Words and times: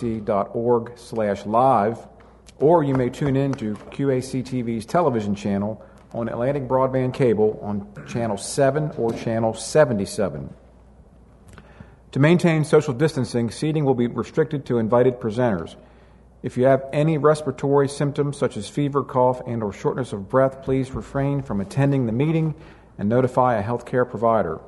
qac.org/live, 0.00 1.98
or 2.58 2.82
you 2.82 2.94
may 2.94 3.10
tune 3.10 3.36
in 3.36 3.52
to 3.54 3.74
QAC 3.74 4.42
TV's 4.42 4.86
television 4.86 5.34
channel 5.34 5.82
on 6.12 6.28
Atlantic 6.28 6.66
Broadband 6.66 7.14
Cable 7.14 7.58
on 7.62 7.86
channel 8.06 8.36
7 8.36 8.92
or 8.98 9.12
channel 9.12 9.54
77. 9.54 10.52
To 12.12 12.18
maintain 12.18 12.64
social 12.64 12.92
distancing, 12.92 13.50
seating 13.50 13.84
will 13.84 13.94
be 13.94 14.08
restricted 14.08 14.66
to 14.66 14.78
invited 14.78 15.20
presenters. 15.20 15.76
If 16.42 16.56
you 16.56 16.64
have 16.64 16.84
any 16.92 17.18
respiratory 17.18 17.88
symptoms 17.88 18.36
such 18.36 18.56
as 18.56 18.68
fever, 18.68 19.04
cough, 19.04 19.42
and 19.46 19.62
or 19.62 19.72
shortness 19.72 20.12
of 20.12 20.28
breath, 20.28 20.62
please 20.62 20.90
refrain 20.90 21.42
from 21.42 21.60
attending 21.60 22.06
the 22.06 22.12
meeting 22.12 22.54
and 22.98 23.08
notify 23.08 23.56
a 23.56 23.62
healthcare 23.62 24.08
provider. 24.08 24.58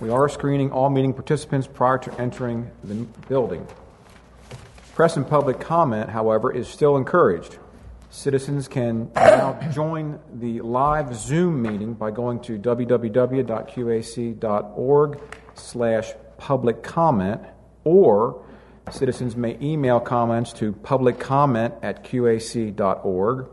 We 0.00 0.10
are 0.10 0.28
screening 0.28 0.70
all 0.70 0.90
meeting 0.90 1.14
participants 1.14 1.66
prior 1.66 1.98
to 1.98 2.20
entering 2.20 2.70
the 2.84 3.06
building. 3.28 3.66
Press 4.94 5.16
and 5.16 5.26
public 5.26 5.58
comment, 5.58 6.10
however, 6.10 6.52
is 6.52 6.68
still 6.68 6.98
encouraged. 6.98 7.58
Citizens 8.10 8.68
can 8.68 9.10
now 9.14 9.58
join 9.72 10.20
the 10.34 10.60
live 10.60 11.16
Zoom 11.16 11.62
meeting 11.62 11.94
by 11.94 12.10
going 12.10 12.40
to 12.40 12.58
www.qac.org 12.58 13.10
slash 15.54 16.12
public 16.36 16.82
comment, 16.82 17.40
or 17.84 18.44
citizens 18.90 19.34
may 19.34 19.56
email 19.62 19.98
comments 19.98 20.52
to 20.52 20.72
publiccomment 20.74 21.72
at 21.82 22.04
qac.org. 22.04 23.46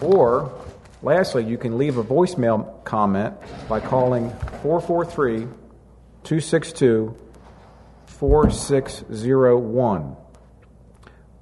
Or, 0.00 0.50
lastly, 1.02 1.44
you 1.44 1.58
can 1.58 1.76
leave 1.76 1.98
a 1.98 2.04
voicemail 2.04 2.82
comment 2.84 3.34
by 3.68 3.80
calling 3.80 4.30
443 4.62 5.40
262 6.22 7.14
4601. 8.20 10.16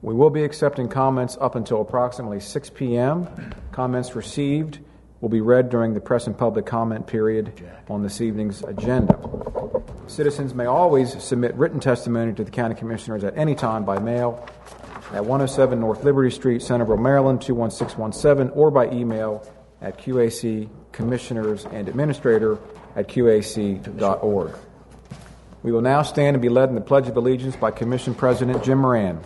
We 0.01 0.15
will 0.15 0.31
be 0.31 0.45
accepting 0.45 0.89
comments 0.89 1.37
up 1.41 1.57
until 1.57 1.81
approximately 1.81 2.39
6 2.39 2.70
p.m. 2.70 3.27
Comments 3.73 4.15
received 4.15 4.79
will 5.20 5.29
be 5.29 5.41
read 5.41 5.70
during 5.70 5.95
the 5.95 6.01
press 6.01 6.29
and 6.29 6.39
public 6.39 6.67
comment 6.67 7.09
period 7.09 7.53
on 7.89 8.05
this 8.05 8.20
evening's 8.20 8.62
agenda. 8.62 9.19
Citizens 10.07 10.55
may 10.55 10.67
always 10.67 11.20
submit 11.20 11.53
written 11.57 11.81
testimony 11.81 12.33
to 12.33 12.45
the 12.45 12.51
County 12.53 12.77
Commissioners 12.77 13.25
at 13.25 13.37
any 13.37 13.57
time 13.57 13.85
by 13.85 13.98
mail 13.98 14.48
at 15.13 15.25
107 15.25 15.81
North 15.81 16.05
Liberty 16.05 16.31
Street, 16.31 16.63
Centreville, 16.63 16.97
Maryland 16.97 17.42
21617, 17.42 18.57
or 18.57 18.70
by 18.70 18.89
email 18.92 19.45
at 19.83 19.98
QAC 19.98 20.70
Commissioners 20.92 21.65
and 21.73 21.89
Administrator 21.89 22.57
at 22.95 23.09
QAC.org. 23.09 24.55
We 25.62 25.73
will 25.73 25.81
now 25.83 26.03
stand 26.03 26.37
and 26.37 26.42
be 26.42 26.48
led 26.48 26.69
in 26.69 26.77
the 26.77 26.81
Pledge 26.81 27.09
of 27.09 27.17
Allegiance 27.17 27.56
by 27.56 27.73
Commission 27.73 28.14
President 28.14 28.62
Jim 28.62 28.78
Moran. 28.78 29.20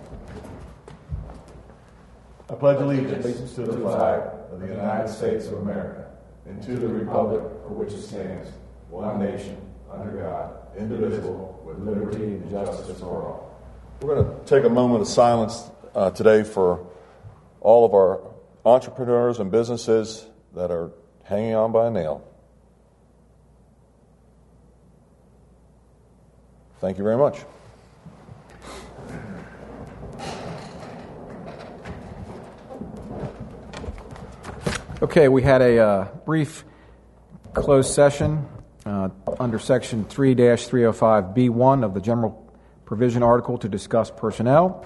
I 2.48 2.54
pledge 2.54 2.80
allegiance 2.80 3.54
to 3.54 3.62
the 3.62 3.78
flag 3.78 4.22
of 4.50 4.60
the 4.60 4.66
United 4.66 5.08
States 5.08 5.46
of 5.46 5.54
America 5.54 6.10
and 6.46 6.62
to 6.62 6.76
the 6.76 6.88
republic 6.88 7.42
for 7.62 7.74
which 7.74 7.92
it 7.92 8.02
stands, 8.02 8.50
one 8.88 9.18
nation, 9.18 9.56
under 9.90 10.10
God, 10.10 10.54
indivisible, 10.78 11.62
with 11.64 11.78
liberty 11.78 12.24
and 12.24 12.50
justice 12.50 12.98
for 12.98 13.06
all. 13.06 13.60
We're 14.00 14.16
going 14.16 14.40
to 14.40 14.44
take 14.46 14.64
a 14.64 14.70
moment 14.70 15.02
of 15.02 15.08
silence 15.08 15.70
uh, 15.94 16.10
today 16.10 16.44
for 16.44 16.86
all 17.60 17.84
of 17.84 17.94
our 17.94 18.20
entrepreneurs 18.64 19.38
and 19.38 19.50
businesses 19.50 20.26
that 20.54 20.70
are 20.70 20.92
hanging 21.24 21.54
on 21.54 21.72
by 21.72 21.88
a 21.88 21.90
nail. 21.90 22.26
Thank 26.82 26.98
you 26.98 27.04
very 27.04 27.16
much. 27.16 27.38
Okay, 35.00 35.28
we 35.28 35.42
had 35.42 35.62
a 35.62 35.78
uh, 35.78 36.04
brief 36.26 36.64
closed 37.54 37.92
session 37.92 38.48
uh, 38.84 39.10
under 39.38 39.60
Section 39.60 40.04
3 40.06 40.34
305B1 40.34 41.84
of 41.84 41.94
the 41.94 42.00
General 42.00 42.52
Provision 42.84 43.22
Article 43.22 43.58
to 43.58 43.68
discuss 43.68 44.10
personnel. 44.10 44.84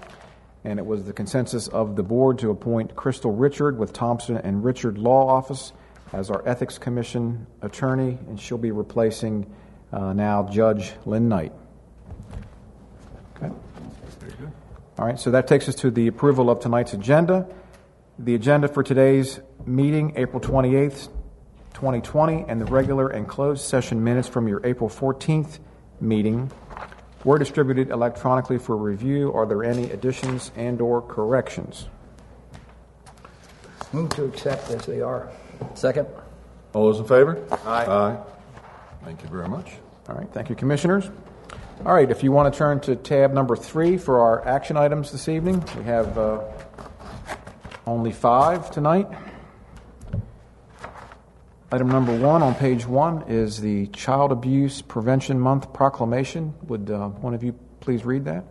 And 0.64 0.78
it 0.78 0.84
was 0.84 1.06
the 1.06 1.14
consensus 1.14 1.66
of 1.66 1.96
the 1.96 2.02
board 2.02 2.38
to 2.40 2.50
appoint 2.50 2.94
Crystal 2.94 3.32
Richard 3.32 3.78
with 3.78 3.94
Thompson 3.94 4.36
and 4.36 4.62
Richard 4.62 4.98
Law 4.98 5.26
Office 5.26 5.72
as 6.12 6.28
our 6.28 6.46
Ethics 6.46 6.76
Commission 6.76 7.46
attorney, 7.62 8.18
and 8.28 8.38
she'll 8.38 8.58
be 8.58 8.70
replacing 8.70 9.50
uh, 9.94 10.12
now 10.12 10.46
Judge 10.50 10.92
Lynn 11.06 11.30
Knight. 11.30 11.54
Okay. 13.36 13.54
All 14.98 15.04
right, 15.04 15.18
so 15.18 15.30
that 15.30 15.46
takes 15.46 15.68
us 15.68 15.74
to 15.76 15.90
the 15.90 16.06
approval 16.06 16.48
of 16.48 16.60
tonight's 16.60 16.94
agenda. 16.94 17.46
The 18.18 18.34
agenda 18.34 18.66
for 18.66 18.82
today's 18.82 19.40
meeting, 19.66 20.14
April 20.16 20.40
28th, 20.40 21.08
2020, 21.74 22.46
and 22.48 22.58
the 22.58 22.64
regular 22.64 23.08
and 23.08 23.28
closed 23.28 23.62
session 23.62 24.02
minutes 24.02 24.26
from 24.26 24.48
your 24.48 24.64
April 24.64 24.88
14th 24.88 25.58
meeting 26.00 26.50
were 27.24 27.38
distributed 27.38 27.90
electronically 27.90 28.56
for 28.56 28.74
review. 28.74 29.32
Are 29.34 29.44
there 29.44 29.64
any 29.64 29.90
additions 29.90 30.50
and 30.56 30.80
or 30.80 31.02
corrections? 31.02 31.88
Move 33.92 34.08
to 34.10 34.24
accept 34.24 34.70
as 34.70 34.86
they 34.86 35.02
are. 35.02 35.30
Second. 35.74 36.06
All 36.72 36.86
those 36.86 37.00
in 37.00 37.06
favor? 37.06 37.42
Aye. 37.66 37.84
Aye. 37.86 38.16
Thank 39.04 39.22
you 39.22 39.28
very 39.28 39.48
much. 39.48 39.72
All 40.08 40.14
right, 40.14 40.28
thank 40.32 40.48
you, 40.48 40.54
Commissioners. 40.56 41.10
All 41.84 41.94
right, 41.94 42.10
if 42.10 42.22
you 42.22 42.32
want 42.32 42.52
to 42.52 42.58
turn 42.58 42.80
to 42.80 42.96
tab 42.96 43.32
number 43.32 43.54
three 43.54 43.96
for 43.96 44.20
our 44.20 44.46
action 44.46 44.76
items 44.76 45.12
this 45.12 45.28
evening, 45.28 45.62
we 45.76 45.84
have 45.84 46.16
uh, 46.16 46.42
only 47.86 48.12
five 48.12 48.70
tonight. 48.70 49.06
Item 51.70 51.88
number 51.88 52.16
one 52.18 52.42
on 52.42 52.54
page 52.54 52.86
one 52.86 53.24
is 53.28 53.60
the 53.60 53.88
Child 53.88 54.32
Abuse 54.32 54.82
Prevention 54.82 55.38
Month 55.38 55.72
proclamation. 55.74 56.54
Would 56.62 56.90
uh, 56.90 57.08
one 57.08 57.34
of 57.34 57.44
you 57.44 57.52
please 57.80 58.04
read 58.04 58.24
that? 58.24 58.44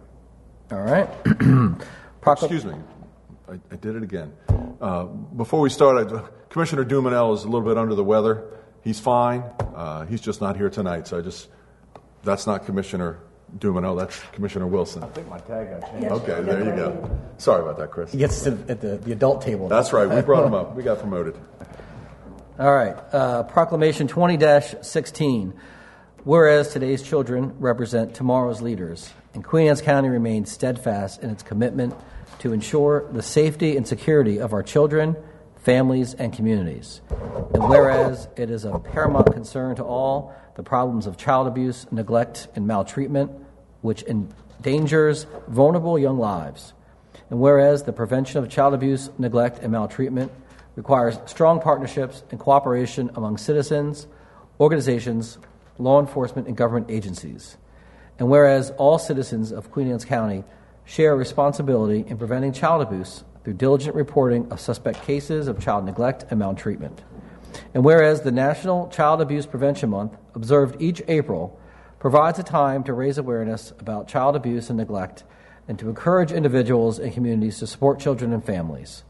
All 0.72 0.82
right. 0.82 1.10
Proclam- 1.24 2.44
Excuse 2.44 2.66
me. 2.66 2.76
I, 3.50 3.54
I, 3.72 3.76
did 3.76 3.96
it 3.96 4.04
again. 4.04 4.34
Uh, 4.80 5.06
before 5.06 5.62
we 5.62 5.70
start, 5.70 6.12
I, 6.12 6.22
Commissioner 6.50 6.86
Dumenil 6.86 7.34
is 7.34 7.44
a 7.44 7.48
little 7.48 7.68
bit 7.68 7.78
under 7.78 7.96
the 7.96 8.04
weather. 8.04 8.46
He's 8.82 9.00
fine. 9.00 9.44
Uh, 9.60 10.06
he's 10.06 10.22
just 10.22 10.42
not 10.42 10.56
here 10.56 10.70
tonight. 10.70 11.08
So 11.08 11.18
I 11.18 11.22
just, 11.22 11.50
that's 12.26 12.46
not 12.46 12.66
Commissioner 12.66 13.20
Dumenil, 13.58 13.98
that's 13.98 14.20
Commissioner 14.34 14.68
Wilson. 14.68 15.04
I 15.04 15.08
think 15.08 15.30
my 15.30 15.38
tag 15.38 15.80
got 15.80 15.92
changed. 15.92 16.08
Okay, 16.08 16.42
there 16.42 16.60
you 16.60 16.76
go. 16.76 17.20
Sorry 17.38 17.62
about 17.62 17.78
that, 17.78 17.92
Chris. 17.92 18.12
He 18.12 18.18
gets 18.18 18.42
to 18.44 18.58
at 18.68 18.82
the, 18.82 18.98
the 18.98 19.12
adult 19.12 19.42
table. 19.42 19.70
That's 19.70 19.94
right. 19.94 20.10
We 20.10 20.22
brought 20.22 20.46
him 20.46 20.54
up. 20.54 20.76
We 20.76 20.84
got 20.84 21.00
promoted. 21.00 21.38
All 22.60 22.74
right. 22.74 22.96
Uh, 23.14 23.44
Proclamation 23.44 24.08
20 24.08 24.40
16. 24.82 25.54
Whereas 26.24 26.74
today's 26.74 27.04
children 27.04 27.54
represent 27.60 28.16
tomorrow's 28.16 28.60
leaders, 28.60 29.14
and 29.36 29.44
Queen 29.44 29.68
Anne's 29.68 29.82
County 29.82 30.10
remains 30.10 30.52
steadfast 30.52 31.22
in 31.22 31.30
its 31.30 31.44
commitment 31.44 31.94
to 32.40 32.52
ensure 32.52 33.08
the 33.12 33.22
safety 33.22 33.78
and 33.78 33.88
security 33.88 34.40
of 34.40 34.52
our 34.52 34.64
children, 34.64 35.16
families, 35.58 36.16
and 36.16 36.34
communities. 36.34 37.02
And 37.54 37.70
whereas 37.70 38.28
it 38.38 38.50
is 38.50 38.66
of 38.66 38.84
paramount 38.84 39.34
concern 39.34 39.76
to 39.76 39.84
all 39.84 40.34
the 40.56 40.64
problems 40.64 41.06
of 41.06 41.18
child 41.18 41.48
abuse, 41.48 41.86
neglect, 41.92 42.48
and 42.56 42.66
maltreatment, 42.66 43.32
which 43.82 44.04
endangers 44.04 45.28
vulnerable 45.48 46.00
young 46.00 46.18
lives. 46.18 46.74
And 47.30 47.40
whereas 47.40 47.84
the 47.84 47.94
prevention 47.94 48.44
of 48.44 48.50
child 48.50 48.74
abuse, 48.74 49.10
neglect, 49.18 49.60
and 49.60 49.72
maltreatment 49.72 50.32
requires 50.76 51.18
strong 51.26 51.62
partnerships 51.62 52.24
and 52.32 52.40
cooperation 52.40 53.12
among 53.16 53.38
citizens, 53.38 54.08
organizations, 54.60 55.38
law 55.78 56.00
enforcement, 56.00 56.48
and 56.48 56.56
government 56.56 56.90
agencies. 56.90 57.58
And 58.20 58.30
whereas 58.30 58.72
all 58.72 58.98
citizens 58.98 59.52
of 59.52 59.72
Queen 59.72 59.90
Anne's 59.90 60.06
County 60.06 60.44
share 60.86 61.16
responsibility 61.16 62.06
in 62.08 62.18
preventing 62.18 62.54
child 62.54 62.82
abuse 62.82 63.24
through 63.44 63.54
diligent 63.54 63.96
reporting 63.96 64.52
of 64.52 64.60
suspect 64.60 65.04
cases 65.04 65.48
of 65.48 65.60
child 65.60 65.86
neglect 65.86 66.26
and 66.30 66.40
maltreatment. 66.40 67.04
And 67.74 67.84
whereas 67.84 68.22
the 68.22 68.32
National 68.32 68.88
Child 68.90 69.22
Abuse 69.22 69.46
Prevention 69.46 69.90
Month, 69.90 70.18
observed 70.36 70.82
each 70.82 71.02
April, 71.08 71.60
provides 72.00 72.38
a 72.38 72.44
time 72.44 72.84
to 72.84 72.94
raise 72.94 73.18
awareness 73.18 73.72
about 73.80 74.08
child 74.08 74.36
abuse 74.36 74.70
and 74.70 74.78
neglect 74.78 75.24
and 75.68 75.80
to 75.80 75.90
encourage 75.90 76.32
individuals 76.32 77.00
and 77.00 77.14
communities 77.14 77.60
to 77.60 77.68
support 77.68 78.00
children 78.00 78.34
and 78.34 78.46
families. 78.46 79.04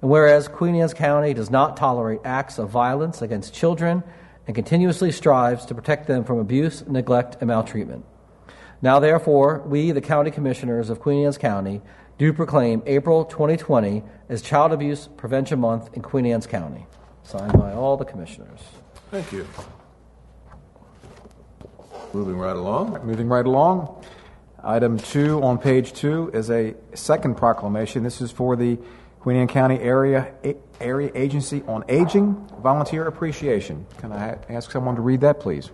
And 0.00 0.10
whereas 0.10 0.46
Queen 0.46 0.74
Anne's 0.76 0.94
County 0.94 1.34
does 1.34 1.50
not 1.50 1.76
tolerate 1.76 2.20
acts 2.24 2.58
of 2.58 2.70
violence 2.70 3.22
against 3.22 3.54
children 3.54 4.04
and 4.46 4.54
continuously 4.54 5.10
strives 5.10 5.66
to 5.66 5.74
protect 5.74 6.06
them 6.06 6.24
from 6.24 6.38
abuse, 6.38 6.86
neglect, 6.86 7.36
and 7.40 7.48
maltreatment. 7.48 8.04
Now, 8.80 9.00
therefore, 9.00 9.62
we, 9.66 9.90
the 9.90 10.00
county 10.00 10.30
commissioners 10.30 10.88
of 10.88 11.00
Queen 11.00 11.24
Anne's 11.24 11.38
County, 11.38 11.82
do 12.16 12.32
proclaim 12.32 12.82
April 12.86 13.24
2020 13.24 14.02
as 14.28 14.42
Child 14.42 14.72
Abuse 14.72 15.08
Prevention 15.16 15.58
Month 15.58 15.90
in 15.94 16.02
Queen 16.02 16.26
Anne's 16.26 16.46
County. 16.46 16.86
Signed 17.24 17.52
by 17.54 17.72
all 17.72 17.96
the 17.96 18.04
commissioners. 18.04 18.60
Thank 19.10 19.32
you. 19.32 19.46
Moving 22.12 22.38
right 22.38 22.56
along. 22.56 23.04
Moving 23.04 23.28
right 23.28 23.44
along. 23.44 24.04
Item 24.62 24.98
two 24.98 25.42
on 25.42 25.58
page 25.58 25.92
two 25.92 26.30
is 26.32 26.50
a 26.50 26.74
second 26.94 27.36
proclamation. 27.36 28.02
This 28.02 28.20
is 28.20 28.30
for 28.30 28.56
the 28.56 28.78
Queen 29.20 29.36
Anne 29.36 29.48
County 29.48 29.78
Area 29.78 30.32
Area 30.80 31.10
Agency 31.14 31.62
on 31.68 31.84
Aging 31.88 32.34
Volunteer 32.62 33.06
Appreciation. 33.06 33.86
Can 33.98 34.12
I 34.12 34.18
ha- 34.18 34.38
ask 34.48 34.70
someone 34.70 34.96
to 34.96 35.02
read 35.02 35.20
that, 35.20 35.40
please? 35.40 35.70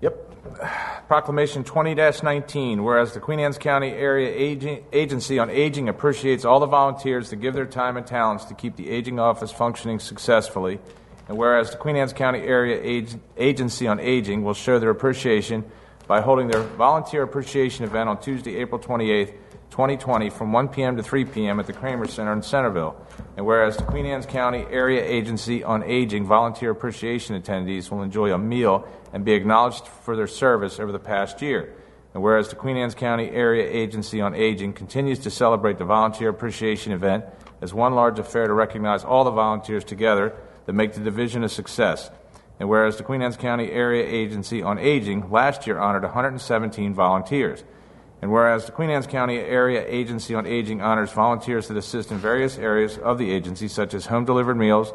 Yep. 0.00 1.06
Proclamation 1.08 1.62
20 1.62 1.94
19. 1.94 2.82
Whereas 2.82 3.12
the 3.12 3.20
Queen 3.20 3.38
Anne's 3.38 3.58
County 3.58 3.90
Area 3.90 4.32
Aging, 4.34 4.84
Agency 4.92 5.38
on 5.38 5.50
Aging 5.50 5.88
appreciates 5.88 6.44
all 6.44 6.58
the 6.58 6.66
volunteers 6.66 7.30
that 7.30 7.36
give 7.36 7.54
their 7.54 7.66
time 7.66 7.96
and 7.96 8.06
talents 8.06 8.46
to 8.46 8.54
keep 8.54 8.76
the 8.76 8.90
aging 8.90 9.20
office 9.20 9.52
functioning 9.52 9.98
successfully. 9.98 10.80
And 11.28 11.36
whereas 11.36 11.70
the 11.70 11.76
Queen 11.76 11.96
Anne's 11.96 12.12
County 12.12 12.40
Area 12.40 12.80
Ag- 12.80 13.20
Agency 13.36 13.86
on 13.88 13.98
Aging 13.98 14.44
will 14.44 14.54
show 14.54 14.78
their 14.78 14.90
appreciation 14.90 15.64
by 16.06 16.20
holding 16.20 16.48
their 16.48 16.62
volunteer 16.62 17.22
appreciation 17.22 17.84
event 17.84 18.08
on 18.08 18.20
Tuesday, 18.20 18.56
April 18.56 18.80
28th, 18.80 19.32
2020, 19.70 20.30
from 20.30 20.52
1 20.52 20.68
p.m. 20.68 20.96
to 20.96 21.02
3 21.02 21.24
p.m. 21.24 21.58
at 21.58 21.66
the 21.66 21.72
Kramer 21.72 22.06
Center 22.06 22.32
in 22.32 22.42
Centreville. 22.42 22.96
And 23.36 23.44
whereas 23.44 23.76
the 23.76 23.82
Queen 23.82 24.06
Anne's 24.06 24.24
County 24.24 24.64
Area 24.70 25.04
Agency 25.04 25.64
on 25.64 25.82
Aging 25.82 26.24
volunteer 26.24 26.70
appreciation 26.70 27.40
attendees 27.40 27.90
will 27.90 28.02
enjoy 28.02 28.32
a 28.32 28.38
meal 28.38 28.86
and 29.12 29.24
be 29.24 29.32
acknowledged 29.32 29.86
for 29.88 30.14
their 30.14 30.28
service 30.28 30.78
over 30.78 30.92
the 30.92 31.00
past 31.00 31.42
year. 31.42 31.74
And 32.14 32.22
whereas 32.22 32.48
the 32.48 32.56
Queen 32.56 32.76
Anne's 32.76 32.94
County 32.94 33.28
Area 33.28 33.68
Agency 33.68 34.20
on 34.20 34.34
Aging 34.34 34.74
continues 34.74 35.18
to 35.20 35.30
celebrate 35.30 35.78
the 35.78 35.84
volunteer 35.84 36.28
appreciation 36.28 36.92
event 36.92 37.24
as 37.60 37.74
one 37.74 37.94
large 37.94 38.18
affair 38.18 38.46
to 38.46 38.54
recognize 38.54 39.04
all 39.04 39.24
the 39.24 39.30
volunteers 39.30 39.84
together 39.84 40.34
that 40.66 40.72
make 40.72 40.92
the 40.92 41.00
division 41.00 41.42
a 41.42 41.48
success. 41.48 42.10
And 42.58 42.68
whereas 42.68 42.96
the 42.96 43.02
Queen 43.02 43.22
Anne's 43.22 43.36
County 43.36 43.70
Area 43.70 44.04
Agency 44.04 44.62
on 44.62 44.78
Aging 44.78 45.30
last 45.30 45.66
year 45.66 45.78
honored 45.78 46.02
117 46.02 46.94
volunteers. 46.94 47.64
And 48.22 48.32
whereas 48.32 48.66
the 48.66 48.72
Queen 48.72 48.90
Anne's 48.90 49.06
County 49.06 49.38
Area 49.38 49.84
Agency 49.86 50.34
on 50.34 50.46
Aging 50.46 50.80
honors 50.80 51.12
volunteers 51.12 51.68
that 51.68 51.76
assist 51.76 52.10
in 52.10 52.18
various 52.18 52.56
areas 52.58 52.98
of 52.98 53.18
the 53.18 53.30
agency, 53.30 53.68
such 53.68 53.92
as 53.92 54.06
home 54.06 54.24
delivered 54.24 54.56
meals, 54.56 54.92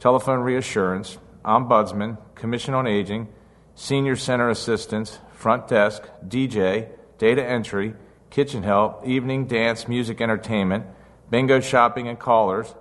telephone 0.00 0.40
reassurance, 0.40 1.18
ombudsman, 1.44 2.18
commission 2.34 2.74
on 2.74 2.86
aging, 2.86 3.28
senior 3.74 4.16
center 4.16 4.50
assistance, 4.50 5.18
front 5.32 5.66
desk, 5.68 6.02
DJ, 6.26 6.88
data 7.16 7.44
entry, 7.44 7.94
kitchen 8.30 8.62
help, 8.62 9.06
evening 9.06 9.46
dance, 9.46 9.88
music 9.88 10.20
entertainment, 10.20 10.84
bingo 11.30 11.60
shopping 11.60 12.06
and 12.06 12.18
callers, 12.18 12.74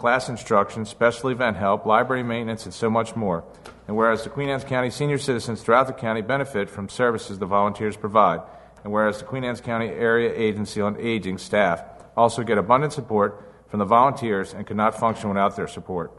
class 0.00 0.30
instruction, 0.30 0.86
special 0.86 1.28
event 1.28 1.58
help, 1.58 1.84
library 1.84 2.22
maintenance, 2.22 2.64
and 2.64 2.72
so 2.72 2.88
much 2.88 3.14
more. 3.14 3.44
And 3.86 3.94
whereas 3.94 4.24
the 4.24 4.30
Queen 4.30 4.48
Anne's 4.48 4.64
County 4.64 4.88
senior 4.88 5.18
citizens 5.18 5.60
throughout 5.60 5.88
the 5.88 5.92
county 5.92 6.22
benefit 6.22 6.70
from 6.70 6.88
services 6.88 7.38
the 7.38 7.44
volunteers 7.44 7.98
provide, 7.98 8.40
and 8.82 8.94
whereas 8.94 9.18
the 9.18 9.26
Queen 9.26 9.44
Anne's 9.44 9.60
County 9.60 9.88
Area 9.88 10.32
Agency 10.34 10.80
on 10.80 10.96
Aging 10.98 11.36
staff 11.36 11.84
also 12.16 12.42
get 12.42 12.56
abundant 12.56 12.94
support 12.94 13.52
from 13.68 13.78
the 13.78 13.84
volunteers 13.84 14.54
and 14.54 14.66
could 14.66 14.78
not 14.78 14.98
function 14.98 15.28
without 15.28 15.54
their 15.54 15.68
support. 15.68 16.10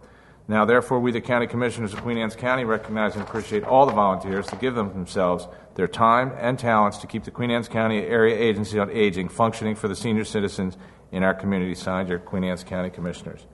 Now, 0.47 0.63
therefore, 0.63 0.99
we, 0.99 1.11
the 1.11 1.19
County 1.19 1.47
Commissioners 1.47 1.91
of 1.91 2.03
Queen 2.03 2.19
Anne's 2.19 2.35
County, 2.35 2.63
recognize 2.65 3.15
and 3.15 3.23
appreciate 3.23 3.63
all 3.63 3.87
the 3.87 3.93
volunteers 3.93 4.45
to 4.47 4.57
give 4.57 4.75
them 4.75 4.93
themselves, 4.93 5.47
their 5.73 5.87
time, 5.87 6.33
and 6.37 6.59
talents 6.59 6.99
to 6.99 7.07
keep 7.07 7.23
the 7.23 7.31
Queen 7.31 7.49
Anne's 7.49 7.67
County 7.67 7.97
Area 7.97 8.37
Agency 8.37 8.77
on 8.77 8.91
Aging 8.91 9.29
functioning 9.29 9.73
for 9.73 9.87
the 9.87 9.95
senior 9.95 10.23
citizens 10.23 10.77
in 11.11 11.23
our 11.23 11.33
community. 11.33 11.73
Signed, 11.73 12.09
your 12.09 12.19
Queen 12.19 12.43
Anne's 12.43 12.63
County 12.63 12.91
Commissioners. 12.91 13.47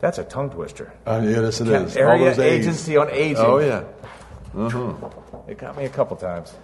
That's 0.00 0.18
a 0.18 0.24
tongue 0.24 0.50
twister. 0.50 0.92
Uh, 1.06 1.20
yeah, 1.22 1.40
yes, 1.42 1.60
it 1.60 1.68
is. 1.68 1.96
All 1.96 2.02
Area 2.02 2.24
those 2.30 2.38
A's. 2.38 2.60
Agency 2.66 2.96
on 2.96 3.10
Aging. 3.10 3.36
Oh, 3.38 3.58
yeah. 3.58 3.84
It 5.46 5.58
got 5.58 5.76
me 5.76 5.84
a 5.84 5.88
couple 5.88 6.16
times. 6.16 6.54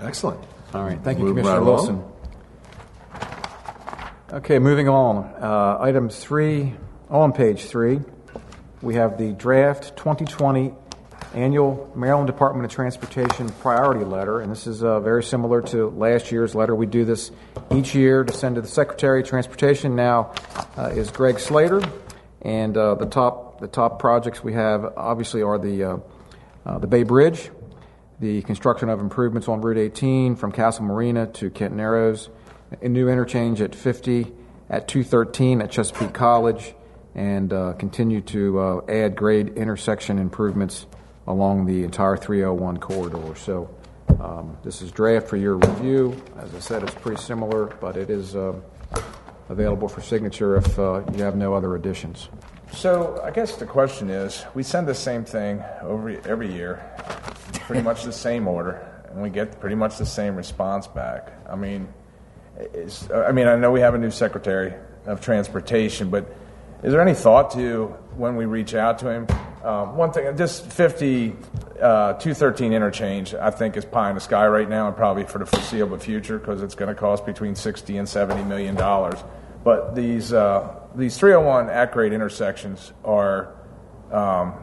Excellent. 0.00 0.40
All 0.74 0.84
right, 0.84 0.98
thank 1.02 1.18
you, 1.18 1.24
Moving 1.24 1.44
Commissioner 1.44 1.64
right 1.64 1.68
along. 1.68 1.76
Wilson. 1.76 2.04
Okay, 4.32 4.58
moving 4.58 4.88
on. 4.88 5.24
Uh, 5.40 5.78
item 5.80 6.08
three, 6.08 6.74
on 7.10 7.32
page 7.32 7.64
three, 7.64 8.00
we 8.80 8.94
have 8.94 9.18
the 9.18 9.32
draft 9.32 9.96
2020 9.96 10.74
annual 11.34 11.90
Maryland 11.94 12.26
Department 12.26 12.64
of 12.64 12.70
Transportation 12.70 13.48
priority 13.48 14.04
letter, 14.04 14.40
and 14.40 14.50
this 14.50 14.66
is 14.66 14.82
uh, 14.82 15.00
very 15.00 15.22
similar 15.22 15.62
to 15.62 15.90
last 15.90 16.30
year's 16.30 16.54
letter. 16.54 16.74
We 16.74 16.86
do 16.86 17.04
this 17.04 17.30
each 17.74 17.94
year 17.94 18.24
to 18.24 18.32
send 18.32 18.56
to 18.56 18.60
the 18.60 18.68
Secretary 18.68 19.20
of 19.20 19.26
Transportation. 19.26 19.96
Now 19.96 20.32
uh, 20.76 20.90
is 20.94 21.10
Greg 21.10 21.38
Slater, 21.38 21.82
and 22.42 22.76
uh, 22.76 22.94
the 22.96 23.06
top 23.06 23.60
the 23.60 23.68
top 23.68 23.98
projects 23.98 24.42
we 24.42 24.52
have 24.54 24.92
obviously 24.96 25.42
are 25.42 25.58
the 25.58 25.84
uh, 25.84 25.96
uh, 26.66 26.78
the 26.78 26.86
Bay 26.86 27.02
Bridge, 27.02 27.50
the 28.20 28.42
construction 28.42 28.88
of 28.88 29.00
improvements 29.00 29.48
on 29.48 29.60
Route 29.60 29.78
18 29.78 30.36
from 30.36 30.52
Castle 30.52 30.84
Marina 30.84 31.26
to 31.26 31.50
Kent 31.50 31.74
Narrows, 31.74 32.28
a 32.80 32.88
new 32.88 33.08
interchange 33.08 33.60
at 33.60 33.74
50 33.74 34.32
at 34.68 34.88
213 34.88 35.62
at 35.62 35.70
Chesapeake 35.70 36.12
College, 36.12 36.74
and 37.14 37.52
uh, 37.52 37.72
continue 37.74 38.20
to 38.22 38.82
add 38.88 39.16
grade 39.16 39.56
intersection 39.56 40.18
improvements 40.18 40.86
along 41.26 41.66
the 41.66 41.84
entire 41.84 42.16
301 42.16 42.78
corridor. 42.78 43.34
So 43.36 43.70
um, 44.20 44.56
this 44.62 44.82
is 44.82 44.90
draft 44.90 45.28
for 45.28 45.36
your 45.36 45.56
review. 45.56 46.20
As 46.38 46.54
I 46.54 46.58
said, 46.58 46.82
it's 46.82 46.94
pretty 46.94 47.20
similar, 47.20 47.66
but 47.80 47.96
it 47.96 48.10
is 48.10 48.36
uh, 48.36 48.54
available 49.48 49.88
for 49.88 50.00
signature 50.00 50.56
if 50.56 50.78
uh, 50.78 51.02
you 51.14 51.22
have 51.22 51.36
no 51.36 51.54
other 51.54 51.74
additions. 51.76 52.28
So 52.72 53.20
I 53.22 53.30
guess 53.30 53.56
the 53.56 53.66
question 53.66 54.10
is, 54.10 54.44
we 54.54 54.62
send 54.62 54.88
the 54.88 54.94
same 54.94 55.24
thing 55.24 55.62
over 55.82 56.08
every 56.26 56.52
year, 56.52 56.82
pretty 57.52 57.82
much 57.82 58.04
the 58.04 58.12
same 58.12 58.48
order, 58.48 59.04
and 59.10 59.22
we 59.22 59.28
get 59.28 59.60
pretty 59.60 59.76
much 59.76 59.98
the 59.98 60.06
same 60.06 60.36
response 60.36 60.86
back. 60.86 61.32
I 61.48 61.54
mean, 61.54 61.86
I 63.14 63.32
mean, 63.32 63.46
I 63.46 63.56
know 63.56 63.70
we 63.70 63.80
have 63.80 63.94
a 63.94 63.98
new 63.98 64.10
Secretary 64.10 64.74
of 65.06 65.20
Transportation, 65.20 66.10
but 66.10 66.34
is 66.82 66.92
there 66.92 67.00
any 67.00 67.14
thought 67.14 67.52
to 67.52 67.86
when 68.16 68.36
we 68.36 68.44
reach 68.44 68.74
out 68.74 68.98
to 69.00 69.10
him? 69.10 69.26
Um, 69.62 69.96
one 69.96 70.12
thing, 70.12 70.34
this 70.34 70.58
50, 70.58 71.36
uh, 71.80 72.14
213 72.14 72.72
interchange, 72.72 73.34
I 73.34 73.50
think 73.50 73.76
is 73.76 73.84
pie 73.84 74.08
in 74.08 74.16
the 74.16 74.20
sky 74.20 74.46
right 74.48 74.68
now, 74.68 74.88
and 74.88 74.96
probably 74.96 75.22
for 75.22 75.38
the 75.38 75.46
foreseeable 75.46 75.98
future, 75.98 76.38
because 76.38 76.60
it's 76.62 76.74
going 76.74 76.88
to 76.88 77.00
cost 77.00 77.24
between 77.24 77.54
60 77.54 77.96
and 77.96 78.08
70 78.08 78.42
million 78.44 78.74
dollars. 78.74 79.22
But 79.62 79.94
these 79.94 80.32
uh, 80.32 80.80
these 80.96 81.16
301 81.16 81.70
at 81.70 81.92
grade 81.92 82.12
intersections 82.12 82.92
are 83.04 83.54
um, 84.10 84.54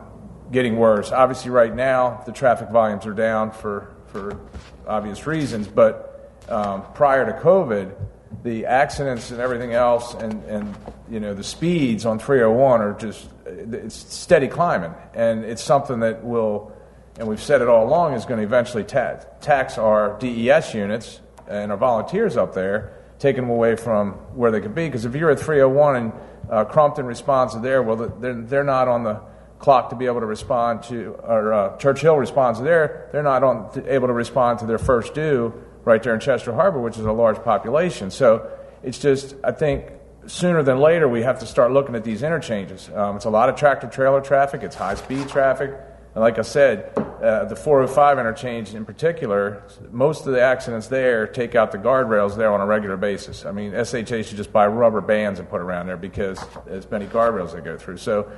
getting 0.52 0.76
worse. 0.76 1.14
Obviously, 1.14 1.52
right 1.52 1.74
now 1.74 2.22
the 2.26 2.34
traffic 2.34 2.70
volumes 2.70 3.06
are 3.06 3.14
down 3.14 3.52
for 3.52 3.96
for 4.08 4.38
obvious 4.86 5.26
reasons, 5.26 5.70
but 5.70 6.34
um, 6.50 6.84
prior 6.94 7.26
to 7.26 7.40
COVID, 7.40 7.96
the 8.44 8.66
accidents 8.66 9.32
and 9.32 9.40
everything 9.40 9.74
else, 9.74 10.14
and 10.14 10.44
and 10.44 10.76
you 11.10 11.20
know 11.20 11.34
the 11.34 11.44
speeds 11.44 12.06
on 12.06 12.20
301 12.20 12.82
are 12.82 12.94
just 12.94 13.30
it's 13.46 13.96
steady 13.96 14.48
climbing, 14.48 14.94
and 15.14 15.44
it's 15.44 15.64
something 15.64 16.00
that 16.02 16.24
will, 16.24 16.72
and 17.18 17.28
we've 17.28 17.42
said 17.42 17.62
it 17.62 17.68
all 17.68 17.88
along, 17.88 18.14
is 18.14 18.26
going 18.26 18.40
to 18.40 18.46
eventually 18.46 18.84
ta- 18.84 19.20
tax 19.42 19.78
our 19.78 20.18
DES 20.20 20.74
units 20.74 21.20
and 21.48 21.72
our 21.72 21.78
volunteers 21.78 22.38
up 22.38 22.54
there 22.54 23.00
taking 23.20 23.42
them 23.44 23.52
away 23.52 23.76
from 23.76 24.14
where 24.34 24.50
they 24.50 24.62
could 24.62 24.74
be. 24.74 24.88
Because 24.88 25.06
if 25.06 25.14
you're 25.14 25.30
at 25.30 25.40
301 25.40 25.96
and 25.96 26.14
uh, 26.50 26.66
Crumpton 26.66 27.06
responds 27.06 27.54
to 27.54 27.60
there, 27.60 27.84
well, 27.84 27.98
they're, 27.98 28.34
they're 28.34 28.64
not 28.64 28.88
on 28.88 29.04
the 29.04 29.22
clock 29.60 29.90
to 29.90 29.96
be 29.96 30.06
able 30.06 30.22
to 30.22 30.26
respond 30.26 30.84
to, 30.84 31.16
or 31.22 31.54
uh, 31.54 31.78
Churchill 31.78 32.16
responds 32.16 32.60
to 32.60 32.64
there, 32.64 33.10
they're 33.12 33.22
not 33.22 33.44
on, 33.44 33.84
able 33.88 34.08
to 34.08 34.14
respond 34.14 34.60
to 34.60 34.66
their 34.66 34.78
first 34.78 35.14
due 35.14 35.54
right 35.86 36.02
there 36.02 36.14
in 36.14 36.20
Chester 36.20 36.54
Harbor, 36.54 36.80
which 36.80 36.98
is 36.98 37.06
a 37.06 37.12
large 37.12 37.44
population. 37.44 38.12
So 38.12 38.52
it's 38.84 39.00
just, 39.00 39.36
I 39.44 39.52
think, 39.52 39.92
sooner 40.28 40.64
than 40.64 40.80
later 40.80 41.08
we 41.08 41.24
have 41.24 41.40
to 41.40 41.46
start 41.46 41.72
looking 41.72 41.96
at 41.96 42.04
these 42.04 42.24
interchanges. 42.24 42.90
Um, 42.94 43.16
it's 43.16 43.26
a 43.26 43.30
lot 43.30 43.50
of 43.50 43.56
tractor 43.56 43.88
trailer 43.88 44.22
traffic, 44.22 44.64
it's 44.64 44.76
high 44.76 44.96
speed 44.96 45.28
traffic. 45.28 45.72
And 46.16 46.24
like 46.24 46.40
I 46.40 46.42
said, 46.42 46.92
uh, 46.98 47.46
the 47.46 47.56
405 47.56 48.18
interchange 48.18 48.74
in 48.74 48.84
particular, 48.84 49.64
most 49.92 50.26
of 50.26 50.34
the 50.34 50.42
accidents 50.42 50.88
there 50.88 51.28
take 51.28 51.54
out 51.54 51.72
the 51.72 51.78
guardrails 51.78 52.36
there 52.36 52.52
on 52.52 52.62
a 52.62 52.66
regular 52.66 52.98
basis. 52.98 53.46
I 53.46 53.52
mean, 53.52 53.72
SHA 53.72 54.24
should 54.24 54.38
just 54.38 54.52
buy 54.52 54.66
rubber 54.68 55.02
bands 55.02 55.40
and 55.40 55.48
put 55.48 55.62
around 55.62 55.88
there 55.88 55.98
because 55.98 56.44
there's 56.66 56.90
many 56.90 57.06
guardrails 57.06 57.54
they 57.54 57.62
go 57.62 57.78
through. 57.78 57.98
So 57.98 58.32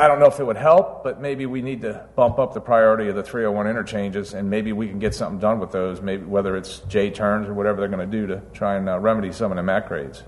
I 0.00 0.08
don't 0.08 0.18
know 0.18 0.28
if 0.28 0.40
it 0.40 0.44
would 0.44 0.56
help, 0.56 1.04
but 1.04 1.20
maybe 1.20 1.44
we 1.44 1.60
need 1.60 1.82
to 1.82 2.06
bump 2.16 2.38
up 2.38 2.54
the 2.54 2.60
priority 2.60 3.08
of 3.08 3.16
the 3.16 3.22
301 3.22 3.66
interchanges, 3.66 4.32
and 4.32 4.48
maybe 4.48 4.72
we 4.72 4.88
can 4.88 4.98
get 4.98 5.14
something 5.14 5.38
done 5.38 5.60
with 5.60 5.72
those. 5.72 6.00
Maybe 6.00 6.24
whether 6.24 6.56
it's 6.56 6.78
J 6.88 7.10
turns 7.10 7.48
or 7.48 7.52
whatever 7.52 7.80
they're 7.80 7.90
going 7.90 8.10
to 8.10 8.18
do 8.18 8.26
to 8.28 8.40
try 8.54 8.76
and 8.76 8.88
uh, 8.88 8.98
remedy 8.98 9.30
some 9.30 9.52
of 9.52 9.56
the 9.56 9.62
MAC 9.62 9.88
grades. 9.88 10.22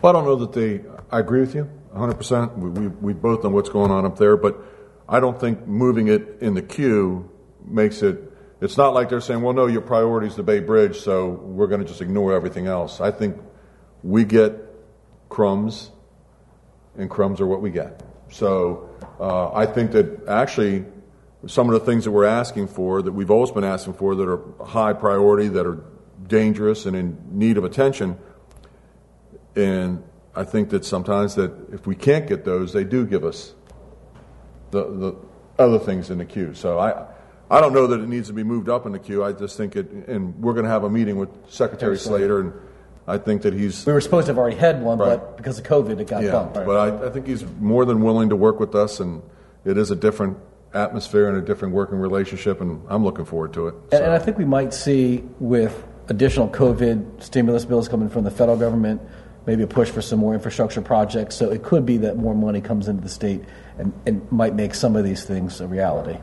Well, 0.00 0.16
I 0.16 0.18
don't 0.18 0.24
know 0.24 0.36
that 0.36 0.54
they. 0.54 0.80
I 1.10 1.20
agree 1.20 1.40
with 1.40 1.54
you 1.54 1.64
100. 1.64 2.14
percent 2.14 2.56
we, 2.56 2.70
we 2.70 2.88
we 2.88 3.12
both 3.12 3.44
know 3.44 3.50
what's 3.50 3.68
going 3.68 3.90
on 3.90 4.06
up 4.06 4.16
there, 4.16 4.38
but 4.38 4.56
I 5.06 5.20
don't 5.20 5.38
think 5.38 5.66
moving 5.66 6.08
it 6.08 6.38
in 6.40 6.54
the 6.54 6.62
queue 6.62 7.30
makes 7.66 8.00
it. 8.00 8.32
It's 8.62 8.78
not 8.78 8.94
like 8.94 9.10
they're 9.10 9.20
saying, 9.20 9.42
"Well, 9.42 9.52
no, 9.52 9.66
your 9.66 9.82
priority 9.82 10.28
is 10.28 10.36
the 10.36 10.42
Bay 10.42 10.60
Bridge, 10.60 10.98
so 11.00 11.28
we're 11.28 11.66
going 11.66 11.82
to 11.82 11.86
just 11.86 12.00
ignore 12.00 12.32
everything 12.32 12.68
else." 12.68 13.02
I 13.02 13.10
think 13.10 13.36
we 14.02 14.24
get 14.24 14.54
crumbs, 15.28 15.90
and 16.96 17.10
crumbs 17.10 17.38
are 17.42 17.46
what 17.46 17.60
we 17.60 17.70
get. 17.70 18.02
So 18.32 18.88
uh, 19.20 19.52
I 19.52 19.66
think 19.66 19.92
that 19.92 20.26
actually 20.26 20.86
some 21.46 21.68
of 21.68 21.78
the 21.78 21.84
things 21.84 22.04
that 22.04 22.10
we're 22.10 22.24
asking 22.24 22.68
for, 22.68 23.02
that 23.02 23.12
we've 23.12 23.30
always 23.30 23.50
been 23.50 23.64
asking 23.64 23.94
for, 23.94 24.14
that 24.14 24.28
are 24.28 24.64
high 24.64 24.94
priority, 24.94 25.48
that 25.48 25.66
are 25.66 25.84
dangerous 26.26 26.86
and 26.86 26.96
in 26.96 27.18
need 27.30 27.58
of 27.58 27.64
attention. 27.64 28.18
And 29.54 30.02
I 30.34 30.44
think 30.44 30.70
that 30.70 30.84
sometimes 30.84 31.34
that 31.34 31.52
if 31.74 31.86
we 31.86 31.94
can't 31.94 32.26
get 32.26 32.44
those, 32.44 32.72
they 32.72 32.84
do 32.84 33.04
give 33.04 33.22
us 33.24 33.54
the, 34.70 34.84
the 34.84 35.16
other 35.58 35.78
things 35.78 36.08
in 36.08 36.16
the 36.16 36.24
queue. 36.24 36.54
So 36.54 36.78
I, 36.78 37.06
I 37.50 37.60
don't 37.60 37.74
know 37.74 37.86
that 37.88 38.00
it 38.00 38.08
needs 38.08 38.28
to 38.28 38.32
be 38.32 38.44
moved 38.44 38.70
up 38.70 38.86
in 38.86 38.92
the 38.92 38.98
queue. 38.98 39.22
I 39.22 39.32
just 39.32 39.58
think 39.58 39.76
it, 39.76 39.90
and 39.90 40.40
we're 40.40 40.54
going 40.54 40.64
to 40.64 40.70
have 40.70 40.84
a 40.84 40.90
meeting 40.90 41.16
with 41.16 41.28
Secretary 41.50 41.98
Slater, 41.98 42.40
and 42.40 42.52
I 43.06 43.18
think 43.18 43.42
that 43.42 43.52
he's 43.54 43.84
We 43.84 43.92
were 43.92 44.00
supposed 44.00 44.26
to 44.26 44.32
have 44.32 44.38
already 44.38 44.56
had 44.56 44.82
one, 44.82 44.98
Right. 44.98 45.18
but 45.18 45.36
because 45.36 45.58
of 45.58 45.64
COVID, 45.64 45.98
it 46.00 46.06
got 46.06 46.22
yeah, 46.22 46.32
bumped. 46.32 46.54
but 46.54 46.76
I, 46.76 47.06
I 47.06 47.10
think 47.10 47.26
he's 47.26 47.44
more 47.60 47.84
than 47.84 48.00
willing 48.02 48.28
to 48.28 48.36
work 48.36 48.60
with 48.60 48.74
us, 48.74 49.00
and 49.00 49.22
it 49.64 49.76
is 49.76 49.90
a 49.90 49.96
different 49.96 50.38
atmosphere 50.74 51.28
and 51.28 51.36
a 51.36 51.40
different 51.42 51.74
working 51.74 51.98
relationship, 51.98 52.60
and 52.60 52.80
I'm 52.88 53.04
looking 53.04 53.24
forward 53.24 53.52
to 53.54 53.68
it. 53.68 53.74
And, 53.92 54.04
and 54.04 54.12
I 54.12 54.18
think 54.18 54.38
we 54.38 54.44
might 54.44 54.72
see 54.72 55.24
with 55.40 55.84
additional 56.08 56.48
COVID 56.48 57.22
stimulus 57.22 57.64
bills 57.64 57.88
coming 57.88 58.08
from 58.08 58.24
the 58.24 58.30
federal 58.30 58.56
government, 58.56 59.00
maybe 59.46 59.62
a 59.62 59.66
push 59.66 59.90
for 59.90 60.00
some 60.02 60.20
more 60.20 60.34
infrastructure 60.34 60.80
projects. 60.80 61.34
So 61.34 61.50
it 61.50 61.62
could 61.62 61.84
be 61.84 61.96
that 61.98 62.16
more 62.16 62.34
money 62.34 62.60
comes 62.60 62.88
into 62.88 63.02
the 63.02 63.08
state 63.08 63.42
and, 63.78 63.92
and 64.06 64.30
might 64.30 64.54
make 64.54 64.74
some 64.74 64.94
of 64.96 65.04
these 65.04 65.24
things 65.24 65.60
a 65.60 65.66
reality. 65.66 66.18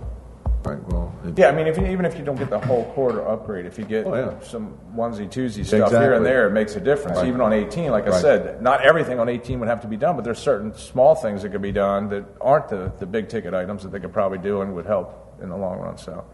Right. 0.64 0.84
Well, 0.90 1.14
it, 1.26 1.38
Yeah, 1.40 1.48
I 1.48 1.52
mean, 1.54 1.68
if 1.68 1.78
you, 1.78 1.86
even 1.88 2.06
if 2.06 2.18
you 2.18 2.24
don't 2.26 2.36
get 2.38 2.50
the 2.50 2.60
whole 2.60 2.86
quarter 2.94 3.26
upgrade, 3.28 3.66
if 3.66 3.78
you 3.80 3.86
get 3.86 4.06
Oh, 4.06 4.14
yeah. 4.14 4.40
some 4.46 4.78
onesie 4.96 5.30
twosie 5.30 5.66
stuff 5.66 5.90
here 5.92 6.14
and 6.14 6.26
there, 6.26 6.48
it 6.48 6.52
makes 6.52 6.76
a 6.76 6.82
difference. 6.82 7.18
Right. 7.18 7.28
Even 7.28 7.40
on 7.42 7.54
18, 7.54 7.92
like 7.92 8.08
I 8.08 8.20
said, 8.20 8.62
not 8.62 8.82
everything 8.86 9.20
on 9.20 9.30
18 9.30 9.60
would 9.62 9.70
have 9.70 9.82
to 9.82 9.88
be 9.88 9.96
done, 9.98 10.16
but 10.18 10.26
there's 10.26 10.40
certain 10.40 10.74
small 10.76 11.16
things 11.16 11.44
that 11.44 11.50
could 11.52 11.62
be 11.62 11.72
done 11.72 12.10
that 12.10 12.26
aren't 12.42 12.68
the, 12.68 12.92
the 13.00 13.06
big 13.06 13.30
ticket 13.30 13.54
items 13.54 13.84
that 13.84 13.92
they 13.94 14.00
could 14.02 14.12
probably 14.14 14.38
do 14.38 14.62
and 14.62 14.76
would 14.76 14.86
help 14.86 15.38
in 15.42 15.48
the 15.50 15.56
long 15.58 15.80
run. 15.80 15.98
So 15.98 16.26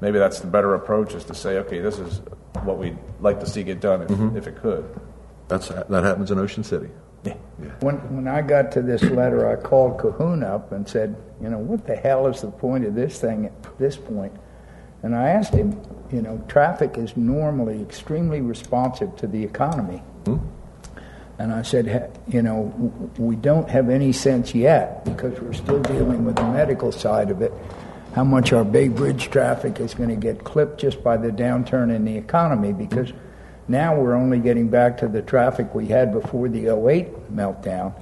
maybe 0.00 0.18
that's 0.18 0.40
the 0.40 0.48
better 0.48 0.74
approach 0.74 1.14
is 1.14 1.24
to 1.26 1.34
say, 1.34 1.58
okay, 1.58 1.78
this 1.80 1.98
is 2.00 2.22
what 2.64 2.76
we'd 2.76 2.98
like 3.20 3.38
to 3.40 3.46
see 3.46 3.62
get 3.62 3.80
done 3.80 4.02
if, 4.02 4.08
Mm-hmm. 4.08 4.36
if 4.36 4.48
it 4.48 4.56
could. 4.56 4.84
that's 5.46 5.68
that 5.68 6.02
happens 6.04 6.32
in 6.32 6.38
Ocean 6.40 6.64
City. 6.64 6.88
When, 7.80 7.96
when 8.14 8.28
I 8.28 8.42
got 8.42 8.72
to 8.72 8.82
this 8.82 9.02
letter, 9.02 9.48
I 9.48 9.56
called 9.56 9.98
Cahoon 9.98 10.42
up 10.42 10.72
and 10.72 10.88
said, 10.88 11.16
you 11.42 11.48
know, 11.48 11.58
what 11.58 11.86
the 11.86 11.96
hell 11.96 12.26
is 12.26 12.40
the 12.40 12.50
point 12.50 12.84
of 12.84 12.94
this 12.94 13.18
thing 13.18 13.46
at 13.46 13.78
this 13.78 13.96
point? 13.96 14.32
And 15.02 15.14
I 15.14 15.30
asked 15.30 15.54
him, 15.54 15.80
you 16.10 16.22
know, 16.22 16.42
traffic 16.48 16.98
is 16.98 17.16
normally 17.16 17.80
extremely 17.82 18.40
responsive 18.40 19.16
to 19.16 19.26
the 19.26 19.42
economy. 19.42 19.98
Hmm? 20.24 20.38
And 21.38 21.52
I 21.54 21.62
said, 21.62 22.18
you 22.28 22.42
know, 22.42 22.64
we 23.16 23.34
don't 23.34 23.68
have 23.70 23.88
any 23.88 24.12
sense 24.12 24.54
yet 24.54 25.04
because 25.06 25.40
we're 25.40 25.54
still 25.54 25.80
dealing 25.80 26.26
with 26.26 26.36
the 26.36 26.44
medical 26.44 26.92
side 26.92 27.30
of 27.30 27.40
it, 27.40 27.52
how 28.14 28.24
much 28.24 28.52
our 28.52 28.64
Bay 28.64 28.88
Bridge 28.88 29.30
traffic 29.30 29.80
is 29.80 29.94
going 29.94 30.10
to 30.10 30.16
get 30.16 30.44
clipped 30.44 30.80
just 30.80 31.02
by 31.02 31.16
the 31.16 31.30
downturn 31.30 31.94
in 31.94 32.04
the 32.04 32.14
economy 32.14 32.74
because 32.74 33.12
now 33.70 33.94
we're 33.94 34.14
only 34.14 34.40
getting 34.40 34.68
back 34.68 34.98
to 34.98 35.08
the 35.08 35.22
traffic 35.22 35.74
we 35.74 35.86
had 35.86 36.12
before 36.12 36.48
the 36.48 36.66
08 36.66 37.32
meltdown 37.32 37.94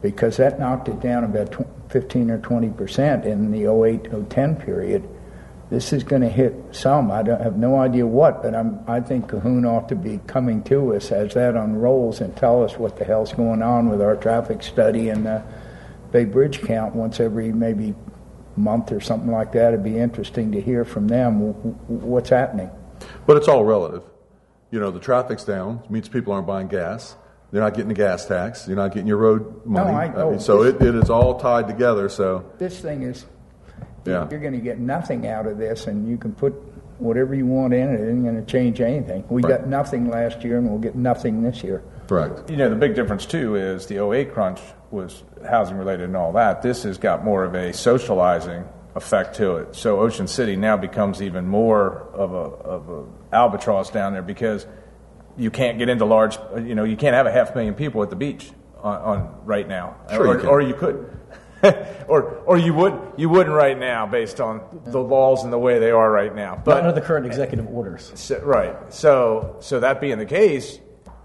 because 0.00 0.38
that 0.38 0.58
knocked 0.58 0.88
it 0.88 0.98
down 0.98 1.24
about 1.24 1.54
15 1.90 2.30
or 2.30 2.38
20 2.38 2.70
percent 2.70 3.24
in 3.26 3.52
the 3.52 3.70
08 3.70 4.30
010 4.30 4.56
period. 4.56 5.08
This 5.68 5.92
is 5.92 6.02
going 6.02 6.22
to 6.22 6.28
hit 6.28 6.54
some. 6.72 7.10
I 7.10 7.18
have 7.18 7.56
no 7.56 7.78
idea 7.78 8.06
what, 8.06 8.42
but 8.42 8.54
I'm, 8.54 8.80
I 8.86 9.00
think 9.00 9.28
Cahoon 9.28 9.66
ought 9.66 9.88
to 9.88 9.94
be 9.94 10.20
coming 10.26 10.62
to 10.64 10.94
us 10.94 11.12
as 11.12 11.34
that 11.34 11.54
unrolls 11.54 12.20
and 12.20 12.36
tell 12.36 12.62
us 12.62 12.76
what 12.76 12.98
the 12.98 13.04
hell's 13.04 13.32
going 13.32 13.62
on 13.62 13.88
with 13.88 14.02
our 14.02 14.16
traffic 14.16 14.62
study 14.62 15.08
and 15.08 15.24
the 15.24 15.42
Bay 16.10 16.24
Bridge 16.24 16.60
count 16.60 16.94
once 16.94 17.20
every 17.20 17.52
maybe 17.52 17.94
month 18.56 18.92
or 18.92 19.00
something 19.00 19.30
like 19.30 19.52
that. 19.52 19.72
It'd 19.72 19.84
be 19.84 19.98
interesting 19.98 20.52
to 20.52 20.60
hear 20.60 20.84
from 20.84 21.08
them 21.08 21.40
what's 21.88 22.28
happening. 22.28 22.70
But 23.26 23.38
it's 23.38 23.48
all 23.48 23.64
relative. 23.64 24.02
You 24.72 24.80
know, 24.80 24.90
the 24.90 24.98
traffic's 24.98 25.44
down, 25.44 25.82
it 25.84 25.90
means 25.90 26.08
people 26.08 26.32
aren't 26.32 26.46
buying 26.46 26.66
gas. 26.66 27.14
They're 27.52 27.60
not 27.60 27.74
getting 27.74 27.88
the 27.88 27.94
gas 27.94 28.24
tax. 28.26 28.66
You're 28.66 28.78
not 28.78 28.92
getting 28.92 29.06
your 29.06 29.18
road 29.18 29.66
money. 29.66 29.90
I- 29.90 30.08
mean, 30.08 30.14
oh, 30.16 30.38
so 30.38 30.64
this- 30.64 30.74
it, 30.76 30.82
it 30.88 30.94
is 30.94 31.10
all 31.10 31.38
tied 31.38 31.68
together. 31.68 32.08
So 32.08 32.44
This 32.58 32.80
thing 32.80 33.02
is 33.02 33.26
yeah, 34.04 34.26
You're 34.30 34.40
going 34.40 34.54
to 34.54 34.58
get 34.58 34.80
nothing 34.80 35.28
out 35.28 35.46
of 35.46 35.58
this, 35.58 35.86
and 35.86 36.08
you 36.08 36.16
can 36.16 36.32
put 36.32 36.54
whatever 36.98 37.34
you 37.36 37.46
want 37.46 37.72
in 37.72 37.88
it. 37.94 38.00
It 38.00 38.08
isn't 38.08 38.24
going 38.24 38.34
to 38.34 38.50
change 38.50 38.80
anything. 38.80 39.22
We 39.28 39.42
Right. 39.42 39.58
got 39.60 39.68
nothing 39.68 40.10
last 40.10 40.42
year, 40.42 40.58
and 40.58 40.68
we'll 40.68 40.80
get 40.80 40.96
nothing 40.96 41.42
this 41.44 41.62
year. 41.62 41.82
correct. 42.08 42.50
You 42.50 42.56
know, 42.56 42.68
the 42.68 42.74
big 42.76 42.94
difference 42.96 43.24
too 43.26 43.54
is 43.54 43.86
the 43.86 43.98
08 43.98 44.32
crunch 44.34 44.60
was 44.90 45.22
housing 45.48 45.78
related 45.78 46.06
and 46.06 46.16
all 46.16 46.32
that. 46.32 46.60
This 46.62 46.82
has 46.82 46.98
got 46.98 47.24
more 47.24 47.44
of 47.44 47.54
a 47.54 47.72
socializing 47.72 48.64
effect 48.96 49.36
to 49.36 49.56
it. 49.58 49.76
So 49.76 50.00
Ocean 50.00 50.26
City 50.26 50.56
now 50.56 50.76
becomes 50.76 51.22
even 51.22 51.46
more 51.46 52.08
of 52.12 52.32
a, 52.34 52.36
of 52.36 52.88
a 52.88 53.04
albatross 53.32 53.90
down 53.90 54.12
there 54.12 54.22
because 54.22 54.66
you 55.36 55.50
can't 55.50 55.78
get 55.78 55.88
into 55.88 56.04
large, 56.04 56.36
you 56.56 56.74
know, 56.74 56.84
you 56.84 56.96
can't 56.96 57.14
have 57.14 57.26
a 57.26 57.32
half 57.32 57.54
million 57.54 57.74
people 57.74 58.02
at 58.02 58.10
the 58.10 58.16
beach 58.16 58.50
on, 58.82 59.00
on 59.00 59.40
right 59.44 59.66
now. 59.66 59.96
Sure 60.10 60.26
or, 60.26 60.34
you 60.34 60.40
can. 60.40 60.48
or 60.48 60.60
you 60.60 60.74
could. 60.74 61.18
or, 62.08 62.22
or 62.44 62.58
you 62.58 62.74
would 62.74 62.98
you 63.16 63.28
wouldn't 63.28 63.54
right 63.54 63.78
now 63.78 64.04
based 64.04 64.40
on 64.40 64.60
the 64.86 64.98
laws 64.98 65.44
and 65.44 65.52
the 65.52 65.58
way 65.58 65.78
they 65.78 65.92
are 65.92 66.10
right 66.10 66.34
now. 66.34 66.54
Not 66.56 66.64
But 66.64 66.78
under 66.78 66.92
the 66.92 67.00
current 67.00 67.24
executive 67.24 67.68
orders. 67.68 68.10
so, 68.16 68.40
right. 68.40 68.92
So, 68.92 69.56
so 69.60 69.78
that 69.78 70.00
being 70.00 70.18
the 70.18 70.26
case, 70.26 70.80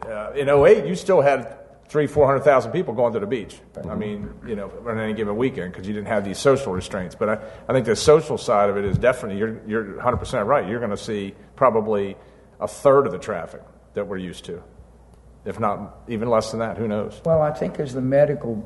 uh, 0.06 0.32
in 0.34 0.48
08, 0.48 0.86
you 0.86 0.94
still 0.96 1.22
had 1.22 1.57
three, 1.89 2.08
four 2.08 2.25
hundred 2.27 2.41
thousand 2.44 2.72
people 2.72 2.94
going 2.94 3.13
to 3.13 3.20
the 3.20 3.27
beach. 3.27 3.60
I 3.89 3.96
mean, 3.96 4.29
you 4.46 4.56
know, 4.56 4.72
on 4.88 5.00
any 5.00 5.13
given 5.13 5.36
weekend 5.38 5.72
because 5.74 5.88
you 5.88 5.94
didn't 5.94 6.08
have 6.08 6.25
these 6.25 6.38
social 6.38 6.74
restraints. 6.74 7.15
But 7.15 7.29
I, 7.29 7.34
I 7.70 7.74
think 7.74 7.86
the 7.86 7.96
social 7.96 8.38
side 8.38 8.70
of 8.70 8.77
it 8.77 8.86
is 8.86 8.98
definitely 8.98 9.38
you're 9.39 9.62
you're 9.67 9.96
100 9.96 10.17
percent 10.17 10.46
right. 10.48 10.67
You're 10.67 10.79
going 10.79 10.91
to 10.91 10.98
see 10.98 11.34
probably 11.56 12.15
a 12.60 12.67
third 12.67 13.06
of 13.06 13.12
the 13.12 13.20
traffic 13.20 13.62
that 13.94 14.08
we're 14.08 14.17
used 14.17 14.46
to, 14.46 14.62
if 15.46 15.60
not 15.60 16.00
even 16.08 16.29
less 16.29 16.51
than 16.51 16.60
that. 16.60 16.77
Who 16.77 16.88
knows? 16.88 17.22
Well, 17.25 17.41
I 17.41 17.51
think 17.51 17.79
as 17.79 17.94
the 17.94 18.01
medical 18.01 18.63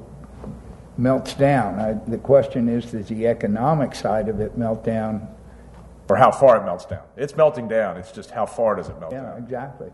melts 0.97 1.33
down, 1.33 1.79
I, 1.79 1.93
the 2.09 2.17
question 2.17 2.67
is, 2.69 2.85
does 2.91 3.07
the 3.07 3.27
economic 3.27 3.95
side 3.95 4.29
of 4.29 4.39
it 4.39 4.57
melt 4.57 4.83
down? 4.83 5.27
Or 6.09 6.17
how 6.17 6.31
far 6.31 6.57
it 6.57 6.65
melts 6.65 6.85
down. 6.85 7.03
It's 7.15 7.37
melting 7.37 7.69
down. 7.69 7.95
It's 7.95 8.11
just 8.11 8.31
how 8.31 8.45
far 8.45 8.75
does 8.75 8.89
it 8.89 8.99
melt 8.99 9.13
Yeah, 9.13 9.21
down? 9.21 9.37
exactly. 9.37 9.87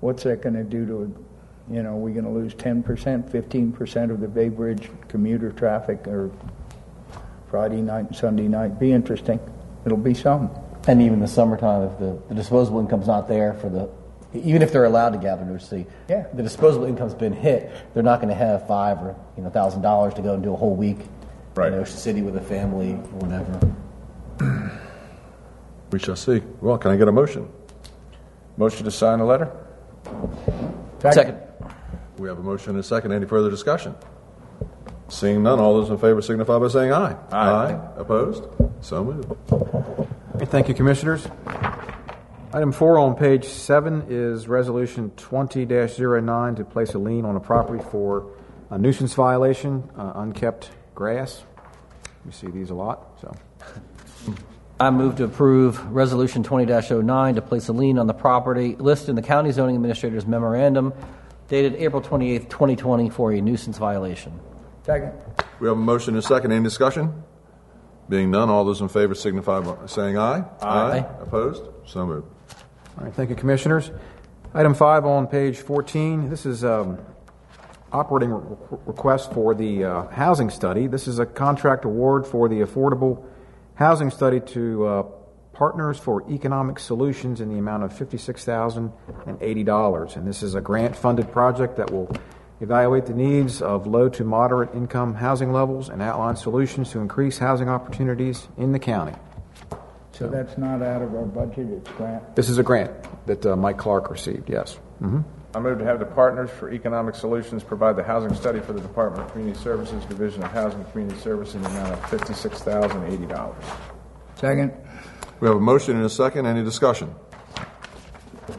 What's 0.00 0.24
that 0.24 0.42
going 0.42 0.54
to 0.54 0.64
do 0.64 0.84
to, 0.86 1.24
you 1.70 1.82
know, 1.82 1.96
we're 1.96 2.12
going 2.14 2.24
to 2.24 2.30
lose 2.30 2.54
10%, 2.54 2.82
15% 3.30 4.10
of 4.10 4.20
the 4.20 4.28
Bay 4.28 4.48
Bridge 4.48 4.90
commuter 5.08 5.52
traffic 5.52 6.06
or 6.06 6.30
Friday 7.50 7.80
night 7.82 8.06
and 8.06 8.16
Sunday 8.16 8.48
night? 8.48 8.78
Be 8.78 8.92
interesting. 8.92 9.38
It'll 9.84 9.98
be 9.98 10.14
some. 10.14 10.50
And 10.86 11.02
even 11.02 11.20
the 11.20 11.28
summertime, 11.28 11.82
if 11.90 11.98
the, 11.98 12.18
the 12.28 12.34
disposable 12.34 12.80
income's 12.80 13.06
not 13.06 13.28
there 13.28 13.54
for 13.54 13.68
the, 13.68 13.88
even 14.32 14.62
if 14.62 14.72
they're 14.72 14.84
allowed 14.84 15.10
to 15.10 15.18
gather 15.18 15.42
in 15.42 15.60
see, 15.60 15.86
Yeah. 16.08 16.26
the 16.32 16.42
disposable 16.42 16.86
income's 16.86 17.14
been 17.14 17.32
hit. 17.32 17.70
They're 17.94 18.02
not 18.02 18.20
going 18.20 18.28
to 18.30 18.34
have 18.34 18.66
five 18.66 18.98
or 18.98 19.14
you 19.36 19.42
know 19.42 19.50
thousand 19.50 19.82
dollars 19.82 20.14
to 20.14 20.22
go 20.22 20.34
and 20.34 20.42
do 20.42 20.52
a 20.52 20.56
whole 20.56 20.74
week 20.76 20.98
Right. 21.54 21.72
in 21.72 21.78
Ocean 21.78 21.96
City 21.96 22.22
with 22.22 22.36
a 22.36 22.40
family 22.40 22.92
or 22.92 23.18
whatever. 23.18 23.60
We 25.90 25.98
shall 25.98 26.16
see. 26.16 26.42
Well, 26.60 26.76
can 26.78 26.90
I 26.90 26.96
get 26.96 27.08
a 27.08 27.12
motion? 27.12 27.48
Motion 28.56 28.84
to 28.84 28.90
sign 28.90 29.18
the 29.20 29.24
letter. 29.24 29.50
Second. 31.00 31.38
We 32.18 32.28
have 32.28 32.38
a 32.38 32.42
motion 32.42 32.70
and 32.70 32.80
a 32.80 32.82
second. 32.82 33.12
Any 33.12 33.26
further 33.26 33.50
discussion? 33.50 33.94
Seeing 35.08 35.42
none, 35.42 35.58
all 35.60 35.74
those 35.74 35.88
in 35.88 35.98
favor 35.98 36.20
signify 36.20 36.58
by 36.58 36.68
saying 36.68 36.92
aye. 36.92 37.16
Aye. 37.30 37.78
Opposed? 37.96 38.44
So 38.80 39.04
moved. 39.04 39.32
Thank 40.50 40.68
you, 40.68 40.74
Commissioners. 40.74 41.26
Item 42.52 42.72
four 42.72 42.98
on 42.98 43.14
page 43.14 43.44
seven 43.44 44.06
is 44.08 44.48
Resolution 44.48 45.10
20-09 45.16 46.56
to 46.56 46.64
place 46.64 46.94
a 46.94 46.98
lien 46.98 47.24
on 47.24 47.36
a 47.36 47.40
property 47.40 47.82
for 47.90 48.30
a 48.70 48.78
nuisance 48.78 49.14
violation, 49.14 49.88
uh, 49.96 50.12
unkept 50.16 50.70
grass. 50.94 51.42
We 52.24 52.32
see 52.32 52.48
these 52.48 52.70
a 52.70 52.74
lot, 52.74 53.18
so. 53.20 53.34
I 54.80 54.90
move 54.90 55.16
to 55.16 55.24
approve 55.24 55.84
Resolution 55.92 56.44
20-09 56.44 57.34
to 57.34 57.42
place 57.42 57.68
a 57.68 57.72
lien 57.72 57.98
on 57.98 58.06
the 58.06 58.14
property 58.14 58.76
listed 58.76 59.10
in 59.10 59.16
the 59.16 59.22
County 59.22 59.50
Zoning 59.50 59.74
Administrator's 59.74 60.26
Memorandum 60.26 60.92
dated 61.48 61.74
April 61.76 62.00
28th, 62.02 62.48
2020 62.48 63.10
for 63.10 63.32
a 63.32 63.40
nuisance 63.40 63.78
violation. 63.78 64.38
Second. 64.84 65.12
We 65.60 65.68
have 65.68 65.76
a 65.76 65.80
motion 65.80 66.14
and 66.14 66.22
a 66.22 66.26
second. 66.26 66.52
Any 66.52 66.62
discussion? 66.62 67.22
Being 68.08 68.30
none, 68.30 68.48
all 68.48 68.64
those 68.64 68.80
in 68.80 68.88
favor 68.88 69.14
signify 69.14 69.60
by 69.60 69.86
saying 69.86 70.16
aye. 70.16 70.44
Aye. 70.62 70.98
Opposed? 71.20 71.62
So 71.84 72.06
moved. 72.06 72.26
All 72.98 73.04
right, 73.04 73.14
thank 73.14 73.30
you, 73.30 73.36
Commissioners. 73.36 73.90
Item 74.54 74.74
five 74.74 75.04
on 75.04 75.26
page 75.26 75.58
14, 75.58 76.30
this 76.30 76.46
is 76.46 76.64
um, 76.64 76.98
operating 77.92 78.30
re- 78.30 78.56
request 78.86 79.32
for 79.32 79.54
the 79.54 79.84
uh, 79.84 80.08
housing 80.08 80.48
study. 80.48 80.86
This 80.86 81.06
is 81.06 81.18
a 81.18 81.26
contract 81.26 81.84
award 81.84 82.26
for 82.26 82.48
the 82.48 82.60
affordable 82.60 83.22
housing 83.74 84.10
study 84.10 84.40
to 84.40 84.86
uh, 84.86 85.02
Partners 85.58 85.98
for 85.98 86.22
Economic 86.30 86.78
Solutions 86.78 87.40
in 87.40 87.48
the 87.48 87.58
amount 87.58 87.82
of 87.82 87.92
$56,080. 87.92 90.16
And 90.16 90.24
this 90.24 90.44
is 90.44 90.54
a 90.54 90.60
grant-funded 90.60 91.32
project 91.32 91.78
that 91.78 91.90
will 91.90 92.08
evaluate 92.60 93.06
the 93.06 93.12
needs 93.12 93.60
of 93.60 93.88
low 93.88 94.08
to 94.10 94.22
moderate 94.22 94.72
income 94.72 95.16
housing 95.16 95.52
levels, 95.52 95.88
and 95.88 96.00
outline 96.00 96.36
solutions 96.36 96.92
to 96.92 97.00
increase 97.00 97.38
housing 97.38 97.68
opportunities 97.68 98.46
in 98.56 98.70
the 98.70 98.78
county. 98.78 99.14
So 100.12 100.28
that's 100.28 100.56
not 100.58 100.80
out 100.80 101.02
of 101.02 101.12
our 101.12 101.24
budget, 101.24 101.70
it's 101.70 101.90
grant. 101.90 102.36
This 102.36 102.48
is 102.48 102.58
a 102.58 102.62
grant 102.62 102.92
that 103.26 103.44
uh, 103.44 103.56
Mike 103.56 103.78
Clark 103.78 104.12
received, 104.12 104.48
yes. 104.48 104.74
hmm 105.00 105.22
I 105.56 105.60
move 105.60 105.78
to 105.78 105.84
have 105.84 105.98
the 105.98 106.06
Partners 106.06 106.50
for 106.50 106.70
Economic 106.70 107.16
Solutions 107.16 107.64
provide 107.64 107.96
the 107.96 108.04
housing 108.04 108.32
study 108.34 108.60
for 108.60 108.74
the 108.74 108.80
Department 108.80 109.24
of 109.24 109.32
Community 109.32 109.58
Services 109.58 110.04
Division 110.04 110.44
of 110.44 110.52
Housing 110.52 110.78
and 110.78 110.88
Community 110.92 111.18
Services 111.20 111.56
in 111.56 111.62
the 111.62 111.70
amount 111.70 111.94
of 111.94 112.00
$56,080. 112.02 113.56
Second? 114.36 114.72
We 115.40 115.48
have 115.48 115.56
a 115.56 115.60
motion 115.60 115.96
and 115.96 116.04
a 116.04 116.10
second. 116.10 116.46
Any 116.46 116.64
discussion? 116.64 117.14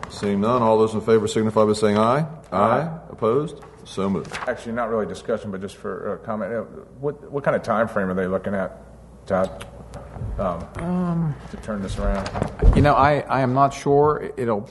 Seeing 0.09 0.41
none, 0.41 0.61
all 0.61 0.77
those 0.77 0.93
in 0.93 1.01
favor 1.01 1.27
signify 1.27 1.65
by 1.65 1.73
saying 1.73 1.97
aye. 1.97 2.25
Aye. 2.51 2.99
Opposed? 3.09 3.63
So 3.85 4.09
moved. 4.09 4.31
Actually, 4.47 4.73
not 4.73 4.89
really 4.89 5.05
discussion, 5.05 5.51
but 5.51 5.61
just 5.61 5.75
for 5.75 6.13
uh, 6.13 6.25
comment, 6.25 6.53
uh, 6.53 6.61
what, 6.99 7.31
what 7.31 7.43
kind 7.43 7.55
of 7.55 7.63
time 7.63 7.87
frame 7.87 8.09
are 8.09 8.13
they 8.13 8.27
looking 8.27 8.53
at, 8.53 8.77
Todd, 9.25 9.65
um, 10.37 11.35
to 11.49 11.57
turn 11.57 11.81
this 11.81 11.97
around? 11.97 12.29
You 12.75 12.81
know, 12.81 12.93
I, 12.93 13.21
I 13.21 13.41
am 13.41 13.53
not 13.53 13.73
sure. 13.73 14.31
It'll, 14.37 14.69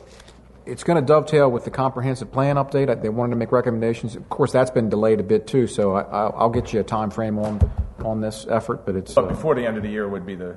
it's 0.66 0.84
going 0.84 1.00
to 1.00 1.06
dovetail 1.06 1.50
with 1.50 1.64
the 1.64 1.70
comprehensive 1.70 2.30
plan 2.30 2.56
update. 2.56 3.02
They 3.02 3.08
wanted 3.08 3.30
to 3.30 3.36
make 3.36 3.50
recommendations. 3.50 4.14
Of 4.14 4.28
course, 4.28 4.52
that's 4.52 4.70
been 4.70 4.88
delayed 4.88 5.18
a 5.18 5.24
bit 5.24 5.46
too, 5.46 5.66
so 5.66 5.94
I, 5.94 6.02
I'll 6.02 6.34
I'll 6.36 6.50
get 6.50 6.72
you 6.72 6.80
a 6.80 6.84
time 6.84 7.10
frame 7.10 7.38
on, 7.38 7.58
on 8.04 8.20
this 8.20 8.46
effort, 8.48 8.86
but 8.86 8.94
it's, 8.94 9.14
But 9.14 9.24
uh, 9.24 9.28
before 9.28 9.54
the 9.54 9.66
end 9.66 9.76
of 9.76 9.82
the 9.82 9.88
year 9.90 10.08
would 10.08 10.26
be 10.26 10.36
the 10.36 10.56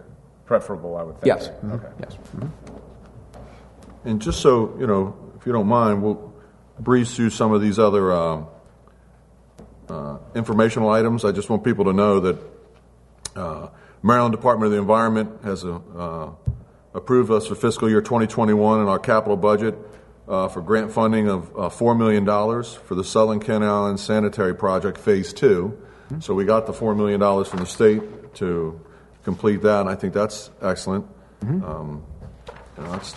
preferable, 0.51 0.97
I 0.97 1.03
would 1.03 1.15
think. 1.21 1.27
yes. 1.27 1.49
mhm, 1.63 1.75
Okay. 1.75 1.87
Yes. 2.01 2.17
mhm. 2.35 2.49
And 4.03 4.21
just 4.21 4.41
so, 4.41 4.75
you 4.77 4.85
know, 4.85 5.15
if 5.39 5.45
you 5.45 5.53
don't 5.53 5.67
mind, 5.67 6.03
we'll 6.03 6.33
breeze 6.77 7.15
through 7.15 7.29
some 7.29 7.53
of 7.53 7.61
these 7.61 7.79
other 7.79 8.11
um, 8.11 8.47
uh, 9.87 10.17
informational 10.35 10.89
items. 10.89 11.23
I 11.23 11.31
just 11.31 11.49
want 11.49 11.63
people 11.63 11.85
to 11.85 11.93
know 11.93 12.19
that 12.19 12.37
uh, 13.35 13.67
Maryland 14.03 14.33
Department 14.33 14.65
of 14.65 14.71
the 14.73 14.79
Environment 14.79 15.29
has 15.45 15.63
uh, 15.63 15.79
uh, 15.97 16.29
approved 16.93 17.31
us 17.31 17.47
for 17.47 17.55
fiscal 17.55 17.89
year 17.89 18.01
2021 18.01 18.81
in 18.81 18.87
our 18.89 18.99
capital 18.99 19.37
budget 19.37 19.75
uh, 20.27 20.49
for 20.49 20.61
grant 20.61 20.91
funding 20.91 21.29
of 21.29 21.49
uh, 21.51 21.69
$4 21.69 21.97
million 21.97 22.25
for 22.25 22.95
the 22.95 23.03
Southern 23.05 23.39
Kent 23.39 23.63
Island 23.63 24.01
Sanitary 24.01 24.53
Project 24.55 24.97
Phase 24.97 25.31
2. 25.31 25.77
So 26.19 26.33
we 26.33 26.43
got 26.43 26.65
the 26.65 26.73
$4 26.73 26.93
million 26.97 27.21
from 27.45 27.59
the 27.59 27.65
state 27.65 28.33
to 28.35 28.81
complete 29.23 29.61
that, 29.63 29.81
and 29.81 29.89
I 29.89 29.95
think 29.95 30.13
that's 30.13 30.49
excellent. 30.61 31.05
Um, 31.43 32.03
you 32.77 32.83
know, 32.83 32.91
that's 32.91 33.15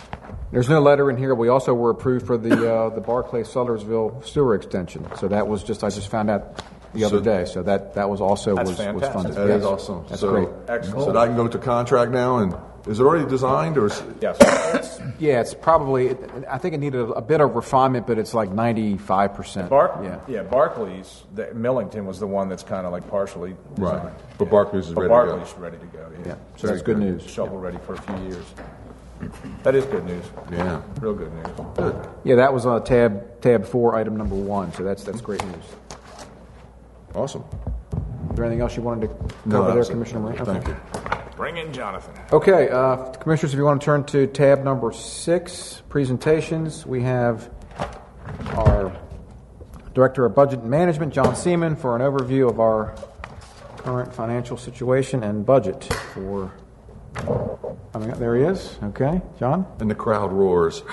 There's 0.51 0.69
no 0.69 0.79
letter 0.81 1.09
in 1.09 1.17
here. 1.17 1.33
We 1.35 1.47
also 1.49 1.73
were 1.73 1.89
approved 1.91 2.25
for 2.27 2.37
the, 2.37 2.73
uh, 2.73 2.89
the 2.89 3.01
Barclay 3.01 3.43
Sudlersville 3.43 4.25
sewer 4.25 4.55
extension. 4.55 5.05
So 5.17 5.27
that 5.27 5.47
was 5.47 5.63
just, 5.63 5.83
I 5.83 5.89
just 5.89 6.09
found 6.09 6.29
out 6.29 6.61
the 6.93 7.03
other 7.03 7.17
So- 7.17 7.23
day. 7.23 7.45
So 7.45 7.63
that, 7.63 7.93
that 7.95 8.09
was 8.09 8.21
also 8.21 8.55
That's 8.55 8.69
was, 8.69 8.77
was 8.77 8.85
fantastic. 8.85 9.13
funded. 9.13 9.35
That 9.35 9.49
is 9.49 9.63
Yes. 9.63 9.71
awesome. 9.71 10.05
That's 10.09 10.21
so, 10.21 10.29
great. 10.31 10.47
Excellent. 10.67 11.05
So 11.05 11.17
I 11.17 11.27
can 11.27 11.35
go 11.35 11.47
to 11.47 11.57
contract 11.57 12.11
now, 12.11 12.37
and 12.39 12.55
is 12.87 12.99
it 12.99 13.03
already 13.03 13.27
designed, 13.27 13.77
or 13.77 13.87
is, 13.87 14.03
Yes. 14.21 14.37
Yeah, 15.19 15.41
it's 15.41 15.53
probably, 15.53 16.15
I 16.49 16.57
think 16.57 16.75
it 16.75 16.79
needed 16.79 16.99
a, 17.01 17.05
a 17.13 17.21
bit 17.21 17.41
of 17.41 17.55
refinement, 17.55 18.05
but 18.07 18.17
it's 18.19 18.33
like 18.33 18.49
95%. 18.49 19.69
Bark, 19.69 19.95
Yeah. 20.03 20.19
yeah, 20.27 20.43
Barclays, 20.43 21.23
the, 21.33 21.53
Millington 21.53 22.05
was 22.05 22.19
the 22.19 22.27
one 22.27 22.49
that's 22.49 22.63
kind 22.63 22.85
of 22.85 22.91
like 22.91 23.07
partially 23.09 23.55
right? 23.77 23.95
designed. 23.95 24.15
But 24.37 24.49
Barclays 24.49 24.87
is 24.87 24.93
But 24.93 25.01
ready 25.01 25.09
Barclays 25.09 25.53
to 25.53 25.59
ready 25.59 25.77
to 25.77 25.85
go, 25.87 26.11
yeah. 26.19 26.27
Yeah, 26.27 26.35
so 26.57 26.67
that's 26.67 26.81
good 26.81 26.99
news. 26.99 27.23
Shovel 27.23 27.57
ready 27.57 27.77
for 27.85 27.93
a 27.95 28.01
few 28.01 28.17
years. 28.27 28.45
That 29.63 29.75
is 29.75 29.85
good 29.85 30.05
news. 30.05 30.25
Yeah. 30.51 30.81
Real 30.99 31.13
good 31.13 31.33
news. 31.33 31.47
Good. 31.75 32.09
Yeah, 32.25 32.35
that 32.35 32.53
was 32.53 32.65
uh, 32.65 32.81
tab 32.81 33.39
tab 33.41 33.65
four, 33.65 33.95
item 33.95 34.17
number 34.17 34.35
one. 34.35 34.73
So 34.73 34.83
that's 34.83 35.03
that's 35.05 35.21
great 35.21 35.43
news. 35.45 35.63
Awesome. 37.15 37.43
Is 38.29 38.35
there 38.35 38.43
anything 38.45 38.61
else 38.61 38.75
you 38.75 38.81
wanted 38.83 39.07
to 39.09 39.15
No, 39.49 39.61
cover 39.63 39.73
there. 39.73 39.85
Commissioner 39.85 40.19
Moran? 40.19 40.45
Thank 40.45 40.67
Okay. 40.67 40.71
you. 40.71 41.24
Bring 41.35 41.57
in 41.57 41.73
Jonathan. 41.73 42.15
Okay, 42.31 42.69
uh, 42.69 43.11
commissioners, 43.13 43.53
if 43.53 43.57
you 43.57 43.65
want 43.65 43.81
to 43.81 43.85
turn 43.85 44.05
to 44.05 44.25
tab 44.27 44.63
number 44.63 44.93
six, 44.93 45.83
presentations, 45.89 46.85
we 46.85 47.01
have 47.01 47.49
our 48.51 48.95
Director 49.93 50.25
of 50.25 50.33
Budget 50.33 50.59
and 50.59 50.69
Management, 50.69 51.13
John 51.13 51.35
Seeman, 51.35 51.75
for 51.77 51.95
an 51.95 52.01
overview 52.01 52.49
of 52.49 52.59
our 52.59 52.95
current 53.77 54.13
financial 54.13 54.57
situation 54.57 55.23
and 55.23 55.45
budget 55.45 55.83
for. 56.13 56.51
Coming 57.93 58.11
up, 58.11 58.19
there 58.19 58.35
he 58.35 58.43
is. 58.43 58.77
Okay, 58.83 59.21
John. 59.39 59.65
And 59.79 59.89
the 59.89 59.95
crowd 59.95 60.33
roars. 60.33 60.83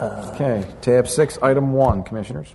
Okay, 0.00 0.66
tab 0.80 1.08
six, 1.08 1.38
item 1.42 1.72
one, 1.72 2.02
commissioners. 2.02 2.54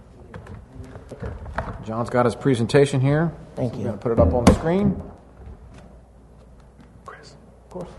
John's 1.86 2.10
got 2.10 2.26
his 2.26 2.36
presentation 2.36 3.02
here. 3.02 3.32
Thank 3.56 3.74
We're 3.74 3.80
you. 3.80 3.84
going 3.86 3.98
to 3.98 4.02
put 4.02 4.12
it 4.12 4.20
up 4.20 4.34
on 4.34 4.46
the 4.46 4.54
screen. 4.54 5.02
Chris. 7.06 7.36
Of 7.66 7.70
course. 7.70 7.90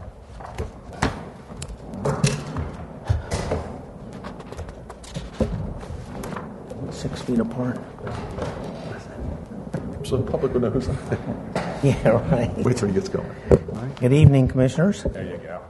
Six 6.91 7.23
feet 7.23 7.39
apart. 7.39 7.79
So 10.05 10.17
the 10.17 10.31
public 10.31 10.53
will 10.53 10.61
know 10.61 10.71
who's. 10.71 10.87
There. 10.87 11.19
Yeah, 11.83 12.09
right. 12.31 12.55
Wait 12.59 12.77
till 12.77 12.89
he 12.89 12.95
gets 12.95 13.09
going. 13.09 13.35
Good 14.01 14.13
evening, 14.13 14.49
Commissioners. 14.49 15.03
There 15.03 15.25
you 15.25 15.39
go. 15.39 15.63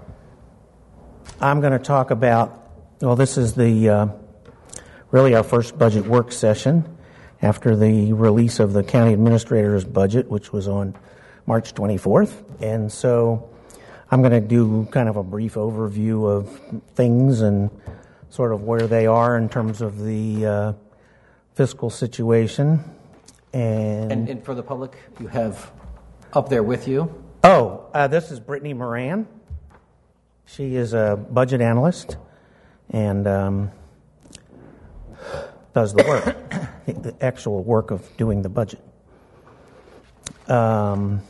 I'm 1.40 1.60
going 1.60 1.72
to 1.72 1.78
talk 1.78 2.10
about, 2.10 2.68
well, 3.00 3.14
this 3.14 3.38
is 3.38 3.54
the, 3.54 3.88
uh, 3.88 4.06
really 5.12 5.36
our 5.36 5.44
first 5.44 5.78
budget 5.78 6.08
work 6.08 6.32
session 6.32 6.96
after 7.42 7.76
the 7.76 8.12
release 8.12 8.60
of 8.60 8.72
the 8.72 8.82
county 8.82 9.12
administrator's 9.12 9.84
budget, 9.84 10.28
which 10.30 10.52
was 10.52 10.68
on 10.68 10.94
March 11.46 11.74
24th. 11.74 12.44
And 12.60 12.92
so 12.92 13.48
I'm 14.10 14.20
going 14.20 14.32
to 14.32 14.40
do 14.40 14.86
kind 14.90 15.08
of 15.08 15.16
a 15.16 15.22
brief 15.22 15.54
overview 15.54 16.28
of 16.28 16.60
things 16.94 17.40
and 17.40 17.70
sort 18.28 18.52
of 18.52 18.62
where 18.62 18.86
they 18.86 19.06
are 19.06 19.36
in 19.36 19.48
terms 19.48 19.80
of 19.80 20.02
the 20.02 20.46
uh, 20.46 20.72
fiscal 21.54 21.90
situation. 21.90 22.84
And, 23.52 24.12
And, 24.12 24.28
and 24.28 24.44
for 24.44 24.54
the 24.54 24.62
public, 24.62 24.96
you 25.18 25.28
have 25.28 25.72
up 26.32 26.48
there 26.48 26.62
with 26.62 26.86
you. 26.86 27.12
Oh, 27.42 27.86
uh, 27.94 28.06
this 28.06 28.30
is 28.30 28.38
Brittany 28.38 28.74
Moran. 28.74 29.26
She 30.44 30.76
is 30.76 30.92
a 30.92 31.16
budget 31.16 31.60
analyst 31.60 32.16
and 32.90 33.26
um, 33.26 33.70
does 35.74 35.94
the 35.94 36.04
work, 36.04 36.68
the- 36.92 37.14
actual 37.20 37.62
work 37.62 37.90
of 37.90 38.08
doing 38.16 38.42
the 38.42 38.48
budget. 38.48 38.80
Um, 40.48 41.22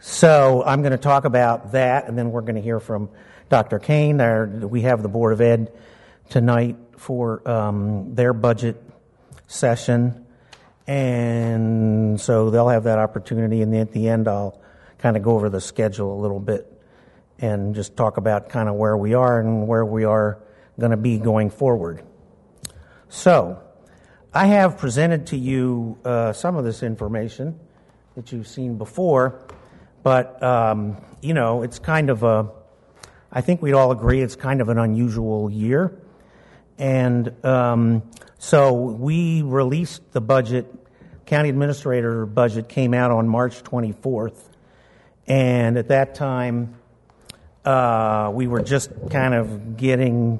so 0.00 0.62
I'm 0.64 0.82
going 0.82 0.92
to 0.92 0.98
talk 0.98 1.24
about 1.24 1.72
that, 1.72 2.08
and 2.08 2.16
then 2.16 2.30
we're 2.30 2.42
going 2.42 2.54
to 2.54 2.62
hear 2.62 2.80
from 2.80 3.08
Dr. 3.48 3.78
Kane. 3.78 4.16
There, 4.16 4.46
we 4.46 4.82
have 4.82 5.02
the 5.02 5.08
Board 5.08 5.32
of 5.32 5.40
Ed 5.40 5.72
tonight 6.30 6.76
for 6.96 7.46
um, 7.48 8.14
their 8.14 8.32
budget 8.32 8.82
session, 9.46 10.26
and 10.86 12.20
so 12.20 12.50
they'll 12.50 12.68
have 12.68 12.84
that 12.84 12.98
opportunity. 12.98 13.62
And 13.62 13.74
at 13.74 13.92
the 13.92 14.08
end, 14.08 14.28
I'll 14.28 14.60
kind 14.98 15.16
of 15.16 15.22
go 15.22 15.34
over 15.34 15.50
the 15.50 15.60
schedule 15.60 16.18
a 16.18 16.20
little 16.20 16.40
bit 16.40 16.72
and 17.38 17.74
just 17.74 17.96
talk 17.96 18.16
about 18.16 18.48
kind 18.48 18.68
of 18.68 18.76
where 18.76 18.96
we 18.96 19.14
are 19.14 19.40
and 19.40 19.68
where 19.68 19.84
we 19.84 20.04
are 20.04 20.38
going 20.78 20.90
to 20.90 20.96
be 20.96 21.18
going 21.18 21.50
forward. 21.50 22.02
So, 23.16 23.62
I 24.34 24.48
have 24.48 24.76
presented 24.76 25.28
to 25.28 25.38
you 25.38 25.96
uh, 26.04 26.34
some 26.34 26.54
of 26.56 26.66
this 26.66 26.82
information 26.82 27.58
that 28.14 28.30
you've 28.30 28.46
seen 28.46 28.76
before, 28.76 29.40
but 30.02 30.42
um, 30.42 30.98
you 31.22 31.32
know, 31.32 31.62
it's 31.62 31.78
kind 31.78 32.10
of 32.10 32.24
a. 32.24 32.50
I 33.32 33.40
think 33.40 33.62
we'd 33.62 33.72
all 33.72 33.90
agree 33.90 34.20
it's 34.20 34.36
kind 34.36 34.60
of 34.60 34.68
an 34.68 34.76
unusual 34.76 35.50
year, 35.50 35.98
and 36.76 37.34
um, 37.42 38.02
so 38.36 38.74
we 38.74 39.40
released 39.40 40.12
the 40.12 40.20
budget. 40.20 40.66
County 41.24 41.48
administrator 41.48 42.26
budget 42.26 42.68
came 42.68 42.92
out 42.92 43.12
on 43.12 43.30
March 43.30 43.64
24th, 43.64 44.38
and 45.26 45.78
at 45.78 45.88
that 45.88 46.16
time, 46.16 46.74
uh, 47.64 48.30
we 48.34 48.46
were 48.46 48.60
just 48.60 48.90
kind 49.08 49.32
of 49.32 49.78
getting 49.78 50.38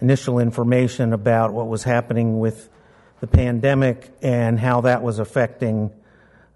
initial 0.00 0.38
information 0.38 1.12
about 1.12 1.52
what 1.52 1.68
was 1.68 1.82
happening 1.82 2.38
with 2.38 2.68
the 3.20 3.26
pandemic 3.26 4.10
and 4.22 4.58
how 4.58 4.82
that 4.82 5.02
was 5.02 5.18
affecting, 5.18 5.90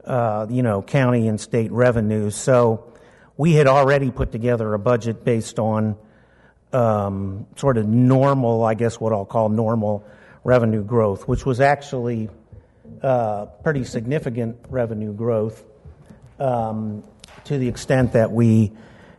uh, 0.04 0.46
you 0.48 0.62
know, 0.62 0.82
county 0.82 1.28
and 1.28 1.40
state 1.40 1.72
revenues. 1.72 2.36
So 2.36 2.92
we 3.36 3.54
had 3.54 3.66
already 3.66 4.10
put 4.10 4.30
together 4.30 4.72
a 4.74 4.78
budget 4.78 5.24
based 5.24 5.58
on 5.58 5.96
um, 6.72 7.46
sort 7.56 7.76
of 7.76 7.86
normal, 7.86 8.64
I 8.64 8.74
guess 8.74 9.00
what 9.00 9.12
I'll 9.12 9.24
call 9.24 9.48
normal 9.48 10.04
revenue 10.44 10.84
growth, 10.84 11.26
which 11.26 11.44
was 11.44 11.60
actually 11.60 12.30
uh, 13.02 13.46
pretty 13.62 13.84
significant 13.84 14.56
revenue 14.68 15.12
growth 15.12 15.62
um, 16.38 17.02
to 17.44 17.58
the 17.58 17.68
extent 17.68 18.12
that 18.12 18.30
we 18.30 18.72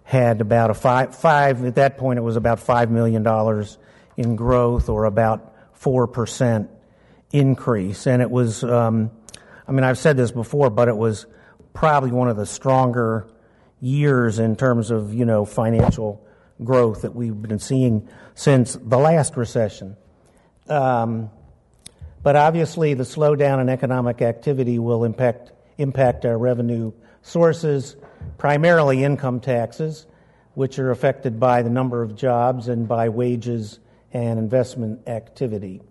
had 0.03 0.41
about 0.41 0.69
a 0.69 0.73
five, 0.73 1.15
five 1.15 1.63
at 1.65 1.75
that 1.75 1.97
point 1.97 2.19
it 2.19 2.21
was 2.21 2.35
about 2.35 2.59
$5 2.59 2.89
million 2.89 3.25
in 4.17 4.35
growth 4.35 4.89
or 4.89 5.05
about 5.05 5.53
4% 5.79 6.67
increase. 7.31 8.07
And 8.07 8.21
it 8.21 8.29
was, 8.29 8.63
um, 8.63 9.11
I 9.67 9.71
mean, 9.71 9.83
I've 9.83 9.97
said 9.97 10.17
this 10.17 10.31
before, 10.31 10.69
but 10.69 10.87
it 10.87 10.95
was 10.95 11.25
probably 11.73 12.11
one 12.11 12.29
of 12.29 12.37
the 12.37 12.45
stronger 12.45 13.27
years 13.81 14.39
in 14.39 14.55
terms 14.55 14.91
of, 14.91 15.13
you 15.13 15.25
know, 15.25 15.45
financial 15.45 16.25
growth 16.63 17.01
that 17.01 17.15
we've 17.15 17.41
been 17.41 17.59
seeing 17.59 18.07
since 18.35 18.75
the 18.81 18.97
last 18.97 19.35
recession. 19.35 19.97
Um, 20.69 21.29
but 22.21 22.37
obviously, 22.37 22.93
the 22.93 23.03
slowdown 23.03 23.59
in 23.59 23.67
economic 23.67 24.21
activity 24.21 24.79
will 24.79 25.03
impact, 25.03 25.51
impact 25.77 26.25
our 26.25 26.37
revenue 26.37 26.93
sources, 27.21 27.97
primarily 28.37 29.03
income 29.03 29.41
taxes, 29.41 30.05
which 30.53 30.79
are 30.79 30.91
affected 30.91 31.39
by 31.39 31.63
the 31.63 31.69
number 31.69 32.01
of 32.01 32.15
jobs 32.15 32.69
and 32.69 32.87
by 32.87 33.09
wages 33.09 33.79
and 34.13 34.39
investment 34.39 35.07
activity. 35.07 35.81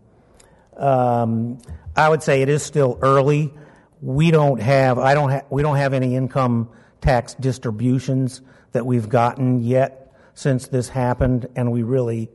Um, 0.77 1.59
I 1.95 2.09
would 2.09 2.23
say 2.23 2.43
it 2.43 2.49
is 2.49 2.63
still 2.63 2.99
early. 3.03 3.53
We 4.01 4.31
don't 4.31 4.61
have 4.61 4.99
I 4.99 5.15
don't 5.15 5.31
ha- 5.31 5.43
we 5.51 5.63
don't 5.63 5.77
have 5.77 5.93
any 5.93 6.17
income 6.17 6.71
tax 7.01 7.35
distributions 7.35 8.41
that 8.73 8.87
we've 8.87 9.09
gotten 9.09 9.63
yet 9.63 10.15
since 10.35 10.69
this 10.69 10.89
happened, 10.89 11.49
and 11.57 11.71
we 11.73 11.83
really 11.83 12.31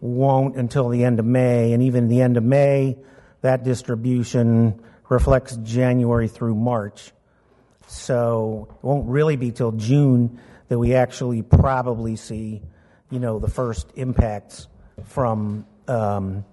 won't 0.00 0.56
until 0.56 0.88
the 0.88 1.04
end 1.04 1.20
of 1.20 1.26
May. 1.26 1.72
And 1.72 1.82
even 1.82 2.08
the 2.08 2.22
end 2.22 2.36
of 2.36 2.42
May, 2.42 2.98
that 3.42 3.62
distribution 3.62 4.82
reflects 5.08 5.56
January 5.58 6.28
through 6.28 6.54
March. 6.54 7.12
So 7.86 8.68
it 8.70 8.84
won't 8.84 9.08
really 9.08 9.36
be 9.36 9.50
till 9.52 9.72
June 9.72 10.40
that 10.68 10.78
we 10.78 10.94
actually 10.94 11.42
probably 11.42 12.16
see, 12.16 12.62
you 13.10 13.18
know, 13.18 13.38
the 13.38 13.50
first 13.50 13.90
impacts 13.96 14.68
from, 15.04 15.66
um, 15.88 16.44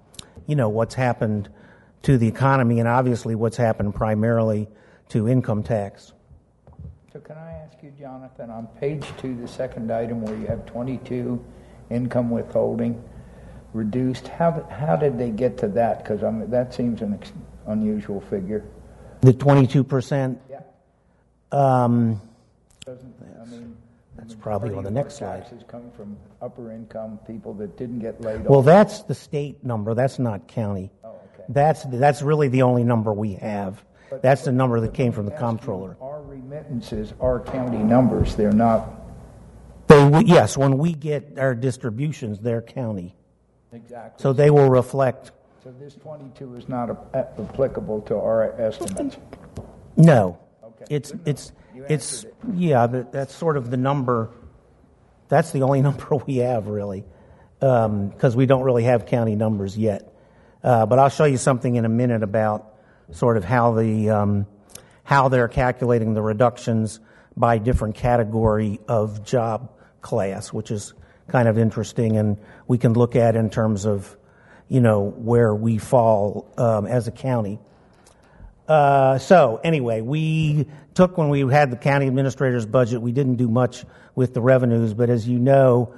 you 0.46 0.56
know, 0.56 0.70
what's 0.70 0.96
happened 0.96 1.50
to 2.04 2.18
the 2.18 2.28
economy 2.28 2.80
and 2.80 2.88
obviously 2.88 3.36
what's 3.36 3.58
happened 3.58 3.94
primarily 3.96 4.68
to 5.10 5.28
income 5.28 5.64
tax. 5.64 6.14
So 7.12 7.20
can 7.20 7.38
I 7.38 7.54
ask 7.54 7.82
you, 7.82 7.92
Jonathan, 8.00 8.50
on 8.50 8.68
page 8.80 9.06
two, 9.18 9.36
the 9.36 9.48
second 9.48 9.92
item 9.92 10.22
where 10.22 10.36
you 10.36 10.46
have 10.48 10.66
22 10.66 11.44
income 11.90 12.30
withholding 12.30 13.02
reduced, 13.74 14.28
how, 14.28 14.68
how 14.70 14.96
did 14.96 15.18
they 15.18 15.30
get 15.30 15.58
to 15.60 15.68
that? 15.70 16.04
Because 16.04 16.22
that 16.50 16.74
seems 16.74 17.02
an 17.02 17.14
ex- 17.16 17.32
unusual 17.66 18.22
figure. 18.22 18.64
The 19.22 19.34
22%? 19.34 20.38
Yeah. 20.50 20.62
Um, 21.52 22.22
Doesn't, 22.86 23.16
I 23.17 23.17
mean, 23.17 23.17
That's 24.28 24.42
probably 24.42 24.76
on 24.76 24.84
the 24.84 24.92
next 24.92 25.16
slide. 25.18 25.44
Taxes 25.44 25.64
come 25.70 25.90
from 25.92 26.18
upper 26.42 26.72
income 26.74 27.18
people 27.26 27.54
that 27.56 27.78
didn't 27.78 28.00
get 28.00 28.20
laid 28.20 28.42
off. 28.42 28.48
well, 28.48 28.62
that's 28.62 29.04
the 29.04 29.16
state 29.16 29.64
number. 29.64 29.94
That's 29.94 30.20
not 30.20 30.50
county. 30.50 30.92
Oh, 31.06 31.12
okay. 31.34 31.46
That's, 31.48 31.84
that's 31.86 32.22
really 32.22 32.50
the 32.50 32.64
only 32.64 32.84
number 32.84 33.14
we 33.14 33.36
have. 33.36 33.84
But- 34.10 34.22
That's 34.22 34.44
the 34.44 34.52
number 34.52 34.80
that 34.82 34.94
came 34.94 35.12
from 35.14 35.26
the 35.26 35.32
comptroller. 35.32 35.96
Our 36.02 36.22
remittances 36.24 37.14
are 37.22 37.40
county 37.40 37.78
numbers. 37.80 38.36
They're 38.36 38.52
not. 38.52 38.90
They, 39.88 40.24
yes, 40.26 40.58
when 40.58 40.78
we 40.78 40.94
get 40.94 41.38
our 41.40 41.56
distributions, 41.56 42.40
they're 42.40 42.62
county. 42.62 43.16
Exactly. 43.72 44.22
So 44.22 44.34
they 44.34 44.50
will 44.50 44.70
reflect, 44.70 45.32
So 45.64 45.74
this 45.80 45.96
22 45.96 46.56
is 46.56 46.68
not 46.70 46.90
applicable 47.14 48.02
to 48.02 48.16
our 48.16 48.60
estimates. 48.60 49.18
no. 49.96 50.38
Okay, 50.64 50.86
It's, 50.90 51.14
it's, 51.26 51.52
it's, 51.90 52.24
answered 52.24 52.34
yeah, 52.54 52.88
that, 52.88 53.12
that's 53.12 53.36
sort 53.36 53.58
of 53.58 53.70
the 53.70 53.78
number, 53.78 54.30
that's 55.30 55.52
the 55.52 55.64
only 55.64 55.82
number 55.90 56.16
we 56.16 56.38
have 56.38 56.68
really, 56.68 57.04
because 57.60 58.36
we 58.36 58.46
don't 58.46 58.64
really 58.64 58.84
have 58.84 59.06
county 59.06 59.36
numbers 59.36 59.78
yet. 59.78 60.14
Uh, 60.64 60.86
but 60.86 61.00
I'll 61.00 61.10
show 61.10 61.26
you 61.26 61.38
something 61.38 61.76
in 61.76 61.86
a 61.86 61.90
minute 61.90 62.24
about 62.24 62.74
sort 63.12 63.38
of 63.38 63.44
how 63.44 63.74
the, 63.74 64.10
um, 64.10 64.48
how 65.04 65.30
they're 65.30 65.48
calculating 65.48 66.14
the 66.14 66.22
reductions 66.22 67.00
by 67.38 67.60
different 67.60 67.96
category 67.96 68.80
of 68.88 69.24
job 69.24 69.72
class, 70.02 70.52
which 70.52 70.72
is 70.72 70.94
kind 71.28 71.48
of 71.48 71.58
interesting, 71.58 72.18
and 72.18 72.38
we 72.68 72.78
can 72.78 72.94
look 72.94 73.16
at 73.16 73.36
in 73.36 73.50
terms 73.50 73.86
of, 73.86 74.18
you 74.68 74.82
know, 74.82 75.12
where 75.18 75.54
we 75.54 75.78
fall 75.78 76.52
um, 76.58 76.86
as 76.88 77.08
a 77.08 77.12
county. 77.12 77.60
Uh, 78.68 79.18
so 79.18 79.62
anyway, 79.64 80.02
we 80.02 80.68
took 80.94 81.18
when 81.18 81.30
we 81.30 81.40
had 81.52 81.72
the 81.72 81.78
county 81.78 82.08
administrator's 82.08 82.66
budget. 82.66 83.02
We 83.02 83.14
didn't 83.14 83.36
do 83.36 83.48
much 83.48 83.86
with 84.16 84.34
the 84.34 84.42
revenues, 84.42 84.94
but 84.94 85.10
as 85.10 85.28
you 85.28 85.40
know, 85.40 85.94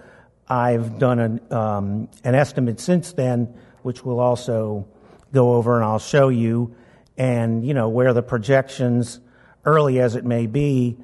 I've 0.48 1.00
done 1.00 1.20
an, 1.20 1.54
um, 1.54 2.10
an 2.24 2.36
estimate 2.36 2.80
since 2.80 3.14
then, 3.14 3.54
which 3.82 4.06
we'll 4.06 4.20
also 4.20 4.88
go 5.34 5.54
over 5.54 5.76
and 5.76 5.86
I'll 5.86 6.00
show 6.00 6.30
you, 6.30 6.76
and 7.18 7.66
you 7.66 7.74
know 7.74 7.90
where 7.90 8.14
the 8.14 8.24
projections, 8.24 9.20
early 9.66 10.00
as 10.00 10.16
it 10.16 10.26
may 10.26 10.48
be, 10.48 10.98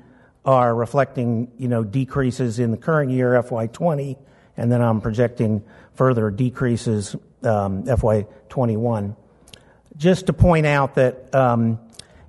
are 0.45 0.73
reflecting 0.73 1.51
you 1.57 1.67
know 1.67 1.83
decreases 1.83 2.59
in 2.59 2.71
the 2.71 2.77
current 2.77 3.11
year 3.11 3.31
FY20, 3.41 4.17
and 4.57 4.71
then 4.71 4.81
I'm 4.81 5.01
projecting 5.01 5.63
further 5.93 6.29
decreases 6.31 7.15
um, 7.43 7.83
FY21 7.83 9.15
just 9.97 10.27
to 10.27 10.33
point 10.33 10.65
out 10.65 10.95
that 10.95 11.33
um, 11.33 11.79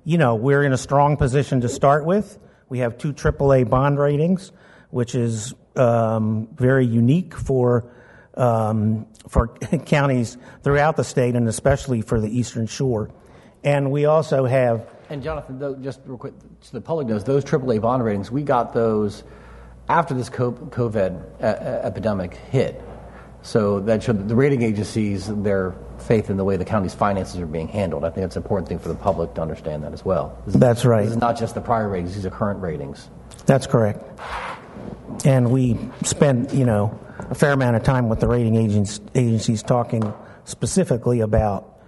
you 0.03 0.17
know 0.17 0.35
we're 0.35 0.63
in 0.63 0.73
a 0.73 0.77
strong 0.77 1.17
position 1.17 1.61
to 1.61 1.69
start 1.69 2.05
with. 2.05 2.37
We 2.69 2.79
have 2.79 2.97
two 2.97 3.13
AAA 3.13 3.69
bond 3.69 3.99
ratings, 3.99 4.51
which 4.89 5.15
is 5.15 5.53
um, 5.75 6.47
very 6.53 6.85
unique 6.85 7.35
for 7.35 7.91
um, 8.35 9.07
for 9.27 9.47
counties 9.85 10.37
throughout 10.63 10.95
the 10.97 11.03
state, 11.03 11.35
and 11.35 11.47
especially 11.47 12.01
for 12.01 12.19
the 12.19 12.29
Eastern 12.29 12.67
Shore. 12.67 13.09
And 13.63 13.91
we 13.91 14.05
also 14.05 14.45
have 14.45 14.87
And 15.09 15.23
Jonathan, 15.23 15.59
though, 15.59 15.75
just 15.75 16.01
real 16.05 16.17
quick, 16.17 16.33
so 16.61 16.71
the 16.71 16.81
public 16.81 17.07
knows 17.07 17.23
those 17.23 17.43
AAA 17.43 17.81
bond 17.81 18.03
ratings. 18.03 18.31
We 18.31 18.43
got 18.43 18.73
those 18.73 19.23
after 19.89 20.13
this 20.13 20.29
COVID 20.29 21.39
e- 21.39 21.43
epidemic 21.43 22.35
hit. 22.35 22.81
So 23.47 23.79
that 23.79 24.03
showed 24.03 24.27
the 24.27 24.35
rating 24.35 24.61
agencies 24.61 25.27
their 25.27 25.73
faith 25.99 26.29
in 26.29 26.35
the 26.35 26.43
way 26.43 26.57
the 26.57 26.65
county's 26.65 26.93
finances 26.93 27.39
are 27.39 27.45
being 27.45 27.69
handled. 27.69 28.03
I 28.03 28.09
think 28.09 28.25
that's 28.25 28.35
an 28.35 28.43
important 28.43 28.67
thing 28.67 28.77
for 28.77 28.89
the 28.89 28.95
public 28.95 29.35
to 29.35 29.41
understand 29.41 29.83
that 29.83 29.93
as 29.93 30.03
well. 30.03 30.37
This 30.45 30.55
is- 30.55 30.59
That's 30.59 30.83
right. 30.83 31.05
This 31.05 31.13
is 31.13 31.21
not 31.21 31.37
just 31.37 31.55
the 31.55 31.61
prior 31.61 31.87
ratings; 31.87 32.15
these 32.15 32.25
are 32.25 32.29
current 32.29 32.59
ratings. 32.61 33.09
That's 33.45 33.65
correct. 33.65 34.03
And 35.23 35.49
we 35.49 35.79
spent, 36.03 36.53
you 36.53 36.65
know, 36.65 36.99
a 37.29 37.35
fair 37.35 37.53
amount 37.53 37.77
of 37.77 37.83
time 37.83 38.09
with 38.09 38.19
the 38.19 38.27
rating 38.27 38.57
agents, 38.57 38.99
agencies 39.15 39.63
talking 39.63 40.13
specifically 40.43 41.21
about, 41.21 41.79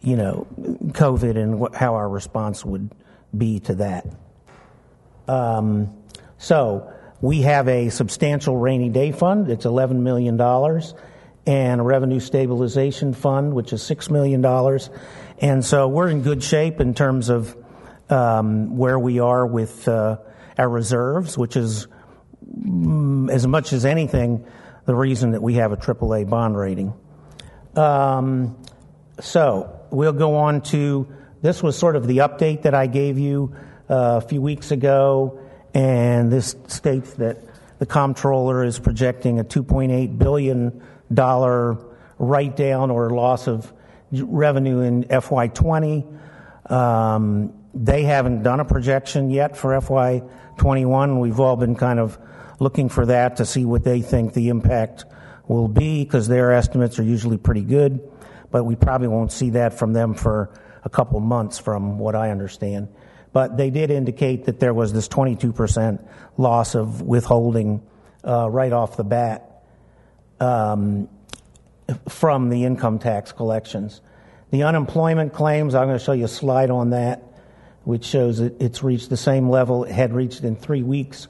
you 0.00 0.16
know, 0.16 0.44
COVID 0.58 1.36
and 1.36 1.60
what, 1.60 1.76
how 1.76 1.94
our 1.94 2.08
response 2.08 2.64
would 2.64 2.90
be 3.36 3.60
to 3.60 3.76
that. 3.76 4.08
Um, 5.28 5.88
so 6.38 6.92
we 7.20 7.42
have 7.42 7.68
a 7.68 7.88
substantial 7.90 8.56
rainy 8.56 8.88
day 8.88 9.12
fund. 9.12 9.50
It's 9.50 9.64
$11 9.64 10.00
million. 10.00 10.40
And 11.46 11.80
a 11.80 11.84
revenue 11.84 12.20
stabilization 12.20 13.14
fund, 13.14 13.54
which 13.54 13.72
is 13.72 13.82
$6 13.82 14.10
million. 14.10 14.44
And 15.38 15.64
so 15.64 15.86
we're 15.88 16.08
in 16.08 16.22
good 16.22 16.42
shape 16.42 16.80
in 16.80 16.94
terms 16.94 17.28
of 17.28 17.56
um, 18.10 18.76
where 18.76 18.98
we 18.98 19.20
are 19.20 19.46
with 19.46 19.86
uh, 19.86 20.18
our 20.58 20.68
reserves, 20.68 21.38
which 21.38 21.56
is 21.56 21.86
mm, 22.44 23.30
as 23.30 23.46
much 23.46 23.72
as 23.72 23.84
anything 23.84 24.44
the 24.86 24.94
reason 24.94 25.32
that 25.32 25.42
we 25.42 25.54
have 25.54 25.72
a 25.72 25.76
AAA 25.76 26.28
bond 26.28 26.56
rating. 26.56 26.94
Um, 27.74 28.56
so 29.20 29.80
we'll 29.90 30.12
go 30.12 30.36
on 30.36 30.62
to 30.62 31.08
this 31.42 31.62
was 31.62 31.76
sort 31.76 31.96
of 31.96 32.06
the 32.06 32.18
update 32.18 32.62
that 32.62 32.74
I 32.74 32.86
gave 32.86 33.18
you 33.18 33.54
uh, 33.90 34.20
a 34.22 34.26
few 34.26 34.40
weeks 34.40 34.70
ago, 34.70 35.40
and 35.76 36.32
this 36.32 36.56
states 36.68 37.12
that 37.14 37.36
the 37.78 37.84
comptroller 37.84 38.64
is 38.64 38.78
projecting 38.78 39.38
a 39.38 39.44
2.8 39.44 40.16
billion 40.16 40.82
dollar 41.12 41.76
write 42.18 42.56
down 42.56 42.90
or 42.90 43.10
loss 43.10 43.46
of 43.46 43.70
revenue 44.10 44.80
in 44.80 45.04
FY20. 45.04 46.72
Um, 46.72 47.52
they 47.74 48.04
haven't 48.04 48.42
done 48.42 48.60
a 48.60 48.64
projection 48.64 49.28
yet 49.28 49.54
for 49.54 49.78
FY21. 49.78 51.20
We've 51.20 51.38
all 51.38 51.56
been 51.56 51.74
kind 51.74 52.00
of 52.00 52.18
looking 52.58 52.88
for 52.88 53.04
that 53.04 53.36
to 53.36 53.44
see 53.44 53.66
what 53.66 53.84
they 53.84 54.00
think 54.00 54.32
the 54.32 54.48
impact 54.48 55.04
will 55.46 55.68
be 55.68 56.04
because 56.04 56.26
their 56.26 56.52
estimates 56.52 56.98
are 56.98 57.02
usually 57.02 57.36
pretty 57.36 57.60
good, 57.60 58.00
but 58.50 58.64
we 58.64 58.76
probably 58.76 59.08
won't 59.08 59.30
see 59.30 59.50
that 59.50 59.74
from 59.74 59.92
them 59.92 60.14
for 60.14 60.58
a 60.84 60.88
couple 60.88 61.20
months, 61.20 61.58
from 61.58 61.98
what 61.98 62.14
I 62.14 62.30
understand. 62.30 62.88
But 63.36 63.58
they 63.58 63.68
did 63.68 63.90
indicate 63.90 64.46
that 64.46 64.60
there 64.60 64.72
was 64.72 64.94
this 64.94 65.08
22% 65.08 66.02
loss 66.38 66.74
of 66.74 67.02
withholding 67.02 67.86
uh, 68.26 68.48
right 68.48 68.72
off 68.72 68.96
the 68.96 69.04
bat 69.04 69.62
um, 70.40 71.10
from 72.08 72.48
the 72.48 72.64
income 72.64 72.98
tax 72.98 73.32
collections. 73.32 74.00
The 74.52 74.62
unemployment 74.62 75.34
claims, 75.34 75.74
I'm 75.74 75.86
going 75.86 75.98
to 75.98 76.02
show 76.02 76.12
you 76.12 76.24
a 76.24 76.28
slide 76.28 76.70
on 76.70 76.90
that, 76.90 77.24
which 77.84 78.06
shows 78.06 78.38
that 78.38 78.58
it's 78.58 78.82
reached 78.82 79.10
the 79.10 79.18
same 79.18 79.50
level 79.50 79.84
it 79.84 79.92
had 79.92 80.14
reached 80.14 80.42
in 80.42 80.56
three 80.56 80.82
weeks 80.82 81.28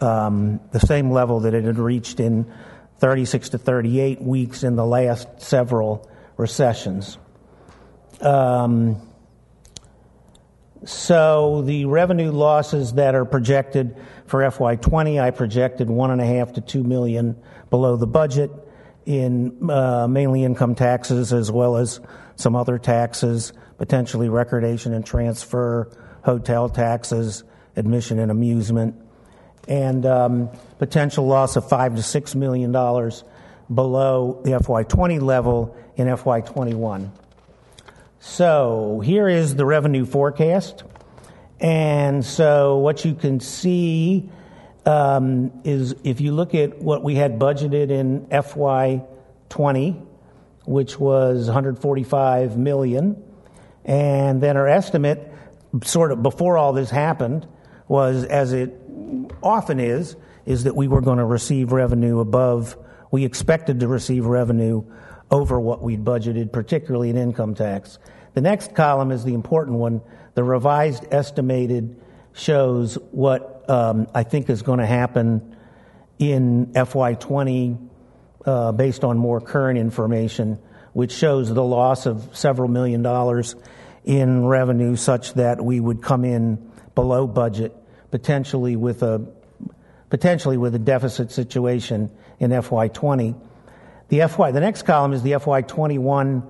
um, 0.00 0.58
the 0.72 0.80
same 0.80 1.12
level 1.12 1.38
that 1.38 1.54
it 1.54 1.62
had 1.62 1.78
reached 1.78 2.18
in 2.18 2.52
36 2.98 3.50
to 3.50 3.58
38 3.58 4.20
weeks 4.20 4.64
in 4.64 4.74
the 4.74 4.84
last 4.84 5.28
several 5.40 6.10
recessions. 6.36 7.18
Um, 8.20 9.00
so 10.84 11.62
the 11.62 11.84
revenue 11.84 12.30
losses 12.30 12.94
that 12.94 13.14
are 13.14 13.24
projected 13.24 13.96
for 14.26 14.40
FY20, 14.40 15.20
I 15.20 15.30
projected 15.30 15.90
one 15.90 16.10
and 16.10 16.20
a 16.20 16.26
half 16.26 16.54
to 16.54 16.60
two 16.60 16.82
million 16.82 17.36
below 17.68 17.96
the 17.96 18.06
budget 18.06 18.50
in 19.04 19.70
uh, 19.70 20.06
mainly 20.08 20.44
income 20.44 20.74
taxes 20.74 21.32
as 21.32 21.50
well 21.50 21.76
as 21.76 22.00
some 22.36 22.56
other 22.56 22.78
taxes, 22.78 23.52
potentially 23.76 24.28
recordation 24.28 24.94
and 24.94 25.04
transfer, 25.04 25.90
hotel 26.22 26.68
taxes, 26.68 27.44
admission 27.76 28.18
and 28.18 28.30
amusement, 28.30 28.94
and 29.68 30.06
um, 30.06 30.48
potential 30.78 31.26
loss 31.26 31.56
of 31.56 31.68
five 31.68 31.96
to 31.96 32.02
six 32.02 32.34
million 32.34 32.72
dollars 32.72 33.24
below 33.72 34.40
the 34.44 34.50
FY20 34.50 35.20
level 35.20 35.76
in 35.96 36.08
FY21. 36.08 37.10
So 38.22 39.00
here 39.02 39.28
is 39.28 39.54
the 39.54 39.64
revenue 39.64 40.04
forecast. 40.04 40.84
And 41.58 42.22
so 42.22 42.76
what 42.76 43.02
you 43.02 43.14
can 43.14 43.40
see 43.40 44.28
um, 44.84 45.50
is 45.64 45.94
if 46.04 46.20
you 46.20 46.32
look 46.32 46.54
at 46.54 46.82
what 46.82 47.02
we 47.02 47.14
had 47.14 47.38
budgeted 47.38 47.90
in 47.90 48.26
FY20, 48.26 50.06
which 50.66 51.00
was 51.00 51.46
145 51.46 52.58
million, 52.58 53.22
and 53.86 54.42
then 54.42 54.58
our 54.58 54.68
estimate, 54.68 55.32
sort 55.82 56.12
of 56.12 56.22
before 56.22 56.58
all 56.58 56.74
this 56.74 56.90
happened, 56.90 57.48
was 57.88 58.24
as 58.24 58.52
it 58.52 58.78
often 59.42 59.80
is, 59.80 60.14
is 60.44 60.64
that 60.64 60.76
we 60.76 60.88
were 60.88 61.00
going 61.00 61.18
to 61.18 61.24
receive 61.24 61.72
revenue 61.72 62.20
above, 62.20 62.76
we 63.10 63.24
expected 63.24 63.80
to 63.80 63.88
receive 63.88 64.26
revenue 64.26 64.84
over 65.30 65.60
what 65.60 65.82
we'd 65.82 66.04
budgeted, 66.04 66.52
particularly 66.52 67.10
in 67.10 67.16
income 67.16 67.54
tax. 67.54 67.98
The 68.34 68.40
next 68.40 68.74
column 68.74 69.10
is 69.10 69.24
the 69.24 69.34
important 69.34 69.78
one. 69.78 70.00
The 70.34 70.44
revised 70.44 71.04
estimated 71.10 72.00
shows 72.32 72.94
what 73.10 73.68
um, 73.68 74.08
I 74.14 74.22
think 74.22 74.50
is 74.50 74.62
going 74.62 74.78
to 74.78 74.86
happen 74.86 75.56
in 76.18 76.66
FY20 76.74 77.88
uh, 78.44 78.72
based 78.72 79.04
on 79.04 79.18
more 79.18 79.40
current 79.40 79.78
information, 79.78 80.58
which 80.92 81.12
shows 81.12 81.52
the 81.52 81.62
loss 81.62 82.06
of 82.06 82.36
several 82.36 82.68
million 82.68 83.02
dollars 83.02 83.54
in 84.04 84.46
revenue 84.46 84.96
such 84.96 85.34
that 85.34 85.62
we 85.62 85.78
would 85.78 86.02
come 86.02 86.24
in 86.24 86.70
below 86.94 87.26
budget, 87.26 87.74
potentially 88.10 88.76
with 88.76 89.02
a 89.02 89.26
potentially 90.08 90.56
with 90.56 90.74
a 90.74 90.78
deficit 90.78 91.30
situation 91.30 92.10
in 92.40 92.50
FY20. 92.50 93.40
The 94.10 94.26
FY, 94.26 94.50
the 94.50 94.60
next 94.60 94.82
column 94.82 95.12
is 95.12 95.22
the 95.22 95.32
FY21. 95.32 96.42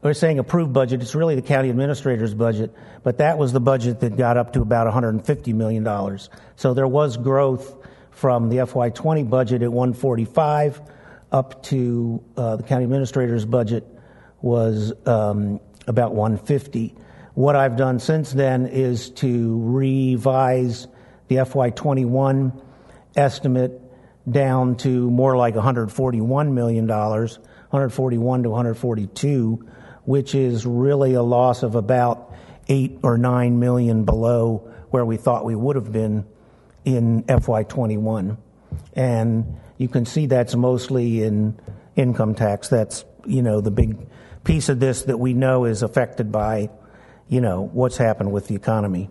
We're 0.00 0.14
saying 0.14 0.38
approved 0.38 0.72
budget. 0.72 1.02
It's 1.02 1.14
really 1.14 1.34
the 1.34 1.42
county 1.42 1.68
administrator's 1.68 2.32
budget, 2.32 2.74
but 3.02 3.18
that 3.18 3.36
was 3.36 3.52
the 3.52 3.60
budget 3.60 4.00
that 4.00 4.16
got 4.16 4.38
up 4.38 4.54
to 4.54 4.62
about 4.62 4.86
150 4.86 5.52
million 5.52 5.84
dollars. 5.84 6.30
So 6.56 6.72
there 6.72 6.88
was 6.88 7.18
growth 7.18 7.76
from 8.12 8.48
the 8.48 8.56
FY20 8.56 9.28
budget 9.28 9.62
at 9.62 9.70
145 9.70 10.80
up 11.30 11.62
to 11.64 12.24
uh, 12.38 12.56
the 12.56 12.62
county 12.62 12.84
administrator's 12.84 13.44
budget 13.44 13.86
was 14.40 14.94
um, 15.06 15.60
about 15.86 16.14
150. 16.14 16.94
What 17.34 17.56
I've 17.56 17.76
done 17.76 17.98
since 17.98 18.32
then 18.32 18.66
is 18.66 19.10
to 19.10 19.60
revise 19.62 20.88
the 21.28 21.36
FY21 21.36 22.58
estimate 23.16 23.81
down 24.30 24.76
to 24.76 25.10
more 25.10 25.36
like 25.36 25.54
141 25.54 26.54
million 26.54 26.86
dollars, 26.86 27.38
141 27.70 28.44
to 28.44 28.50
142, 28.50 29.68
which 30.04 30.34
is 30.34 30.64
really 30.66 31.14
a 31.14 31.22
loss 31.22 31.62
of 31.62 31.74
about 31.74 32.34
eight 32.68 32.98
or 33.02 33.18
nine 33.18 33.58
million 33.58 34.04
below 34.04 34.70
where 34.90 35.04
we 35.04 35.16
thought 35.16 35.44
we 35.44 35.54
would 35.54 35.76
have 35.76 35.90
been 35.90 36.24
in 36.84 37.22
FY21, 37.24 38.36
and 38.94 39.60
you 39.78 39.88
can 39.88 40.04
see 40.04 40.26
that's 40.26 40.54
mostly 40.54 41.22
in 41.22 41.58
income 41.96 42.34
tax. 42.34 42.68
That's 42.68 43.04
you 43.26 43.42
know 43.42 43.60
the 43.60 43.70
big 43.70 43.96
piece 44.44 44.68
of 44.68 44.80
this 44.80 45.02
that 45.02 45.18
we 45.18 45.32
know 45.32 45.64
is 45.64 45.82
affected 45.82 46.30
by 46.32 46.70
you 47.28 47.40
know 47.40 47.62
what's 47.72 47.96
happened 47.96 48.32
with 48.32 48.48
the 48.48 48.54
economy. 48.54 49.10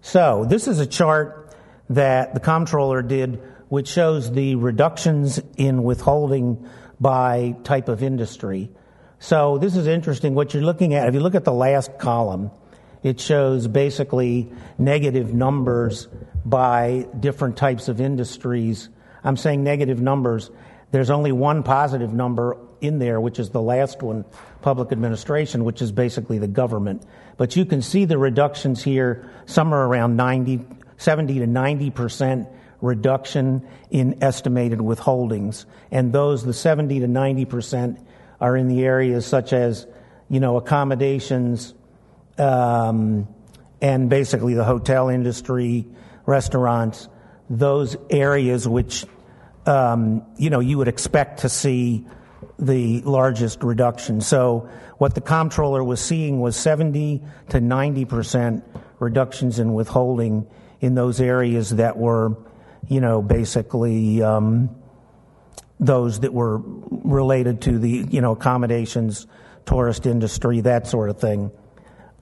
So 0.00 0.44
this 0.44 0.68
is 0.68 0.80
a 0.80 0.86
chart 0.86 1.43
that 1.90 2.34
the 2.34 2.40
comptroller 2.40 3.02
did, 3.02 3.42
which 3.68 3.88
shows 3.88 4.30
the 4.32 4.54
reductions 4.56 5.40
in 5.56 5.82
withholding 5.82 6.68
by 7.00 7.56
type 7.64 7.88
of 7.88 8.02
industry. 8.02 8.70
So 9.18 9.58
this 9.58 9.76
is 9.76 9.86
interesting. 9.86 10.34
What 10.34 10.54
you're 10.54 10.62
looking 10.62 10.94
at, 10.94 11.08
if 11.08 11.14
you 11.14 11.20
look 11.20 11.34
at 11.34 11.44
the 11.44 11.52
last 11.52 11.98
column, 11.98 12.50
it 13.02 13.20
shows 13.20 13.68
basically 13.68 14.50
negative 14.78 15.34
numbers 15.34 16.08
by 16.44 17.06
different 17.20 17.56
types 17.56 17.88
of 17.88 18.00
industries. 18.00 18.88
I'm 19.22 19.36
saying 19.36 19.62
negative 19.62 20.00
numbers. 20.00 20.50
There's 20.90 21.10
only 21.10 21.32
one 21.32 21.62
positive 21.62 22.12
number 22.12 22.56
in 22.80 22.98
there, 22.98 23.20
which 23.20 23.38
is 23.38 23.50
the 23.50 23.62
last 23.62 24.02
one, 24.02 24.24
public 24.62 24.92
administration, 24.92 25.64
which 25.64 25.82
is 25.82 25.90
basically 25.90 26.38
the 26.38 26.48
government. 26.48 27.02
But 27.36 27.56
you 27.56 27.64
can 27.64 27.82
see 27.82 28.04
the 28.04 28.18
reductions 28.18 28.82
here, 28.82 29.28
somewhere 29.46 29.82
around 29.82 30.16
90, 30.16 30.64
70 30.96 31.40
to 31.40 31.46
90 31.46 31.90
percent 31.90 32.48
reduction 32.80 33.66
in 33.90 34.22
estimated 34.22 34.78
withholdings. 34.78 35.64
And 35.90 36.12
those, 36.12 36.44
the 36.44 36.52
70 36.52 37.00
to 37.00 37.08
90 37.08 37.44
percent, 37.46 37.98
are 38.40 38.56
in 38.56 38.68
the 38.68 38.84
areas 38.84 39.26
such 39.26 39.52
as, 39.52 39.86
you 40.28 40.40
know, 40.40 40.56
accommodations, 40.56 41.72
um, 42.36 43.28
and 43.80 44.10
basically 44.10 44.54
the 44.54 44.64
hotel 44.64 45.08
industry, 45.08 45.86
restaurants, 46.26 47.08
those 47.48 47.96
areas 48.10 48.66
which, 48.66 49.06
um, 49.66 50.24
you 50.36 50.50
know, 50.50 50.60
you 50.60 50.78
would 50.78 50.88
expect 50.88 51.40
to 51.40 51.48
see 51.48 52.06
the 52.58 53.00
largest 53.02 53.62
reduction. 53.62 54.20
So 54.20 54.68
what 54.98 55.14
the 55.14 55.20
comptroller 55.20 55.82
was 55.82 56.00
seeing 56.00 56.40
was 56.40 56.56
70 56.56 57.22
to 57.50 57.60
90 57.60 58.04
percent 58.04 58.64
reductions 58.98 59.58
in 59.58 59.74
withholding 59.74 60.46
in 60.84 60.94
those 60.94 61.18
areas 61.18 61.70
that 61.70 61.96
were, 61.96 62.36
you 62.88 63.00
know, 63.00 63.22
basically 63.22 64.22
um, 64.22 64.68
those 65.80 66.20
that 66.20 66.34
were 66.34 66.58
related 66.58 67.62
to 67.62 67.78
the, 67.78 68.06
you 68.10 68.20
know, 68.20 68.32
accommodations, 68.32 69.26
tourist 69.64 70.04
industry, 70.04 70.60
that 70.60 70.86
sort 70.86 71.08
of 71.08 71.18
thing. 71.18 71.50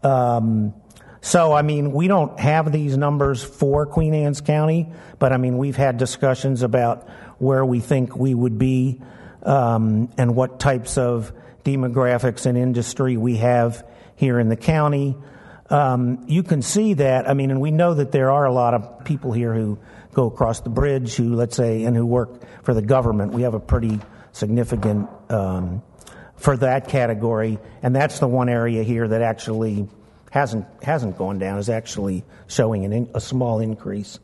Um, 0.05 0.75
so, 1.21 1.53
I 1.53 1.63
mean, 1.63 1.91
we 1.91 2.07
don't 2.07 2.39
have 2.39 2.71
these 2.71 2.97
numbers 2.97 3.43
for 3.43 3.85
Queen 3.85 4.15
Anne's 4.15 4.41
County, 4.41 4.93
but 5.19 5.33
I 5.33 5.39
mean, 5.39 5.59
we've 5.59 5.77
had 5.77 5.97
discussions 5.97 6.63
about 6.63 7.09
where 7.39 7.65
we 7.65 7.81
think 7.81 8.15
we 8.15 8.33
would 8.33 8.59
be 8.59 9.01
um, 9.43 10.09
and 10.17 10.37
what 10.37 10.61
types 10.61 10.97
of 10.99 11.33
demographics 11.65 12.47
and 12.47 12.57
industry 12.57 13.17
we 13.17 13.39
have 13.39 13.85
here 14.15 14.39
in 14.39 14.49
the 14.49 14.57
county 14.57 15.17
um, 15.73 16.25
you 16.29 16.43
can 16.43 16.61
see 16.61 16.95
that. 16.95 17.29
I 17.29 17.33
mean, 17.33 17.51
and 17.51 17.59
we 17.59 17.71
know 17.71 17.95
that 17.95 18.13
there 18.13 18.31
are 18.31 18.45
a 18.45 18.53
lot 18.53 18.75
of 18.75 19.05
people 19.05 19.33
here 19.33 19.55
who 19.55 19.79
go 20.13 20.27
across 20.27 20.61
the 20.61 20.69
bridge, 20.69 21.17
who, 21.17 21.35
let's 21.35 21.57
say, 21.57 21.85
and 21.85 21.97
who 21.97 22.05
work 22.05 22.43
for 22.63 22.75
the 22.75 22.83
government. 22.83 23.33
We 23.33 23.43
have 23.43 23.55
a 23.55 23.61
pretty 23.61 23.99
significant 24.33 25.09
um, 25.31 25.83
for 26.37 26.59
that 26.59 26.89
category, 26.89 27.59
and 27.83 27.97
that's 27.97 28.19
the 28.19 28.29
one 28.29 28.51
area 28.51 28.83
here 28.83 29.09
that 29.09 29.23
actually 29.23 29.89
hasn't 30.31 30.67
hasn't 30.83 31.17
gone 31.17 31.39
down. 31.39 31.59
Is 31.59 31.71
actually 31.71 32.23
showing 32.49 32.85
an 32.85 32.93
in, 32.93 33.11
a 33.15 33.21
small 33.21 33.61
increase. 33.61 34.21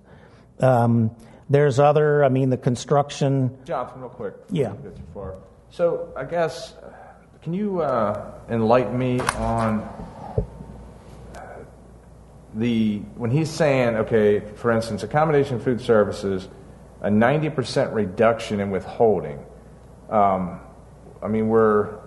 Um, 0.60 1.12
there's 1.48 1.78
other. 1.78 2.24
I 2.24 2.28
mean, 2.28 2.50
the 2.50 2.58
construction. 2.58 3.56
Jonathan, 3.64 4.02
real 4.02 4.10
quick. 4.10 4.34
Yeah. 4.50 4.74
Get 4.82 4.96
too 4.96 5.02
far. 5.14 5.36
So 5.70 6.12
I 6.14 6.24
guess, 6.24 6.74
can 7.42 7.54
you 7.54 7.80
uh, 7.80 8.34
enlighten 8.50 8.98
me 8.98 9.20
on 9.20 9.88
the 12.54 12.98
when 13.16 13.30
he's 13.30 13.50
saying, 13.50 13.96
okay, 13.96 14.40
for 14.56 14.70
instance, 14.70 15.02
accommodation 15.02 15.60
food 15.60 15.80
services, 15.80 16.48
a 17.00 17.08
90% 17.08 17.94
reduction 17.94 18.60
in 18.60 18.70
withholding. 18.70 19.44
Um, 20.10 20.60
I 21.22 21.28
mean, 21.28 21.48
we're 21.48 21.98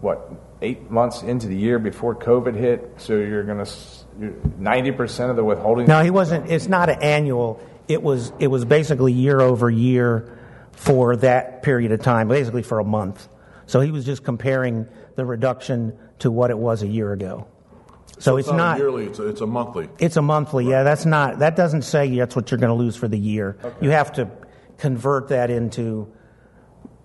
what 0.00 0.30
eight 0.62 0.90
months 0.90 1.22
into 1.22 1.48
the 1.48 1.56
year 1.56 1.78
before 1.78 2.14
COVID 2.14 2.54
hit, 2.54 2.94
so 2.98 3.14
you're 3.14 3.44
going 3.44 3.64
to 3.64 3.70
90% 4.60 5.30
of 5.30 5.36
the 5.36 5.44
withholding. 5.44 5.86
No, 5.86 6.02
he 6.02 6.10
wasn't. 6.10 6.50
It's 6.50 6.68
not 6.68 6.88
an 6.88 7.02
annual. 7.02 7.60
It 7.88 8.02
was. 8.02 8.32
It 8.38 8.48
was 8.48 8.64
basically 8.64 9.12
year 9.12 9.40
over 9.40 9.70
year 9.70 10.38
for 10.72 11.16
that 11.16 11.62
period 11.62 11.92
of 11.92 12.00
time, 12.02 12.28
basically 12.28 12.62
for 12.62 12.78
a 12.78 12.84
month. 12.84 13.28
So 13.66 13.80
he 13.80 13.90
was 13.90 14.04
just 14.04 14.24
comparing 14.24 14.86
the 15.16 15.24
reduction 15.24 15.98
to 16.20 16.30
what 16.30 16.50
it 16.50 16.58
was 16.58 16.82
a 16.82 16.86
year 16.86 17.12
ago. 17.12 17.46
So, 18.20 18.36
it's, 18.36 18.48
not, 18.48 18.56
not. 18.56 18.78
yearly. 18.78 19.06
It's 19.06 19.18
a, 19.18 19.26
it's 19.28 19.40
a 19.40 19.46
monthly. 19.46 19.88
It's 19.98 20.16
a 20.16 20.22
monthly. 20.22 20.68
Yeah, 20.68 20.82
that's 20.84 21.04
not. 21.06 21.40
That 21.40 21.56
doesn't 21.56 21.82
say 21.82 22.16
that's 22.18 22.36
what 22.36 22.50
you're 22.50 22.58
going 22.60 22.68
to 22.70 22.74
lose 22.74 22.94
for 22.94 23.08
the 23.08 23.18
year. 23.18 23.56
You 23.80 23.90
have 23.90 24.12
to 24.14 24.30
convert 24.78 25.28
that 25.28 25.50
into. 25.50 26.12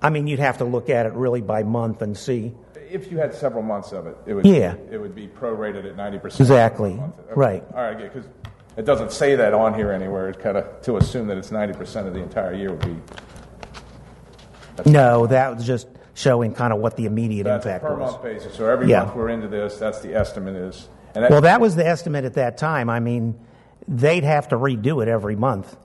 I 0.02 0.10
mean, 0.10 0.28
you'd 0.28 0.40
have 0.40 0.60
to 0.60 0.66
look 0.66 0.90
at 0.90 1.06
it 1.06 1.14
really 1.14 1.42
by 1.42 1.64
month 1.64 2.02
and 2.02 2.16
see. 2.18 2.54
If 2.92 3.12
you 3.12 3.18
had 3.18 3.34
several 3.34 3.64
months 3.64 3.92
of 3.94 4.06
it, 4.08 4.16
it 4.28 4.34
would 4.36 4.46
Yeah. 4.46 4.76
it 4.92 5.00
would 5.02 5.16
be 5.16 5.28
prorated 5.28 5.86
at 5.90 5.96
ninety 5.98 6.20
percent. 6.20 6.42
Exactly. 6.42 7.02
Right. 7.36 7.64
All 7.74 7.82
right, 7.82 7.98
because 7.98 8.26
it 8.78 8.86
doesn't 8.86 9.12
say 9.12 9.36
that 9.36 9.54
on 9.54 9.74
here 9.74 9.92
anywhere. 9.92 10.30
It's 10.30 10.38
kind 10.42 10.58
of 10.58 10.82
to 10.84 10.98
assume 10.98 11.28
that 11.28 11.38
it's 11.38 11.52
ninety 11.52 11.74
percent 11.74 12.08
of 12.08 12.14
the 12.14 12.22
entire 12.22 12.54
year 12.54 12.70
would 12.72 12.82
be. 12.82 12.96
No, 14.86 15.28
that 15.28 15.56
was 15.56 15.66
just 15.66 15.88
showing 16.14 16.54
kind 16.54 16.72
of 16.74 16.80
what 16.80 16.96
the 16.98 17.06
immediate 17.06 17.46
That's 17.46 17.66
impact 17.66 17.84
per 17.86 17.96
was. 17.96 18.12
month 18.12 18.24
basis. 18.24 18.54
So 18.54 18.68
every 18.70 18.88
Yeah. 18.88 19.04
month 19.04 19.16
we're 19.16 19.30
into 19.30 19.48
this. 19.48 19.78
That's 19.78 20.00
the 20.02 20.14
estimate 20.16 20.56
is. 20.56 20.88
And 21.16 21.30
Well, 21.30 21.42
that 21.42 21.62
was 21.62 21.76
the 21.76 21.86
estimate 21.86 22.26
at 22.26 22.34
that 22.36 22.58
time. 22.58 22.90
I 22.90 23.00
mean, 23.00 23.40
they'd 23.88 24.24
have 24.24 24.50
to 24.50 24.58
redo 24.58 25.02
it 25.02 25.08
every 25.08 25.36
month. 25.36 25.76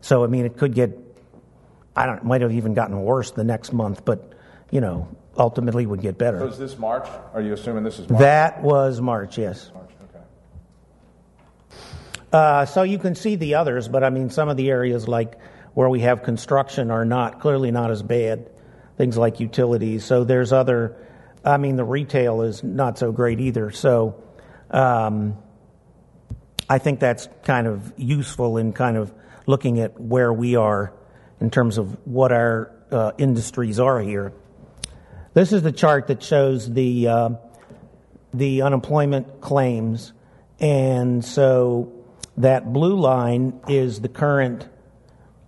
So, 0.00 0.24
I 0.24 0.28
mean, 0.28 0.44
it 0.46 0.56
could 0.56 0.74
get, 0.74 0.98
I 1.94 2.06
don't, 2.06 2.18
it 2.18 2.24
might 2.24 2.40
have 2.40 2.52
even 2.52 2.74
gotten 2.74 3.00
worse 3.00 3.32
the 3.32 3.44
next 3.44 3.72
month, 3.72 4.04
but, 4.04 4.32
you 4.70 4.80
know, 4.80 5.08
ultimately 5.36 5.86
would 5.86 6.00
get 6.00 6.14
so 6.14 6.18
better. 6.18 6.46
is 6.46 6.58
this 6.58 6.78
March? 6.78 7.08
Are 7.34 7.40
you 7.40 7.52
assuming 7.52 7.84
this 7.84 7.98
is 7.98 8.08
March? 8.08 8.20
That 8.20 8.62
was 8.62 9.00
March, 9.00 9.38
yes. 9.38 9.70
March, 9.74 9.90
okay. 10.08 10.24
Uh, 12.32 12.64
so 12.66 12.82
you 12.82 12.98
can 12.98 13.14
see 13.14 13.36
the 13.36 13.56
others, 13.56 13.88
but 13.88 14.04
I 14.04 14.10
mean, 14.10 14.30
some 14.30 14.48
of 14.48 14.56
the 14.56 14.70
areas 14.70 15.08
like 15.08 15.38
where 15.74 15.88
we 15.88 16.00
have 16.00 16.22
construction 16.22 16.90
are 16.90 17.04
not, 17.04 17.40
clearly 17.40 17.70
not 17.70 17.90
as 17.90 18.02
bad. 18.02 18.50
Things 18.96 19.16
like 19.16 19.38
utilities. 19.38 20.04
So 20.04 20.24
there's 20.24 20.52
other, 20.52 20.96
I 21.44 21.56
mean, 21.56 21.76
the 21.76 21.84
retail 21.84 22.42
is 22.42 22.64
not 22.64 22.98
so 22.98 23.12
great 23.12 23.38
either. 23.38 23.70
So, 23.70 24.20
um, 24.70 25.36
I 26.68 26.78
think 26.78 27.00
that's 27.00 27.28
kind 27.44 27.66
of 27.66 27.92
useful 27.96 28.58
in 28.58 28.72
kind 28.72 28.96
of 28.96 29.12
looking 29.46 29.80
at 29.80 29.98
where 29.98 30.32
we 30.32 30.56
are 30.56 30.92
in 31.40 31.50
terms 31.50 31.78
of 31.78 31.96
what 32.06 32.32
our 32.32 32.72
uh, 32.90 33.12
industries 33.18 33.80
are 33.80 34.00
here. 34.00 34.32
This 35.34 35.52
is 35.52 35.62
the 35.62 35.72
chart 35.72 36.08
that 36.08 36.22
shows 36.22 36.70
the 36.70 37.08
uh, 37.08 37.30
the 38.34 38.62
unemployment 38.62 39.40
claims, 39.40 40.12
and 40.60 41.24
so 41.24 41.92
that 42.36 42.72
blue 42.72 42.98
line 42.98 43.60
is 43.68 44.00
the 44.00 44.08
current 44.08 44.68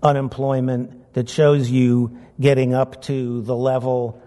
unemployment 0.02 1.12
that 1.14 1.28
shows 1.28 1.70
you 1.70 2.18
getting 2.40 2.72
up 2.72 3.02
to 3.02 3.42
the 3.42 3.54
level 3.54 4.22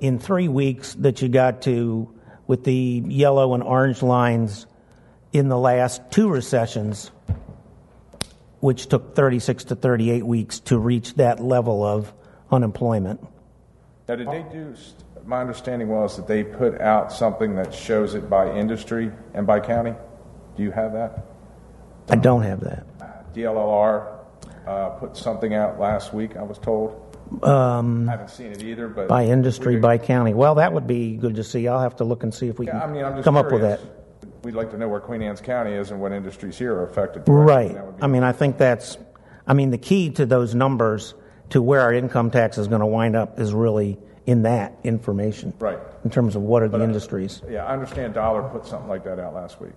in 0.00 0.18
three 0.18 0.48
weeks 0.48 0.94
that 0.94 1.22
you 1.22 1.28
got 1.28 1.62
to 1.62 2.15
with 2.46 2.64
the 2.64 3.02
yellow 3.06 3.54
and 3.54 3.62
orange 3.62 4.02
lines 4.02 4.66
in 5.32 5.48
the 5.48 5.58
last 5.58 6.02
two 6.10 6.28
recessions, 6.28 7.10
which 8.60 8.86
took 8.86 9.14
36 9.14 9.64
to 9.64 9.76
38 9.76 10.24
weeks 10.24 10.60
to 10.60 10.78
reach 10.78 11.14
that 11.14 11.40
level 11.40 11.84
of 11.84 12.12
unemployment. 12.50 13.20
Now, 14.08 14.16
did 14.16 14.28
they 14.28 14.44
do? 14.52 14.74
My 15.24 15.40
understanding 15.40 15.88
was 15.88 16.16
that 16.16 16.28
they 16.28 16.44
put 16.44 16.80
out 16.80 17.12
something 17.12 17.56
that 17.56 17.74
shows 17.74 18.14
it 18.14 18.30
by 18.30 18.52
industry 18.52 19.10
and 19.34 19.46
by 19.46 19.58
county. 19.58 19.94
Do 20.56 20.62
you 20.62 20.70
have 20.70 20.92
that? 20.92 21.26
I 22.08 22.14
don't 22.14 22.42
have 22.42 22.60
that. 22.60 22.86
DLLR 23.34 24.16
uh, 24.66 24.88
put 24.90 25.16
something 25.16 25.54
out 25.54 25.80
last 25.80 26.14
week. 26.14 26.36
I 26.36 26.42
was 26.42 26.58
told. 26.58 27.05
Um, 27.42 28.08
I 28.08 28.12
haven't 28.12 28.30
seen 28.30 28.52
it 28.52 28.62
either, 28.62 28.88
but 28.88 29.08
By 29.08 29.24
industry, 29.26 29.76
by 29.78 29.98
county. 29.98 30.32
Well, 30.34 30.56
that 30.56 30.72
would 30.72 30.86
be 30.86 31.16
good 31.16 31.36
to 31.36 31.44
see. 31.44 31.66
I'll 31.68 31.80
have 31.80 31.96
to 31.96 32.04
look 32.04 32.22
and 32.22 32.32
see 32.32 32.48
if 32.48 32.58
we 32.58 32.66
Yeah, 32.66 32.78
I 32.78 32.80
can 32.86 32.92
mean, 33.14 33.22
come 33.22 33.36
up 33.36 33.50
with 33.50 33.62
that. 33.62 33.80
We'd 34.42 34.54
like 34.54 34.70
to 34.70 34.78
know 34.78 34.88
where 34.88 35.00
Queen 35.00 35.22
Anne's 35.22 35.40
County 35.40 35.72
is 35.72 35.90
and 35.90 36.00
what 36.00 36.12
industries 36.12 36.56
here 36.56 36.72
are 36.74 36.84
affected. 36.86 37.24
directly. 37.24 37.44
Right. 37.54 37.74
That 37.74 37.86
would 37.86 37.96
be- 37.96 38.02
I 38.02 38.06
mean, 38.06 38.22
I 38.22 38.32
think 38.32 38.58
that's, 38.58 38.96
I 39.46 39.54
mean, 39.54 39.70
the 39.70 39.78
key 39.78 40.10
to 40.10 40.26
those 40.26 40.54
numbers 40.54 41.14
to 41.50 41.60
where 41.60 41.80
our 41.80 41.92
income 41.92 42.30
tax 42.30 42.58
is 42.58 42.68
going 42.68 42.80
to 42.80 42.86
wind 42.86 43.16
up 43.16 43.40
is 43.40 43.52
really 43.52 43.98
in 44.24 44.42
that 44.42 44.76
information. 44.84 45.52
Right. 45.58 45.78
In 46.04 46.10
terms 46.10 46.36
of 46.36 46.42
what 46.42 46.62
are 46.62 46.68
the 46.68 46.78
But, 46.78 46.80
uh, 46.82 46.84
industries. 46.84 47.42
Yeah, 47.48 47.64
I 47.64 47.72
understand 47.72 48.14
Dollar 48.14 48.42
put 48.42 48.66
something 48.66 48.88
like 48.88 49.02
that 49.04 49.18
out 49.18 49.34
last 49.34 49.60
week. 49.60 49.72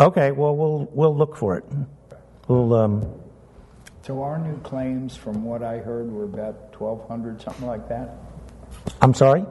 Okay, 0.00 0.30
well, 0.32 0.54
we'll, 0.56 0.88
we'll 0.92 1.16
look 1.16 1.36
for 1.36 1.56
it. 1.56 1.64
We'll, 2.48 2.74
um, 2.74 3.06
So 4.06 4.22
our 4.22 4.38
new 4.38 4.56
claims, 4.60 5.16
from 5.16 5.42
what 5.42 5.64
I 5.64 5.78
heard, 5.78 6.12
were 6.12 6.22
about 6.22 6.72
1,200, 6.78 7.42
something 7.42 7.66
like 7.66 7.88
that? 7.88 8.14
I'm 9.02 9.12
sorry? 9.12 9.44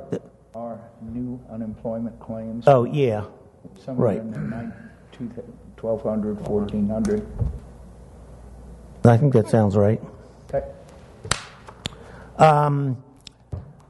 Our 0.56 0.80
new 1.02 1.42
unemployment 1.52 2.18
claims, 2.22 2.64
Oh, 2.66 2.86
yeah. 2.86 3.26
somewhere 3.84 4.08
right. 4.08 4.18
in 4.18 4.32
the 4.32 4.40
nine- 4.40 4.72
1,200, 5.12 6.40
1,400. 6.48 7.28
I 9.04 9.18
think 9.18 9.34
that 9.34 9.50
sounds 9.50 9.76
right. 9.76 10.02
Okay. 10.48 10.66
Um, 12.38 13.04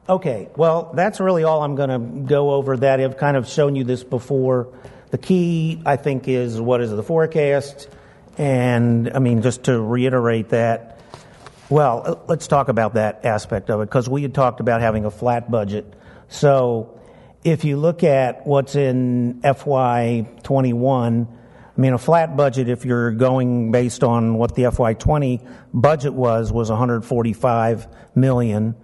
okay, 0.10 0.50
well, 0.56 0.94
that's 0.96 1.20
really 1.20 1.44
all 1.44 1.62
I'm 1.62 1.76
going 1.76 1.90
to 1.90 2.00
go 2.28 2.50
over. 2.50 2.76
That 2.76 3.00
I've 3.00 3.18
kind 3.18 3.38
of 3.38 3.48
shown 3.48 3.76
you 3.76 3.84
this 3.84 4.04
before. 4.04 4.70
The 5.12 5.20
key, 5.20 5.84
I 5.86 5.96
think, 5.96 6.28
is 6.28 6.60
what 6.60 6.82
is 6.82 6.90
the 6.90 7.04
forecast, 7.04 7.88
and 8.38 9.12
I 9.14 9.20
mean, 9.20 9.42
just 9.42 9.64
to 9.66 9.82
reiterate 9.82 10.50
that. 10.50 11.00
Well, 11.70 12.24
let's 12.28 12.48
talk 12.48 12.68
about 12.68 12.94
that 12.94 13.26
aspect 13.26 13.70
of 13.70 13.82
it 13.82 13.86
because 13.86 14.08
we 14.08 14.22
had 14.22 14.34
talked 14.34 14.60
about 14.60 14.82
having 14.82 15.06
a 15.06 15.12
flat 15.12 15.50
budget. 15.50 15.92
So, 16.28 17.00
if 17.44 17.64
you 17.64 17.78
look 17.78 18.04
at 18.04 18.46
what's 18.46 18.76
in 18.76 19.42
FY21, 19.44 21.28
I 21.78 21.82
mean, 21.82 21.94
a 21.94 21.98
flat 21.98 22.38
budget, 22.38 22.70
if 22.70 22.86
you're 22.86 23.12
going 23.12 23.72
based 23.72 24.04
on 24.04 24.36
what 24.36 24.56
the 24.56 24.64
FY20 24.64 25.46
budget 25.74 26.14
was, 26.14 26.52
was 26.52 26.70
145 26.70 27.88
million. 28.16 28.76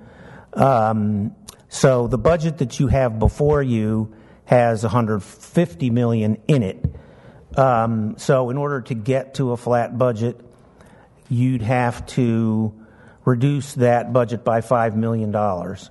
Um, 0.53 1.35
so 1.69 2.07
the 2.07 2.17
budget 2.17 2.57
that 2.57 2.79
you 2.79 2.87
have 2.87 3.17
before 3.17 3.63
you 3.63 4.13
has 4.43 4.83
150 4.83 5.89
million 5.89 6.37
in 6.47 6.63
it. 6.63 6.85
Um, 7.57 8.15
so 8.17 8.49
in 8.49 8.57
order 8.57 8.81
to 8.81 8.93
get 8.93 9.35
to 9.35 9.51
a 9.51 9.57
flat 9.57 9.97
budget, 9.97 10.39
you'd 11.29 11.61
have 11.61 12.05
to 12.07 12.73
reduce 13.25 13.73
that 13.75 14.13
budget 14.13 14.43
by 14.43 14.61
five 14.61 14.95
million 14.95 15.31
dollars. 15.31 15.89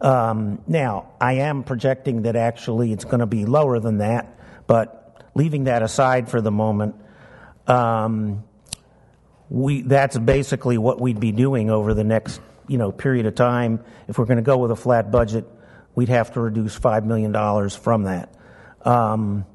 Um, 0.00 0.60
now, 0.66 1.12
I 1.20 1.34
am 1.34 1.62
projecting 1.62 2.22
that 2.22 2.34
actually 2.34 2.92
it's 2.92 3.04
going 3.04 3.20
to 3.20 3.26
be 3.26 3.44
lower 3.44 3.78
than 3.78 3.98
that, 3.98 4.36
but 4.66 5.24
leaving 5.34 5.64
that 5.64 5.82
aside 5.82 6.28
for 6.28 6.40
the 6.40 6.50
moment, 6.50 6.96
um, 7.68 8.42
we 9.48 9.82
that's 9.82 10.18
basically 10.18 10.78
what 10.78 11.00
we'd 11.00 11.20
be 11.20 11.30
doing 11.30 11.70
over 11.70 11.94
the 11.94 12.04
next 12.04 12.40
you 12.66 12.78
know 12.78 12.90
period 12.90 13.26
of 13.26 13.34
time. 13.34 13.84
If 14.08 14.18
we're 14.18 14.24
going 14.24 14.38
to 14.38 14.42
go 14.42 14.58
with 14.58 14.72
a 14.72 14.76
flat 14.76 15.12
budget, 15.12 15.46
we'd 15.94 16.08
have 16.08 16.32
to 16.32 16.40
reduce 16.40 16.74
five 16.74 17.04
million 17.06 17.30
dollars 17.30 17.76
from 17.76 18.04
that. 18.04 18.34
Um, 18.82 19.46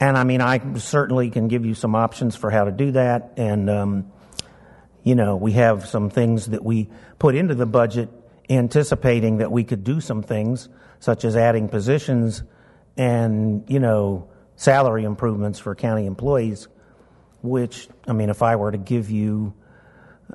and 0.00 0.16
I 0.16 0.24
mean, 0.24 0.40
I 0.40 0.76
certainly 0.78 1.30
can 1.30 1.48
give 1.48 1.64
you 1.64 1.74
some 1.74 1.94
options 1.94 2.36
for 2.36 2.50
how 2.50 2.64
to 2.64 2.72
do 2.72 2.92
that, 2.92 3.32
and 3.36 3.70
um, 3.70 4.12
you 5.06 5.14
know, 5.14 5.36
we 5.36 5.52
have 5.52 5.86
some 5.86 6.10
things 6.10 6.46
that 6.46 6.64
we 6.64 6.88
put 7.20 7.36
into 7.36 7.54
the 7.54 7.64
budget 7.64 8.08
anticipating 8.50 9.38
that 9.38 9.52
we 9.52 9.64
could 9.64 9.84
do 9.84 10.00
some 10.00 10.22
things, 10.22 10.68
such 10.98 11.24
as 11.24 11.36
adding 11.36 11.68
positions 11.68 12.42
and, 12.96 13.64
you 13.68 13.78
know, 13.78 14.28
salary 14.56 15.04
improvements 15.04 15.58
for 15.58 15.74
county 15.74 16.06
employees, 16.06 16.68
which, 17.42 17.88
I 18.08 18.14
mean, 18.14 18.30
if 18.30 18.42
I 18.42 18.56
were 18.56 18.72
to 18.72 18.78
give 18.78 19.10
you, 19.10 19.54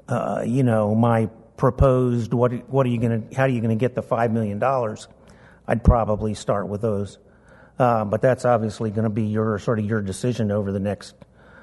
uh, 0.07 0.43
you 0.45 0.63
know, 0.63 0.95
my 0.95 1.27
proposed, 1.57 2.33
what, 2.33 2.51
what 2.69 2.85
are 2.85 2.89
you 2.89 2.99
going 2.99 3.27
to, 3.27 3.35
how 3.35 3.43
are 3.43 3.49
you 3.49 3.59
going 3.59 3.77
to 3.77 3.81
get 3.81 3.95
the 3.95 4.03
$5 4.03 4.31
million? 4.31 4.63
I'd 5.67 5.83
probably 5.83 6.33
start 6.33 6.67
with 6.67 6.81
those. 6.81 7.17
Uh, 7.81 8.05
but 8.05 8.21
that's 8.21 8.45
obviously 8.45 8.91
going 8.91 9.05
to 9.05 9.09
be 9.09 9.23
your 9.23 9.57
sort 9.57 9.79
of 9.79 9.85
your 9.85 10.01
decision 10.01 10.51
over 10.51 10.71
the 10.71 10.79
next 10.79 11.15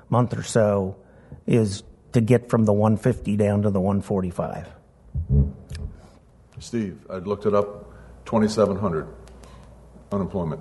month 0.08 0.36
or 0.36 0.42
so 0.42 0.96
is 1.46 1.84
to 2.10 2.20
get 2.20 2.50
from 2.50 2.64
the 2.64 2.72
150 2.72 3.36
down 3.36 3.62
to 3.62 3.70
the 3.70 3.80
145. 3.80 4.68
Steve, 6.58 6.98
I 7.08 7.18
looked 7.18 7.46
it 7.46 7.54
up. 7.54 7.84
2,700 8.24 9.06
unemployment 10.10 10.60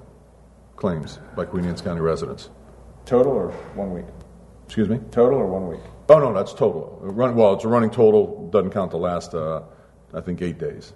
claims 0.75 1.17
by 1.35 1.43
Queen 1.43 1.65
Anne's 1.65 1.81
County 1.81 2.01
residents. 2.01 2.51
Total 3.05 3.31
or 3.31 3.49
one 3.73 3.91
week? 3.95 4.05
Excuse 4.67 4.87
me? 4.87 4.99
Total 5.09 5.39
or 5.39 5.47
one 5.47 5.67
week? 5.67 5.81
Oh 6.07 6.19
no, 6.19 6.33
that's 6.33 6.53
total. 6.53 6.99
Run, 7.01 7.35
well, 7.35 7.55
it's 7.55 7.63
a 7.63 7.67
running 7.67 7.89
total. 7.89 8.47
Doesn't 8.51 8.69
count 8.69 8.91
the 8.91 8.97
last, 8.97 9.33
uh, 9.33 9.63
I 10.13 10.21
think, 10.21 10.43
eight 10.43 10.59
days. 10.59 10.93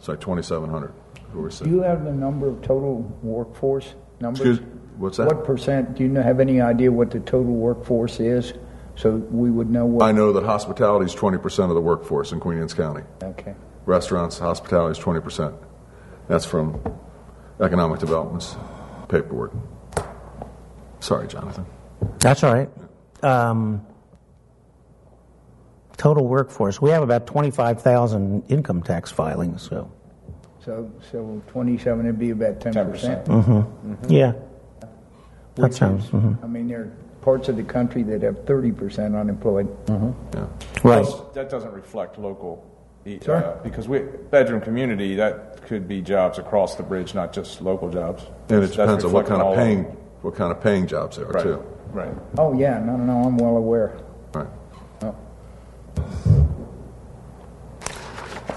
So 0.00 0.16
2,700 0.16 0.88
who 0.88 0.90
were 0.90 0.90
sick. 0.90 1.07
Do 1.32 1.68
you 1.68 1.82
have 1.82 2.04
the 2.04 2.12
number 2.12 2.48
of 2.48 2.62
total 2.62 3.00
workforce 3.22 3.94
numbers? 4.20 4.58
Excuse, 4.58 4.72
what's 4.96 5.16
that? 5.18 5.26
What 5.26 5.44
percent, 5.44 5.94
do 5.94 6.02
you 6.02 6.08
know, 6.08 6.22
have 6.22 6.40
any 6.40 6.60
idea 6.60 6.90
what 6.90 7.10
the 7.10 7.20
total 7.20 7.54
workforce 7.54 8.18
is? 8.20 8.54
So 8.96 9.16
we 9.30 9.50
would 9.50 9.70
know 9.70 9.86
what. 9.86 10.04
I 10.04 10.12
know 10.12 10.32
that 10.32 10.44
hospitality 10.44 11.06
is 11.06 11.14
20% 11.14 11.68
of 11.68 11.74
the 11.74 11.80
workforce 11.80 12.32
in 12.32 12.40
Queen 12.40 12.58
Anne's 12.58 12.74
County. 12.74 13.02
Okay. 13.22 13.54
Restaurants, 13.86 14.38
hospitality 14.38 14.98
is 14.98 15.04
20%. 15.04 15.56
That's 16.26 16.44
from 16.44 16.80
Economic 17.60 18.00
Development's 18.00 18.56
paperwork. 19.08 19.52
Sorry, 21.00 21.28
Jonathan. 21.28 21.64
That's 22.18 22.42
all 22.42 22.52
right. 22.52 22.68
Um, 23.22 23.86
total 25.96 26.26
workforce. 26.26 26.82
We 26.82 26.90
have 26.90 27.02
about 27.02 27.26
25,000 27.26 28.44
income 28.48 28.82
tax 28.82 29.10
filings, 29.10 29.62
so. 29.62 29.90
So, 30.64 30.90
so 31.12 31.40
27 31.48 32.06
would 32.06 32.18
be 32.18 32.30
about 32.30 32.60
10%. 32.60 32.72
10%. 32.74 33.24
Mm-hmm. 33.26 34.10
Yeah. 34.10 34.32
That 35.54 35.74
sounds. 35.74 36.06
mhm. 36.10 36.42
I 36.42 36.46
mean, 36.46 36.68
there 36.68 36.80
are 36.82 36.92
parts 37.20 37.48
of 37.48 37.56
the 37.56 37.62
country 37.64 38.02
that 38.04 38.22
have 38.22 38.44
30% 38.44 39.18
unemployed. 39.18 39.68
Yeah. 39.88 39.96
Right. 40.84 41.04
Plus, 41.04 41.20
that 41.34 41.50
doesn't 41.50 41.72
reflect 41.72 42.18
local, 42.18 42.64
e- 43.06 43.18
Sure. 43.22 43.36
uh, 43.36 43.56
because 43.62 43.88
we, 43.88 44.00
bedroom 44.30 44.60
community, 44.60 45.14
that 45.16 45.62
could 45.62 45.88
be 45.88 46.00
jobs 46.00 46.38
across 46.38 46.76
the 46.76 46.82
bridge, 46.82 47.14
not 47.14 47.32
just 47.32 47.60
local 47.60 47.88
jobs. 47.90 48.24
And 48.48 48.62
it 48.62 48.70
depends 48.70 49.04
on 49.04 49.12
what 49.12 49.26
kind 49.26 49.42
of 49.42 49.56
them. 49.56 49.64
paying, 49.64 49.84
what 50.22 50.34
kind 50.36 50.52
of 50.52 50.60
paying 50.60 50.86
jobs 50.86 51.16
there 51.16 51.26
are 51.26 51.32
Right, 51.32 51.42
too. 51.42 51.62
right. 51.92 52.14
Oh, 52.36 52.52
yeah, 52.52 52.78
no, 52.78 52.96
no, 52.96 53.04
no, 53.04 53.28
I'm 53.28 53.36
well 53.36 53.56
aware. 53.56 53.96
Right. 54.34 54.46
Oh. 55.02 55.14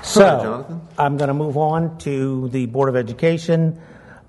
So, 0.03 0.21
Jonathan. 0.21 0.81
I'm 0.97 1.17
going 1.17 1.27
to 1.27 1.33
move 1.33 1.57
on 1.57 1.97
to 1.99 2.49
the 2.49 2.65
Board 2.65 2.89
of 2.89 2.95
Education, 2.95 3.79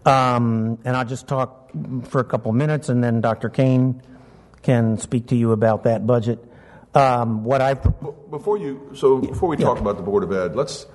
um, 0.05 0.79
and 0.85 0.97
I'll 0.97 1.05
just 1.05 1.27
talk 1.27 1.71
for 2.05 2.21
a 2.21 2.25
couple 2.25 2.53
minutes, 2.53 2.89
and 2.89 3.03
then 3.03 3.21
Dr. 3.21 3.49
Kane 3.49 4.03
can 4.63 4.99
speak 4.99 5.29
to 5.29 5.37
you 5.37 5.53
about 5.53 5.85
that 5.85 6.07
budget. 6.07 6.45
Um, 6.95 7.45
what 7.45 7.63
I've 7.63 7.83
Before 8.31 8.59
you, 8.59 8.91
so 8.95 9.19
before 9.19 9.49
we 9.49 9.57
talk 9.57 9.81
about 9.81 9.97
the 9.97 10.03
Board 10.03 10.25
of 10.25 10.33
Ed, 10.33 10.55
let's, 10.55 10.87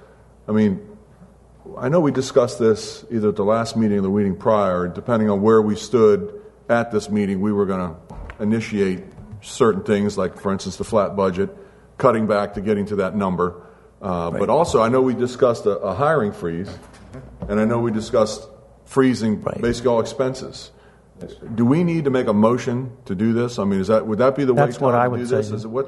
I 0.47 0.51
mean, 0.51 0.87
I 1.77 1.89
know 1.89 1.99
we 1.99 2.11
discussed 2.11 2.59
this 2.59 3.03
either 3.11 3.29
at 3.29 3.35
the 3.35 3.43
last 3.43 3.75
meeting 3.75 3.97
or 3.97 4.01
the 4.01 4.09
meeting 4.09 4.35
prior, 4.35 4.87
depending 4.87 5.29
on 5.29 5.41
where 5.41 5.61
we 5.61 5.75
stood 5.75 6.41
at 6.69 6.91
this 6.91 7.09
meeting, 7.09 7.41
we 7.41 7.51
were 7.51 7.65
going 7.65 7.93
to 7.93 8.15
initiate 8.39 9.03
certain 9.41 9.83
things, 9.83 10.17
like, 10.17 10.39
for 10.39 10.51
instance, 10.51 10.77
the 10.77 10.83
flat 10.83 11.15
budget, 11.15 11.55
cutting 11.97 12.27
back 12.27 12.53
to 12.53 12.61
getting 12.61 12.85
to 12.85 12.97
that 12.97 13.15
number. 13.15 13.66
Uh, 14.01 14.31
But 14.31 14.49
also, 14.49 14.81
I 14.81 14.89
know 14.89 15.01
we 15.01 15.13
discussed 15.15 15.65
a, 15.65 15.77
a 15.79 15.93
hiring 15.93 16.31
freeze, 16.31 16.69
and 17.49 17.59
I 17.59 17.65
know 17.65 17.79
we 17.79 17.91
discussed 17.91 18.47
freezing 18.85 19.41
Right. 19.43 19.61
basically 19.61 19.89
all 19.89 19.99
expenses. 19.99 20.71
Do 21.55 21.65
we 21.65 21.83
need 21.83 22.03
to 22.05 22.11
make 22.11 22.27
a 22.27 22.33
motion 22.33 22.91
to 23.05 23.15
do 23.15 23.33
this? 23.33 23.57
I 23.57 23.63
mean, 23.63 23.79
is 23.79 23.87
that, 23.87 24.05
would 24.05 24.19
that 24.19 24.35
be 24.35 24.45
the 24.45 24.53
way 24.53 24.65
That's 24.65 24.79
what 24.79 24.93
I 24.93 25.07
would 25.07 25.17
do 25.19 25.25
say. 25.25 25.37
this? 25.37 25.49
Is 25.51 25.65
it 25.65 25.69
what? 25.69 25.87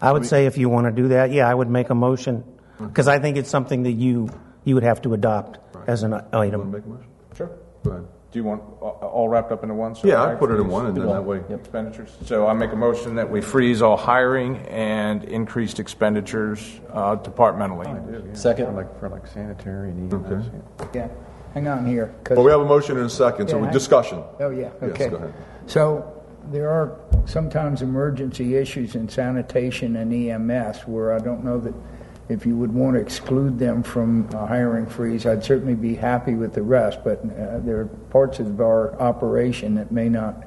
I 0.00 0.12
would 0.12 0.24
say 0.24 0.46
if 0.46 0.56
you 0.56 0.68
want 0.68 0.86
to 0.86 0.92
do 1.02 1.08
that, 1.08 1.32
yeah, 1.32 1.48
I 1.50 1.54
would 1.54 1.68
make 1.68 1.90
a 1.90 1.94
motion 1.94 2.44
because 2.78 3.08
I 3.08 3.18
think 3.18 3.36
it's 3.36 3.50
something 3.50 3.82
that 3.82 3.92
you 3.92 4.30
you 4.64 4.74
would 4.74 4.84
have 4.84 5.02
to 5.02 5.12
adopt 5.14 5.58
as 5.88 6.02
an 6.04 6.12
Want 6.12 6.30
to 6.32 6.38
item. 6.38 6.70
make 6.70 6.84
a 6.84 6.88
motion? 6.88 7.06
Sure. 7.36 7.50
Go 7.84 7.90
ahead. 7.90 8.06
Do 8.32 8.38
you 8.38 8.44
want 8.44 8.62
all 8.80 9.28
wrapped 9.28 9.50
up 9.50 9.64
into 9.64 9.74
one? 9.74 9.94
So 9.96 10.06
Yeah, 10.06 10.22
I'd 10.22 10.38
put 10.38 10.52
it 10.52 10.60
in 10.60 10.68
one, 10.68 10.86
and 10.86 10.96
then 10.96 11.06
that 11.08 11.24
way- 11.24 11.42
Expenditures. 11.50 12.16
So 12.24 12.46
I 12.46 12.52
make 12.52 12.72
a 12.72 12.76
motion 12.76 13.16
that 13.16 13.28
we 13.28 13.40
freeze 13.40 13.82
all 13.82 13.96
hiring 13.96 14.58
and 14.68 15.24
increased 15.24 15.80
expenditures 15.80 16.80
uh, 16.92 17.16
departmentally. 17.16 17.88
Second. 18.34 18.76
like 18.76 18.98
for 19.00 19.08
like 19.08 19.26
sanitary 19.26 19.90
and 19.90 20.12
EMS. 20.12 20.46
Yeah, 20.94 21.08
hang 21.54 21.66
on 21.66 21.84
here. 21.86 22.14
Well, 22.30 22.44
we 22.44 22.52
have 22.52 22.60
a 22.60 22.64
motion 22.64 22.96
in 22.98 23.04
a 23.04 23.10
second, 23.10 23.48
so 23.48 23.56
Yeah, 23.58 23.66
we 23.66 23.72
discussion. 23.72 24.22
Oh, 24.38 24.50
yeah, 24.50 24.70
Yes, 24.80 24.90
okay. 24.92 25.08
go 25.08 25.16
ahead. 25.16 25.34
So 25.66 26.22
there 26.52 26.70
are 26.70 27.00
sometimes 27.24 27.82
emergency 27.82 28.54
issues 28.56 28.94
in 28.94 29.08
sanitation 29.08 29.96
and 29.96 30.12
EMS 30.12 30.82
where 30.86 31.12
I 31.12 31.18
don't 31.18 31.44
know 31.44 31.58
that 31.58 31.74
if 32.30 32.46
you 32.46 32.56
would 32.56 32.72
want 32.72 32.94
to 32.94 33.00
exclude 33.00 33.58
them 33.58 33.82
from 33.82 34.28
a 34.32 34.46
hiring 34.46 34.86
freeze, 34.86 35.26
I'd 35.26 35.42
certainly 35.44 35.74
be 35.74 35.96
happy 35.96 36.34
with 36.34 36.54
the 36.54 36.62
rest, 36.62 37.00
but 37.02 37.18
uh, 37.18 37.58
there 37.58 37.80
are 37.80 37.86
parts 38.10 38.38
of 38.38 38.60
our 38.60 38.94
operation 39.00 39.74
that 39.74 39.90
may 39.90 40.08
not. 40.08 40.44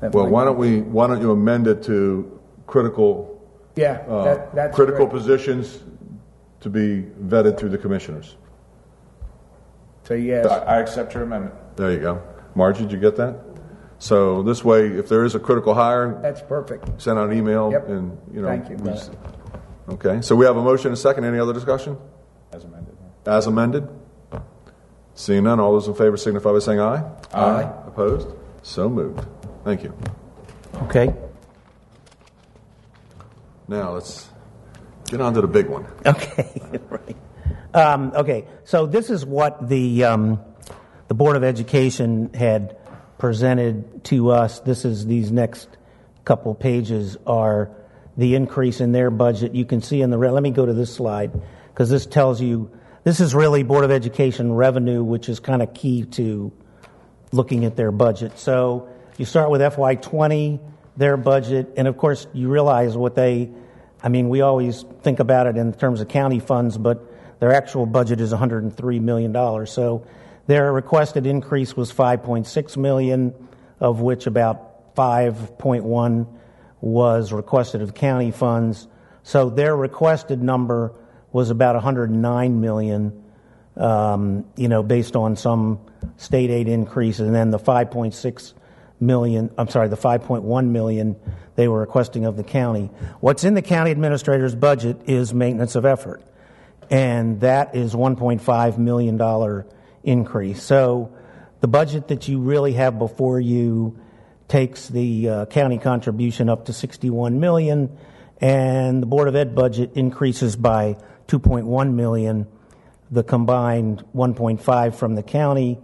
that 0.00 0.12
Well, 0.12 0.26
why 0.28 0.44
don't 0.44 0.58
we, 0.58 0.82
why 0.82 1.06
don't 1.06 1.20
you 1.22 1.30
amend 1.32 1.66
it 1.66 1.82
to 1.84 2.38
critical, 2.66 3.40
Yeah, 3.74 4.04
uh, 4.06 4.24
that, 4.24 4.54
that's. 4.54 4.74
critical 4.76 5.06
great. 5.06 5.18
positions 5.18 5.82
to 6.60 6.68
be 6.68 7.06
vetted 7.24 7.58
through 7.58 7.70
the 7.70 7.78
commissioners? 7.78 8.36
So, 10.04 10.14
yes, 10.14 10.46
I 10.46 10.58
I 10.76 10.80
accept 10.80 11.14
your 11.14 11.22
amendment. 11.22 11.54
There 11.76 11.90
you 11.90 12.00
go. 12.00 12.22
Margie, 12.54 12.82
did 12.82 12.92
you 12.92 12.98
get 13.00 13.16
that? 13.16 13.36
So 13.98 14.42
this 14.42 14.62
way, 14.64 14.88
if 14.88 15.08
there 15.08 15.24
is 15.24 15.34
a 15.34 15.38
critical 15.40 15.72
hire, 15.74 16.18
that's 16.20 16.42
perfect. 16.42 17.00
send 17.00 17.18
out 17.18 17.30
an 17.30 17.38
email 17.38 17.70
Yep. 17.70 17.88
and, 17.88 18.18
you 18.34 18.42
know. 18.42 18.48
Thank 18.48 18.68
you. 18.68 18.76
We 19.86 19.94
s- 19.94 19.98
Okay, 20.06 20.22
so 20.22 20.34
we 20.36 20.44
have 20.46 20.56
a 20.56 20.62
motion 20.62 20.88
and 20.88 20.94
a 20.94 21.00
second. 21.00 21.24
Any 21.24 21.38
other 21.38 21.52
discussion? 21.52 21.96
As 22.52 22.64
amended. 22.64 22.96
As 23.26 23.46
amended? 23.46 23.88
Seeing 25.14 25.44
none, 25.44 25.60
all 25.60 25.72
those 25.72 25.88
in 25.88 25.94
favor 25.94 26.16
signify 26.16 26.52
by 26.52 26.58
saying 26.58 26.80
aye. 26.80 27.04
Aye. 27.34 27.70
Opposed? 27.86 28.28
So 28.62 28.88
moved. 28.88 29.26
Thank 29.64 29.82
you. 29.82 29.94
Okay. 30.84 31.14
Now, 33.68 33.92
let's 33.92 34.28
get 35.06 35.20
on 35.20 35.34
to 35.34 35.40
the 35.40 35.46
big 35.46 35.68
one. 35.68 35.86
Okay, 36.04 36.60
right. 36.90 37.16
Um, 37.74 38.12
okay, 38.14 38.46
so 38.64 38.86
this 38.86 39.08
is 39.10 39.24
what 39.24 39.68
the 39.68 40.04
um, 40.04 40.40
the 41.08 41.14
Board 41.14 41.36
of 41.36 41.44
Education 41.44 42.32
had 42.34 42.76
presented 43.18 44.04
to 44.04 44.30
us. 44.30 44.60
This 44.60 44.84
is 44.84 45.06
these 45.06 45.30
next 45.30 45.68
couple 46.24 46.54
pages 46.54 47.16
are 47.26 47.70
the 48.16 48.34
increase 48.34 48.80
in 48.80 48.92
their 48.92 49.10
budget. 49.10 49.54
You 49.54 49.64
can 49.64 49.82
see 49.82 50.02
in 50.02 50.10
the. 50.10 50.18
Let 50.18 50.42
me 50.42 50.50
go 50.50 50.66
to 50.66 50.72
this 50.72 50.94
slide 50.94 51.32
because 51.72 51.90
this 51.90 52.06
tells 52.06 52.40
you 52.40 52.70
this 53.04 53.20
is 53.20 53.34
really 53.34 53.62
Board 53.62 53.84
of 53.84 53.90
Education 53.90 54.52
revenue, 54.52 55.02
which 55.02 55.28
is 55.28 55.40
kind 55.40 55.62
of 55.62 55.74
key 55.74 56.04
to 56.04 56.52
looking 57.32 57.64
at 57.64 57.76
their 57.76 57.90
budget. 57.90 58.38
So 58.38 58.88
you 59.16 59.24
start 59.24 59.50
with 59.50 59.60
FY20, 59.60 60.60
their 60.96 61.16
budget, 61.16 61.72
and 61.76 61.88
of 61.88 61.96
course 61.96 62.26
you 62.32 62.48
realize 62.48 62.96
what 62.96 63.14
they, 63.14 63.50
I 64.02 64.08
mean, 64.08 64.28
we 64.28 64.42
always 64.42 64.84
think 65.02 65.18
about 65.18 65.46
it 65.46 65.56
in 65.56 65.72
terms 65.72 66.00
of 66.00 66.08
county 66.08 66.38
funds, 66.38 66.78
but 66.78 67.02
their 67.40 67.52
actual 67.52 67.86
budget 67.86 68.20
is 68.20 68.32
$103 68.32 69.00
million. 69.00 69.66
So 69.66 70.06
their 70.46 70.72
requested 70.72 71.26
increase 71.26 71.76
was 71.76 71.92
5.6 71.92 72.76
million, 72.76 73.34
of 73.80 74.00
which 74.00 74.26
about 74.26 74.94
5.1 74.94 76.26
was 76.82 77.32
requested 77.32 77.80
of 77.80 77.94
county 77.94 78.30
funds. 78.30 78.86
So 79.22 79.48
their 79.48 79.74
requested 79.74 80.42
number 80.42 80.92
was 81.32 81.48
about 81.48 81.74
109 81.76 82.60
million 82.60 83.22
um, 83.76 84.44
you 84.56 84.68
know, 84.68 84.82
based 84.82 85.16
on 85.16 85.36
some 85.36 85.80
state 86.16 86.50
aid 86.50 86.68
increases, 86.68 87.26
and 87.26 87.34
then 87.34 87.50
the 87.50 87.58
5.6 87.58 88.52
million, 89.00 89.50
I'm 89.56 89.68
sorry, 89.68 89.88
the 89.88 89.96
5.1 89.96 90.66
million 90.68 91.16
they 91.54 91.68
were 91.68 91.80
requesting 91.80 92.24
of 92.24 92.36
the 92.36 92.44
county. 92.44 92.90
What's 93.20 93.44
in 93.44 93.54
the 93.54 93.62
county 93.62 93.90
administrator's 93.90 94.54
budget 94.54 95.02
is 95.06 95.34
maintenance 95.34 95.74
of 95.74 95.84
effort, 95.84 96.22
and 96.90 97.40
that 97.40 97.74
is 97.74 97.94
1.5 97.94 98.78
million 98.78 99.16
dollar 99.16 99.66
increase. 100.02 100.62
So 100.62 101.14
the 101.60 101.68
budget 101.68 102.08
that 102.08 102.28
you 102.28 102.40
really 102.40 102.72
have 102.74 102.98
before 102.98 103.38
you 103.38 103.98
takes 104.52 104.86
the 104.88 105.30
uh, 105.30 105.46
county 105.46 105.78
contribution 105.78 106.50
up 106.50 106.66
to 106.66 106.74
61 106.74 107.40
million, 107.40 107.96
and 108.38 109.02
the 109.02 109.06
Board 109.06 109.26
of 109.26 109.34
Ed 109.34 109.54
budget 109.54 109.92
increases 109.94 110.56
by 110.56 110.98
2.1 111.26 111.94
million 111.94 112.46
the 113.10 113.24
combined 113.24 114.04
1.5 114.14 114.94
from 114.94 115.14
the 115.14 115.22
county, 115.22 115.78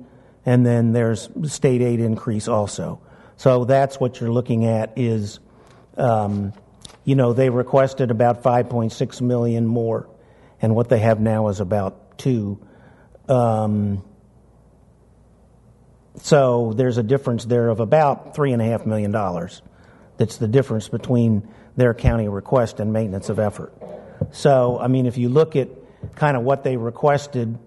and 0.44 0.66
then 0.66 0.92
there's 0.92 1.30
state 1.44 1.80
aid 1.80 1.98
increase 1.98 2.46
also. 2.46 3.00
So 3.38 3.64
that's 3.64 3.98
what 3.98 4.20
you're 4.20 4.32
looking 4.32 4.66
at 4.66 4.92
is, 4.96 5.40
um, 5.96 6.52
you 7.04 7.14
know, 7.14 7.32
they 7.32 7.48
requested 7.48 8.10
about 8.10 8.42
5.6 8.42 9.20
million 9.22 9.66
more, 9.66 10.10
and 10.60 10.74
what 10.74 10.90
they 10.90 10.98
have 10.98 11.20
now 11.20 11.48
is 11.48 11.60
about 11.60 12.18
two. 12.18 12.60
Um, 13.30 14.04
so 16.22 16.72
there's 16.74 16.98
a 16.98 17.02
difference 17.02 17.44
there 17.44 17.68
of 17.68 17.80
about 17.80 18.34
three 18.34 18.52
and 18.52 18.62
a 18.62 18.64
half 18.64 18.86
million 18.86 19.10
dollars. 19.10 19.62
That's 20.16 20.36
the 20.36 20.48
difference 20.48 20.88
between 20.88 21.48
their 21.76 21.94
county 21.94 22.28
request 22.28 22.80
and 22.80 22.92
maintenance 22.92 23.28
of 23.28 23.38
effort. 23.38 23.72
So, 24.32 24.78
I 24.80 24.88
mean, 24.88 25.06
if 25.06 25.16
you 25.16 25.28
look 25.28 25.54
at 25.54 25.68
kind 26.16 26.36
of 26.36 26.42
what 26.42 26.64
they 26.64 26.76
requested, 26.76 27.58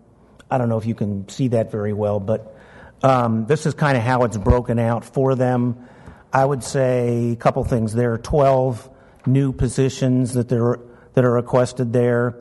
I 0.49 0.57
don't 0.57 0.69
know 0.69 0.77
if 0.77 0.85
you 0.85 0.95
can 0.95 1.29
see 1.29 1.49
that 1.49 1.71
very 1.71 1.93
well, 1.93 2.19
but 2.19 2.55
um, 3.03 3.45
this 3.45 3.65
is 3.65 3.73
kind 3.73 3.97
of 3.97 4.03
how 4.03 4.23
it's 4.23 4.37
broken 4.37 4.79
out 4.79 5.05
for 5.05 5.35
them. 5.35 5.87
I 6.33 6.43
would 6.43 6.63
say 6.63 7.31
a 7.31 7.35
couple 7.35 7.63
things. 7.63 7.93
There 7.93 8.13
are 8.13 8.17
12 8.17 8.89
new 9.25 9.53
positions 9.53 10.33
that, 10.33 10.49
that 10.49 11.25
are 11.25 11.31
requested 11.31 11.93
there, 11.93 12.35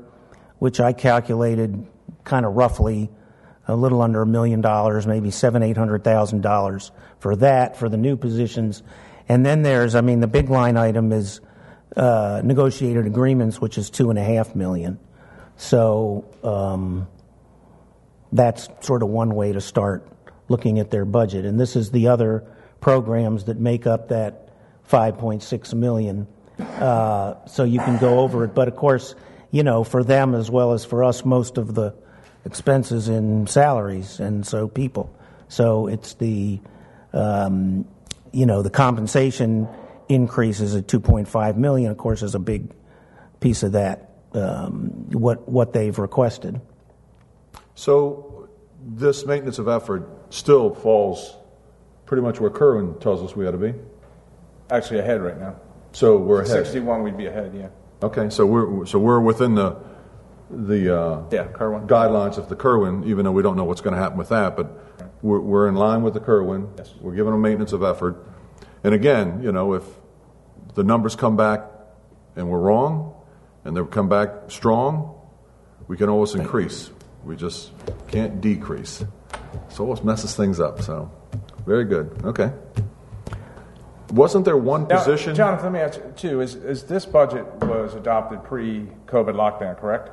which 0.59 0.81
I 0.81 0.93
calculated 0.93 1.87
kind 2.25 2.45
of 2.45 2.55
roughly 2.55 3.11
a 3.71 3.77
little 3.77 4.03
under 4.03 4.23
a 4.23 4.27
million 4.27 4.61
dollars, 4.61 5.07
maybe 5.07 5.31
seven, 5.31 5.63
eight 5.63 5.77
hundred 5.77 6.05
thousand 6.05 6.43
dollars 6.43 6.91
for 7.19 7.37
that, 7.37 7.77
for 7.77 7.89
the 7.89 7.97
new 7.97 8.17
positions. 8.17 8.83
And 9.29 9.47
then 9.47 9.63
there's, 9.63 9.95
I 9.95 10.01
mean, 10.01 10.21
the 10.21 10.27
big 10.27 10.51
line 10.51 10.77
item 10.77 11.13
is 11.13 11.41
uh, 11.97 12.43
negotiated 12.45 13.07
agreements, 13.07 13.61
which 13.61 13.79
is 13.79 13.91
two 13.91 14.11
and 14.11 14.19
a 14.19 14.25
half 14.25 14.55
million. 14.55 14.99
So 15.57 16.25
um, 16.43 17.07
that's 18.33 18.69
sort 18.81 19.03
of 19.03 19.09
one 19.09 19.35
way 19.35 19.53
to 19.53 19.61
start 19.61 20.07
looking 20.49 20.81
at 20.81 20.91
their 20.91 21.05
budget. 21.05 21.45
And 21.45 21.61
this 21.61 21.77
is 21.77 21.91
the 21.91 22.09
other 22.09 22.45
programs 22.81 23.45
that 23.45 23.59
make 23.59 23.87
up 23.87 24.09
that 24.09 24.49
5.6 24.89 25.75
million. 25.75 26.27
Uh, 26.59 27.47
so 27.47 27.65
you 27.65 27.79
can 27.79 27.99
go 27.99 28.21
over 28.21 28.45
it. 28.45 28.55
But 28.55 28.69
of 28.69 28.77
course, 28.77 29.15
you 29.51 29.63
know, 29.63 29.85
for 29.85 30.03
them 30.03 30.35
as 30.35 30.51
well 30.51 30.73
as 30.73 30.85
for 30.85 31.05
us, 31.05 31.25
most 31.25 31.57
of 31.57 31.75
the 31.75 31.95
expenses 32.45 33.09
in 33.09 33.47
salaries 33.47 34.21
and 34.21 34.47
so 34.47 34.69
people. 34.69 35.15
So 35.49 35.87
it's 35.87 36.15
the, 36.15 36.61
um, 37.13 37.87
you 38.33 38.47
know, 38.47 38.63
the 38.63 38.71
compensation 38.71 39.69
increases 40.09 40.75
at 40.75 40.87
2.5 40.87 41.57
million. 41.57 41.91
Of 41.91 41.99
course, 41.99 42.23
is 42.23 42.35
a 42.35 42.39
big 42.39 42.71
piece 43.41 43.63
of 43.63 43.73
that. 43.73 44.07
Um, 44.33 45.11
what 45.11 45.49
what 45.49 45.73
they've 45.73 45.99
requested. 45.99 46.61
So 47.75 48.49
this 48.81 49.27
maintenance 49.27 49.59
of 49.59 49.67
effort 49.67 50.09
still 50.31 50.73
falls 50.73 51.37
pretty 52.07 52.23
much 52.23 52.41
where 52.41 52.51
Kirwan 52.51 53.01
tells 53.01 53.23
us 53.23 53.35
we 53.35 53.47
ought 53.47 53.53
to 53.53 53.59
be. 53.59 53.75
Actually, 54.71 55.01
ahead 55.01 55.21
right 55.21 55.39
now. 55.39 55.57
So 55.93 56.17
we're 56.17 56.43
ahead. 56.43 56.65
61, 56.67 57.03
we'd 57.03 57.17
be 57.17 57.27
ahead, 57.27 57.53
yeah. 57.55 57.69
Okay, 58.03 58.31
so 58.31 58.47
we're 58.47 58.87
so 58.87 58.99
we're 58.99 59.21
within 59.21 59.55
the 59.55 59.77
the 60.51 60.99
uh, 60.99 61.23
Yeah, 61.31 61.47
Kirwan. 61.49 61.87
guidelines 61.87 62.39
of 62.39 62.49
the 62.49 62.57
Kirwan, 62.57 63.05
even 63.05 63.25
though 63.25 63.33
we 63.33 63.43
don't 63.43 63.57
know 63.57 63.65
what's 63.65 63.81
going 63.81 63.95
to 63.95 64.01
happen 64.01 64.19
with 64.19 64.31
that, 64.31 64.57
but 64.57 64.67
we're, 65.23 65.41
we're 65.41 65.69
in 65.69 65.75
line 65.75 66.03
with 66.03 66.15
the 66.15 66.21
Kirwan. 66.21 66.69
Yes. 66.77 66.93
We're 67.01 67.15
giving 67.15 67.33
them 67.33 67.41
maintenance 67.43 67.73
of 67.73 67.83
effort, 67.83 68.27
and 68.83 68.95
again, 68.95 69.43
you 69.43 69.53
know, 69.53 69.75
if 69.75 69.85
the 70.75 70.83
numbers 70.85 71.17
come 71.17 71.37
back 71.37 71.65
and 72.37 72.49
we're 72.49 72.59
wrong, 72.61 73.15
and 73.65 73.77
they 73.77 73.85
come 73.85 74.09
back 74.09 74.31
strong, 74.49 75.15
we 75.87 75.97
can 75.97 76.09
always 76.09 76.35
increase. 76.35 76.91
We 77.25 77.37
just 77.37 77.73
can't 78.09 78.41
decrease. 78.41 79.05
So 79.69 79.85
it 79.85 79.87
always 79.87 80.03
messes 80.03 80.35
things 80.35 80.59
up. 80.61 80.81
So 80.83 81.11
very 81.67 81.85
good. 81.85 82.23
Okay. 82.25 82.53
Wasn't 84.13 84.45
there 84.45 84.57
one 84.57 84.89
Now, 84.89 84.99
position? 85.05 85.35
Jonathan, 85.35 85.73
let 85.73 85.73
me 85.73 85.81
ask 85.81 85.99
you, 85.99 86.13
too, 86.17 86.41
is, 86.41 86.55
is 86.57 86.85
this 86.85 87.05
budget 87.07 87.45
was 87.63 87.95
adopted 87.95 88.43
pre-COVID 88.45 89.35
lockdown, 89.35 89.79
correct? 89.79 90.11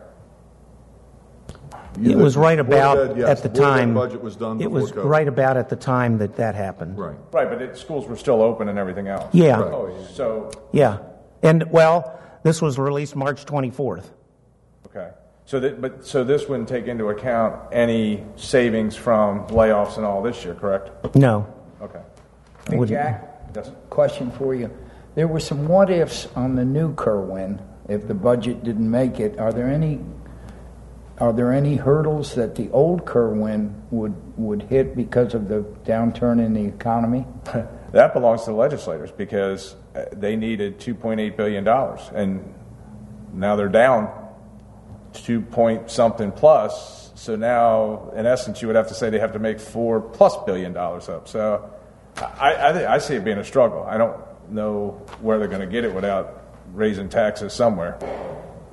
You- 2.00 2.12
It 2.12 2.18
was 2.22 2.38
right 2.38 2.60
about 2.60 2.98
Ed, 2.98 3.18
yes, 3.18 3.30
at 3.30 3.44
the 3.44 3.50
Board 3.50 3.64
time. 3.64 3.94
budget 3.94 4.22
was 4.24 4.36
done 4.36 4.58
It 4.58 4.66
before 4.66 4.82
was 4.82 4.92
COVID. 4.92 5.06
right 5.10 5.28
about 5.28 5.58
at 5.58 5.70
the 5.70 5.76
time 5.76 6.18
that 6.20 6.36
that 6.36 6.56
happened. 6.56 6.98
Right. 6.98 7.16
Right, 7.32 7.50
but 7.50 7.62
it, 7.62 7.78
schools 7.78 8.08
were 8.08 8.16
still 8.16 8.42
open 8.42 8.70
and 8.70 8.78
everything 8.78 9.08
else. 9.08 9.26
Yeah. 9.34 9.60
Right. 9.60 9.74
Oh, 9.74 9.90
So, 10.12 10.52
Yeah. 10.72 10.98
And 11.44 11.72
well, 11.72 12.20
this 12.44 12.62
was 12.62 12.78
released 12.80 13.16
March 13.16 13.46
24th. 13.46 14.06
okay. 14.88 15.10
So 15.46 15.60
that, 15.62 15.80
but, 15.80 16.06
so 16.06 16.24
this 16.26 16.50
wouldn't 16.50 16.68
take 16.68 16.88
into 16.88 17.08
account 17.10 17.56
any 17.72 18.26
savings 18.36 18.96
from 18.98 19.48
layoffs 19.48 19.96
and 19.98 20.06
all 20.06 20.22
this 20.22 20.44
year, 20.44 20.54
correct? 20.56 21.16
No. 21.16 21.48
Okay. 21.82 22.00
Hey, 22.70 22.78
Would- 22.78 22.90
Jack, 22.90 23.50
Yes. 23.56 23.72
question 23.90 24.30
for 24.32 24.54
you. 24.54 24.70
There 25.16 25.28
were 25.28 25.40
some 25.40 25.68
what 25.68 25.90
ifs 25.90 26.28
on 26.36 26.56
the 26.56 26.66
new 26.66 26.94
Kirwan 26.96 27.60
if 27.88 28.08
the 28.08 28.14
budget 28.14 28.64
didn't 28.64 28.92
make 28.92 29.20
it. 29.22 29.40
Are 29.40 29.54
there 29.54 29.68
any 29.68 30.00
are 31.20 31.34
there 31.34 31.52
any 31.52 31.76
hurdles 31.76 32.36
that 32.36 32.56
the 32.56 32.70
old 32.72 33.06
Kirwan 33.06 33.88
would 33.90 34.16
would 34.38 34.64
hit 34.64 34.96
because 34.96 35.34
of 35.34 35.48
the 35.48 35.62
downturn 35.84 36.44
in 36.44 36.54
the 36.54 36.66
economy? 36.66 37.26
That 37.94 38.14
belongs 38.14 38.44
to 38.44 38.52
the 38.52 38.58
legislators 38.58 39.12
because 39.12 39.74
uh, 39.96 40.06
they 40.12 40.36
needed 40.36 40.78
$2.8 40.78 41.38
billion 41.38 41.66
and 41.66 42.54
now 43.34 43.56
they're 43.56 43.70
down 43.70 44.12
2 45.14 45.42
point 45.42 45.90
something 45.90 46.34
plus. 46.34 47.12
So 47.16 47.38
now, 47.38 48.12
in 48.14 48.26
essence, 48.26 48.62
you 48.62 48.68
would 48.68 48.76
have 48.76 48.90
to 48.90 48.94
say 48.94 49.10
they 49.10 49.20
have 49.20 49.34
to 49.34 49.40
make 49.40 49.60
4 49.62 50.02
plus 50.02 50.36
billion 50.46 50.74
dollars 50.74 51.08
up. 51.08 51.30
So 51.30 51.74
I, 52.18 52.54
I, 52.54 52.96
I 52.96 52.98
see 52.98 53.16
it 53.16 53.24
being 53.24 53.38
a 53.38 53.44
struggle. 53.44 53.84
I 53.84 53.98
don't 53.98 54.18
know 54.52 55.02
where 55.22 55.40
they're 55.40 55.48
going 55.48 55.62
to 55.62 55.68
get 55.68 55.86
it 55.86 55.94
without 55.94 56.44
raising 56.74 57.08
taxes 57.08 57.54
somewhere. 57.54 57.98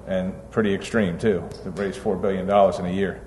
And 0.06 0.34
pretty 0.50 0.74
extreme, 0.74 1.18
too, 1.18 1.48
to 1.62 1.70
raise 1.70 1.96
$4 1.96 2.20
billion 2.20 2.42
in 2.44 2.86
a 2.86 2.92
year. 2.94 3.22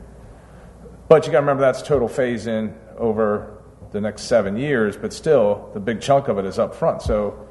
But 1.07 1.25
you 1.25 1.31
got 1.31 1.39
to 1.39 1.41
remember 1.41 1.61
that's 1.61 1.81
total 1.81 2.07
phase 2.07 2.47
in 2.47 2.75
over 2.97 3.63
the 3.91 4.01
next 4.01 4.23
seven 4.23 4.57
years, 4.57 4.95
but 4.97 5.13
still, 5.13 5.69
the 5.73 5.79
big 5.79 6.01
chunk 6.01 6.27
of 6.27 6.37
it 6.37 6.45
is 6.45 6.59
up 6.59 6.75
front. 6.75 7.01
So, 7.01 7.47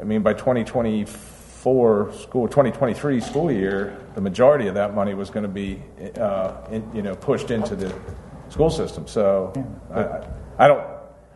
I 0.00 0.04
mean, 0.04 0.22
by 0.22 0.32
2024 0.34 2.12
school, 2.12 2.48
2023 2.48 3.20
school 3.20 3.52
year, 3.52 3.96
the 4.14 4.20
majority 4.20 4.66
of 4.68 4.74
that 4.74 4.94
money 4.94 5.14
was 5.14 5.30
going 5.30 5.42
to 5.44 5.48
be, 5.48 5.82
uh, 6.18 6.56
in, 6.70 6.90
you 6.94 7.02
know, 7.02 7.14
pushed 7.14 7.50
into 7.50 7.76
the 7.76 7.94
school 8.48 8.70
system. 8.70 9.06
So, 9.06 9.52
I, 9.92 10.00
I- 10.04 10.28
I 10.56 10.68
don't, 10.68 10.86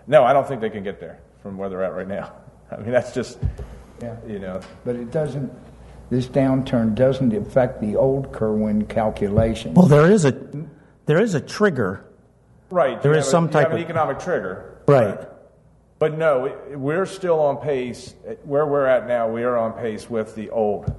no, 0.06 0.22
I 0.22 0.32
don't 0.32 0.46
think 0.46 0.60
they 0.60 0.70
can 0.70 0.84
get 0.84 1.00
there 1.00 1.18
from 1.42 1.58
where 1.58 1.68
they're 1.68 1.82
at 1.82 1.92
right 1.92 2.06
now. 2.06 2.32
I 2.70 2.76
mean, 2.76 2.92
that's 2.92 3.12
just, 3.12 3.38
Yeah. 4.00 4.14
you 4.28 4.38
know, 4.38 4.60
But 4.84 4.94
it 4.96 5.10
doesn't. 5.10 5.52
This 6.10 6.26
downturn 6.26 6.94
doesn't 6.94 7.34
affect 7.34 7.80
the 7.80 7.96
old 7.96 8.32
Kirwan 8.32 8.86
calculation. 8.86 9.74
Well, 9.74 9.86
there 9.86 10.10
is 10.10 10.24
a 10.24 10.34
there 11.06 11.20
is 11.20 11.34
a 11.34 11.40
trigger. 11.40 12.04
right. 12.70 13.00
There 13.02 13.12
you 13.12 13.18
is 13.18 13.24
have 13.26 13.28
a- 13.28 13.30
some 13.30 13.44
you 13.46 13.50
type 13.50 13.62
have 13.64 13.72
an 13.72 13.78
of- 13.78 13.84
economic 13.84 14.18
trigger. 14.18 14.78
Right. 14.86 15.20
But 15.98 16.16
no, 16.16 16.46
it- 16.46 16.78
we're 16.78 17.06
still 17.06 17.40
on 17.40 17.58
pace. 17.58 18.14
Where 18.44 18.64
we're 18.66 18.86
at 18.86 19.06
now, 19.08 19.28
we 19.30 19.42
are 19.44 19.56
on 19.56 19.72
pace 19.72 20.08
with 20.08 20.34
the 20.34 20.50
old, 20.50 20.94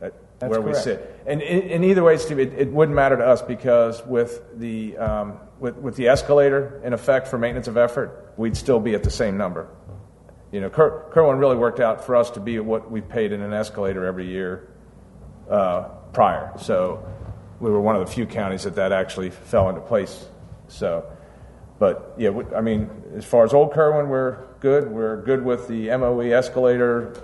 That's 0.00 0.50
where 0.52 0.60
we 0.60 0.72
sit. 0.74 1.20
And 1.26 1.42
in, 1.42 1.62
in 1.62 1.84
either 1.84 2.04
way, 2.04 2.16
Steve, 2.16 2.38
it, 2.38 2.52
it 2.52 2.72
wouldn't 2.72 2.94
matter 2.94 3.16
to 3.16 3.26
us 3.26 3.42
because 3.42 4.06
with 4.06 4.40
the 4.56 4.96
um, 4.98 5.38
with, 5.58 5.76
with 5.78 5.96
the 5.96 6.06
escalator 6.08 6.80
in 6.84 6.92
effect 6.92 7.26
for 7.26 7.38
maintenance 7.38 7.66
of 7.66 7.76
effort, 7.76 8.32
we'd 8.36 8.56
still 8.56 8.78
be 8.78 8.94
at 8.94 9.02
the 9.02 9.10
same 9.10 9.36
number. 9.36 9.66
You 10.50 10.60
know, 10.62 10.70
Ker- 10.70 11.10
Kirwan 11.12 11.38
really 11.38 11.56
worked 11.56 11.80
out 11.80 12.04
for 12.04 12.16
us 12.16 12.30
to 12.32 12.40
be 12.40 12.58
what 12.58 12.90
we 12.90 13.00
paid 13.00 13.32
in 13.32 13.42
an 13.42 13.52
escalator 13.52 14.06
every 14.06 14.26
year 14.26 14.68
uh, 15.50 15.82
prior. 16.12 16.52
So 16.58 17.06
we 17.60 17.70
were 17.70 17.80
one 17.80 17.96
of 17.96 18.06
the 18.06 18.12
few 18.12 18.26
counties 18.26 18.64
that 18.64 18.76
that 18.76 18.92
actually 18.92 19.30
fell 19.30 19.68
into 19.68 19.80
place. 19.82 20.26
So, 20.68 21.04
but 21.78 22.14
yeah, 22.16 22.30
we, 22.30 22.44
I 22.54 22.60
mean, 22.60 22.90
as 23.14 23.24
far 23.24 23.44
as 23.44 23.52
Old 23.52 23.72
Kirwan, 23.72 24.08
we're 24.08 24.46
good. 24.60 24.90
We're 24.90 25.22
good 25.22 25.44
with 25.44 25.68
the 25.68 25.94
MOE 25.96 26.30
escalator. 26.30 27.14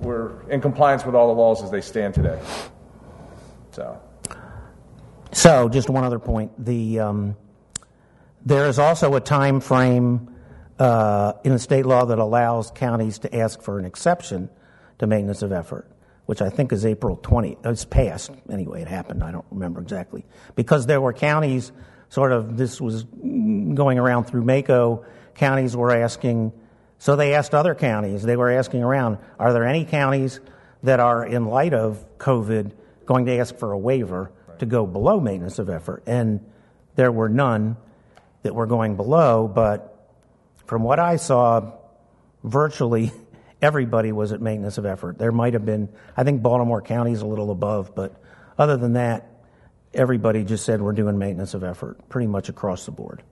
We're 0.00 0.42
in 0.50 0.60
compliance 0.60 1.06
with 1.06 1.14
all 1.14 1.28
the 1.28 1.40
laws 1.40 1.62
as 1.62 1.70
they 1.70 1.80
stand 1.80 2.14
today. 2.14 2.40
So, 3.72 4.00
So, 5.32 5.68
just 5.68 5.88
one 5.88 6.04
other 6.04 6.18
point: 6.18 6.52
the 6.62 7.00
um, 7.00 7.36
there 8.44 8.66
is 8.66 8.78
also 8.78 9.14
a 9.14 9.20
time 9.20 9.60
frame 9.60 10.33
uh, 10.78 11.34
in 11.44 11.52
the 11.52 11.58
state 11.58 11.86
law 11.86 12.04
that 12.06 12.18
allows 12.18 12.70
counties 12.70 13.18
to 13.20 13.34
ask 13.34 13.62
for 13.62 13.78
an 13.78 13.84
exception 13.84 14.48
to 14.98 15.06
maintenance 15.06 15.42
of 15.42 15.52
effort, 15.52 15.88
which 16.26 16.42
I 16.42 16.50
think 16.50 16.72
is 16.72 16.84
April 16.84 17.16
20. 17.16 17.58
It's 17.64 17.84
passed 17.84 18.30
anyway. 18.50 18.82
It 18.82 18.88
happened. 18.88 19.22
I 19.22 19.30
don't 19.30 19.46
remember 19.50 19.80
exactly 19.80 20.24
because 20.54 20.86
there 20.86 21.00
were 21.00 21.12
counties. 21.12 21.72
Sort 22.08 22.32
of, 22.32 22.56
this 22.56 22.80
was 22.80 23.04
going 23.04 23.98
around 23.98 24.24
through 24.24 24.44
MACo. 24.44 25.04
Counties 25.34 25.76
were 25.76 25.90
asking, 25.90 26.52
so 26.98 27.16
they 27.16 27.34
asked 27.34 27.54
other 27.54 27.74
counties. 27.74 28.22
They 28.22 28.36
were 28.36 28.50
asking 28.50 28.82
around, 28.82 29.18
are 29.38 29.52
there 29.52 29.64
any 29.64 29.84
counties 29.84 30.40
that 30.82 31.00
are, 31.00 31.24
in 31.24 31.46
light 31.46 31.74
of 31.74 32.04
COVID, 32.18 32.72
going 33.06 33.26
to 33.26 33.38
ask 33.38 33.56
for 33.56 33.72
a 33.72 33.78
waiver 33.78 34.30
to 34.58 34.66
go 34.66 34.86
below 34.86 35.18
maintenance 35.18 35.58
of 35.58 35.68
effort? 35.68 36.04
And 36.06 36.40
there 36.94 37.10
were 37.10 37.28
none 37.28 37.76
that 38.42 38.54
were 38.54 38.66
going 38.66 38.94
below, 38.96 39.48
but 39.48 39.93
from 40.66 40.82
what 40.82 40.98
I 40.98 41.16
saw, 41.16 41.72
virtually 42.42 43.12
everybody 43.62 44.12
was 44.12 44.32
at 44.32 44.40
maintenance 44.40 44.78
of 44.78 44.86
effort. 44.86 45.18
There 45.18 45.32
might 45.32 45.54
have 45.54 45.64
been, 45.64 45.88
I 46.16 46.24
think 46.24 46.42
Baltimore 46.42 46.82
County 46.82 47.12
is 47.12 47.22
a 47.22 47.26
little 47.26 47.50
above, 47.50 47.94
but 47.94 48.20
other 48.58 48.76
than 48.76 48.94
that, 48.94 49.30
everybody 49.92 50.44
just 50.44 50.64
said 50.64 50.80
we're 50.80 50.92
doing 50.92 51.18
maintenance 51.18 51.54
of 51.54 51.64
effort 51.64 52.08
pretty 52.08 52.26
much 52.26 52.48
across 52.48 52.84
the 52.86 52.92
board. 52.92 53.22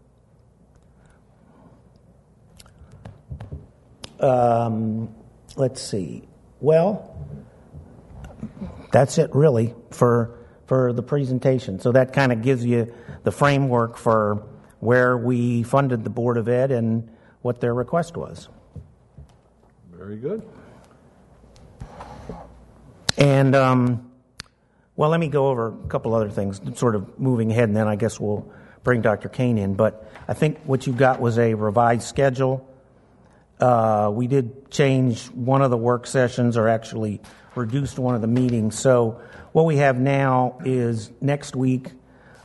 Um, 4.20 5.14
let's 5.56 5.82
see. 5.82 6.22
Well, 6.60 7.16
that's 8.92 9.18
it 9.18 9.34
really 9.34 9.74
for 9.90 10.38
for 10.66 10.92
the 10.92 11.02
presentation. 11.02 11.80
So 11.80 11.92
that 11.92 12.12
kind 12.12 12.32
of 12.32 12.40
gives 12.40 12.64
you 12.64 12.94
the 13.24 13.32
framework 13.32 13.96
for 13.96 14.46
where 14.78 15.18
we 15.18 15.64
funded 15.64 16.04
the 16.04 16.10
Board 16.10 16.38
of 16.38 16.48
Ed 16.48 16.70
and 16.70 17.10
what 17.42 17.60
their 17.60 17.74
request 17.74 18.16
was. 18.16 18.48
Very 19.92 20.16
good. 20.16 20.42
And 23.18 23.54
um, 23.54 24.10
well, 24.96 25.10
let 25.10 25.20
me 25.20 25.28
go 25.28 25.48
over 25.48 25.68
a 25.68 25.88
couple 25.88 26.14
other 26.14 26.30
things, 26.30 26.60
sort 26.78 26.94
of 26.94 27.18
moving 27.18 27.50
ahead, 27.50 27.68
and 27.68 27.76
then 27.76 27.88
I 27.88 27.96
guess 27.96 28.18
we'll 28.18 28.50
bring 28.82 29.02
Dr. 29.02 29.28
Kane 29.28 29.58
in. 29.58 29.74
But 29.74 30.10
I 30.26 30.34
think 30.34 30.58
what 30.64 30.86
you 30.86 30.92
got 30.92 31.20
was 31.20 31.38
a 31.38 31.54
revised 31.54 32.04
schedule. 32.04 32.68
Uh, 33.60 34.10
we 34.12 34.26
did 34.26 34.70
change 34.70 35.26
one 35.26 35.62
of 35.62 35.70
the 35.70 35.76
work 35.76 36.06
sessions, 36.06 36.56
or 36.56 36.68
actually 36.68 37.20
reduced 37.54 37.98
one 37.98 38.14
of 38.14 38.22
the 38.22 38.26
meetings. 38.26 38.78
So 38.78 39.20
what 39.52 39.66
we 39.66 39.76
have 39.76 39.98
now 39.98 40.58
is 40.64 41.10
next 41.20 41.54
week 41.54 41.88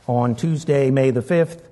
on 0.06 0.36
Tuesday, 0.36 0.90
May 0.90 1.10
the 1.10 1.22
5th, 1.22 1.62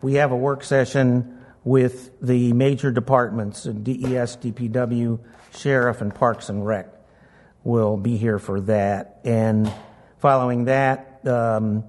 we 0.00 0.14
have 0.14 0.32
a 0.32 0.36
work 0.36 0.64
session 0.64 1.33
with 1.64 2.10
the 2.20 2.52
major 2.52 2.92
departments, 2.92 3.64
DES, 3.64 4.36
DPW, 4.36 5.18
Sheriff, 5.56 6.00
and 6.00 6.14
Parks 6.14 6.48
and 6.48 6.66
Rec 6.66 6.88
will 7.64 7.96
be 7.96 8.16
here 8.16 8.38
for 8.38 8.60
that. 8.62 9.20
And 9.24 9.72
following 10.18 10.66
that, 10.66 11.26
um, 11.26 11.84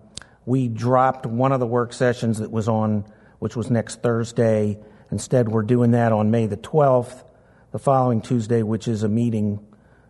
we 0.45 0.69
dropped 0.69 1.25
one 1.25 1.51
of 1.51 1.59
the 1.59 1.67
work 1.67 1.91
sessions 1.91 2.39
that 2.39 2.51
was 2.51 2.69
on, 2.69 3.05
which 3.39 3.55
was 3.55 3.69
next 3.69 4.01
Thursday. 4.01 4.77
Instead, 5.11 5.49
we're 5.49 5.63
doing 5.63 5.91
that 5.91 6.13
on 6.13 6.31
May 6.31 6.47
the 6.47 6.57
12th, 6.57 7.23
the 7.71 7.79
following 7.79 8.21
Tuesday, 8.21 8.63
which 8.63 8.87
is 8.87 9.03
a 9.03 9.09
meeting 9.09 9.59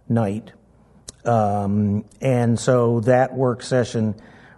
night. 0.08 0.52
Um, 1.24 2.06
and 2.22 2.60
so 2.60 3.00
that 3.02 3.34
work 3.34 3.64
session 3.64 4.14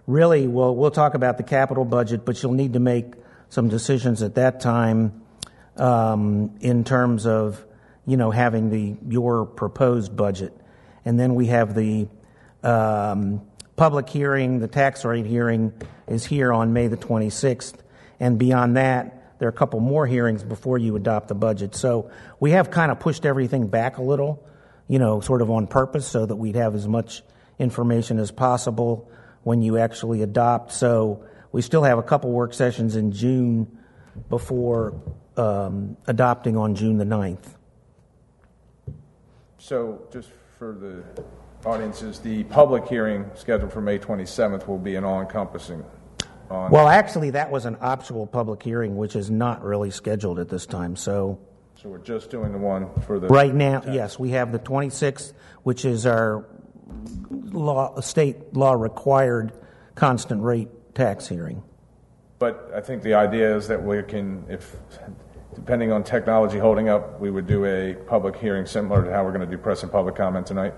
really, 0.06 0.46
well, 0.46 0.74
we'll 0.74 0.90
talk 0.90 1.14
about 1.14 1.38
the 1.38 1.42
capital 1.42 1.86
budget, 1.86 2.26
but 2.26 2.42
you'll 2.42 2.52
need 2.52 2.74
to 2.74 2.80
make 2.80 3.14
some 3.48 3.68
decisions 3.68 4.22
at 4.22 4.34
that 4.34 4.60
time 4.60 5.22
um, 5.76 6.56
in 6.60 6.84
terms 6.84 7.26
of, 7.26 7.64
you 8.06 8.16
know, 8.16 8.30
having 8.30 8.70
the 8.70 8.96
your 9.08 9.46
proposed 9.46 10.16
budget, 10.16 10.52
and 11.04 11.18
then 11.18 11.34
we 11.34 11.46
have 11.46 11.74
the 11.74 12.08
um, 12.62 13.42
public 13.76 14.08
hearing. 14.08 14.58
The 14.58 14.68
tax 14.68 15.04
rate 15.04 15.26
hearing 15.26 15.72
is 16.06 16.24
here 16.24 16.52
on 16.52 16.72
May 16.72 16.88
the 16.88 16.96
26th, 16.96 17.76
and 18.18 18.38
beyond 18.38 18.76
that, 18.76 19.38
there 19.38 19.46
are 19.46 19.50
a 19.50 19.54
couple 19.54 19.80
more 19.80 20.06
hearings 20.06 20.42
before 20.42 20.78
you 20.78 20.96
adopt 20.96 21.28
the 21.28 21.34
budget. 21.34 21.74
So 21.74 22.10
we 22.40 22.52
have 22.52 22.70
kind 22.70 22.90
of 22.90 22.98
pushed 22.98 23.24
everything 23.24 23.68
back 23.68 23.98
a 23.98 24.02
little, 24.02 24.44
you 24.88 24.98
know, 24.98 25.20
sort 25.20 25.42
of 25.42 25.50
on 25.50 25.66
purpose, 25.66 26.06
so 26.06 26.26
that 26.26 26.36
we'd 26.36 26.56
have 26.56 26.74
as 26.74 26.88
much 26.88 27.22
information 27.58 28.18
as 28.18 28.30
possible 28.30 29.10
when 29.42 29.62
you 29.62 29.78
actually 29.78 30.22
adopt. 30.22 30.72
So 30.72 31.24
we 31.52 31.62
still 31.62 31.82
have 31.82 31.98
a 31.98 32.02
couple 32.02 32.30
work 32.30 32.54
sessions 32.54 32.96
in 32.96 33.12
June 33.12 33.78
before 34.28 35.00
um, 35.36 35.96
adopting 36.06 36.56
on 36.56 36.74
June 36.74 36.98
the 36.98 37.04
9th. 37.04 37.54
So, 39.58 40.06
just 40.12 40.30
for 40.58 40.72
the 40.72 41.02
audiences, 41.68 42.18
the 42.20 42.44
public 42.44 42.86
hearing 42.86 43.30
scheduled 43.34 43.72
for 43.72 43.80
May 43.80 43.98
27th 43.98 44.66
will 44.66 44.78
be 44.78 44.94
an 44.96 45.04
all-encompassing 45.04 45.84
on, 46.50 46.70
Well, 46.70 46.88
actually, 46.88 47.30
that 47.30 47.50
was 47.50 47.66
an 47.66 47.76
optional 47.80 48.26
public 48.26 48.62
hearing, 48.62 48.96
which 48.96 49.16
is 49.16 49.30
not 49.30 49.62
really 49.62 49.90
scheduled 49.90 50.38
at 50.38 50.48
this 50.48 50.66
time. 50.66 50.96
So, 50.96 51.38
so 51.76 51.88
we're 51.88 51.98
just 51.98 52.30
doing 52.30 52.52
the 52.52 52.58
one 52.58 52.88
for 53.02 53.18
the... 53.18 53.28
right 53.28 53.54
now, 53.54 53.82
yes, 53.90 54.18
we 54.18 54.30
have 54.30 54.52
the 54.52 54.58
26th, 54.58 55.32
which 55.62 55.84
is 55.84 56.06
our 56.06 56.46
law, 57.30 58.00
state 58.00 58.54
law 58.54 58.72
required 58.72 59.52
constant 59.94 60.42
rate 60.42 60.68
tax 60.98 61.28
hearing. 61.28 61.62
But 62.40 62.70
I 62.74 62.80
think 62.80 63.02
the 63.04 63.14
idea 63.14 63.56
is 63.56 63.68
that 63.68 63.82
we 63.82 64.02
can, 64.02 64.44
if, 64.48 64.76
depending 65.54 65.92
on 65.92 66.02
technology 66.02 66.58
holding 66.58 66.88
up, 66.88 67.20
we 67.20 67.30
would 67.30 67.46
do 67.46 67.64
a 67.64 67.94
public 68.06 68.36
hearing 68.36 68.66
similar 68.66 69.04
to 69.04 69.12
how 69.12 69.22
we're 69.24 69.30
going 69.32 69.48
to 69.48 69.56
do 69.56 69.58
press 69.58 69.82
and 69.84 69.92
public 69.92 70.16
comment 70.16 70.46
tonight? 70.46 70.74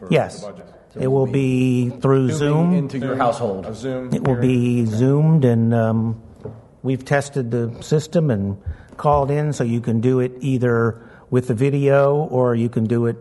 for 0.00 0.08
Yes. 0.10 0.42
budget. 0.44 0.66
It 1.00 1.06
will 1.08 1.26
be 1.26 1.90
through 1.90 2.30
Zoom. 2.32 2.72
into 2.74 2.98
your 2.98 3.16
household. 3.16 3.66
A 3.66 3.74
Zoom 3.74 4.12
It 4.14 4.22
will 4.26 4.34
hearing? 4.34 4.48
be 4.48 4.84
zoomed, 4.86 5.44
and 5.44 5.72
um, 5.74 6.22
we've 6.82 7.04
tested 7.04 7.50
the 7.52 7.76
system 7.80 8.30
and 8.30 8.56
called 8.96 9.30
in, 9.30 9.52
so 9.52 9.62
you 9.64 9.80
can 9.80 10.00
do 10.00 10.18
it 10.20 10.32
either 10.40 11.00
with 11.30 11.46
the 11.48 11.54
video 11.54 12.14
or 12.16 12.54
you 12.56 12.68
can 12.68 12.84
do 12.84 13.06
it 13.06 13.16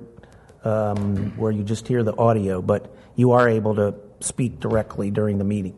um, 0.63 1.33
where 1.37 1.51
you 1.51 1.63
just 1.63 1.87
hear 1.87 2.03
the 2.03 2.15
audio, 2.17 2.61
but 2.61 2.95
you 3.15 3.31
are 3.31 3.47
able 3.49 3.75
to 3.75 3.95
speak 4.19 4.59
directly 4.59 5.09
during 5.11 5.37
the 5.39 5.43
meeting. 5.43 5.75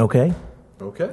Okay? 0.00 0.32
Okay. 0.80 1.10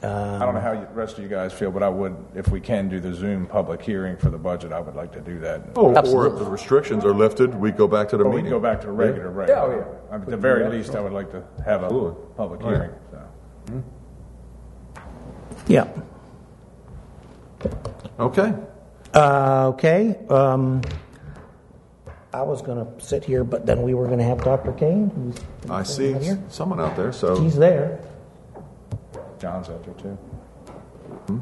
I 0.00 0.38
don't 0.44 0.54
know 0.54 0.60
how 0.60 0.72
you- 0.72 0.86
the 0.86 0.94
rest 0.94 1.16
of 1.18 1.24
you 1.24 1.28
guys 1.30 1.52
feel, 1.52 1.72
but 1.72 1.82
I 1.82 1.88
would, 1.88 2.14
if 2.34 2.48
we 2.50 2.60
can 2.60 2.88
do 2.88 3.00
the 3.00 3.12
Zoom 3.12 3.46
public 3.46 3.82
hearing 3.82 4.16
for 4.16 4.30
the 4.30 4.38
budget, 4.38 4.70
I 4.72 4.78
would 4.80 4.94
like 4.94 5.10
to 5.12 5.20
do 5.20 5.40
that. 5.40 5.62
Oh, 5.74 5.92
or 6.14 6.26
if 6.28 6.38
the 6.38 6.44
restrictions 6.44 7.04
are 7.04 7.12
lifted, 7.14 7.52
we 7.54 7.72
go 7.72 7.88
back 7.88 8.08
to 8.10 8.16
the 8.16 8.22
Or 8.24 8.28
we 8.30 8.36
meeting. 8.36 8.52
can 8.52 8.60
go 8.60 8.60
back 8.60 8.80
to 8.82 8.88
a 8.90 8.92
regular, 8.92 9.30
right? 9.30 9.48
Yeah, 9.48 9.62
oh, 9.64 9.70
yeah. 9.70 9.84
I 10.10 10.12
mean, 10.18 10.22
At 10.24 10.28
the 10.28 10.36
very 10.36 10.68
least, 10.68 10.94
I 10.94 11.00
would 11.00 11.12
like 11.12 11.30
to 11.32 11.42
have 11.64 11.82
a 11.82 11.86
Absolutely. 11.86 12.14
public 12.36 12.60
Oh, 12.62 12.68
yeah. 12.70 12.76
hearing, 12.76 12.90
so. 13.10 13.82
Yeah. 15.66 15.86
Okay. 18.20 18.54
Uh, 19.14 19.68
okay. 19.74 20.16
Um, 20.30 20.80
I 22.38 22.42
was 22.42 22.62
going 22.62 22.78
to 22.78 22.86
sit 23.04 23.24
here, 23.24 23.42
but 23.42 23.66
then 23.66 23.82
we 23.82 23.94
were 23.94 24.06
going 24.06 24.20
to 24.20 24.24
have 24.24 24.44
Dr. 24.44 24.72
Kane. 24.72 25.10
Who's 25.10 25.34
I 25.68 25.82
see 25.82 26.12
here. 26.12 26.40
someone 26.48 26.78
out 26.78 26.94
there, 26.94 27.10
so. 27.12 27.40
He's 27.40 27.56
there. 27.56 27.98
John's 29.40 29.68
out 29.68 29.84
there 29.84 29.94
too. 29.94 30.16
Hmm? 31.26 31.40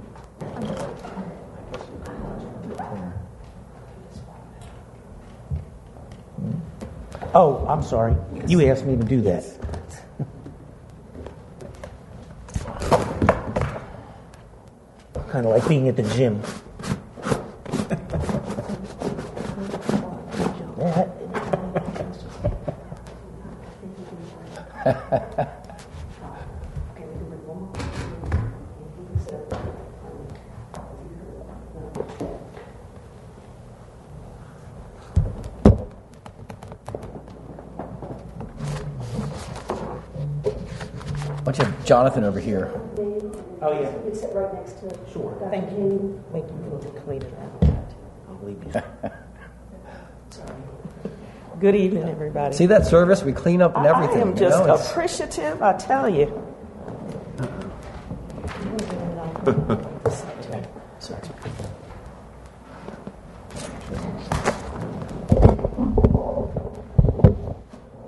Oh, 7.34 7.66
I'm 7.68 7.82
sorry. 7.82 8.16
You 8.47 8.66
asked 8.70 8.86
me 8.86 8.97
to 8.97 9.05
do 9.05 9.20
that. 9.20 9.44
kind 15.28 15.44
of 15.44 15.53
like 15.53 15.68
being 15.68 15.88
at 15.88 15.97
the 15.97 16.05
gym. 16.14 16.40
Why 24.87 24.93
don't 41.45 41.59
you 41.59 41.64
have 41.64 41.84
Jonathan 41.84 42.22
over 42.22 42.39
here? 42.39 42.70
Oh, 43.61 43.72
yeah. 43.72 43.91
You 44.07 44.14
sit 44.14 44.32
right 44.32 44.55
next 44.55 44.74
to 44.74 44.97
Sure. 45.12 45.37
Thank 45.51 45.72
you. 45.72 46.22
Make 46.32 46.45
you 46.45 46.78
feel 46.80 46.93
clean 47.05 47.22
it 47.22 47.34
out. 47.41 47.64
I'll 48.28 48.47
leave 48.47 48.62
you. 48.62 48.82
Good 51.66 51.74
evening, 51.74 52.08
everybody. 52.08 52.54
See 52.54 52.66
that 52.66 52.86
service? 52.86 53.24
We 53.24 53.32
clean 53.32 53.60
up 53.60 53.76
and 53.76 53.86
everything. 53.86 54.18
I 54.18 54.20
am 54.20 54.28
you 54.28 54.36
just 54.36 54.64
know, 54.64 54.76
appreciative, 54.76 55.60
I 55.60 55.72
tell 55.76 56.08
you. 56.08 56.26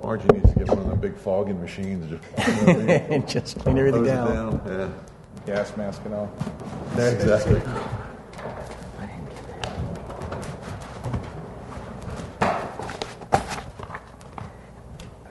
Margie 0.01 0.27
needs 0.29 0.53
to 0.53 0.55
get 0.57 0.69
one 0.69 0.77
of 0.77 0.87
the 0.87 0.95
big 0.95 1.17
fogging 1.17 1.59
machines. 1.59 2.09
and 2.37 3.27
Just 3.27 3.43
just 3.55 3.59
clean 3.59 3.77
everything 3.77 4.05
close 4.05 4.29
it 4.29 4.33
down. 4.33 4.61
Yeah. 4.65 4.89
Gas 5.45 5.75
mask 5.75 6.01
and 6.05 6.13
all. 6.13 6.31
Yeah, 6.95 7.09
exactly. 7.09 7.61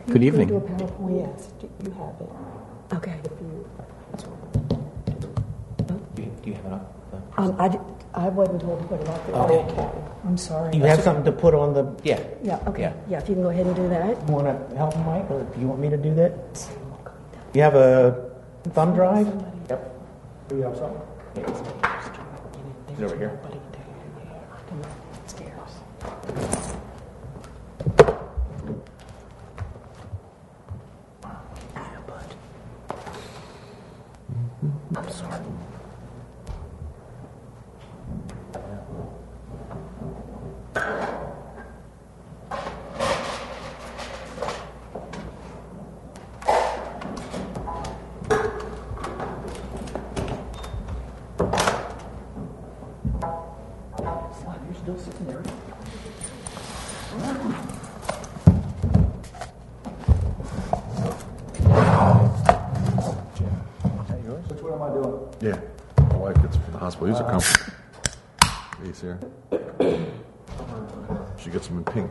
Good 0.08 0.20
Do 0.22 0.24
a 0.24 0.26
evening. 0.26 0.48
PowerPoint? 0.48 1.20
Yes, 1.20 1.52
do 1.60 1.68
you 1.84 1.90
have 1.92 2.16
it? 2.20 2.96
Okay. 2.96 3.16
Do 6.14 6.22
you 6.50 6.54
have 6.54 6.64
it 6.64 6.72
up? 6.72 6.94
Um, 7.36 7.54
I, 7.60 7.78
I 8.14 8.28
wasn't 8.30 8.62
told 8.62 8.80
to 8.80 8.86
put 8.88 9.00
it 9.02 9.08
up 9.08 9.26
there. 9.26 9.36
Okay. 9.36 9.88
I'm 10.24 10.38
sorry. 10.38 10.74
You 10.74 10.82
have 10.84 11.02
something 11.02 11.24
to 11.24 11.32
put 11.32 11.54
on 11.54 11.74
the. 11.74 11.94
Yeah. 12.04 12.20
Yeah, 12.42 12.58
okay. 12.66 12.82
Yeah. 12.82 12.94
Yeah, 13.10 13.18
if 13.18 13.28
you 13.28 13.34
can 13.34 13.42
go 13.44 13.50
ahead 13.50 13.66
and 13.66 13.76
do 13.76 13.86
that. 13.90 14.16
You 14.26 14.34
want 14.34 14.46
to 14.70 14.76
help 14.76 14.96
Mike, 15.04 15.30
or 15.30 15.42
do 15.44 15.60
you 15.60 15.66
want 15.66 15.80
me 15.80 15.90
to 15.90 15.98
do 15.98 16.14
that? 16.14 16.32
You 17.52 17.60
have 17.62 17.74
a 17.74 18.30
thumb 18.70 18.94
drive? 18.94 19.26
Yep. 19.68 20.00
Do 20.48 20.56
you 20.56 20.62
have 20.62 20.76
something? 20.76 21.02
Is 22.94 22.98
it 22.98 23.04
over 23.04 23.16
here? 23.16 23.38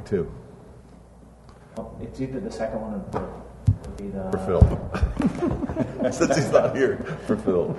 Too. 0.07 0.31
Well, 1.75 1.95
It's 2.01 2.19
either 2.21 2.39
the 2.39 2.51
second 2.51 2.81
one 2.81 2.93
or 2.93 2.99
the 3.11 3.19
third. 3.19 3.97
Be 3.97 4.07
the- 4.09 4.31
For 4.31 4.39
Phil. 4.45 6.11
Since 6.11 6.35
he's 6.37 6.51
not 6.51 6.75
here, 6.75 6.97
for 7.25 7.35
Phil. 7.35 7.75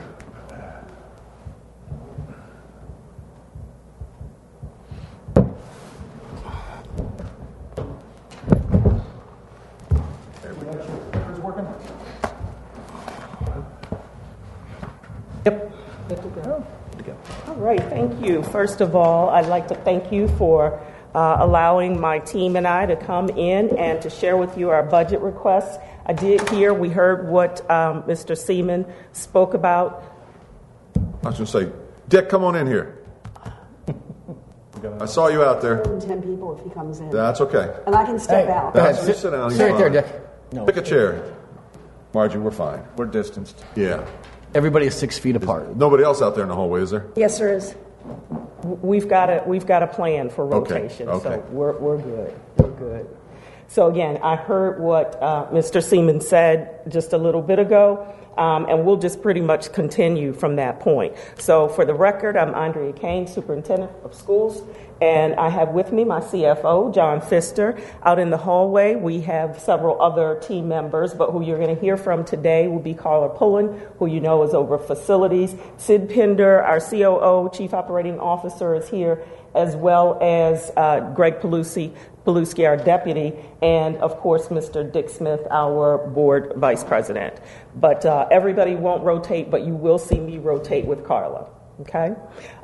Yep. 15.45 15.73
There 16.09 16.19
we 16.23 17.03
go. 17.03 17.17
All 17.47 17.55
right, 17.55 17.81
thank 17.85 18.25
you. 18.25 18.43
First 18.43 18.81
of 18.81 18.95
all, 18.97 19.31
I'd 19.31 19.47
like 19.47 19.69
to 19.69 19.75
thank 19.75 20.13
you 20.13 20.29
for 20.37 20.81
uh, 21.19 21.37
allowing 21.41 22.01
my 22.01 22.21
team 22.21 22.55
and 22.55 22.65
I 22.65 22.87
to 22.87 22.95
come 22.95 23.29
in 23.31 23.77
and 23.77 24.01
to 24.03 24.09
share 24.09 24.37
with 24.37 24.57
you 24.57 24.71
our 24.71 24.85
budget 24.85 25.21
requests. 25.21 25.77
I 26.07 26.13
did 26.13 26.49
hear, 26.51 26.73
we 26.73 26.91
heard 26.91 27.29
what 27.29 27.69
um, 27.69 28.05
Mr. 28.05 28.39
Seeman 28.39 28.87
spoke 29.13 29.53
about. 29.55 30.05
I 30.97 31.31
was 31.31 31.35
going 31.39 31.47
to 31.47 31.47
say, 31.47 31.73
Dick, 32.09 32.29
come 32.29 32.45
on 32.45 32.55
in 32.55 32.69
here. 32.69 32.99
I 35.01 35.07
saw 35.07 35.27
you 35.27 35.43
out 35.43 35.61
there. 35.61 35.83
10 35.83 36.23
people 36.23 36.57
if 36.57 36.63
he 36.63 36.71
comes 36.71 37.01
in. 37.01 37.11
That's 37.11 37.41
okay. 37.41 37.75
And 37.85 37.97
I 37.97 38.05
can 38.05 38.21
step 38.21 38.47
Hey, 38.47 38.53
out. 38.53 38.73
go 38.75 38.79
ahead. 38.81 38.95
That's 38.95 39.07
just 39.07 39.23
sit 39.23 39.31
down. 39.33 39.51
Sit 39.51 39.73
right 39.73 39.77
there, 39.93 40.03
fine. 40.03 40.61
Dick. 40.61 40.67
Pick 40.67 40.77
a 40.77 40.83
chair. 40.83 41.35
Margie, 42.15 42.39
we're 42.39 42.53
fine. 42.53 42.85
We're 42.97 43.07
distanced. 43.07 43.65
Yeah. 43.75 44.07
Everybody 44.55 44.87
is 44.87 44.95
six 44.95 45.19
feet 45.19 45.35
apart. 45.35 45.75
Nobody 45.77 46.05
else 46.05 46.23
out 46.23 46.37
there 46.37 46.45
in 46.45 46.49
the 46.49 46.55
hallway, 46.55 46.83
is 46.83 46.91
there? 46.91 47.09
Yes, 47.17 47.39
there 47.39 47.53
is. 47.53 47.75
We've 48.63 49.09
got 49.09 49.31
a, 49.31 49.43
we've 49.47 49.67
got 49.67 49.83
a 49.83 49.87
plan 49.87 50.31
for 50.31 50.45
Okay, 50.53 50.75
rotation, 50.75 51.09
okay. 51.09 51.37
so 51.37 51.47
we're, 51.51 51.79
we're 51.79 51.99
good. 51.99 52.41
We're 52.57 52.71
good. 52.71 53.17
So 53.69 53.89
again, 53.89 54.19
I 54.23 54.35
heard 54.37 54.81
what 54.81 55.23
uh, 55.23 55.47
Mr. 55.53 55.83
Seeman 55.83 56.23
said 56.23 56.81
just 56.89 57.13
a 57.13 57.19
little 57.19 57.43
bit 57.43 57.59
ago, 57.59 58.15
um, 58.39 58.67
and 58.69 58.85
we'll 58.85 58.97
just 58.97 59.21
pretty 59.21 59.41
much 59.43 59.73
continue 59.73 60.33
from 60.33 60.57
that 60.57 60.81
point. 60.81 61.15
So 61.39 61.69
for 61.69 61.85
the 61.85 61.95
record, 61.95 62.37
I'm 62.37 62.55
Andrea 62.55 62.93
Kane, 62.93 63.27
Superintendent 63.27 63.93
of 64.05 64.15
Schools, 64.15 64.63
and 65.01 65.35
I 65.35 65.49
have 65.49 65.71
with 65.71 65.93
me 65.93 66.05
my 66.05 66.21
CFO, 66.21 66.93
John 66.95 67.21
Fister. 67.21 67.81
Out 68.03 68.19
in 68.19 68.31
the 68.31 68.37
hallway, 68.37 68.97
we 68.97 69.21
have 69.21 69.61
several 69.61 70.01
other 70.03 70.41
team 70.41 70.69
members, 70.69 71.15
but 71.15 71.31
who 71.31 71.43
you're 71.43 71.59
going 71.59 71.75
to 71.75 71.81
hear 71.81 71.97
from 71.97 72.25
today 72.25 72.67
will 72.69 72.81
be 72.81 72.95
Carla 72.95 73.29
Pullen, 73.29 73.81
who 73.99 74.07
you 74.07 74.21
know 74.21 74.43
is 74.43 74.55
over 74.55 74.77
facilities. 74.79 75.55
Sid 75.77 76.09
Pinder, 76.09 76.63
our 76.63 76.81
COO, 76.81 77.51
Chief 77.53 77.73
Operating 77.73 78.19
Officer, 78.19 78.75
is 78.75 78.89
here, 78.89 79.23
as 79.55 79.77
well 79.77 80.19
as 80.21 80.73
uh, 80.77 81.01
Greg 81.15 81.41
Palusi, 81.41 81.95
Paluski, 82.27 82.67
our 82.67 82.77
deputy, 82.77 83.33
and 83.63 83.97
of 83.99 84.19
course, 84.19 84.49
Mr. 84.49 84.91
Dick 84.91 85.09
Smith, 85.09 85.41
our 85.51 85.99
board 85.99 86.53
vice 86.57 86.85
president. 86.85 87.41
But 87.77 88.05
uh, 88.05 88.29
everybody 88.31 88.75
won't 88.75 89.05
rotate, 89.05 89.51
but 89.51 89.65
you 89.65 89.75
will 89.75 89.99
see 89.99 90.19
me 90.19 90.39
rotate 90.39 90.87
with 90.87 91.07
Carla. 91.07 91.49
Okay? 91.81 92.13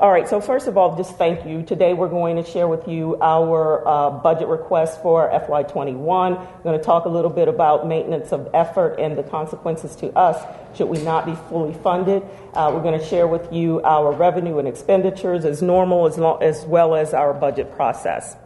All 0.01 0.11
right, 0.11 0.29
so 0.29 0.41
first 0.41 0.67
of 0.67 0.77
all, 0.77 0.97
just 0.97 1.17
thank 1.17 1.47
you. 1.47 1.63
Today 1.63 1.95
we're 1.95 2.09
going 2.09 2.35
to 2.35 2.45
share 2.45 2.67
with 2.67 2.89
you 2.89 3.17
our 3.21 3.87
uh, 3.87 4.11
budget 4.11 4.49
request 4.49 5.01
for 5.03 5.31
FY21. 5.31 5.97
We're 5.97 6.63
going 6.65 6.79
to 6.79 6.85
talk 6.85 7.05
a 7.05 7.09
little 7.09 7.31
bit 7.31 7.47
about 7.47 7.87
maintenance 7.87 8.33
of 8.33 8.49
effort 8.53 8.97
and 8.99 9.17
the 9.17 9.23
consequences 9.23 9.95
to 9.97 10.13
us 10.19 10.45
should 10.77 10.89
we 10.89 10.99
not 11.03 11.27
be 11.27 11.35
fully 11.49 11.75
funded. 11.75 12.25
Uh, 12.55 12.73
we're 12.75 12.83
going 12.83 12.99
to 12.99 13.07
share 13.07 13.29
with 13.29 13.53
you 13.53 13.81
our 13.83 14.13
revenue 14.13 14.59
and 14.59 14.67
expenditures 14.67 15.45
as 15.45 15.63
normal, 15.63 16.07
as, 16.07 16.19
as 16.43 16.67
well 16.67 16.97
as 16.97 17.15
our 17.15 17.33
budget 17.33 17.73
process. 17.77 18.37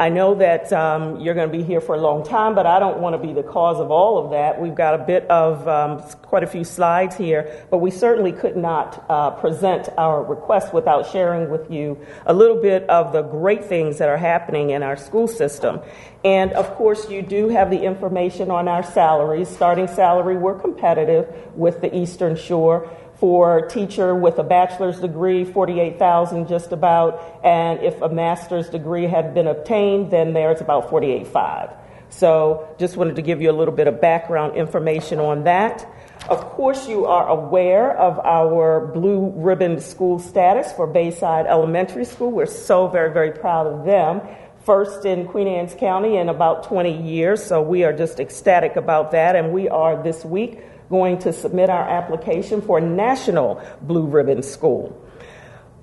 I 0.00 0.08
know 0.08 0.34
that 0.36 0.72
um, 0.72 1.20
you're 1.20 1.34
going 1.34 1.52
to 1.52 1.54
be 1.58 1.62
here 1.62 1.82
for 1.82 1.94
a 1.94 2.00
long 2.00 2.24
time, 2.24 2.54
but 2.54 2.64
I 2.64 2.78
don't 2.78 3.00
want 3.00 3.12
to 3.12 3.18
be 3.18 3.34
the 3.34 3.42
cause 3.42 3.78
of 3.78 3.90
all 3.90 4.16
of 4.16 4.30
that. 4.30 4.58
We've 4.58 4.74
got 4.74 4.98
a 4.98 5.04
bit 5.04 5.28
of 5.28 5.68
um, 5.68 6.00
quite 6.22 6.42
a 6.42 6.46
few 6.46 6.64
slides 6.64 7.16
here, 7.16 7.66
but 7.70 7.78
we 7.78 7.90
certainly 7.90 8.32
could 8.32 8.56
not 8.56 9.04
uh, 9.10 9.32
present 9.32 9.90
our 9.98 10.24
request 10.24 10.72
without 10.72 11.10
sharing 11.10 11.50
with 11.50 11.70
you 11.70 11.98
a 12.24 12.32
little 12.32 12.56
bit 12.62 12.88
of 12.88 13.12
the 13.12 13.20
great 13.20 13.66
things 13.66 13.98
that 13.98 14.08
are 14.08 14.16
happening 14.16 14.70
in 14.70 14.82
our 14.82 14.96
school 14.96 15.28
system. 15.28 15.80
And 16.24 16.54
of 16.54 16.74
course, 16.76 17.10
you 17.10 17.20
do 17.20 17.50
have 17.50 17.68
the 17.68 17.82
information 17.82 18.50
on 18.50 18.68
our 18.68 18.82
salaries. 18.82 19.50
Starting 19.50 19.86
salary, 19.86 20.38
we're 20.38 20.58
competitive 20.58 21.28
with 21.54 21.82
the 21.82 21.94
Eastern 21.94 22.36
Shore 22.36 22.90
for 23.20 23.66
teacher 23.66 24.14
with 24.14 24.38
a 24.38 24.42
bachelor's 24.42 24.98
degree 24.98 25.44
48,000 25.44 26.48
just 26.48 26.72
about 26.72 27.38
and 27.44 27.80
if 27.80 28.00
a 28.00 28.08
master's 28.08 28.68
degree 28.68 29.04
had 29.04 29.34
been 29.34 29.46
obtained 29.46 30.10
then 30.10 30.32
there's 30.32 30.60
about 30.60 30.90
48.5 30.90 31.76
so 32.10 32.74
just 32.78 32.96
wanted 32.96 33.16
to 33.16 33.22
give 33.22 33.40
you 33.40 33.50
a 33.50 33.56
little 33.56 33.74
bit 33.74 33.86
of 33.86 34.00
background 34.00 34.56
information 34.56 35.20
on 35.20 35.44
that. 35.44 35.88
Of 36.28 36.40
course 36.50 36.88
you 36.88 37.06
are 37.06 37.28
aware 37.28 37.96
of 37.96 38.18
our 38.18 38.86
blue 38.86 39.32
ribbon 39.36 39.80
school 39.80 40.18
status 40.18 40.72
for 40.72 40.86
bayside 40.86 41.46
elementary 41.46 42.04
school. 42.04 42.30
We're 42.30 42.46
so 42.46 42.88
very 42.88 43.12
very 43.12 43.32
proud 43.32 43.66
of 43.66 43.84
them. 43.84 44.20
First 44.64 45.06
in 45.06 45.26
Queen 45.26 45.48
Anne's 45.48 45.74
County 45.74 46.16
in 46.16 46.28
about 46.28 46.64
20 46.64 47.02
years, 47.02 47.42
so 47.42 47.62
we 47.62 47.84
are 47.84 47.94
just 47.94 48.20
ecstatic 48.20 48.76
about 48.76 49.12
that. 49.12 49.34
And 49.34 49.52
we 49.52 49.68
are 49.70 50.02
this 50.02 50.22
week 50.22 50.60
going 50.90 51.18
to 51.20 51.32
submit 51.32 51.70
our 51.70 51.88
application 51.88 52.60
for 52.60 52.80
National 52.80 53.62
Blue 53.80 54.06
Ribbon 54.06 54.42
School. 54.42 55.06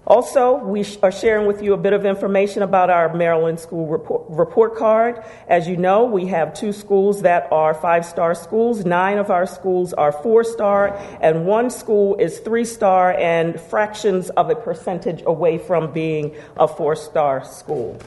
Also, 0.07 0.55
we 0.63 0.85
are 1.03 1.11
sharing 1.11 1.47
with 1.47 1.61
you 1.61 1.73
a 1.73 1.77
bit 1.77 1.91
of 1.91 2.05
information 2.05 2.63
about 2.63 2.89
our 2.89 3.13
Maryland 3.13 3.59
School 3.59 3.87
report, 3.87 4.23
report 4.29 4.77
card. 4.77 5.21
As 5.49 5.67
you 5.67 5.75
know, 5.75 6.05
we 6.05 6.27
have 6.27 6.53
two 6.53 6.71
schools 6.71 7.23
that 7.23 7.49
are 7.51 7.73
five 7.73 8.05
star 8.05 8.33
schools. 8.33 8.85
Nine 8.85 9.17
of 9.17 9.29
our 9.29 9.45
schools 9.45 9.91
are 9.91 10.13
four 10.13 10.45
star, 10.45 10.97
and 11.19 11.45
one 11.45 11.69
school 11.69 12.15
is 12.15 12.39
three 12.39 12.63
star 12.63 13.11
and 13.15 13.59
fractions 13.59 14.29
of 14.29 14.49
a 14.49 14.55
percentage 14.55 15.23
away 15.25 15.57
from 15.57 15.91
being 15.91 16.33
a 16.55 16.69
four 16.69 16.95
star 16.95 17.43
school. 17.43 17.99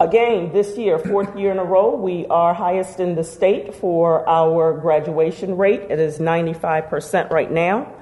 Again, 0.00 0.52
this 0.52 0.78
year, 0.78 0.96
fourth 0.96 1.36
year 1.36 1.50
in 1.50 1.58
a 1.58 1.64
row, 1.64 1.96
we 1.96 2.24
are 2.26 2.54
highest 2.54 3.00
in 3.00 3.16
the 3.16 3.24
state 3.24 3.74
for 3.74 4.28
our 4.28 4.72
graduation 4.78 5.56
rate. 5.56 5.80
It 5.90 5.98
is 5.98 6.20
95% 6.20 7.30
right 7.30 7.50
now. 7.50 7.92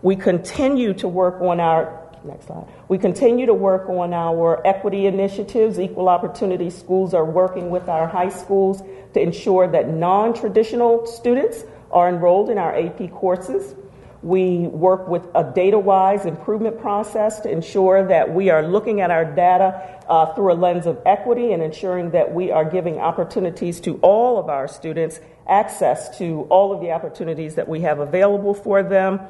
We 0.00 0.16
continue 0.16 0.94
to 0.94 1.08
work 1.08 1.42
on 1.42 1.60
our 1.60 2.02
Next 2.24 2.46
slide. 2.46 2.68
We 2.86 2.98
continue 2.98 3.46
to 3.46 3.54
work 3.54 3.88
on 3.88 4.14
our 4.14 4.64
equity 4.64 5.06
initiatives. 5.06 5.80
Equal 5.80 6.08
opportunity 6.08 6.70
schools 6.70 7.14
are 7.14 7.24
working 7.24 7.68
with 7.68 7.88
our 7.88 8.06
high 8.06 8.28
schools 8.28 8.80
to 9.14 9.20
ensure 9.20 9.66
that 9.66 9.88
non 9.88 10.32
traditional 10.32 11.04
students 11.04 11.64
are 11.90 12.08
enrolled 12.08 12.48
in 12.48 12.58
our 12.58 12.78
AP 12.78 13.10
courses. 13.10 13.74
We 14.22 14.68
work 14.68 15.08
with 15.08 15.26
a 15.34 15.42
data 15.42 15.78
wise 15.78 16.26
improvement 16.26 16.80
process 16.80 17.40
to 17.40 17.50
ensure 17.50 18.06
that 18.06 18.32
we 18.32 18.50
are 18.50 18.62
looking 18.62 19.00
at 19.00 19.10
our 19.10 19.24
data 19.24 20.00
uh, 20.08 20.32
through 20.34 20.52
a 20.52 20.54
lens 20.54 20.86
of 20.86 21.00
equity 21.04 21.52
and 21.52 21.60
ensuring 21.60 22.10
that 22.10 22.32
we 22.32 22.52
are 22.52 22.64
giving 22.64 22.98
opportunities 22.98 23.80
to 23.80 23.96
all 23.96 24.38
of 24.38 24.48
our 24.48 24.68
students 24.68 25.18
access 25.48 26.16
to 26.18 26.42
all 26.50 26.72
of 26.72 26.80
the 26.80 26.92
opportunities 26.92 27.56
that 27.56 27.68
we 27.68 27.80
have 27.80 27.98
available 27.98 28.54
for 28.54 28.84
them. 28.84 29.20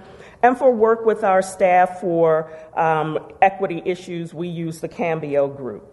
And 0.43 0.59
for 0.59 0.70
work 0.70 1.07
with 1.07 1.24
our 1.24 1.40
staff 1.40 2.01
for 2.01 2.53
um, 2.76 3.18
equity 3.40 3.80
issues, 3.84 4.34
we 4.34 4.49
use 4.49 4.80
the 4.80 4.88
Cambio 4.88 5.49
group. 5.49 5.88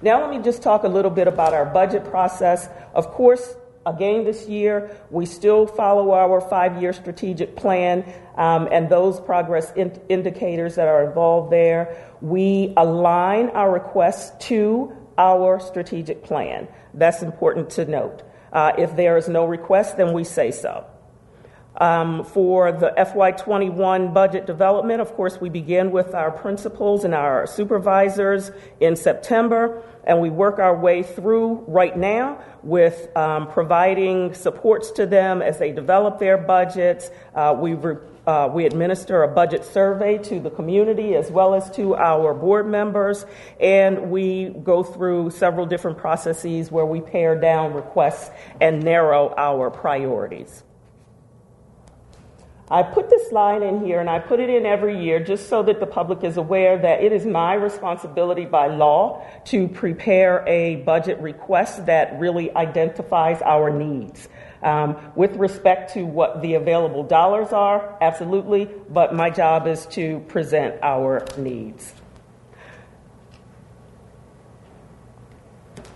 Now, 0.00 0.20
let 0.20 0.30
me 0.30 0.38
just 0.44 0.62
talk 0.62 0.84
a 0.84 0.88
little 0.88 1.10
bit 1.10 1.26
about 1.26 1.52
our 1.52 1.64
budget 1.64 2.04
process. 2.04 2.68
Of 2.94 3.08
course, 3.08 3.56
again 3.86 4.24
this 4.24 4.48
year, 4.48 4.96
we 5.10 5.26
still 5.26 5.66
follow 5.66 6.12
our 6.12 6.40
five 6.40 6.80
year 6.80 6.92
strategic 6.92 7.56
plan 7.56 8.04
um, 8.36 8.68
and 8.70 8.88
those 8.88 9.20
progress 9.20 9.72
in- 9.72 10.00
indicators 10.08 10.76
that 10.76 10.88
are 10.88 11.04
involved 11.04 11.52
there. 11.52 11.96
We 12.20 12.72
align 12.76 13.50
our 13.50 13.72
requests 13.72 14.46
to 14.48 14.92
our 15.16 15.58
strategic 15.60 16.22
plan. 16.22 16.68
That's 16.94 17.22
important 17.22 17.70
to 17.70 17.84
note. 17.84 18.22
Uh, 18.52 18.72
if 18.78 18.96
there 18.96 19.16
is 19.16 19.28
no 19.28 19.44
request, 19.44 19.96
then 19.96 20.12
we 20.12 20.24
say 20.24 20.50
so. 20.50 20.86
Um, 21.80 22.24
for 22.24 22.72
the 22.72 22.92
FY21 22.98 24.12
budget 24.12 24.46
development, 24.46 25.00
of 25.00 25.14
course, 25.14 25.40
we 25.40 25.48
begin 25.48 25.92
with 25.92 26.12
our 26.12 26.32
principals 26.32 27.04
and 27.04 27.14
our 27.14 27.46
supervisors 27.46 28.50
in 28.80 28.96
September, 28.96 29.82
and 30.08 30.20
we 30.20 30.30
work 30.30 30.58
our 30.58 30.74
way 30.74 31.02
through 31.02 31.62
right 31.68 31.96
now 31.96 32.42
with 32.62 33.14
um, 33.14 33.46
providing 33.46 34.32
supports 34.32 34.90
to 34.92 35.06
them 35.06 35.42
as 35.42 35.58
they 35.58 35.70
develop 35.70 36.18
their 36.18 36.38
budgets. 36.38 37.10
Uh, 37.34 37.54
we, 37.56 37.74
re- 37.74 37.98
uh, 38.26 38.48
we 38.52 38.64
administer 38.64 39.22
a 39.22 39.28
budget 39.28 39.64
survey 39.64 40.16
to 40.16 40.40
the 40.40 40.50
community 40.50 41.14
as 41.14 41.30
well 41.30 41.54
as 41.54 41.70
to 41.72 41.94
our 41.94 42.32
board 42.32 42.66
members, 42.66 43.26
and 43.60 44.10
we 44.10 44.48
go 44.48 44.82
through 44.82 45.30
several 45.30 45.66
different 45.66 45.98
processes 45.98 46.72
where 46.72 46.86
we 46.86 47.02
pare 47.02 47.38
down 47.38 47.74
requests 47.74 48.30
and 48.62 48.82
narrow 48.82 49.34
our 49.36 49.70
priorities. 49.70 50.64
I 52.70 52.82
put 52.82 53.08
this 53.08 53.32
line 53.32 53.62
in 53.62 53.84
here 53.84 53.98
and 53.98 54.10
I 54.10 54.18
put 54.18 54.40
it 54.40 54.50
in 54.50 54.66
every 54.66 55.02
year 55.02 55.20
just 55.20 55.48
so 55.48 55.62
that 55.62 55.80
the 55.80 55.86
public 55.86 56.22
is 56.22 56.36
aware 56.36 56.76
that 56.76 57.02
it 57.02 57.12
is 57.12 57.24
my 57.24 57.54
responsibility 57.54 58.44
by 58.44 58.66
law 58.66 59.24
to 59.46 59.68
prepare 59.68 60.44
a 60.46 60.76
budget 60.76 61.18
request 61.20 61.86
that 61.86 62.18
really 62.20 62.54
identifies 62.54 63.40
our 63.40 63.70
needs. 63.70 64.28
Um, 64.62 64.96
with 65.14 65.36
respect 65.36 65.94
to 65.94 66.02
what 66.04 66.42
the 66.42 66.54
available 66.54 67.04
dollars 67.04 67.52
are, 67.52 67.96
absolutely, 68.02 68.68
but 68.90 69.14
my 69.14 69.30
job 69.30 69.66
is 69.66 69.86
to 69.86 70.20
present 70.28 70.74
our 70.82 71.24
needs. 71.38 71.94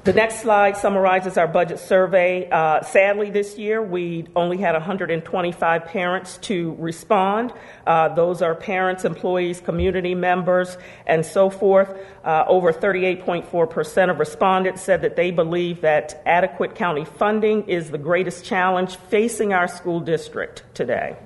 The 0.05 0.13
next 0.13 0.41
slide 0.41 0.77
summarizes 0.77 1.39
our 1.39 1.47
budget 1.47 1.79
survey. 1.79 2.49
Uh, 2.51 2.83
sadly, 2.83 3.31
this 3.31 3.57
year 3.57 3.81
we 3.81 4.27
only 4.35 4.57
had 4.57 4.73
125 4.73 5.85
parents 5.85 6.39
to 6.39 6.75
respond. 6.81 7.53
Uh, 7.87 8.09
those 8.09 8.43
are 8.43 8.57
parents, 8.57 9.05
employees, 9.05 9.61
community 9.61 10.17
members, 10.17 10.77
and 11.07 11.25
so 11.25 11.51
forth. 11.51 11.97
Uh, 12.25 12.45
over 12.49 12.73
38.4% 12.73 14.11
of 14.11 14.19
respondents 14.19 14.83
said 14.83 15.03
that 15.03 15.15
they 15.15 15.31
believe 15.31 15.83
that 15.83 16.21
adequate 16.27 16.75
county 16.75 17.05
funding 17.05 17.69
is 17.69 17.93
the 17.93 17.99
greatest 17.99 18.45
challenge 18.45 18.97
facing 18.97 19.53
our 19.53 19.69
school 19.69 20.01
district 20.01 20.65
today. 20.75 21.17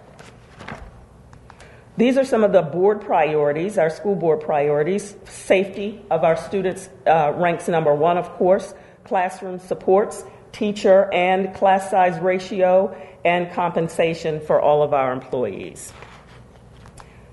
These 1.97 2.19
are 2.19 2.25
some 2.25 2.45
of 2.45 2.53
the 2.53 2.61
board 2.61 3.01
priorities, 3.01 3.79
our 3.79 3.89
school 3.89 4.17
board 4.17 4.43
priorities. 4.43 5.17
Safety 5.25 6.03
of 6.11 6.25
our 6.25 6.37
students 6.37 6.91
uh, 7.07 7.33
ranks 7.35 7.69
number 7.69 7.95
one, 7.95 8.19
of 8.19 8.29
course. 8.35 8.75
Classroom 9.05 9.59
supports, 9.59 10.23
teacher 10.53 11.11
and 11.13 11.55
class 11.55 11.91
size 11.91 12.21
ratio, 12.21 12.95
and 13.25 13.51
compensation 13.53 14.41
for 14.41 14.61
all 14.61 14.83
of 14.83 14.93
our 14.93 15.13
employees. 15.13 15.93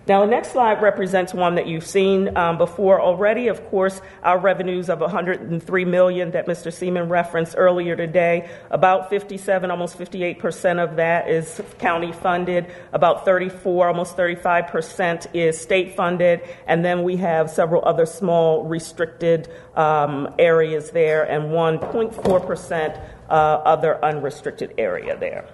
Now, 0.05 0.19
the 0.19 0.27
next 0.27 0.51
slide 0.51 0.81
represents 0.81 1.33
one 1.33 1.55
that 1.55 1.65
you've 1.65 1.87
seen 1.87 2.35
um, 2.35 2.57
before 2.57 2.99
already. 2.99 3.47
Of 3.47 3.65
course, 3.69 4.01
our 4.21 4.37
revenues 4.37 4.89
of 4.89 4.99
103 4.99 5.85
million 5.85 6.31
that 6.31 6.45
Mr. 6.45 6.73
Seeman 6.73 7.07
referenced 7.07 7.55
earlier 7.57 7.95
today. 7.95 8.49
About 8.69 9.09
57, 9.09 9.71
almost 9.71 9.97
58 9.97 10.39
percent 10.39 10.79
of 10.79 10.97
that 10.97 11.29
is 11.29 11.61
county 11.79 12.11
funded. 12.11 12.69
About 12.91 13.23
34, 13.23 13.87
almost 13.87 14.17
35 14.17 14.67
percent 14.67 15.27
is 15.33 15.57
state 15.57 15.95
funded, 15.95 16.41
and 16.67 16.83
then 16.83 17.03
we 17.03 17.15
have 17.15 17.49
several 17.49 17.81
other 17.85 18.05
small 18.05 18.65
restricted 18.65 19.47
um, 19.73 20.35
areas 20.37 20.91
there, 20.91 21.23
and 21.23 21.45
1.4 21.45 22.45
percent 22.45 22.97
uh, 23.29 23.31
other 23.31 24.03
unrestricted 24.03 24.73
area 24.77 25.15
there. 25.17 25.47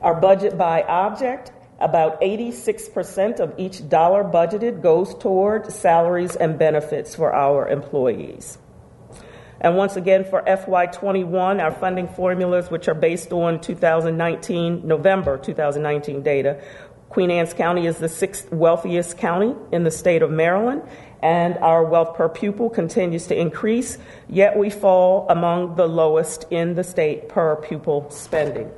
Our 0.00 0.18
budget 0.18 0.56
by 0.56 0.84
object 0.84 1.52
about 1.78 2.20
86% 2.20 3.40
of 3.40 3.54
each 3.58 3.88
dollar 3.88 4.24
budgeted 4.24 4.82
goes 4.82 5.14
toward 5.14 5.72
salaries 5.72 6.34
and 6.34 6.58
benefits 6.58 7.14
for 7.14 7.32
our 7.32 7.68
employees. 7.68 8.58
And 9.60 9.76
once 9.76 9.96
again, 9.96 10.24
for 10.24 10.42
FY21, 10.42 11.60
our 11.60 11.72
funding 11.72 12.08
formulas, 12.08 12.70
which 12.70 12.86
are 12.88 12.94
based 12.94 13.32
on 13.32 13.60
2019, 13.60 14.86
November 14.86 15.36
2019 15.36 16.22
data, 16.22 16.62
Queen 17.08 17.30
Anne's 17.30 17.54
County 17.54 17.86
is 17.86 17.98
the 17.98 18.08
sixth 18.08 18.52
wealthiest 18.52 19.16
county 19.18 19.54
in 19.72 19.82
the 19.82 19.90
state 19.90 20.22
of 20.22 20.30
Maryland, 20.30 20.82
and 21.22 21.56
our 21.58 21.82
wealth 21.84 22.16
per 22.16 22.28
pupil 22.28 22.70
continues 22.70 23.26
to 23.28 23.36
increase, 23.36 23.98
yet 24.28 24.56
we 24.56 24.70
fall 24.70 25.26
among 25.28 25.74
the 25.74 25.88
lowest 25.88 26.44
in 26.50 26.74
the 26.74 26.84
state 26.84 27.28
per 27.28 27.56
pupil 27.56 28.08
spending. 28.10 28.70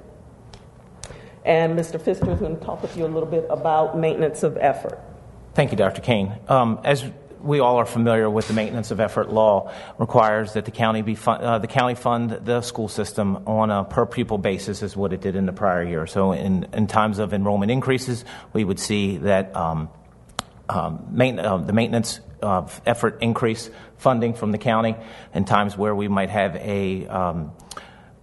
And 1.45 1.79
Mr. 1.79 2.01
Pfister 2.01 2.31
is 2.33 2.41
going 2.41 2.59
to 2.59 2.65
talk 2.65 2.83
with 2.83 2.97
you 2.97 3.07
a 3.07 3.09
little 3.09 3.29
bit 3.29 3.47
about 3.49 3.97
maintenance 3.97 4.43
of 4.43 4.57
effort. 4.59 4.99
Thank 5.55 5.71
you, 5.71 5.77
Dr. 5.77 6.03
Kane. 6.03 6.33
Um, 6.49 6.81
as 6.85 7.05
we 7.43 7.61
all 7.61 7.77
are 7.77 7.87
familiar 7.87 8.29
with 8.29 8.49
the 8.49 8.55
maintenance 8.55 8.91
of 8.91 9.01
effort 9.01 9.33
law 9.33 9.73
requires 9.99 10.53
that 10.53 10.65
the 10.65 10.71
county 10.71 11.03
be 11.03 11.17
uh, 11.27 11.59
the 11.59 11.67
county 11.67 11.95
fund 11.95 12.31
the 12.31 12.61
school 12.61 12.89
system 12.89 13.37
on 13.47 13.71
a 13.71 13.85
per 13.85 14.07
pupil 14.07 14.39
basis 14.39 14.83
is 14.83 14.97
what 14.97 15.13
it 15.13 15.21
did 15.21 15.37
in 15.37 15.47
the 15.47 15.53
prior 15.53 15.83
year. 15.83 16.07
So 16.07 16.33
in, 16.33 16.67
in 16.73 16.87
times 16.87 17.19
of 17.19 17.33
enrollment 17.33 17.71
increases, 17.71 18.25
we 18.53 18.65
would 18.65 18.79
see 18.79 19.19
that 19.19 19.57
um, 19.57 19.89
um, 20.69 21.07
main, 21.11 21.39
uh, 21.39 21.59
the 21.59 21.73
maintenance 21.73 22.21
of 22.43 22.81
effort 22.87 23.19
increase 23.21 23.71
funding 23.99 24.35
from 24.35 24.53
the 24.53 24.59
county. 24.59 24.97
In 25.35 25.45
times 25.45 25.77
where 25.77 25.95
we 25.95 26.09
might 26.09 26.31
have 26.31 26.57
a 26.57 27.07
um, 27.07 27.53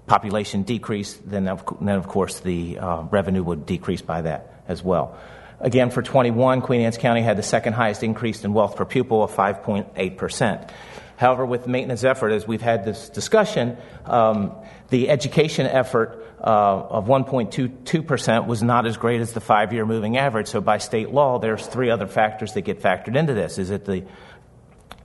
population 0.08 0.64
decrease, 0.64 1.14
then 1.26 1.48
of, 1.48 1.64
then 1.80 1.96
of 1.96 2.08
course 2.08 2.40
the 2.40 2.80
uh, 2.80 3.02
revenue 3.04 3.44
would 3.44 3.66
decrease 3.66 4.02
by 4.02 4.22
that 4.22 4.64
as 4.68 4.84
well. 4.84 5.18
Again, 5.60 5.90
for 5.90 6.02
21, 6.02 6.62
Queen 6.62 6.82
Anne's 6.82 6.98
County 6.98 7.22
had 7.22 7.38
the 7.38 7.44
second 7.44 7.74
highest 7.74 8.04
increase 8.04 8.44
in 8.44 8.54
wealth 8.54 8.76
per 8.76 8.86
pupil 8.86 9.24
of 9.24 9.32
5.8%. 9.32 10.70
However, 11.18 11.46
with 11.48 11.66
maintenance 11.66 12.04
effort, 12.04 12.30
as 12.30 12.48
we've 12.48 12.62
had 12.62 12.86
this 12.86 13.10
discussion, 13.10 13.76
um, 14.06 14.56
the 14.90 15.10
education 15.10 15.66
effort 15.66 16.24
uh, 16.40 16.44
of 16.44 17.08
1.22% 17.08 18.46
was 18.46 18.62
not 18.62 18.86
as 18.86 18.98
great 18.98 19.20
as 19.20 19.34
the 19.34 19.42
five 19.42 19.74
year 19.74 19.84
moving 19.84 20.16
average. 20.16 20.48
So, 20.48 20.62
by 20.62 20.78
state 20.78 21.10
law, 21.10 21.40
there's 21.40 21.66
three 21.66 21.90
other 21.90 22.06
factors 22.06 22.54
that 22.54 22.62
get 22.62 22.84
factored 22.84 23.16
into 23.16 23.34
this. 23.34 23.58
Is 23.58 23.72
it 23.72 23.86
the 23.86 24.04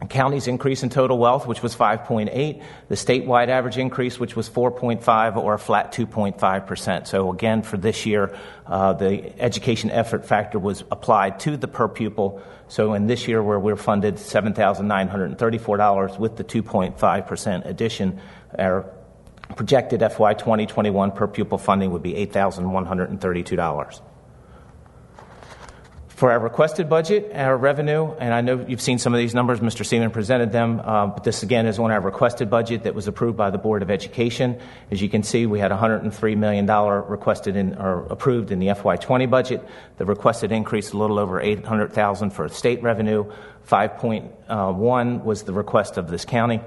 county's 0.08 0.48
increase 0.48 0.82
in 0.82 0.90
total 0.90 1.18
wealth, 1.18 1.46
which 1.46 1.62
was 1.62 1.76
5.8, 1.76 2.62
the 2.88 2.94
statewide 2.94 3.48
average 3.48 3.78
increase, 3.78 4.18
which 4.18 4.36
was 4.36 4.50
4.5, 4.50 5.36
or 5.36 5.54
a 5.54 5.58
flat 5.58 5.92
2.5%. 5.92 7.06
So 7.06 7.32
again, 7.32 7.62
for 7.62 7.76
this 7.76 8.04
year, 8.06 8.36
uh, 8.66 8.94
the 8.94 9.40
education 9.40 9.90
effort 9.90 10.24
factor 10.24 10.58
was 10.58 10.82
applied 10.90 11.38
to 11.40 11.56
the 11.56 11.68
per 11.68 11.86
pupil. 11.88 12.42
So 12.68 12.94
in 12.94 13.06
this 13.06 13.28
year, 13.28 13.42
where 13.42 13.60
we're 13.60 13.76
funded 13.76 14.16
$7,934 14.16 16.18
with 16.18 16.36
the 16.36 16.44
2.5% 16.44 17.66
addition, 17.66 18.20
our 18.58 18.90
projected 19.56 20.00
FY 20.00 20.34
2021 20.34 21.12
per 21.12 21.28
pupil 21.28 21.58
funding 21.58 21.90
would 21.90 22.02
be 22.02 22.14
$8,132 22.14 24.11
for 26.22 26.30
our 26.30 26.38
requested 26.38 26.88
budget, 26.88 27.32
our 27.34 27.56
revenue, 27.56 28.12
and 28.12 28.32
I 28.32 28.42
know 28.42 28.64
you've 28.68 28.80
seen 28.80 29.00
some 29.00 29.12
of 29.12 29.18
these 29.18 29.34
numbers, 29.34 29.58
Mr. 29.58 29.84
Seeman 29.84 30.12
presented 30.12 30.52
them, 30.52 30.78
uh, 30.78 31.08
but 31.08 31.24
this 31.24 31.42
again 31.42 31.66
is 31.66 31.80
on 31.80 31.90
our 31.90 32.00
requested 32.00 32.48
budget 32.48 32.84
that 32.84 32.94
was 32.94 33.08
approved 33.08 33.36
by 33.36 33.50
the 33.50 33.58
Board 33.58 33.82
of 33.82 33.90
Education. 33.90 34.60
As 34.92 35.02
you 35.02 35.08
can 35.08 35.24
see, 35.24 35.46
we 35.46 35.58
had 35.58 35.72
$103 35.72 36.36
million 36.36 36.64
requested 36.64 37.56
in, 37.56 37.74
or 37.74 38.06
approved 38.06 38.52
in 38.52 38.60
the 38.60 38.68
FY20 38.68 39.28
budget. 39.28 39.66
The 39.96 40.04
requested 40.04 40.52
increase 40.52 40.92
a 40.92 40.96
little 40.96 41.18
over 41.18 41.40
800,000 41.40 42.30
for 42.30 42.48
state 42.50 42.84
revenue. 42.84 43.24
5.1 43.68 45.24
was 45.24 45.42
the 45.42 45.52
request 45.52 45.96
of 45.96 46.08
this 46.08 46.24
county. 46.24 46.60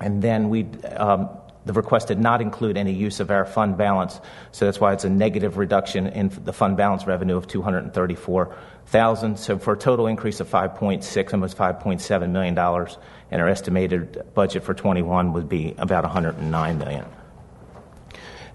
And 0.00 0.22
then 0.22 0.48
we 0.48 0.68
um, 0.96 1.28
the 1.66 1.72
request 1.72 2.08
did 2.08 2.20
not 2.20 2.40
include 2.40 2.76
any 2.76 2.92
use 2.92 3.18
of 3.18 3.30
our 3.30 3.44
fund 3.44 3.76
balance, 3.76 4.20
so 4.52 4.64
that's 4.64 4.80
why 4.80 4.92
it's 4.92 5.04
a 5.04 5.10
negative 5.10 5.58
reduction 5.58 6.06
in 6.06 6.30
the 6.44 6.52
fund 6.52 6.76
balance 6.76 7.08
revenue 7.08 7.36
of 7.36 7.48
234,000. 7.48 9.36
So 9.36 9.58
for 9.58 9.74
a 9.74 9.76
total 9.76 10.06
increase 10.06 10.38
of 10.38 10.48
5.6, 10.48 11.32
almost 11.32 11.58
5.7 11.58 12.30
million 12.30 12.54
dollars, 12.54 12.96
and 13.32 13.42
our 13.42 13.48
estimated 13.48 14.32
budget 14.32 14.62
for 14.62 14.74
21 14.74 15.32
would 15.32 15.48
be 15.48 15.74
about 15.76 16.04
109 16.04 16.78
million. 16.78 17.04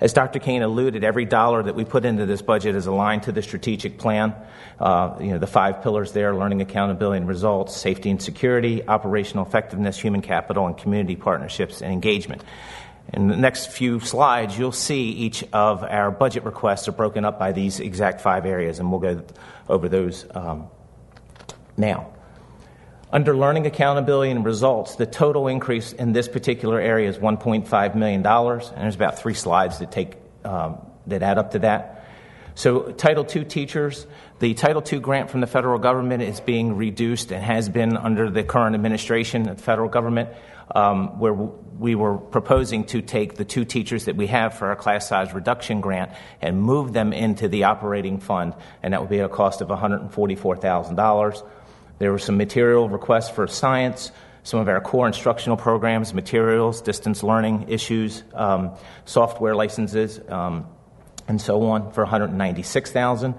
As 0.02 0.14
Dr. 0.14 0.40
Kane 0.40 0.64
alluded, 0.64 1.04
every 1.04 1.26
dollar 1.26 1.62
that 1.62 1.76
we 1.76 1.86
put 1.86 2.06
into 2.06 2.26
this 2.26 2.42
budget 2.42 2.76
is 2.76 2.88
aligned 2.88 3.24
to 3.24 3.32
the 3.32 3.44
strategic 3.44 4.00
plan. 4.00 4.34
Uh, 4.80 5.16
you 5.20 5.28
know, 5.28 5.38
the 5.38 5.46
five 5.46 5.84
pillars 5.84 6.12
there 6.12 6.34
learning, 6.34 6.60
accountability, 6.60 7.18
and 7.18 7.28
results, 7.28 7.78
safety 7.78 8.10
and 8.10 8.20
security, 8.20 8.88
operational 8.88 9.46
effectiveness, 9.46 10.00
human 10.00 10.24
capital, 10.24 10.66
and 10.66 10.76
community 10.76 11.16
partnerships 11.16 11.84
and 11.84 11.94
engagement. 11.94 12.44
In 13.14 13.28
the 13.28 13.36
next 13.36 13.72
few 13.72 14.00
slides, 14.00 14.58
you'll 14.58 14.72
see 14.72 15.10
each 15.12 15.44
of 15.52 15.84
our 15.84 16.12
budget 16.12 16.44
requests 16.46 16.88
are 16.88 16.94
broken 16.94 17.26
up 17.26 17.38
by 17.38 17.52
these 17.52 17.80
exact 17.80 18.22
five 18.22 18.46
areas, 18.46 18.80
and 18.80 18.90
we'll 18.90 19.02
go 19.02 19.24
over 19.68 19.90
those 19.90 20.26
um, 20.34 20.68
now. 21.76 22.12
Under 23.12 23.36
learning 23.36 23.66
accountability 23.66 24.32
and 24.32 24.46
results, 24.46 24.96
the 24.96 25.06
total 25.06 25.50
increase 25.50 25.92
in 25.92 26.14
this 26.14 26.30
particular 26.30 26.80
area 26.80 27.10
is 27.10 27.18
$1.5 27.18 27.96
million, 27.96 28.26
and 28.26 28.62
there's 28.78 28.96
about 28.96 29.20
three 29.20 29.34
slides 29.34 29.80
that 29.80 29.92
take 29.92 30.16
um, 30.46 30.78
that 31.08 31.22
add 31.22 31.38
up 31.38 31.52
to 31.52 31.60
that. 31.60 32.01
So, 32.54 32.92
Title 32.92 33.26
II 33.34 33.46
teachers, 33.46 34.06
the 34.40 34.54
Title 34.54 34.84
II 34.86 35.00
grant 35.00 35.30
from 35.30 35.42
the 35.42 35.48
federal 35.48 35.80
government 35.80 36.24
is 36.24 36.40
being 36.40 36.76
reduced 36.76 37.32
and 37.32 37.44
has 37.44 37.70
been 37.70 37.96
under 37.96 38.30
the 38.30 38.44
current 38.44 38.76
administration 38.76 39.48
of 39.48 39.58
the 39.58 39.64
federal 39.64 39.90
government 39.90 40.30
um, 40.76 41.20
where 41.20 41.34
we 41.34 41.96
were 41.96 42.18
proposing 42.18 42.86
to 42.86 43.02
take 43.02 43.36
the 43.36 43.46
two 43.46 43.66
teachers 43.66 44.06
that 44.06 44.16
we 44.16 44.28
have 44.28 44.58
for 44.58 44.68
our 44.68 44.76
class 44.76 45.08
size 45.08 45.34
reduction 45.34 45.82
grant 45.82 46.12
and 46.42 46.62
move 46.62 46.94
them 46.94 47.14
into 47.14 47.48
the 47.48 47.64
operating 47.64 48.20
fund, 48.20 48.54
and 48.84 48.94
that 48.94 49.02
would 49.02 49.10
be 49.10 49.20
at 49.20 49.26
a 49.26 49.30
cost 49.30 49.62
of 49.62 49.70
$144,000. 49.70 51.48
There 52.00 52.12
were 52.12 52.20
some 52.20 52.38
material 52.38 52.90
requests 52.90 53.30
for 53.30 53.48
science, 53.48 54.12
some 54.44 54.60
of 54.60 54.68
our 54.68 54.82
core 54.82 55.08
instructional 55.08 55.58
programs, 55.58 56.14
materials, 56.14 56.82
distance 56.82 57.22
learning 57.22 57.68
issues, 57.70 58.24
um, 58.34 58.72
software 59.06 59.56
licenses. 59.56 60.20
Um, 60.28 60.66
and 61.32 61.42
so 61.42 61.64
on 61.64 61.92
for 61.94 62.04
196,000. 62.04 63.36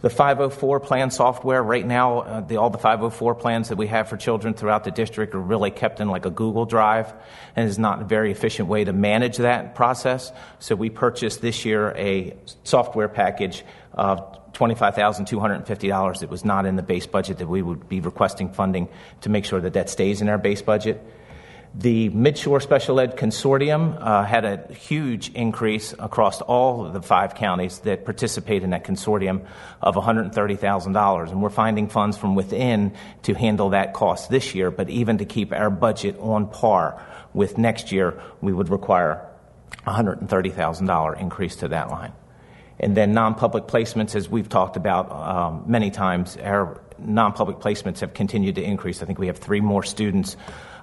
The 0.00 0.10
504 0.10 0.80
plan 0.80 1.10
software 1.10 1.62
right 1.62 1.84
now, 1.84 2.20
uh, 2.20 2.40
the, 2.40 2.56
all 2.56 2.70
the 2.70 2.78
504 2.78 3.34
plans 3.34 3.68
that 3.68 3.76
we 3.76 3.88
have 3.88 4.08
for 4.08 4.16
children 4.16 4.54
throughout 4.54 4.84
the 4.84 4.92
district 4.92 5.34
are 5.34 5.40
really 5.40 5.72
kept 5.72 6.00
in 6.00 6.08
like 6.08 6.24
a 6.24 6.30
Google 6.30 6.66
Drive, 6.66 7.12
and 7.56 7.68
is 7.68 7.80
not 7.80 8.00
a 8.00 8.04
very 8.04 8.30
efficient 8.30 8.68
way 8.68 8.84
to 8.84 8.92
manage 8.92 9.38
that 9.38 9.74
process. 9.74 10.32
So 10.60 10.76
we 10.76 10.88
purchased 10.88 11.40
this 11.40 11.64
year 11.64 11.90
a 11.96 12.36
software 12.62 13.08
package 13.08 13.64
of 13.92 14.52
$25,250. 14.52 16.22
It 16.22 16.30
was 16.30 16.44
not 16.44 16.64
in 16.64 16.76
the 16.76 16.82
base 16.82 17.06
budget 17.06 17.38
that 17.38 17.48
we 17.48 17.62
would 17.62 17.88
be 17.88 18.00
requesting 18.00 18.52
funding 18.52 18.88
to 19.22 19.30
make 19.30 19.44
sure 19.44 19.60
that 19.60 19.72
that 19.72 19.90
stays 19.90 20.20
in 20.22 20.28
our 20.28 20.38
base 20.38 20.62
budget. 20.62 21.02
The 21.74 22.10
Midshore 22.10 22.60
Special 22.60 23.00
Ed 23.00 23.16
Consortium 23.16 23.96
uh, 23.98 24.24
had 24.24 24.44
a 24.44 24.70
huge 24.74 25.30
increase 25.30 25.94
across 25.98 26.42
all 26.42 26.84
of 26.84 26.92
the 26.92 27.00
five 27.00 27.34
counties 27.34 27.78
that 27.80 28.04
participate 28.04 28.62
in 28.62 28.70
that 28.70 28.84
consortium 28.84 29.46
of 29.80 29.94
$130,000. 29.94 31.30
And 31.30 31.42
we're 31.42 31.48
finding 31.48 31.88
funds 31.88 32.18
from 32.18 32.34
within 32.34 32.92
to 33.22 33.32
handle 33.32 33.70
that 33.70 33.94
cost 33.94 34.28
this 34.28 34.54
year, 34.54 34.70
but 34.70 34.90
even 34.90 35.16
to 35.18 35.24
keep 35.24 35.50
our 35.50 35.70
budget 35.70 36.18
on 36.18 36.46
par 36.46 37.02
with 37.32 37.56
next 37.56 37.90
year, 37.90 38.20
we 38.42 38.52
would 38.52 38.68
require 38.68 39.26
$130,000 39.86 41.20
increase 41.20 41.56
to 41.56 41.68
that 41.68 41.90
line. 41.90 42.12
And 42.80 42.94
then 42.94 43.14
non 43.14 43.34
public 43.34 43.64
placements, 43.64 44.14
as 44.14 44.28
we've 44.28 44.48
talked 44.48 44.76
about 44.76 45.10
um, 45.10 45.64
many 45.66 45.90
times, 45.90 46.36
our 46.36 46.82
non 46.98 47.32
public 47.32 47.58
placements 47.58 48.00
have 48.00 48.12
continued 48.12 48.56
to 48.56 48.62
increase. 48.62 49.02
I 49.02 49.06
think 49.06 49.18
we 49.18 49.28
have 49.28 49.38
three 49.38 49.60
more 49.60 49.82
students 49.82 50.36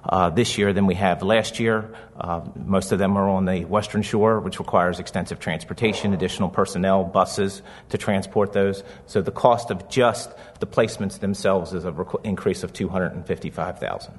uh, 0.04 0.30
this 0.30 0.56
year 0.58 0.72
than 0.72 0.86
we 0.86 0.94
have 0.94 1.22
last 1.22 1.60
year. 1.60 1.94
Uh, 2.18 2.42
most 2.54 2.92
of 2.92 2.98
them 2.98 3.16
are 3.16 3.28
on 3.28 3.44
the 3.44 3.64
Western 3.64 4.02
Shore, 4.02 4.40
which 4.40 4.58
requires 4.58 4.98
extensive 4.98 5.40
transportation, 5.40 6.14
additional 6.14 6.48
personnel, 6.48 7.04
buses 7.04 7.62
to 7.90 7.98
transport 7.98 8.52
those. 8.52 8.82
So 9.06 9.22
the 9.22 9.32
cost 9.32 9.70
of 9.70 9.88
just 9.88 10.32
the 10.60 10.66
placements 10.66 11.18
themselves 11.18 11.72
is 11.72 11.84
an 11.84 11.94
rec- 11.94 12.24
increase 12.24 12.62
of 12.62 12.72
255000 12.72 14.18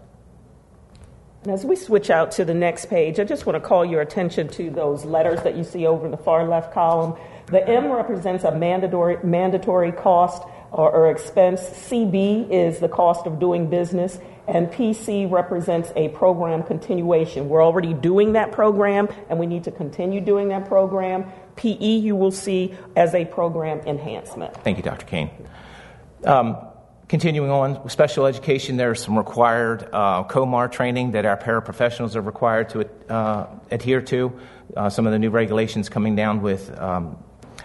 and 1.43 1.51
as 1.51 1.65
we 1.65 1.75
switch 1.75 2.11
out 2.11 2.31
to 2.33 2.45
the 2.45 2.53
next 2.53 2.85
page, 2.85 3.19
I 3.19 3.23
just 3.23 3.47
want 3.47 3.55
to 3.61 3.67
call 3.67 3.83
your 3.83 4.01
attention 4.01 4.47
to 4.49 4.69
those 4.69 5.05
letters 5.05 5.41
that 5.41 5.57
you 5.57 5.63
see 5.63 5.87
over 5.87 6.05
in 6.05 6.11
the 6.11 6.17
far 6.17 6.47
left 6.47 6.71
column. 6.71 7.15
The 7.47 7.67
M 7.67 7.91
represents 7.91 8.43
a 8.43 8.55
mandatory, 8.55 9.17
mandatory 9.23 9.91
cost 9.91 10.43
or, 10.71 10.91
or 10.91 11.09
expense. 11.09 11.61
CB 11.61 12.51
is 12.51 12.77
the 12.77 12.87
cost 12.87 13.25
of 13.25 13.39
doing 13.39 13.71
business 13.71 14.19
and 14.47 14.67
PC 14.67 15.29
represents 15.29 15.91
a 15.95 16.09
program 16.09 16.63
continuation. 16.63 17.49
We're 17.49 17.63
already 17.63 17.93
doing 17.93 18.33
that 18.33 18.51
program, 18.51 19.07
and 19.29 19.39
we 19.39 19.45
need 19.45 19.63
to 19.65 19.71
continue 19.71 20.21
doing 20.21 20.49
that 20.49 20.67
program. 20.67 21.25
PE, 21.55 21.97
you 21.97 22.15
will 22.15 22.31
see 22.31 22.75
as 22.95 23.13
a 23.13 23.25
program 23.25 23.79
enhancement. 23.81 24.55
Thank 24.63 24.77
you, 24.77 24.83
Dr. 24.83 25.05
Kane. 25.05 25.29
Um, 26.23 26.57
continuing 27.07 27.49
on, 27.49 27.89
special 27.89 28.25
education, 28.25 28.77
there's 28.77 29.03
some 29.03 29.17
required 29.17 29.87
uh, 29.91 30.23
COMAR 30.23 30.69
training 30.69 31.11
that 31.11 31.25
our 31.25 31.37
paraprofessionals 31.37 32.15
are 32.15 32.21
required 32.21 32.69
to 32.69 32.89
uh, 33.09 33.47
adhere 33.69 34.01
to. 34.01 34.39
Uh, 34.75 34.89
some 34.89 35.05
of 35.05 35.11
the 35.11 35.19
new 35.19 35.29
regulations 35.29 35.89
coming 35.89 36.15
down 36.15 36.41
with 36.41 36.77
um, 36.79 37.17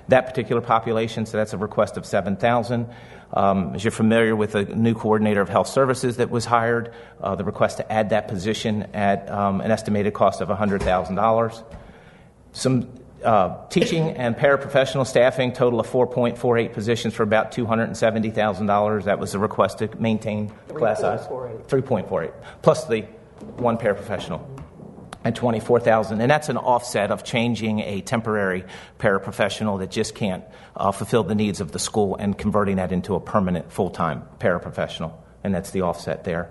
that 0.09 0.27
particular 0.27 0.61
population, 0.61 1.27
so 1.27 1.37
that's 1.37 1.53
a 1.53 1.59
request 1.59 1.97
of 1.97 2.05
7,000. 2.05 2.89
Um, 3.33 3.75
as 3.75 3.85
you're 3.85 3.91
familiar 3.91 4.37
with 4.37 4.55
a 4.55 4.65
new 4.65 4.95
coordinator 4.95 5.41
of 5.41 5.49
health 5.49 5.69
services 5.69 6.19
that 6.19 6.31
was 6.31 6.45
hired, 6.45 6.93
uh, 7.21 7.35
the 7.35 7.45
request 7.45 7.79
to 7.79 7.93
add 7.93 8.11
that 8.11 8.29
position 8.29 8.85
at 8.95 9.31
um, 9.31 9.61
an 9.61 9.71
estimated 9.71 10.15
cost 10.15 10.41
of 10.41 10.49
$100,000. 10.49 11.65
Some 12.53 12.89
uh, 13.25 13.67
teaching 13.69 14.11
and 14.11 14.37
paraprofessional 14.37 15.07
staffing, 15.07 15.53
total 15.53 15.81
of 15.81 15.89
4.48 15.89 16.73
positions 16.73 17.15
for 17.15 17.25
about 17.25 17.53
$270,000. 17.53 19.05
That 19.05 19.19
was 19.19 19.33
the 19.33 19.39
request 19.39 19.79
to 19.79 19.89
maintain 19.99 20.53
class 20.69 21.01
size. 21.01 21.27
3.48, 21.27 22.33
plus 22.63 22.85
the 22.85 23.03
one 23.57 23.77
paraprofessional 23.77 24.45
and 25.27 25.37
24,000 25.37 26.21
and 26.21 26.31
that's 26.31 26.49
an 26.49 26.57
offset 26.57 27.11
of 27.11 27.25
changing 27.25 27.81
a 27.81 28.01
temporary 28.01 28.65
paraprofessional 28.99 29.79
that 29.81 29.91
just 29.91 30.15
can't 30.15 30.45
uh, 30.77 30.93
fulfill 30.93 31.25
the 31.25 31.35
needs 31.35 31.61
of 31.61 31.73
the 31.73 31.79
school 31.79 32.17
and 32.17 32.39
converting 32.39 32.77
that 32.77 32.93
into 32.93 33.15
a 33.15 33.21
permanent 33.21 33.73
full-time 33.73 34.23
paraprofessional. 34.39 35.13
And 35.45 35.55
that's 35.55 35.71
the 35.71 35.83
offset 35.83 36.25
there 36.25 36.51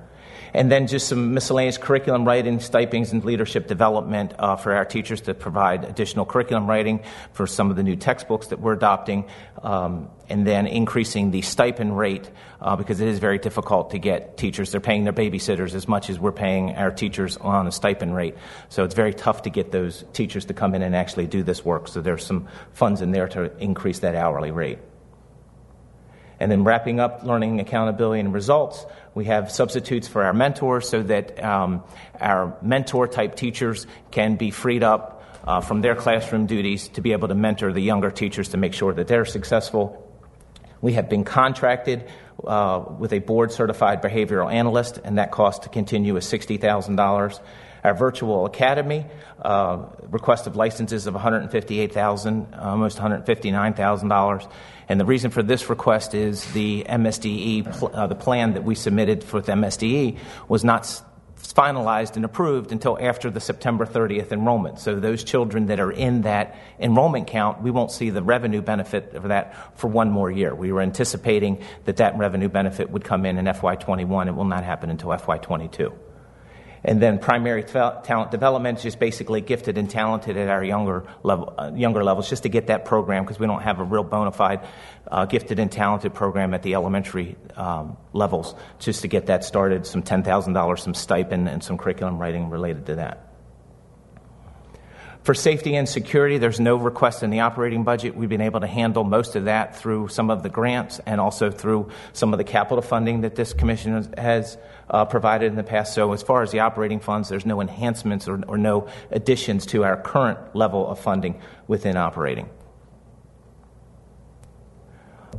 and 0.54 0.72
then 0.72 0.88
just 0.88 1.08
some 1.08 1.34
miscellaneous 1.34 1.78
curriculum 1.78 2.26
writing, 2.26 2.60
stipends, 2.60 3.12
and 3.12 3.24
leadership 3.24 3.68
development 3.68 4.34
uh, 4.40 4.56
for 4.56 4.74
our 4.74 4.86
teachers 4.86 5.22
to 5.22 5.34
provide 5.34 5.84
additional 5.84 6.26
curriculum 6.26 6.68
writing 6.68 7.04
for 7.34 7.48
some 7.48 7.70
of 7.70 7.76
the 7.76 7.84
new 7.84 7.96
textbooks 7.96 8.48
that 8.48 8.60
we're 8.60 8.74
adopting, 8.74 9.26
um, 9.64 10.10
and 10.30 10.46
then 10.46 10.68
increasing 10.68 11.32
the 11.32 11.42
stipend 11.42 11.98
rate 11.98 12.30
uh, 12.62 12.76
because 12.76 13.00
it 13.02 13.08
is 13.08 13.20
very 13.20 13.38
difficult 13.38 13.92
to 13.92 14.00
get 14.00 14.38
teachers. 14.38 14.72
They're 14.72 14.82
paying 14.82 15.04
their 15.04 15.14
babysitters 15.14 15.74
as 15.76 15.88
much 15.88 16.10
as 16.10 16.20
we're 16.20 16.32
paying 16.32 16.76
our 16.76 16.92
teachers 16.92 17.38
on 17.38 17.68
a 17.68 17.72
stipend 17.72 18.16
rate. 18.16 18.36
So 18.70 18.84
it's 18.84 18.96
very 18.96 19.14
tough 19.14 19.44
to 19.44 19.50
get 19.50 19.72
those 19.72 20.04
teachers 20.14 20.46
to 20.46 20.54
come 20.54 20.74
in 20.76 20.82
and 20.82 20.96
actually 20.96 21.28
do 21.28 21.44
this 21.44 21.64
work. 21.64 21.88
So 21.88 22.02
there's 22.02 22.26
some 22.26 22.48
funds 22.74 23.02
in 23.02 23.12
there 23.12 23.28
to 23.30 23.56
increase 23.58 24.00
that 24.00 24.16
hourly 24.16 24.52
rate. 24.52 24.80
And 26.40 26.52
then 26.52 26.64
wrapping 26.64 27.00
up 27.00 27.24
learning, 27.24 27.60
accountability, 27.60 28.20
and 28.20 28.34
results, 28.34 28.86
we 29.16 29.26
have 29.26 29.50
substitutes 29.50 30.08
for 30.08 30.24
our 30.24 30.34
mentors 30.34 30.90
so 30.90 31.02
that 31.02 31.42
um, 31.44 31.84
our 32.20 32.58
mentor 32.62 33.08
type 33.08 33.36
teachers 33.36 33.88
can 34.12 34.36
be 34.36 34.52
freed 34.52 34.84
up 34.84 35.24
uh, 35.46 35.62
from 35.62 35.82
their 35.82 35.96
classroom 35.96 36.46
duties 36.48 36.90
to 36.90 37.02
be 37.02 37.14
able 37.14 37.30
to 37.30 37.36
mentor 37.36 37.72
the 37.72 37.82
younger 37.82 38.12
teachers 38.12 38.50
to 38.50 38.58
make 38.58 38.74
sure 38.74 38.94
that 38.94 39.08
they're 39.08 39.26
successful. 39.26 40.02
We 40.82 40.94
have 40.94 41.10
been 41.10 41.24
contracted 41.24 42.08
uh, 42.44 42.84
with 42.98 43.14
a 43.14 43.20
board 43.20 43.52
certified 43.52 44.02
behavioral 44.02 44.52
analyst, 44.52 45.00
and 45.04 45.18
that 45.18 45.32
cost 45.32 45.64
to 45.64 45.70
continue 45.70 46.16
is 46.18 46.26
$60,000. 46.26 47.40
Our 47.84 47.94
virtual 47.94 48.46
academy 48.46 49.06
uh, 49.42 49.86
request 50.10 50.48
of 50.48 50.56
licenses 50.56 51.06
of 51.06 51.14
158,000, 51.14 52.56
almost 52.56 52.98
$159,000. 52.98 54.52
And 54.90 55.00
the 55.00 55.06
reason 55.06 55.32
for 55.32 55.44
this 55.44 55.70
request 55.70 56.14
is 56.14 56.52
the 56.54 56.86
MSDE, 56.90 57.78
pl- 57.78 57.92
uh, 57.94 58.08
the 58.08 58.16
plan 58.16 58.54
that 58.54 58.64
we 58.64 58.76
submitted 58.76 59.24
for 59.24 59.42
the 59.42 59.52
MSDE 59.52 60.18
was 60.48 60.64
not 60.64 61.02
finalized 61.56 62.18
and 62.18 62.26
approved 62.26 62.72
until 62.72 62.98
after 63.00 63.32
the 63.32 63.40
September 63.40 63.86
30th 63.86 64.32
enrollment. 64.32 64.78
So 64.80 65.00
those 65.00 65.24
children 65.24 65.68
that 65.68 65.80
are 65.80 65.92
in 65.92 66.24
that 66.24 66.56
enrollment 66.80 67.28
count, 67.28 67.62
we 67.62 67.72
won't 67.72 67.92
see 67.92 68.10
the 68.10 68.22
revenue 68.22 68.62
benefit 68.62 69.14
of 69.16 69.30
that 69.30 69.78
for 69.78 69.88
one 69.88 70.12
more 70.12 70.30
year. 70.30 70.54
We 70.54 70.72
were 70.74 70.82
anticipating 70.82 71.64
that 71.86 71.98
that 71.98 72.18
revenue 72.18 72.50
benefit 72.50 72.90
would 72.90 73.06
come 73.06 73.26
in 73.26 73.38
in 73.38 73.46
FY21. 73.46 74.28
It 74.28 74.36
will 74.36 74.44
not 74.46 74.66
happen 74.66 74.90
until 74.90 75.10
FY22. 75.10 75.94
And 76.88 77.02
then 77.02 77.18
primary 77.18 77.64
talent 77.64 78.30
development 78.30 78.78
is 78.78 78.84
just 78.84 79.00
basically 79.00 79.42
gifted 79.42 79.80
and 79.80 79.90
talented 79.90 80.38
at 80.38 80.50
our 80.50 80.64
younger 80.64 81.06
level, 81.24 81.54
uh, 81.58 81.72
younger 81.74 82.04
levels, 82.04 82.30
just 82.30 82.44
to 82.44 82.50
get 82.50 82.68
that 82.68 82.86
program 82.86 83.24
because 83.24 83.40
we 83.40 83.48
don't 83.48 83.64
have 83.64 83.80
a 83.80 83.84
real 83.84 84.04
bona 84.04 84.32
fide 84.32 84.62
uh, 85.10 85.26
gifted 85.26 85.58
and 85.58 85.72
talented 85.72 86.14
program 86.14 86.54
at 86.54 86.62
the 86.62 86.76
elementary 86.76 87.38
um, 87.56 87.98
levels. 88.14 88.54
Just 88.78 89.02
to 89.02 89.08
get 89.08 89.26
that 89.26 89.44
started, 89.44 89.88
some 89.88 90.04
ten 90.04 90.22
thousand 90.22 90.54
dollars, 90.54 90.84
some 90.84 90.94
stipend, 90.94 91.50
and 91.50 91.64
some 91.64 91.80
curriculum 91.80 92.20
writing 92.20 92.52
related 92.52 92.86
to 92.86 92.96
that. 92.96 93.25
For 95.26 95.34
safety 95.34 95.76
and 95.76 95.90
security, 95.90 96.38
there's 96.38 96.60
no 96.60 96.76
request 96.76 97.24
in 97.24 97.32
the 97.32 97.40
operating 97.40 97.84
budget. 97.84 98.16
We've 98.16 98.30
been 98.30 98.42
able 98.42 98.60
to 98.60 98.68
handle 98.68 99.04
most 99.04 99.36
of 99.36 99.46
that 99.46 99.76
through 99.76 100.10
some 100.10 100.30
of 100.30 100.44
the 100.44 100.50
grants 100.50 101.02
and 101.04 101.20
also 101.20 101.50
through 101.50 101.90
some 102.14 102.32
of 102.32 102.38
the 102.38 102.44
capital 102.44 102.84
funding 102.84 103.22
that 103.22 103.34
this 103.34 103.52
commission 103.52 104.14
has 104.20 104.56
uh, 104.88 105.06
provided 105.06 105.48
in 105.48 105.56
the 105.56 105.64
past. 105.64 105.96
So, 105.96 106.14
as 106.14 106.22
far 106.22 106.44
as 106.44 106.52
the 106.52 106.60
operating 106.60 107.00
funds, 107.00 107.28
there's 107.28 107.44
no 107.44 107.60
enhancements 107.60 108.28
or, 108.28 108.40
or 108.48 108.60
no 108.60 108.88
additions 109.10 109.66
to 109.68 109.84
our 109.84 110.00
current 110.00 110.56
level 110.56 110.88
of 110.88 111.00
funding 111.00 111.42
within 111.68 111.98
operating. 111.98 112.48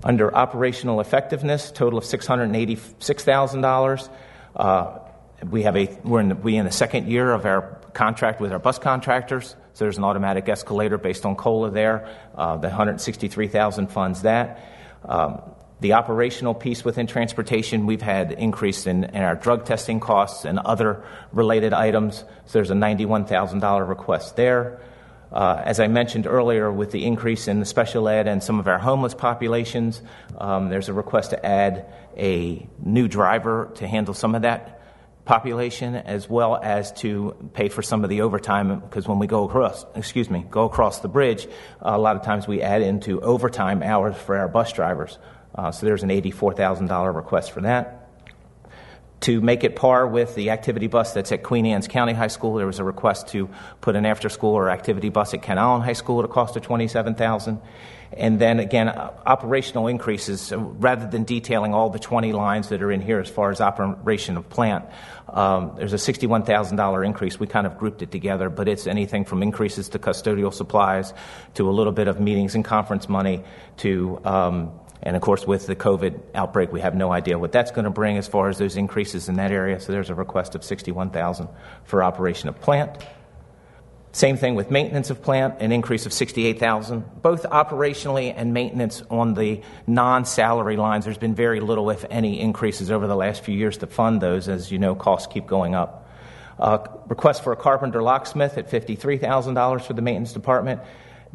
Under 0.02 0.34
operational 0.34 1.00
effectiveness, 1.00 1.70
total 1.70 2.00
of 2.00 2.04
$686,000. 2.04 4.08
Uh, 4.56 4.98
we 5.48 5.62
have 5.62 5.76
a, 5.76 5.96
we're 6.02 6.18
in, 6.18 6.30
the, 6.30 6.34
we 6.34 6.56
in 6.56 6.64
the 6.64 6.72
second 6.72 7.08
year 7.08 7.32
of 7.32 7.46
our 7.46 7.78
contract 7.94 8.40
with 8.40 8.50
our 8.50 8.58
bus 8.58 8.80
contractors. 8.80 9.54
So 9.76 9.84
there's 9.84 9.98
an 9.98 10.04
automatic 10.04 10.48
escalator 10.48 10.96
based 10.96 11.26
on 11.26 11.36
COLA 11.36 11.70
there. 11.70 12.08
Uh, 12.34 12.56
the 12.56 12.68
163,000 12.68 13.88
funds 13.88 14.22
that. 14.22 14.64
Um, 15.04 15.42
the 15.80 15.92
operational 15.92 16.54
piece 16.54 16.82
within 16.82 17.06
transportation, 17.06 17.84
we've 17.84 18.00
had 18.00 18.32
increase 18.32 18.86
in, 18.86 19.04
in, 19.04 19.22
our 19.22 19.34
drug 19.34 19.66
testing 19.66 20.00
costs 20.00 20.46
and 20.46 20.58
other 20.58 21.04
related 21.30 21.74
items. 21.74 22.24
So 22.46 22.52
there's 22.54 22.70
a 22.70 22.74
$91,000 22.74 23.86
request 23.86 24.34
there. 24.36 24.80
Uh, 25.30 25.60
as 25.62 25.78
I 25.78 25.88
mentioned 25.88 26.26
earlier, 26.26 26.72
with 26.72 26.90
the 26.90 27.04
increase 27.04 27.46
in 27.46 27.60
the 27.60 27.66
special 27.66 28.08
ed 28.08 28.26
and 28.28 28.42
some 28.42 28.58
of 28.58 28.68
our 28.68 28.78
homeless 28.78 29.12
populations, 29.12 30.00
um, 30.38 30.70
there's 30.70 30.88
a 30.88 30.94
request 30.94 31.30
to 31.32 31.44
add 31.44 31.84
a 32.16 32.66
new 32.82 33.08
driver 33.08 33.70
to 33.74 33.86
handle 33.86 34.14
some 34.14 34.34
of 34.34 34.40
that 34.40 34.76
population 35.26 35.96
as 35.96 36.30
well 36.30 36.56
as 36.56 36.92
to 36.92 37.34
pay 37.52 37.68
for 37.68 37.82
some 37.82 38.04
of 38.04 38.10
the 38.10 38.22
overtime 38.22 38.78
because 38.78 39.08
when 39.08 39.18
we 39.18 39.26
go 39.26 39.44
across 39.44 39.84
excuse 39.96 40.30
me 40.30 40.46
go 40.50 40.64
across 40.64 41.00
the 41.00 41.08
bridge 41.08 41.48
a 41.80 41.98
lot 41.98 42.14
of 42.14 42.22
times 42.22 42.46
we 42.46 42.62
add 42.62 42.80
into 42.80 43.20
overtime 43.20 43.82
hours 43.82 44.16
for 44.16 44.36
our 44.36 44.46
bus 44.46 44.72
drivers 44.72 45.18
uh, 45.56 45.72
so 45.72 45.84
there's 45.84 46.04
an 46.04 46.10
$84000 46.10 47.14
request 47.14 47.50
for 47.50 47.62
that 47.62 48.06
to 49.20 49.40
make 49.40 49.64
it 49.64 49.76
par 49.76 50.06
with 50.06 50.34
the 50.34 50.50
activity 50.50 50.86
bus 50.86 51.14
that's 51.14 51.32
at 51.32 51.42
Queen 51.42 51.66
Anne's 51.66 51.88
County 51.88 52.12
High 52.12 52.26
School, 52.28 52.54
there 52.56 52.66
was 52.66 52.78
a 52.78 52.84
request 52.84 53.28
to 53.28 53.48
put 53.80 53.96
an 53.96 54.04
after 54.04 54.28
school 54.28 54.54
or 54.54 54.70
activity 54.70 55.08
bus 55.08 55.32
at 55.32 55.42
Kent 55.42 55.58
Island 55.58 55.84
High 55.84 55.94
School 55.94 56.18
at 56.18 56.26
a 56.26 56.28
cost 56.28 56.56
of 56.56 56.62
27000 56.62 57.60
And 58.12 58.38
then 58.38 58.60
again, 58.60 58.88
operational 58.88 59.86
increases. 59.88 60.52
Rather 60.54 61.08
than 61.08 61.24
detailing 61.24 61.72
all 61.72 61.88
the 61.90 61.98
20 61.98 62.32
lines 62.32 62.68
that 62.68 62.82
are 62.82 62.92
in 62.92 63.00
here 63.00 63.18
as 63.18 63.28
far 63.28 63.50
as 63.50 63.60
operation 63.60 64.36
of 64.36 64.48
plant, 64.50 64.84
um, 65.36 65.74
there's 65.76 65.92
a 65.92 65.96
$61,000 65.96 67.06
increase. 67.06 67.38
We 67.38 67.46
kind 67.46 67.66
of 67.66 67.78
grouped 67.78 68.02
it 68.02 68.10
together, 68.10 68.48
but 68.48 68.68
it's 68.68 68.86
anything 68.86 69.24
from 69.24 69.42
increases 69.42 69.90
to 69.90 69.98
custodial 69.98 70.52
supplies 70.52 71.12
to 71.54 71.68
a 71.68 71.72
little 71.72 71.92
bit 71.92 72.08
of 72.08 72.18
meetings 72.18 72.54
and 72.54 72.64
conference 72.64 73.08
money 73.08 73.44
to 73.78 74.18
um, 74.24 74.72
and 75.02 75.14
of 75.14 75.22
course, 75.22 75.46
with 75.46 75.66
the 75.66 75.76
COVID 75.76 76.20
outbreak, 76.34 76.72
we 76.72 76.80
have 76.80 76.94
no 76.94 77.12
idea 77.12 77.38
what 77.38 77.52
that's 77.52 77.70
going 77.70 77.84
to 77.84 77.90
bring 77.90 78.16
as 78.16 78.26
far 78.26 78.48
as 78.48 78.58
those 78.58 78.76
increases 78.76 79.28
in 79.28 79.36
that 79.36 79.52
area. 79.52 79.78
So 79.78 79.92
there's 79.92 80.10
a 80.10 80.14
request 80.14 80.54
of 80.54 80.64
61,000 80.64 81.48
for 81.84 82.02
operation 82.02 82.48
of 82.48 82.60
plant. 82.60 83.04
Same 84.16 84.38
thing 84.38 84.54
with 84.54 84.70
maintenance 84.70 85.10
of 85.10 85.20
plant, 85.20 85.56
an 85.60 85.72
increase 85.72 86.06
of 86.06 86.12
68,000. 86.14 87.20
Both 87.20 87.42
operationally 87.42 88.32
and 88.34 88.54
maintenance 88.54 89.02
on 89.10 89.34
the 89.34 89.60
non-salary 89.86 90.78
lines, 90.78 91.04
there's 91.04 91.18
been 91.18 91.34
very 91.34 91.60
little, 91.60 91.90
if 91.90 92.02
any, 92.08 92.40
increases 92.40 92.90
over 92.90 93.06
the 93.06 93.14
last 93.14 93.44
few 93.44 93.54
years 93.54 93.76
to 93.76 93.86
fund 93.86 94.22
those. 94.22 94.48
As 94.48 94.72
you 94.72 94.78
know, 94.78 94.94
costs 94.94 95.30
keep 95.30 95.46
going 95.46 95.74
up. 95.74 96.08
Uh, 96.58 96.78
request 97.08 97.44
for 97.44 97.52
a 97.52 97.56
carpenter 97.56 98.02
locksmith 98.02 98.56
at 98.56 98.70
$53,000 98.70 99.82
for 99.82 99.92
the 99.92 100.00
maintenance 100.00 100.32
department 100.32 100.80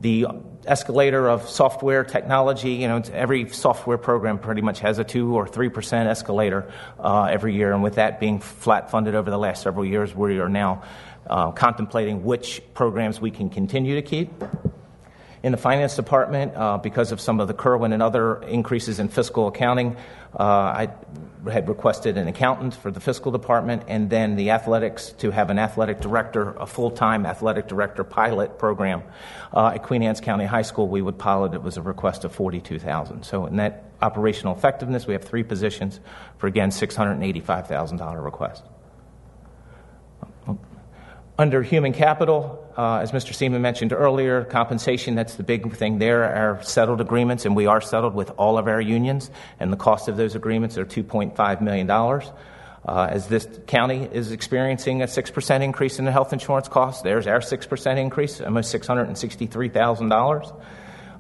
the 0.02 0.26
escalator 0.66 1.30
of 1.30 1.48
software 1.48 2.04
technology. 2.04 2.74
You 2.74 2.88
know, 2.88 3.02
every 3.14 3.50
software 3.50 3.98
program 3.98 4.40
pretty 4.40 4.62
much 4.62 4.80
has 4.80 4.98
a 5.00 5.04
two 5.04 5.36
or 5.36 5.48
three 5.48 5.70
percent 5.70 6.10
escalator 6.10 6.72
uh, 7.00 7.26
every 7.26 7.56
year, 7.56 7.72
and 7.72 7.84
with 7.84 7.96
that 7.96 8.20
being 8.20 8.40
flat 8.40 8.90
funded 8.90 9.16
over 9.16 9.30
the 9.30 9.38
last 9.38 9.62
several 9.62 9.86
years, 9.86 10.16
we 10.16 10.40
are 10.40 10.50
now 10.50 10.84
uh, 11.28 11.52
contemplating 11.52 12.24
which 12.24 12.62
programs 12.74 13.20
we 13.22 13.32
can 13.32 13.50
continue 13.50 13.96
to 13.96 14.02
keep. 14.02 14.30
In 15.44 15.52
the 15.52 15.58
finance 15.58 15.96
department, 15.96 16.56
uh, 16.56 16.78
because 16.78 17.12
of 17.12 17.20
some 17.20 17.40
of 17.40 17.48
the 17.48 17.56
Kirwan 17.56 17.94
and 17.94 18.04
other 18.04 18.44
increases 18.44 19.00
in 19.00 19.08
fiscal 19.10 19.48
accounting, 19.48 19.98
uh, 20.40 20.44
I 20.44 20.90
had 21.50 21.68
requested 21.68 22.16
an 22.18 22.28
accountant 22.28 22.76
for 22.76 22.92
the 22.92 23.00
fiscal 23.00 23.32
department 23.32 23.84
and 23.88 24.08
then 24.08 24.36
the 24.36 24.52
athletics 24.52 25.14
to 25.14 25.32
have 25.32 25.50
an 25.50 25.58
athletic 25.58 26.00
director, 26.00 26.52
a 26.60 26.68
full 26.68 26.92
time 26.92 27.26
athletic 27.26 27.68
director 27.68 28.04
pilot 28.04 28.60
program 28.60 29.02
uh, 29.52 29.72
at 29.74 29.82
Queen 29.82 30.04
Anne's 30.04 30.22
County 30.22 30.46
High 30.46 30.62
School. 30.62 30.88
We 30.88 31.02
would 31.02 31.18
pilot 31.18 31.56
it 31.56 31.64
was 31.64 31.78
a 31.78 31.82
request 31.82 32.24
of 32.24 32.36
42000 32.36 33.24
So, 33.24 33.48
in 33.48 33.56
that 33.56 33.86
operational 34.00 34.56
effectiveness, 34.56 35.08
we 35.08 35.14
have 35.14 35.24
three 35.24 35.44
positions 35.44 36.00
for 36.38 36.46
again 36.46 36.70
$685,000 36.70 38.24
request. 38.24 38.64
Under 41.42 41.64
human 41.64 41.92
capital, 41.92 42.64
uh, 42.78 42.98
as 42.98 43.14
Mr. 43.14 43.34
Seeman 43.34 43.62
mentioned 43.62 43.94
earlier, 43.94 44.44
compensation, 44.44 45.16
that's 45.16 45.34
the 45.34 45.44
big 45.44 45.76
thing 45.76 45.98
there, 45.98 46.24
are 46.24 46.62
settled 46.62 47.02
agreements, 47.02 47.48
and 47.48 47.56
we 47.56 47.66
are 47.66 47.82
settled 47.82 48.14
with 48.14 48.30
all 48.38 48.60
of 48.60 48.68
our 48.68 48.80
unions, 48.80 49.32
and 49.60 49.74
the 49.74 49.78
cost 49.78 50.08
of 50.08 50.18
those 50.18 50.36
agreements 50.36 50.78
are 50.78 50.86
$2.5 50.86 51.62
million. 51.62 51.90
Uh, 51.90 52.22
as 53.10 53.28
this 53.28 53.48
county 53.66 54.08
is 54.12 54.32
experiencing 54.32 55.02
a 55.02 55.06
6% 55.06 55.62
increase 55.64 55.98
in 55.98 56.06
the 56.06 56.12
health 56.12 56.32
insurance 56.32 56.68
costs, 56.68 57.02
there's 57.02 57.26
our 57.26 57.40
6% 57.40 57.98
increase, 57.98 58.40
almost 58.40 58.72
$663,000. 58.76 60.62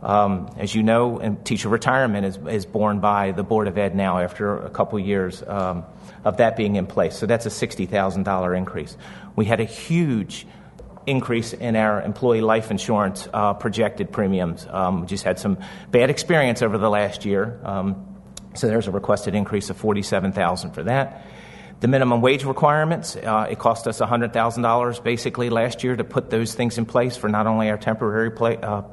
Um, 0.03 0.53
as 0.59 0.76
you 0.76 0.84
know, 0.84 1.36
teacher 1.43 1.69
retirement 1.69 2.28
is, 2.28 2.38
is 2.47 2.67
borne 2.67 2.99
by 2.99 3.32
the 3.32 3.41
Board 3.41 3.67
of 3.67 3.76
Ed 3.76 3.95
now 3.95 4.19
after 4.19 4.55
a 4.59 4.69
couple 4.69 4.99
years 4.99 5.41
um, 5.47 5.84
of 6.24 6.38
that 6.38 6.55
being 6.55 6.76
in 6.76 6.88
place. 6.88 7.17
So 7.17 7.26
that's 7.26 7.45
a 7.45 7.49
$60,000 7.49 8.57
increase. 8.57 8.97
We 9.36 9.45
had 9.45 9.59
a 9.59 9.65
huge 9.65 10.45
increase 11.07 11.53
in 11.53 11.76
our 11.76 12.01
employee 12.01 12.41
life 12.41 12.72
insurance 12.72 13.28
uh, 13.34 13.53
projected 13.53 14.11
premiums. 14.11 14.67
Um, 14.69 15.01
we 15.01 15.07
just 15.07 15.24
had 15.24 15.39
some 15.39 15.57
bad 15.89 16.09
experience 16.09 16.61
over 16.61 16.78
the 16.78 16.89
last 16.89 17.26
year. 17.26 17.59
Um, 17.63 18.07
so 18.53 18.67
there's 18.67 18.88
a 18.88 18.91
requested 18.91 19.34
increase 19.34 19.69
of 19.69 19.78
47000 19.78 20.72
for 20.72 20.84
that. 20.84 21.26
The 21.80 21.88
minimum 21.88 22.22
wage 22.22 22.43
requirements, 22.45 23.15
uh, 23.15 23.47
it 23.49 23.57
cost 23.57 23.88
us 23.88 23.99
$100,000 23.99 25.03
basically 25.03 25.49
last 25.49 25.84
year 25.84 25.95
to 25.95 26.03
put 26.03 26.30
those 26.30 26.53
things 26.53 26.78
in 26.78 26.86
place 26.86 27.17
for 27.17 27.28
not 27.28 27.47
only 27.47 27.72
our 27.72 27.78
temporary 27.78 28.30
play, 28.30 28.57
uh, 28.57 28.84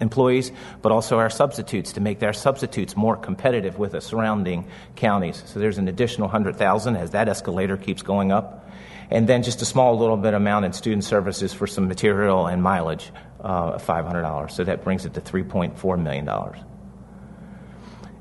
employees, 0.00 0.52
but 0.82 0.92
also 0.92 1.18
our 1.18 1.30
substitutes 1.30 1.92
to 1.92 2.00
make 2.00 2.18
their 2.18 2.32
substitutes 2.32 2.96
more 2.96 3.16
competitive 3.16 3.78
with 3.78 3.92
the 3.92 4.00
surrounding 4.00 4.66
counties. 4.96 5.42
So 5.46 5.58
there's 5.58 5.78
an 5.78 5.88
additional 5.88 6.28
100,000 6.28 6.96
as 6.96 7.10
that 7.12 7.28
escalator 7.28 7.76
keeps 7.76 8.02
going 8.02 8.32
up 8.32 8.68
and 9.10 9.28
then 9.28 9.42
just 9.42 9.62
a 9.62 9.64
small 9.64 9.98
little 9.98 10.16
bit 10.16 10.34
amount 10.34 10.64
in 10.64 10.72
student 10.72 11.04
services 11.04 11.52
for 11.52 11.66
some 11.66 11.88
material 11.88 12.46
and 12.46 12.62
mileage 12.62 13.10
uh, 13.40 13.72
of 13.74 13.86
$500. 13.86 14.50
So 14.50 14.64
that 14.64 14.84
brings 14.84 15.06
it 15.06 15.14
to 15.14 15.20
$3.4 15.20 16.02
million. 16.02 16.28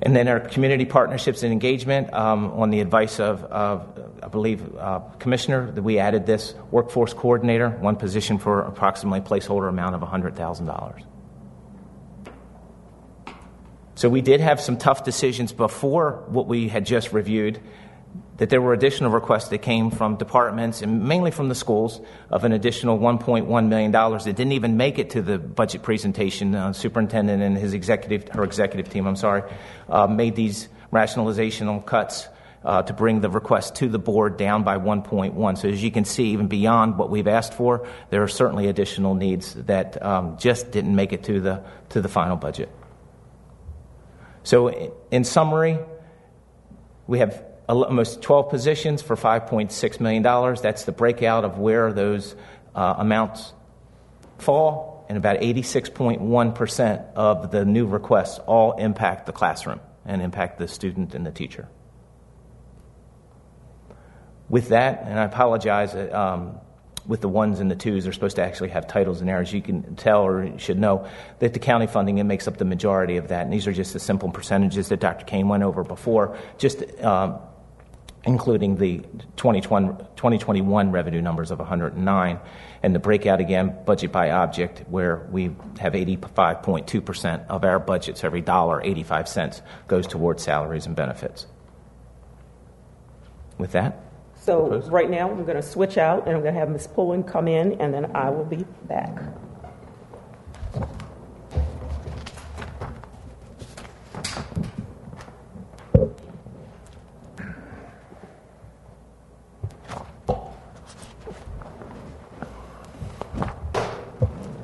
And 0.02 0.16
then 0.16 0.28
our 0.28 0.40
community 0.40 0.86
partnerships 0.86 1.42
and 1.44 1.52
engagement, 1.52 2.14
um, 2.14 2.52
on 2.52 2.70
the 2.70 2.82
advice 2.82 3.20
of, 3.20 3.44
of 3.44 4.00
I 4.22 4.28
believe, 4.28 4.76
uh, 4.76 5.00
Commissioner, 5.20 5.72
that 5.72 5.82
we 5.82 5.98
added 5.98 6.26
this 6.26 6.54
workforce 6.70 7.14
coordinator, 7.14 7.70
one 7.70 7.96
position 7.96 8.38
for 8.38 8.62
approximately 8.62 9.22
placeholder 9.22 9.68
amount 9.68 9.96
of 9.96 10.02
$100,000. 10.02 11.04
So 13.98 14.10
we 14.10 14.22
did 14.22 14.42
have 14.42 14.62
some 14.62 14.78
tough 14.78 15.04
decisions 15.04 15.52
before 15.52 16.24
what 16.28 16.46
we 16.46 16.68
had 16.68 16.86
just 16.86 17.14
reviewed 17.14 17.60
that 18.38 18.52
there 18.52 18.62
were 18.62 18.74
additional 18.74 19.10
requests 19.10 19.50
that 19.50 19.64
came 19.64 19.90
from 19.90 20.18
departments 20.18 20.84
and 20.84 21.06
mainly 21.06 21.32
from 21.32 21.50
the 21.50 21.56
schools 21.56 22.00
of 22.30 22.44
an 22.44 22.52
additional 22.52 23.00
$1.1 23.00 23.68
million 23.68 23.92
that 23.92 24.24
didn't 24.24 24.52
even 24.52 24.78
make 24.78 25.00
it 25.00 25.10
to 25.10 25.24
the 25.24 25.40
budget 25.40 25.82
presentation. 25.82 26.54
Uh, 26.54 26.74
superintendent 26.74 27.42
and 27.42 27.58
his 27.58 27.74
executive, 27.74 28.30
her 28.30 28.44
executive 28.44 28.88
team, 28.94 29.08
I'm 29.08 29.16
sorry, 29.16 29.42
uh, 29.90 30.06
made 30.06 30.36
these 30.36 30.70
rationalizational 30.94 31.84
cuts 31.84 32.28
uh, 32.64 32.84
to 32.84 32.94
bring 32.94 33.22
the 33.22 33.32
request 33.32 33.78
to 33.78 33.90
the 33.90 33.98
board 33.98 34.38
down 34.38 34.62
by 34.62 34.78
1.1. 34.78 35.58
So 35.58 35.70
as 35.70 35.82
you 35.82 35.90
can 35.90 36.06
see, 36.06 36.26
even 36.34 36.46
beyond 36.46 37.00
what 37.00 37.10
we've 37.10 37.28
asked 37.28 37.56
for, 37.56 37.88
there 38.12 38.22
are 38.22 38.28
certainly 38.28 38.68
additional 38.68 39.16
needs 39.16 39.56
that 39.56 40.00
um, 40.06 40.38
just 40.38 40.70
didn't 40.70 40.96
make 40.96 41.14
it 41.14 41.24
to 41.24 41.40
the, 41.40 41.64
to 41.90 42.00
the 42.00 42.10
final 42.10 42.36
budget. 42.36 42.70
So 44.48 44.94
in 45.12 45.26
summary, 45.26 45.78
we 47.06 47.20
have 47.20 47.44
almost 47.68 48.22
12 48.22 48.50
positions 48.50 49.02
for 49.02 49.18
$5.6 49.18 50.00
million. 50.00 50.24
That's 50.24 50.86
the 50.86 50.94
breakout 50.94 51.44
of 51.44 51.58
where 51.58 51.92
those 51.92 52.34
uh, 52.74 52.96
amounts 52.98 53.52
fall, 54.38 55.06
and 55.10 55.18
about 55.18 55.42
86.1% 55.42 57.14
of 57.14 57.52
the 57.52 57.66
new 57.66 57.88
requests 57.88 58.40
all 58.40 58.72
impact 58.78 59.26
the 59.26 59.34
classroom 59.34 59.82
and 60.06 60.22
impact 60.22 60.60
the 60.60 60.70
student 60.70 61.14
and 61.14 61.26
the 61.26 61.32
teacher. 61.32 61.68
With 64.48 64.70
that, 64.70 65.04
and 65.04 65.20
I 65.20 65.26
apologize, 65.26 65.94
uh, 65.94 66.10
um, 66.14 66.60
with 67.08 67.22
the 67.22 67.30
ones 67.30 67.60
and 67.60 67.72
the 67.72 67.76
twos, 67.76 68.04
they're 68.04 68.14
supposed 68.14 68.36
to 68.36 68.44
actually 68.44 68.70
have 68.70 68.88
titles 68.88 69.22
and 69.22 69.30
errors. 69.30 69.54
You 69.54 69.62
can 69.62 69.96
tell 69.96 70.24
or 70.24 70.58
should 70.60 70.78
know, 70.78 71.08
that 71.40 71.54
the 71.54 71.60
county 71.60 71.88
funding 71.88 72.18
it 72.18 72.26
makes 72.26 72.48
up 72.48 72.58
the 72.58 72.66
majority 72.66 73.18
of 73.18 73.30
that. 73.30 73.44
And 73.44 73.54
these 73.54 73.68
are 73.68 73.74
just 73.74 73.94
the 73.94 74.00
simple 74.00 74.30
percentages 74.30 74.90
that 74.90 75.00
Dr. 75.00 75.26
Kane 75.26 75.48
went 75.48 75.64
over 75.64 75.84
before. 75.84 76.38
Just 76.58 76.84
um, 77.02 77.40
including 78.28 78.76
the 78.76 78.98
2021 79.38 80.92
revenue 80.92 81.22
numbers 81.22 81.50
of 81.50 81.60
109, 81.60 82.40
and 82.84 82.94
the 82.94 83.00
breakout 83.00 83.40
again, 83.40 83.76
budget 83.86 84.12
by 84.12 84.32
object, 84.32 84.84
where 84.90 85.26
we 85.32 85.46
have 85.80 85.94
85.2% 85.94 87.48
of 87.48 87.64
our 87.64 87.80
budgets, 87.80 88.24
every 88.24 88.42
dollar, 88.42 88.82
85 88.84 89.30
cents, 89.30 89.62
goes 89.88 90.06
towards 90.06 90.44
salaries 90.44 90.86
and 90.86 90.96
benefits. 90.96 91.48
With 93.58 93.72
that? 93.72 94.07
So, 94.48 94.80
right 94.90 95.10
now, 95.10 95.30
I'm 95.30 95.44
going 95.44 95.58
to 95.58 95.62
switch 95.62 95.98
out 95.98 96.26
and 96.26 96.34
I'm 96.34 96.42
going 96.42 96.54
to 96.54 96.60
have 96.62 96.70
Ms. 96.70 96.88
Pullen 96.88 97.22
come 97.22 97.50
in, 97.50 97.74
and 97.82 97.94
then 97.94 98.16
I 98.16 98.30
will 98.30 98.46
be 98.46 98.64
back. 98.88 99.14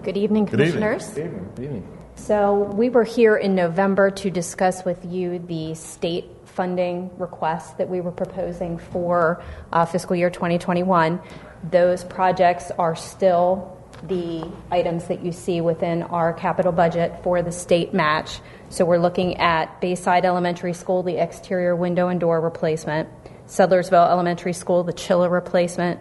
Good 0.04 0.16
evening, 0.16 0.46
Commissioners. 0.46 1.10
Good 1.10 1.26
evening. 1.26 1.52
Good 1.56 1.66
evening. 1.66 1.98
So, 2.16 2.72
we 2.74 2.88
were 2.88 3.04
here 3.04 3.36
in 3.36 3.54
November 3.54 4.12
to 4.12 4.30
discuss 4.30 4.86
with 4.86 5.04
you 5.04 5.40
the 5.40 5.76
state 5.76 6.33
funding 6.56 7.10
requests 7.18 7.74
that 7.74 7.90
we 7.90 8.02
were 8.02 8.12
proposing 8.12 8.78
for 8.78 9.44
uh, 9.72 9.86
fiscal 9.86 10.16
year 10.16 10.30
2021. 10.30 11.22
Those 11.70 12.04
projects 12.04 12.72
are 12.72 12.96
still 12.96 13.78
the 14.08 14.50
items 14.70 15.08
that 15.08 15.24
you 15.24 15.32
see 15.32 15.62
within 15.62 16.04
our 16.04 16.34
capital 16.34 16.72
budget 16.72 17.24
for 17.24 17.42
the 17.42 17.52
state 17.52 17.94
match. 17.94 18.40
So 18.70 18.86
we're 18.86 18.98
looking 18.98 19.38
at 19.38 19.80
Bayside 19.80 20.26
Elementary 20.26 20.74
School, 20.74 21.04
the 21.04 21.22
exterior 21.22 21.76
window 21.76 22.10
and 22.10 22.20
door 22.20 22.42
replacement, 22.42 23.10
Sudlersville 23.48 24.10
Elementary 24.10 24.54
School, 24.54 24.84
the 24.84 24.94
chiller 24.94 25.30
replacement, 25.30 26.00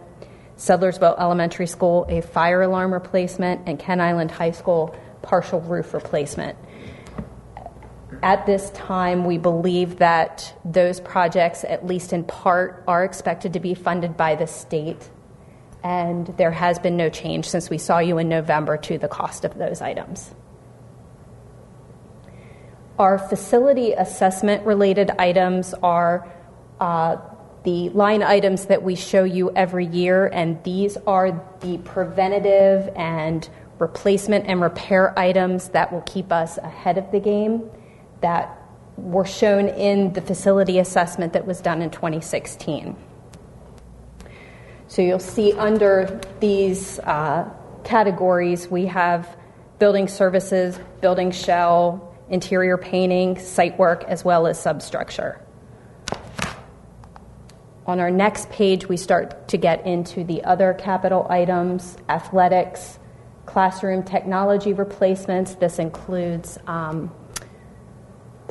Sudlersville 0.57 1.19
Elementary 1.19 1.67
School, 1.67 2.07
a 2.09 2.23
fire 2.23 2.63
alarm 2.63 2.93
replacement, 2.93 3.69
and 3.69 3.79
Kent 3.79 4.01
Island 4.01 4.31
High 4.31 4.53
School, 4.53 4.97
partial 5.23 5.61
roof 5.61 5.95
replacement. 5.95 6.59
At 8.23 8.47
this 8.47 8.71
time, 8.71 9.25
we 9.25 9.39
believe 9.39 9.99
that 9.99 10.55
those 10.65 11.01
projects, 11.01 11.65
at 11.65 11.85
least 11.87 12.13
in 12.13 12.23
part, 12.23 12.85
are 12.87 13.05
expected 13.05 13.55
to 13.55 13.61
be 13.61 13.75
funded 13.75 14.17
by 14.17 14.37
the 14.37 14.47
state 14.47 15.11
and 15.85 16.27
there 16.37 16.51
has 16.51 16.79
been 16.79 16.97
no 16.97 17.09
change 17.09 17.49
since 17.49 17.69
we 17.69 17.79
saw 17.79 17.99
you 17.99 18.19
in 18.19 18.29
November 18.29 18.77
to 18.77 18.99
the 18.99 19.09
cost 19.09 19.45
of 19.45 19.59
those 19.59 19.81
items. 19.81 20.33
Our 22.99 23.19
facility 23.19 23.93
assessment 23.93 24.65
related 24.65 25.11
items 25.19 25.75
are 25.83 26.31
uh, 26.79 27.17
the 27.65 27.89
line 27.91 28.23
items 28.23 28.67
that 28.67 28.83
we 28.83 28.95
show 28.95 29.25
you 29.25 29.51
every 29.55 29.87
year, 29.87 30.27
and 30.27 30.63
these 30.63 30.97
are 31.07 31.33
the 31.61 31.79
preventative 31.79 32.93
and 32.95 33.49
replacement 33.79 34.47
and 34.47 34.61
repair 34.61 35.19
items 35.19 35.69
that 35.71 35.93
will 35.93 36.03
keep 36.03 36.31
us 36.31 36.59
ahead 36.59 36.99
of 36.99 37.11
the 37.11 37.19
game 37.19 37.69
that 38.23 38.59
were 38.97 39.25
shown 39.25 39.69
in 39.69 40.13
the 40.13 40.21
facility 40.21 40.79
assessment 40.79 41.33
that 41.33 41.47
was 41.47 41.61
done 41.61 41.83
in 41.83 41.91
2016. 41.91 42.97
So 44.89 45.01
you'll 45.03 45.19
see 45.19 45.53
under 45.55 46.21
these 46.41 46.99
uh, 47.01 47.49
categories, 47.85 48.69
we 48.69 48.87
have 48.87 49.37
building 49.79 50.07
services, 50.07 50.79
building 51.01 51.31
shell, 51.31 52.15
interior 52.29 52.77
painting, 52.77 53.39
site 53.39 53.79
work, 53.79 54.05
as 54.05 54.25
well 54.25 54.47
as 54.47 54.61
substructure. 54.61 55.41
On 57.87 57.99
our 57.99 58.11
next 58.11 58.49
page, 58.51 58.89
we 58.89 58.97
start 58.97 59.49
to 59.49 59.57
get 59.57 59.85
into 59.87 60.25
the 60.25 60.45
other 60.45 60.73
capital 60.73 61.27
items 61.29 61.97
athletics, 62.09 62.99
classroom 63.45 64.05
technology 64.05 64.73
replacements. 64.73 65.57
This 65.57 65.79
includes 65.79 66.59
um, 66.67 67.11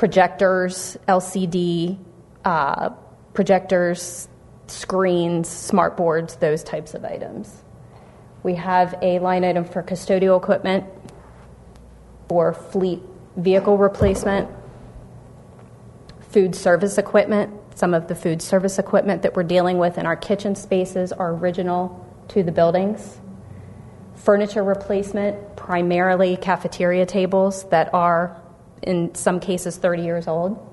projectors, 0.02 0.98
LCD 1.08 1.96
uh, 2.44 2.90
projectors, 3.36 4.28
screens, 4.66 5.48
smart 5.48 5.96
boards, 5.96 6.38
those 6.38 6.64
types 6.64 6.96
of 6.96 7.06
items. 7.06 7.64
We 8.42 8.56
have 8.56 8.96
a 9.04 9.20
line 9.20 9.44
item 9.44 9.64
for 9.64 9.84
custodial 9.84 10.42
equipment, 10.42 10.86
for 12.28 12.52
fleet 12.52 13.04
vehicle 13.38 13.78
replacement, 13.78 14.50
food 16.32 16.56
service 16.56 16.98
equipment. 16.98 17.54
Some 17.76 17.94
of 17.94 18.08
the 18.08 18.16
food 18.16 18.42
service 18.42 18.80
equipment 18.80 19.22
that 19.22 19.36
we're 19.36 19.44
dealing 19.44 19.78
with 19.78 20.00
in 20.00 20.08
our 20.08 20.16
kitchen 20.16 20.56
spaces 20.56 21.12
are 21.12 21.32
original 21.32 22.04
to 22.30 22.42
the 22.42 22.52
buildings. 22.52 23.20
Furniture 24.16 24.64
replacement, 24.64 25.56
primarily 25.56 26.38
cafeteria 26.38 27.06
tables 27.06 27.70
that 27.70 27.94
are, 27.94 28.41
in 28.84 29.14
some 29.16 29.40
cases, 29.40 29.78
30 29.78 30.04
years 30.04 30.28
old. 30.28 30.68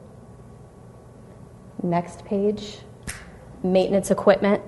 Next 1.83 2.25
page 2.25 2.79
maintenance 3.63 4.11
equipment. 4.11 4.63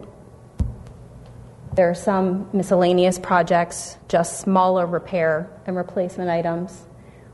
There 1.74 1.88
are 1.88 1.94
some 1.94 2.48
miscellaneous 2.52 3.18
projects, 3.18 3.96
just 4.08 4.40
smaller 4.40 4.86
repair 4.86 5.48
and 5.66 5.76
replacement 5.76 6.28
items. 6.28 6.86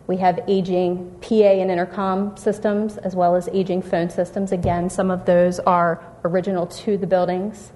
We 0.07 0.19
have 0.19 0.39
aging 0.47 1.19
PA 1.20 1.35
and 1.35 1.70
intercom 1.70 2.37
systems 2.37 2.97
as 2.99 3.16
well 3.16 3.35
as 3.35 3.49
aging 3.49 3.83
phone 3.83 4.11
systems. 4.11 4.53
Again, 4.53 4.89
some 4.91 5.11
of 5.11 5.24
those 5.24 5.59
are 5.61 6.05
original 6.24 6.66
to 6.66 6.97
the 6.97 7.07
buildings. 7.07 7.73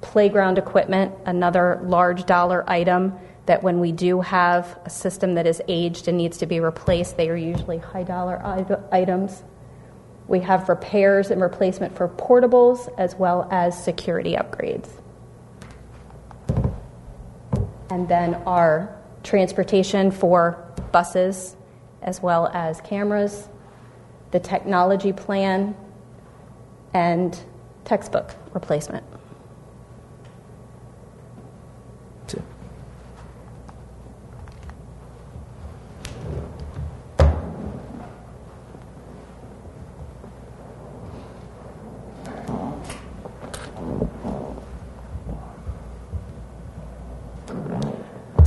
Playground 0.00 0.56
equipment, 0.56 1.14
another 1.26 1.80
large 1.84 2.24
dollar 2.26 2.68
item 2.70 3.18
that 3.46 3.62
when 3.62 3.80
we 3.80 3.92
do 3.92 4.20
have 4.20 4.78
a 4.84 4.90
system 4.90 5.34
that 5.34 5.46
is 5.46 5.60
aged 5.68 6.08
and 6.08 6.16
needs 6.16 6.38
to 6.38 6.46
be 6.46 6.60
replaced, 6.60 7.16
they 7.16 7.28
are 7.28 7.36
usually 7.36 7.78
high 7.78 8.02
dollar 8.02 8.40
items. 8.90 9.42
We 10.26 10.40
have 10.40 10.68
repairs 10.68 11.30
and 11.30 11.40
replacement 11.40 11.94
for 11.96 12.08
portables 12.08 12.92
as 12.96 13.14
well 13.14 13.46
as 13.50 13.82
security 13.82 14.34
upgrades. 14.34 14.88
And 17.90 18.08
then 18.08 18.34
our 18.46 18.96
transportation 19.22 20.10
for 20.10 20.64
buses 20.90 21.56
as 22.02 22.22
well 22.22 22.48
as 22.48 22.80
cameras, 22.80 23.48
the 24.30 24.40
technology 24.40 25.12
plan, 25.12 25.76
and 26.94 27.38
textbook 27.84 28.34
replacement. 28.52 29.04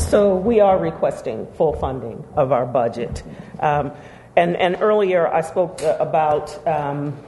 So 0.07 0.38
we 0.38 0.61
are 0.61 0.79
requesting 0.79 1.47
full 1.57 1.73
funding 1.73 2.23
of 2.38 2.53
our 2.53 2.65
budget. 2.65 3.23
Um, 3.59 3.91
and, 4.38 4.55
and 4.55 4.77
earlier 4.79 5.27
I 5.27 5.41
spoke 5.41 5.81
uh, 5.81 5.97
about 5.99 6.65
um, 6.65 7.21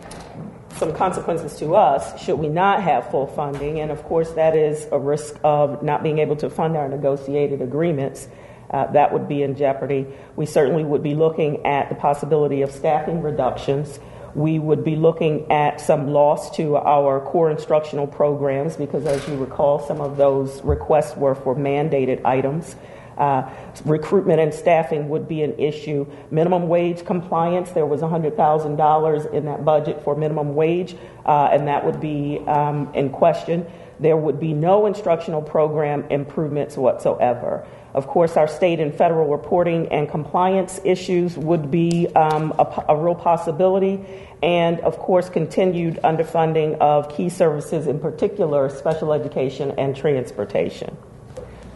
some 0.76 0.96
consequences 0.96 1.58
to 1.60 1.76
us 1.76 2.24
should 2.24 2.40
we 2.40 2.48
not 2.48 2.82
have 2.82 3.12
full 3.12 3.28
funding. 3.28 3.82
And 3.82 3.92
of 3.92 4.02
course, 4.04 4.32
that 4.32 4.56
is 4.56 4.88
a 4.94 4.98
risk 4.98 5.38
of 5.44 5.84
not 5.84 6.04
being 6.04 6.20
able 6.20 6.38
to 6.38 6.50
fund 6.50 6.78
our 6.78 6.88
negotiated 6.88 7.62
agreements. 7.62 8.30
Uh, 8.70 8.90
that 8.94 9.12
would 9.12 9.28
be 9.28 9.44
in 9.44 9.58
jeopardy. 9.58 10.08
We 10.38 10.46
certainly 10.46 10.86
would 10.86 11.04
be 11.04 11.16
looking 11.16 11.66
at 11.66 11.90
the 11.90 11.96
possibility 11.96 12.62
of 12.62 12.72
staffing 12.72 13.22
reductions 13.22 14.00
we 14.36 14.60
would 14.60 14.84
be 14.84 14.96
looking 14.96 15.52
at 15.52 15.82
some 15.82 16.08
loss 16.08 16.56
to 16.58 16.76
our 16.76 17.20
core 17.20 17.50
instructional 17.50 18.08
programs 18.08 18.76
because, 18.76 19.06
as 19.06 19.28
you 19.28 19.36
recall, 19.36 19.80
some 19.80 20.02
of 20.02 20.18
those 20.18 20.62
requests 20.64 21.16
were 21.16 21.36
for 21.36 21.56
mandated 21.56 22.24
items. 22.26 22.76
Uh, 23.18 23.50
recruitment 23.84 24.40
and 24.40 24.54
staffing 24.54 25.10
would 25.10 25.28
be 25.28 25.44
an 25.44 25.54
issue. 25.60 26.06
Minimum 26.32 26.70
wage 26.70 27.06
compliance, 27.06 27.72
there 27.72 27.86
was 27.86 28.00
$100,000 28.00 29.34
in 29.34 29.46
that 29.46 29.66
budget 29.66 30.02
for 30.04 30.16
minimum 30.16 30.56
wage, 30.56 30.96
uh, 31.26 31.50
and 31.52 31.68
that 31.68 31.84
would 31.86 32.00
be 32.00 32.40
um, 32.48 32.90
in 32.94 33.10
question. 33.10 33.66
There 34.00 34.16
would 34.16 34.40
be 34.40 34.54
no 34.54 34.86
instructional 34.86 35.42
program 35.42 36.06
improvements 36.10 36.78
whatsoever. 36.78 37.68
Of 37.94 38.08
course, 38.08 38.38
our 38.38 38.48
state 38.48 38.80
and 38.80 38.94
federal 38.94 39.28
reporting 39.30 39.88
and 39.88 40.08
compliance 40.10 40.80
issues 40.84 41.36
would 41.38 41.72
be 41.72 42.08
um, 42.16 42.54
a, 42.60 42.86
a, 42.90 42.96
real 42.96 43.16
possibility. 43.16 44.06
And 44.44 44.80
of 44.82 45.00
course, 45.00 45.30
continued 45.30 46.00
underfunding 46.04 46.78
of 46.78 47.16
key 47.16 47.30
services, 47.30 47.88
in 47.88 48.00
particular 48.00 48.70
special 48.70 49.12
education 49.12 49.74
and 49.78 49.96
transportation. 49.96 50.96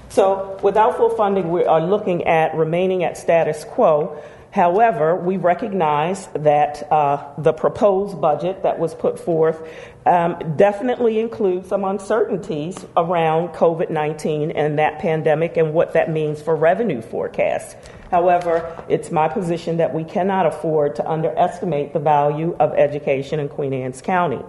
So, 0.09 0.59
without 0.61 0.97
full 0.97 1.09
funding, 1.09 1.49
we 1.49 1.65
are 1.65 1.81
looking 1.81 2.25
at 2.25 2.53
remaining 2.55 3.03
at 3.03 3.17
status 3.17 3.63
quo. 3.63 4.21
However, 4.51 5.15
we 5.15 5.37
recognize 5.37 6.27
that 6.35 6.91
uh, 6.91 7.33
the 7.39 7.53
proposed 7.53 8.21
budget 8.21 8.61
that 8.61 8.77
was 8.77 8.93
put 8.93 9.19
forth 9.19 9.67
um, 10.05 10.55
definitely 10.57 11.19
includes 11.19 11.69
some 11.69 11.83
uncertainties 11.83 12.85
around 12.97 13.49
COVID 13.49 13.89
19 13.89 14.51
and 14.51 14.79
that 14.79 14.99
pandemic 14.99 15.57
and 15.57 15.73
what 15.73 15.93
that 15.93 16.09
means 16.09 16.41
for 16.41 16.55
revenue 16.55 17.01
forecasts. 17.01 17.75
However, 18.11 18.83
it's 18.89 19.11
my 19.11 19.27
position 19.27 19.77
that 19.77 19.93
we 19.93 20.03
cannot 20.03 20.45
afford 20.45 20.95
to 20.97 21.09
underestimate 21.09 21.93
the 21.93 21.99
value 21.99 22.55
of 22.59 22.73
education 22.73 23.39
in 23.39 23.49
Queen 23.49 23.73
Anne's 23.73 24.01
County. 24.01 24.41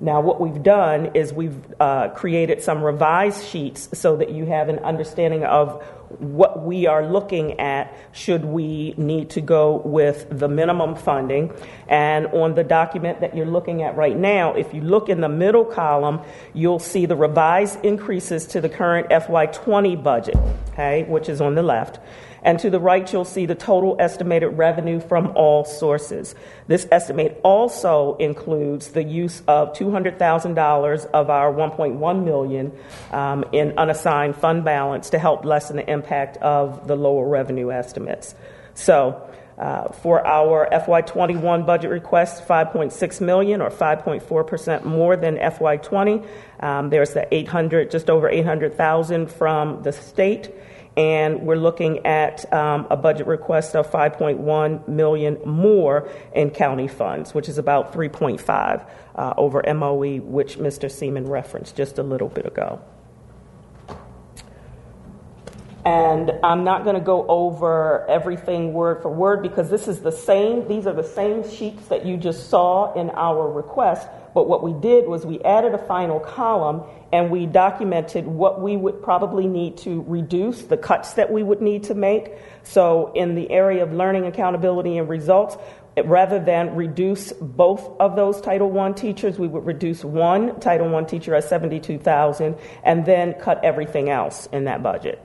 Now, 0.00 0.20
what 0.20 0.40
we've 0.40 0.62
done 0.62 1.10
is 1.14 1.32
we've 1.32 1.58
uh, 1.78 2.08
created 2.10 2.62
some 2.62 2.82
revised 2.82 3.46
sheets 3.46 3.98
so 3.98 4.16
that 4.16 4.30
you 4.30 4.46
have 4.46 4.68
an 4.68 4.78
understanding 4.78 5.44
of 5.44 5.84
what 6.18 6.64
we 6.64 6.86
are 6.86 7.06
looking 7.06 7.60
at 7.60 7.94
should 8.12 8.44
we 8.44 8.94
need 8.96 9.30
to 9.30 9.40
go 9.40 9.76
with 9.84 10.26
the 10.30 10.48
minimum 10.48 10.96
funding. 10.96 11.52
And 11.88 12.26
on 12.28 12.54
the 12.54 12.64
document 12.64 13.20
that 13.20 13.36
you're 13.36 13.46
looking 13.46 13.82
at 13.82 13.96
right 13.96 14.16
now, 14.16 14.54
if 14.54 14.74
you 14.74 14.80
look 14.80 15.08
in 15.08 15.20
the 15.20 15.28
middle 15.28 15.64
column, 15.64 16.20
you'll 16.52 16.78
see 16.78 17.06
the 17.06 17.16
revised 17.16 17.84
increases 17.84 18.46
to 18.48 18.60
the 18.60 18.68
current 18.68 19.08
FY20 19.10 20.02
budget, 20.02 20.36
okay, 20.72 21.04
which 21.04 21.28
is 21.28 21.40
on 21.40 21.54
the 21.54 21.62
left. 21.62 22.00
And 22.42 22.58
to 22.60 22.70
the 22.70 22.80
right, 22.80 23.10
you'll 23.12 23.24
see 23.24 23.46
the 23.46 23.54
total 23.54 23.96
estimated 23.98 24.56
revenue 24.56 25.00
from 25.00 25.32
all 25.36 25.64
sources. 25.64 26.34
This 26.66 26.86
estimate 26.90 27.40
also 27.42 28.16
includes 28.16 28.88
the 28.88 29.02
use 29.02 29.42
of 29.46 29.72
$200,000 29.74 31.06
of 31.06 31.30
our 31.30 31.52
1.1 31.52 32.24
million 32.24 32.72
um, 33.10 33.44
in 33.52 33.78
unassigned 33.78 34.36
fund 34.36 34.64
balance 34.64 35.10
to 35.10 35.18
help 35.18 35.44
lessen 35.44 35.76
the 35.76 35.90
impact 35.90 36.36
of 36.38 36.86
the 36.86 36.96
lower 36.96 37.28
revenue 37.28 37.70
estimates. 37.70 38.34
So, 38.74 39.30
uh, 39.60 39.92
for 39.92 40.26
our 40.26 40.66
FY21 40.72 41.66
budget 41.66 41.90
request, 41.90 42.48
5.6 42.48 43.20
million 43.20 43.60
or 43.60 43.68
5.4 43.68 44.46
percent 44.46 44.86
more 44.86 45.16
than 45.16 45.36
FY20. 45.36 46.26
Um, 46.60 46.88
there's 46.88 47.12
the 47.12 47.32
800, 47.32 47.90
just 47.90 48.08
over 48.08 48.26
800,000 48.26 49.30
from 49.30 49.82
the 49.82 49.92
state, 49.92 50.50
and 50.96 51.42
we're 51.42 51.56
looking 51.56 52.04
at 52.04 52.52
um, 52.52 52.86
a 52.90 52.96
budget 52.96 53.26
request 53.26 53.76
of 53.76 53.90
5.1 53.90 54.88
million 54.88 55.38
more 55.44 56.08
in 56.34 56.50
county 56.50 56.88
funds, 56.88 57.32
which 57.32 57.48
is 57.48 57.58
about 57.58 57.92
3.5 57.92 58.86
uh, 59.14 59.34
over 59.36 59.62
MOE, 59.74 60.18
which 60.18 60.58
Mr. 60.58 60.90
Seeman 60.90 61.28
referenced 61.28 61.76
just 61.76 61.98
a 61.98 62.02
little 62.02 62.28
bit 62.28 62.46
ago. 62.46 62.80
And 65.84 66.32
I'm 66.44 66.62
not 66.64 66.84
going 66.84 66.96
to 66.96 67.00
go 67.00 67.26
over 67.26 68.06
everything 68.06 68.74
word 68.74 69.00
for 69.00 69.10
word 69.10 69.42
because 69.42 69.70
this 69.70 69.88
is 69.88 70.00
the 70.00 70.12
same, 70.12 70.68
these 70.68 70.86
are 70.86 70.92
the 70.92 71.02
same 71.02 71.48
sheets 71.48 71.88
that 71.88 72.04
you 72.04 72.18
just 72.18 72.50
saw 72.50 72.92
in 72.92 73.08
our 73.10 73.50
request. 73.50 74.06
But 74.34 74.46
what 74.46 74.62
we 74.62 74.74
did 74.74 75.06
was 75.06 75.24
we 75.24 75.40
added 75.40 75.72
a 75.72 75.78
final 75.78 76.20
column 76.20 76.82
and 77.12 77.30
we 77.30 77.46
documented 77.46 78.26
what 78.26 78.60
we 78.60 78.76
would 78.76 79.02
probably 79.02 79.46
need 79.46 79.76
to 79.78 80.04
reduce, 80.06 80.62
the 80.62 80.76
cuts 80.76 81.14
that 81.14 81.32
we 81.32 81.42
would 81.42 81.60
need 81.60 81.84
to 81.84 81.94
make. 81.94 82.32
So, 82.62 83.12
in 83.14 83.34
the 83.34 83.50
area 83.50 83.82
of 83.82 83.92
learning 83.92 84.26
accountability 84.26 84.96
and 84.96 85.08
results, 85.08 85.56
rather 86.04 86.38
than 86.38 86.74
reduce 86.76 87.32
both 87.32 87.98
of 88.00 88.16
those 88.16 88.40
Title 88.40 88.78
I 88.78 88.92
teachers, 88.92 89.38
we 89.38 89.48
would 89.48 89.66
reduce 89.66 90.04
one 90.04 90.58
Title 90.60 90.94
I 90.94 91.02
teacher 91.04 91.34
at 91.34 91.44
72,000 91.44 92.56
and 92.84 93.04
then 93.04 93.34
cut 93.34 93.64
everything 93.64 94.08
else 94.08 94.46
in 94.52 94.64
that 94.64 94.82
budget. 94.82 95.20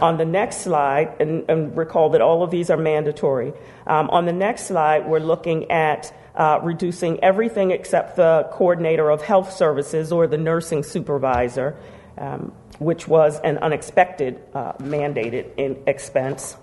On 0.00 0.18
the 0.18 0.24
next 0.24 0.58
slide, 0.58 1.16
and, 1.20 1.48
and 1.48 1.76
recall 1.76 2.10
that 2.10 2.20
all 2.20 2.42
of 2.42 2.50
these 2.50 2.68
are 2.70 2.76
mandatory. 2.76 3.52
Um, 3.86 4.10
on 4.10 4.26
the 4.26 4.32
next 4.32 4.66
slide, 4.66 5.06
we're 5.06 5.20
looking 5.20 5.70
at 5.70 6.12
uh, 6.36 6.60
reducing 6.62 7.22
everything 7.22 7.70
except 7.70 8.16
the 8.16 8.48
coordinator 8.52 9.10
of 9.10 9.22
health 9.22 9.52
services 9.52 10.12
or 10.12 10.26
the 10.26 10.38
nursing 10.38 10.82
supervisor, 10.82 11.76
um, 12.18 12.52
which 12.78 13.08
was 13.08 13.40
an 13.40 13.58
unexpected 13.58 14.40
uh, 14.54 14.72
mandated 14.74 15.82
expense. 15.86 16.56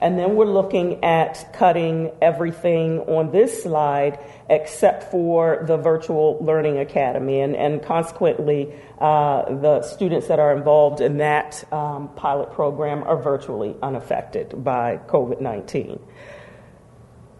And 0.00 0.18
then 0.18 0.36
we're 0.36 0.46
looking 0.46 1.02
at 1.04 1.52
cutting 1.52 2.12
everything 2.22 3.00
on 3.00 3.32
this 3.32 3.64
slide 3.64 4.18
except 4.48 5.10
for 5.10 5.64
the 5.66 5.76
Virtual 5.76 6.38
Learning 6.40 6.78
Academy. 6.78 7.40
And, 7.40 7.56
and 7.56 7.82
consequently, 7.82 8.72
uh, 9.00 9.54
the 9.56 9.82
students 9.82 10.28
that 10.28 10.38
are 10.38 10.56
involved 10.56 11.00
in 11.00 11.18
that 11.18 11.64
um, 11.72 12.08
pilot 12.14 12.52
program 12.52 13.02
are 13.02 13.20
virtually 13.20 13.74
unaffected 13.82 14.62
by 14.62 14.98
COVID 15.08 15.40
19. 15.40 15.98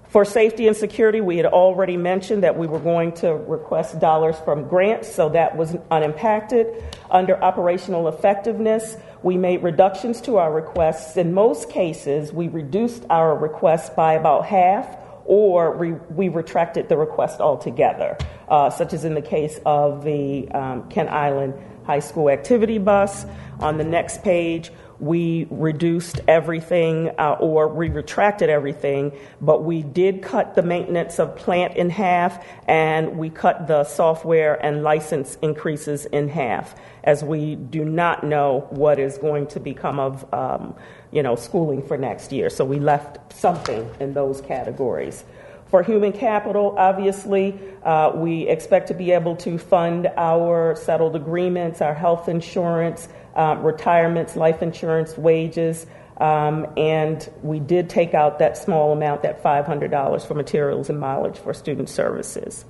For 0.08 0.24
safety 0.24 0.66
and 0.66 0.74
security, 0.76 1.20
we 1.20 1.36
had 1.36 1.44
already 1.44 1.98
mentioned 1.98 2.42
that 2.42 2.56
we 2.56 2.66
were 2.66 2.78
going 2.78 3.12
to 3.16 3.34
request 3.34 4.00
dollars 4.00 4.36
from 4.42 4.66
grants, 4.66 5.12
so 5.12 5.28
that 5.30 5.54
was 5.54 5.76
unimpacted. 5.90 6.82
Under 7.10 7.42
operational 7.44 8.08
effectiveness, 8.08 8.96
we 9.22 9.36
made 9.36 9.62
reductions 9.62 10.22
to 10.22 10.38
our 10.38 10.50
requests. 10.50 11.18
In 11.18 11.34
most 11.34 11.68
cases, 11.68 12.32
we 12.32 12.48
reduced 12.48 13.04
our 13.10 13.36
requests 13.36 13.90
by 13.90 14.14
about 14.14 14.46
half 14.46 14.96
or 15.26 15.76
we, 15.76 15.92
we 15.92 16.30
retracted 16.30 16.88
the 16.88 16.96
request 16.96 17.38
altogether, 17.40 18.16
uh, 18.48 18.70
such 18.70 18.94
as 18.94 19.04
in 19.04 19.12
the 19.12 19.20
case 19.20 19.60
of 19.66 20.02
the 20.02 20.48
um, 20.52 20.88
Kent 20.88 21.10
Island 21.10 21.52
High 21.84 21.98
School 21.98 22.30
activity 22.30 22.78
bus. 22.78 23.26
On 23.60 23.76
the 23.76 23.84
next 23.84 24.22
page, 24.22 24.72
we 25.00 25.46
reduced 25.50 26.20
everything 26.26 27.10
uh, 27.18 27.36
or 27.40 27.68
we 27.68 27.88
retracted 27.88 28.50
everything, 28.50 29.12
but 29.40 29.62
we 29.62 29.82
did 29.82 30.22
cut 30.22 30.54
the 30.54 30.62
maintenance 30.62 31.18
of 31.18 31.36
plant 31.36 31.76
in 31.76 31.90
half 31.90 32.44
and 32.66 33.16
we 33.16 33.30
cut 33.30 33.66
the 33.68 33.84
software 33.84 34.54
and 34.64 34.82
license 34.82 35.36
increases 35.42 36.06
in 36.06 36.28
half 36.28 36.74
as 37.04 37.22
we 37.22 37.54
do 37.54 37.84
not 37.84 38.24
know 38.24 38.66
what 38.70 38.98
is 38.98 39.18
going 39.18 39.46
to 39.46 39.60
become 39.60 40.00
of 40.00 40.34
um, 40.34 40.74
you 41.12 41.22
know 41.22 41.36
schooling 41.36 41.82
for 41.82 41.96
next 41.96 42.32
year. 42.32 42.50
So 42.50 42.64
we 42.64 42.78
left 42.80 43.32
something 43.32 43.88
in 44.00 44.14
those 44.14 44.40
categories. 44.40 45.24
For 45.70 45.82
human 45.82 46.12
capital, 46.12 46.74
obviously, 46.78 47.58
uh, 47.82 48.12
we 48.14 48.48
expect 48.48 48.88
to 48.88 48.94
be 48.94 49.10
able 49.12 49.36
to 49.36 49.58
fund 49.58 50.10
our 50.16 50.74
settled 50.76 51.14
agreements, 51.14 51.82
our 51.82 51.92
health 51.92 52.26
insurance, 52.26 53.06
um, 53.38 53.62
retirements, 53.62 54.36
life 54.36 54.62
insurance, 54.62 55.16
wages, 55.16 55.86
um, 56.18 56.66
and 56.76 57.30
we 57.42 57.60
did 57.60 57.88
take 57.88 58.12
out 58.12 58.40
that 58.40 58.56
small 58.56 58.92
amount, 58.92 59.22
that 59.22 59.42
$500 59.42 60.26
for 60.26 60.34
materials 60.34 60.90
and 60.90 60.98
mileage 60.98 61.38
for 61.38 61.54
student 61.54 61.88
services. 61.88 62.64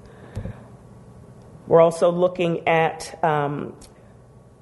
We're 1.66 1.80
also 1.80 2.12
looking 2.12 2.68
at 2.68 3.22
um, 3.24 3.74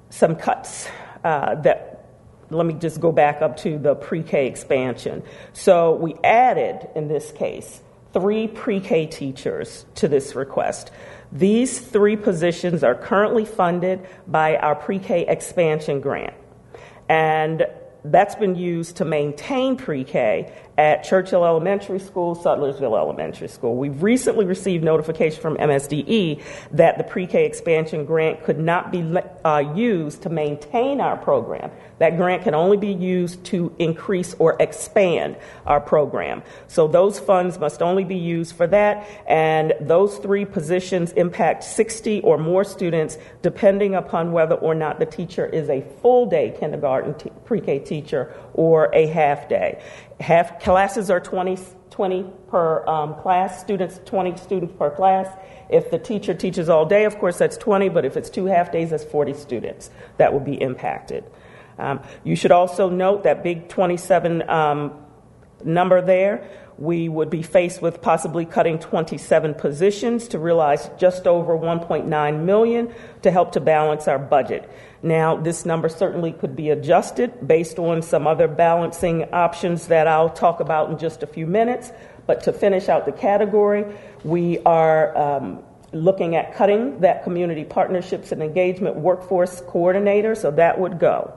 some 0.09 0.35
cuts 0.37 0.87
uh, 1.23 1.55
that 1.55 2.05
let 2.49 2.65
me 2.65 2.75
just 2.75 3.01
go 3.01 3.11
back 3.11 3.41
up 3.41 3.57
to 3.57 3.77
the 3.77 3.95
pre 3.95 4.23
K 4.23 4.47
expansion. 4.47 5.23
So 5.51 5.95
we 5.95 6.15
added, 6.23 6.87
in 6.95 7.09
this 7.09 7.31
case, 7.33 7.81
three 8.13 8.47
pre 8.47 8.79
K 8.79 9.05
teachers 9.05 9.85
to 9.95 10.07
this 10.07 10.35
request. 10.35 10.91
These 11.31 11.79
three 11.79 12.15
positions 12.15 12.83
are 12.83 12.95
currently 12.95 13.45
funded 13.45 14.07
by 14.27 14.57
our 14.57 14.75
pre 14.75 14.99
K 14.99 15.25
expansion 15.27 15.99
grant. 15.99 16.33
And 17.09 17.65
that's 18.03 18.35
been 18.35 18.55
used 18.55 18.97
to 18.97 19.05
maintain 19.05 19.75
pre 19.75 20.03
K 20.03 20.53
at 20.77 21.03
Church 21.03 21.31
Hill 21.31 21.43
Elementary 21.43 21.99
School, 21.99 22.35
Sudlersville 22.35 22.97
Elementary 22.97 23.47
School. 23.47 23.75
We've 23.75 24.03
recently 24.03 24.45
received 24.45 24.83
notification 24.83 25.41
from 25.41 25.57
MSDE 25.57 26.43
that 26.71 26.97
the 26.99 27.03
pre 27.03 27.25
K 27.25 27.45
expansion 27.45 28.05
grant 28.05 28.43
could 28.43 28.59
not 28.59 28.91
be 28.91 29.01
uh, 29.43 29.73
used 29.75 30.21
to 30.23 30.29
maintain 30.29 31.01
our 31.01 31.17
program. 31.17 31.71
That 31.97 32.17
grant 32.17 32.43
can 32.43 32.53
only 32.53 32.77
be 32.77 32.93
used 32.93 33.43
to 33.45 33.75
increase 33.79 34.35
or 34.37 34.55
expand 34.59 35.37
our 35.65 35.81
program. 35.81 36.43
So 36.67 36.87
those 36.87 37.17
funds 37.19 37.57
must 37.57 37.81
only 37.81 38.03
be 38.03 38.17
used 38.17 38.55
for 38.55 38.67
that, 38.67 39.07
and 39.27 39.73
those 39.81 40.17
three 40.17 40.45
positions 40.45 41.11
impact 41.13 41.63
60 41.63 42.21
or 42.21 42.37
more 42.37 42.63
students 42.63 43.17
depending 43.41 43.95
upon 43.95 44.31
whether 44.31 44.55
or 44.55 44.75
not 44.75 44.99
the 44.99 45.07
teacher 45.07 45.45
is 45.45 45.69
a 45.69 45.81
full 46.01 46.27
day 46.27 46.55
kindergarten 46.59 47.15
t- 47.15 47.31
pre 47.45 47.61
K 47.61 47.79
teacher 47.79 48.35
or 48.57 48.93
a 48.93 49.07
half 49.07 49.47
day. 49.47 49.81
Half 50.19 50.59
classes 50.59 51.09
are 51.09 51.21
20, 51.21 51.57
20 51.89 52.25
per 52.49 52.85
um, 52.85 53.15
class, 53.15 53.61
students, 53.61 54.01
20 54.03 54.35
students 54.35 54.73
per 54.77 54.89
class. 54.89 55.33
If 55.69 55.89
the 55.91 55.99
teacher 55.99 56.33
teaches 56.33 56.67
all 56.67 56.85
day, 56.85 57.05
of 57.05 57.17
course, 57.19 57.37
that's 57.37 57.55
20, 57.55 57.87
but 57.89 58.03
if 58.03 58.17
it's 58.17 58.29
two 58.29 58.45
half 58.45 58.71
days, 58.71 58.89
that's 58.89 59.05
40 59.05 59.33
students 59.33 59.89
that 60.17 60.33
would 60.33 60.43
be 60.43 60.61
impacted. 60.61 61.23
Um, 61.79 62.01
you 62.25 62.35
should 62.35 62.51
also 62.51 62.89
note 62.89 63.23
that 63.23 63.43
big 63.43 63.69
27 63.69 64.49
um, 64.49 64.93
number 65.63 66.01
there 66.01 66.49
we 66.77 67.09
would 67.09 67.29
be 67.29 67.41
faced 67.41 67.81
with 67.81 68.01
possibly 68.01 68.45
cutting 68.45 68.77
27 68.77 69.55
positions 69.55 70.27
to 70.29 70.39
realize 70.39 70.89
just 70.97 71.25
over 71.25 71.57
1.9 71.57 72.43
million 72.43 72.93
to 73.23 73.31
help 73.31 73.53
to 73.53 73.59
balance 73.59 74.07
our 74.07 74.19
budget. 74.19 74.69
Now, 75.03 75.35
this 75.35 75.65
number 75.65 75.89
certainly 75.89 76.31
could 76.31 76.55
be 76.55 76.69
adjusted 76.69 77.47
based 77.47 77.77
on 77.77 78.01
some 78.01 78.25
other 78.25 78.47
balancing 78.47 79.25
options 79.31 79.87
that 79.87 80.07
I'll 80.07 80.29
talk 80.29 80.59
about 80.59 80.89
in 80.89 80.97
just 80.97 81.23
a 81.23 81.27
few 81.27 81.45
minutes. 81.45 81.91
But 82.25 82.43
to 82.43 82.53
finish 82.53 82.89
out 82.89 83.05
the 83.05 83.11
category, 83.11 83.85
we 84.23 84.59
are 84.59 85.15
um, 85.17 85.63
looking 85.93 86.35
at 86.35 86.55
cutting 86.55 86.99
that 87.01 87.23
community 87.23 87.63
partnerships 87.63 88.31
and 88.31 88.41
engagement 88.41 88.95
workforce 88.95 89.61
coordinator, 89.67 90.35
so 90.35 90.51
that 90.51 90.79
would 90.79 90.99
go. 90.99 91.33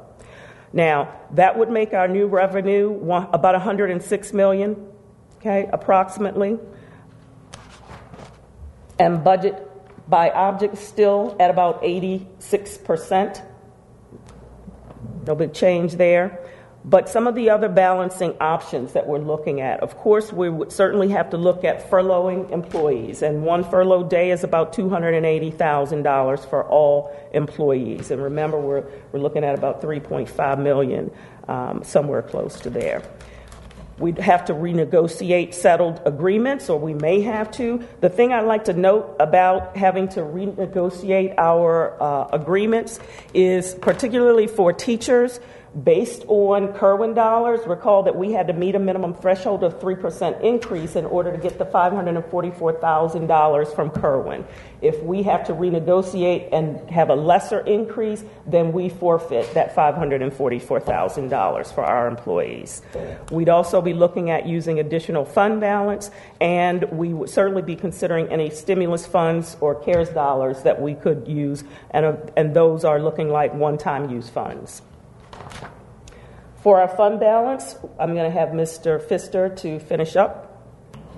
Now, 0.72 1.14
that 1.32 1.58
would 1.58 1.70
make 1.70 1.92
our 1.92 2.08
new 2.08 2.26
revenue 2.26 2.92
about 3.32 3.54
106 3.54 4.32
million 4.32 4.90
okay, 5.40 5.68
approximately. 5.72 6.58
And 8.98 9.24
budget 9.24 9.66
by 10.08 10.30
object 10.30 10.76
still 10.76 11.36
at 11.40 11.50
about 11.50 11.82
86%. 11.82 13.46
No 15.26 15.34
big 15.34 15.52
change 15.52 15.94
there. 15.94 16.40
But 16.82 17.10
some 17.10 17.26
of 17.26 17.34
the 17.34 17.50
other 17.50 17.68
balancing 17.68 18.34
options 18.40 18.94
that 18.94 19.06
we're 19.06 19.18
looking 19.18 19.60
at, 19.60 19.80
of 19.80 19.98
course, 19.98 20.32
we 20.32 20.48
would 20.48 20.72
certainly 20.72 21.08
have 21.10 21.28
to 21.30 21.36
look 21.36 21.62
at 21.62 21.90
furloughing 21.90 22.50
employees. 22.50 23.20
And 23.20 23.44
one 23.44 23.64
furlough 23.64 24.04
day 24.04 24.30
is 24.30 24.44
about 24.44 24.72
$280,000 24.72 26.48
for 26.48 26.64
all 26.64 27.14
employees. 27.34 28.10
And 28.10 28.22
remember, 28.22 28.58
we're, 28.58 28.84
we're 29.12 29.20
looking 29.20 29.44
at 29.44 29.54
about 29.54 29.82
3.5 29.82 30.62
million, 30.62 31.10
um, 31.48 31.84
somewhere 31.84 32.22
close 32.22 32.58
to 32.60 32.70
there. 32.70 33.02
We'd 34.00 34.18
have 34.18 34.46
to 34.46 34.54
renegotiate 34.54 35.52
settled 35.52 36.00
agreements, 36.06 36.70
or 36.70 36.80
we 36.80 36.94
may 36.94 37.20
have 37.20 37.50
to. 37.52 37.86
The 38.00 38.08
thing 38.08 38.32
I'd 38.32 38.46
like 38.46 38.64
to 38.64 38.72
note 38.72 39.14
about 39.20 39.76
having 39.76 40.08
to 40.08 40.20
renegotiate 40.20 41.34
our 41.36 42.02
uh, 42.02 42.28
agreements 42.32 42.98
is 43.34 43.74
particularly 43.74 44.46
for 44.46 44.72
teachers 44.72 45.38
based 45.84 46.24
on 46.26 46.72
Kirwan 46.72 47.14
dollars. 47.14 47.60
Recall 47.66 48.04
that 48.04 48.16
we 48.16 48.32
had 48.32 48.46
to 48.48 48.52
meet 48.52 48.74
a 48.74 48.78
minimum 48.78 49.14
threshold 49.14 49.62
of 49.62 49.78
3% 49.78 50.42
increase 50.42 50.96
in 50.96 51.06
order 51.06 51.30
to 51.30 51.38
get 51.38 51.58
the 51.58 51.64
$544,000 51.64 53.74
from 53.74 53.90
Kirwan. 53.90 54.44
If 54.82 55.02
we 55.02 55.22
have 55.24 55.44
to 55.46 55.52
renegotiate 55.52 56.48
and 56.52 56.88
have 56.90 57.10
a 57.10 57.14
lesser 57.14 57.60
increase, 57.60 58.24
then 58.46 58.72
we 58.72 58.88
forfeit 58.88 59.52
that 59.54 59.76
$544,000 59.76 61.74
for 61.74 61.84
our 61.84 62.08
employees. 62.08 62.82
We'd 63.30 63.48
also 63.48 63.80
be 63.80 63.92
looking 63.92 64.30
at 64.30 64.46
using 64.46 64.80
additional 64.80 65.24
fund 65.24 65.60
balance, 65.60 66.10
and 66.40 66.82
we 66.90 67.14
would 67.14 67.30
certainly 67.30 67.62
be 67.62 67.76
considering 67.76 68.26
any 68.28 68.50
stimulus 68.50 69.06
funds 69.06 69.56
or 69.60 69.76
CARES 69.76 70.08
dollars 70.10 70.62
that 70.62 70.80
we 70.80 70.94
could 70.94 71.28
use, 71.28 71.62
and, 71.90 72.32
and 72.36 72.54
those 72.54 72.84
are 72.84 73.00
looking 73.00 73.28
like 73.28 73.54
one 73.54 73.78
time 73.78 74.10
use 74.10 74.28
funds. 74.28 74.82
For 76.62 76.80
our 76.80 76.88
fund 76.88 77.20
balance, 77.20 77.76
I'm 77.98 78.14
going 78.14 78.30
to 78.30 78.38
have 78.38 78.50
Mr. 78.50 79.00
Pfister 79.00 79.48
to 79.56 79.78
finish 79.78 80.14
up. 80.16 80.50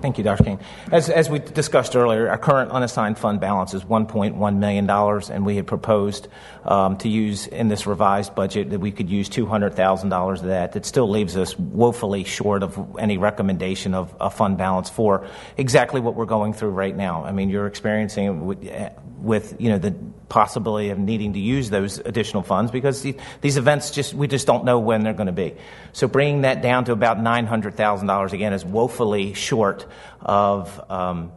Thank 0.03 0.17
you, 0.17 0.23
Dr. 0.25 0.43
King. 0.43 0.59
As, 0.91 1.09
as 1.09 1.29
we 1.29 1.39
discussed 1.39 1.95
earlier, 1.95 2.27
our 2.29 2.37
current 2.37 2.71
unassigned 2.71 3.17
fund 3.17 3.39
balance 3.39 3.73
is 3.73 3.85
$1.1 3.85 4.57
million, 4.57 4.89
and 4.89 5.45
we 5.45 5.55
had 5.55 5.65
proposed 5.65 6.27
um, 6.65 6.97
to 6.97 7.07
use 7.07 7.47
in 7.47 7.69
this 7.69 7.87
revised 7.87 8.35
budget 8.35 8.71
that 8.71 8.79
we 8.79 8.91
could 8.91 9.09
use 9.09 9.29
$200,000 9.29 10.33
of 10.33 10.43
that. 10.43 10.73
That 10.73 10.85
still 10.85 11.09
leaves 11.09 11.37
us 11.37 11.57
woefully 11.57 12.25
short 12.25 12.63
of 12.63 12.97
any 12.99 13.17
recommendation 13.17 13.93
of 13.93 14.13
a 14.19 14.29
fund 14.29 14.57
balance 14.57 14.89
for 14.89 15.25
exactly 15.55 16.01
what 16.01 16.15
we're 16.15 16.25
going 16.25 16.51
through 16.51 16.71
right 16.71 16.93
now. 16.95 17.23
I 17.23 17.31
mean, 17.31 17.49
you're 17.49 17.67
experiencing 17.67 18.45
with, 19.23 19.55
you 19.59 19.69
know 19.69 19.77
the 19.79 19.95
possibility 20.29 20.89
of 20.89 20.99
needing 20.99 21.33
to 21.33 21.39
use 21.39 21.69
those 21.69 21.99
additional 21.99 22.43
funds 22.43 22.71
because 22.71 23.01
the, 23.01 23.15
these 23.41 23.57
events 23.57 23.91
just 23.91 24.13
we 24.13 24.27
just 24.27 24.45
don't 24.45 24.65
know 24.65 24.79
when 24.79 25.03
they're 25.03 25.13
going 25.13 25.27
to 25.27 25.31
be. 25.31 25.55
So 25.93 26.07
bringing 26.07 26.41
that 26.41 26.61
down 26.61 26.85
to 26.85 26.91
about 26.91 27.19
nine 27.19 27.45
hundred 27.45 27.75
thousand 27.75 28.07
dollars 28.07 28.33
again 28.33 28.53
is 28.53 28.63
woefully 28.65 29.33
short 29.33 29.85
of. 30.21 30.91
Um, 30.91 31.31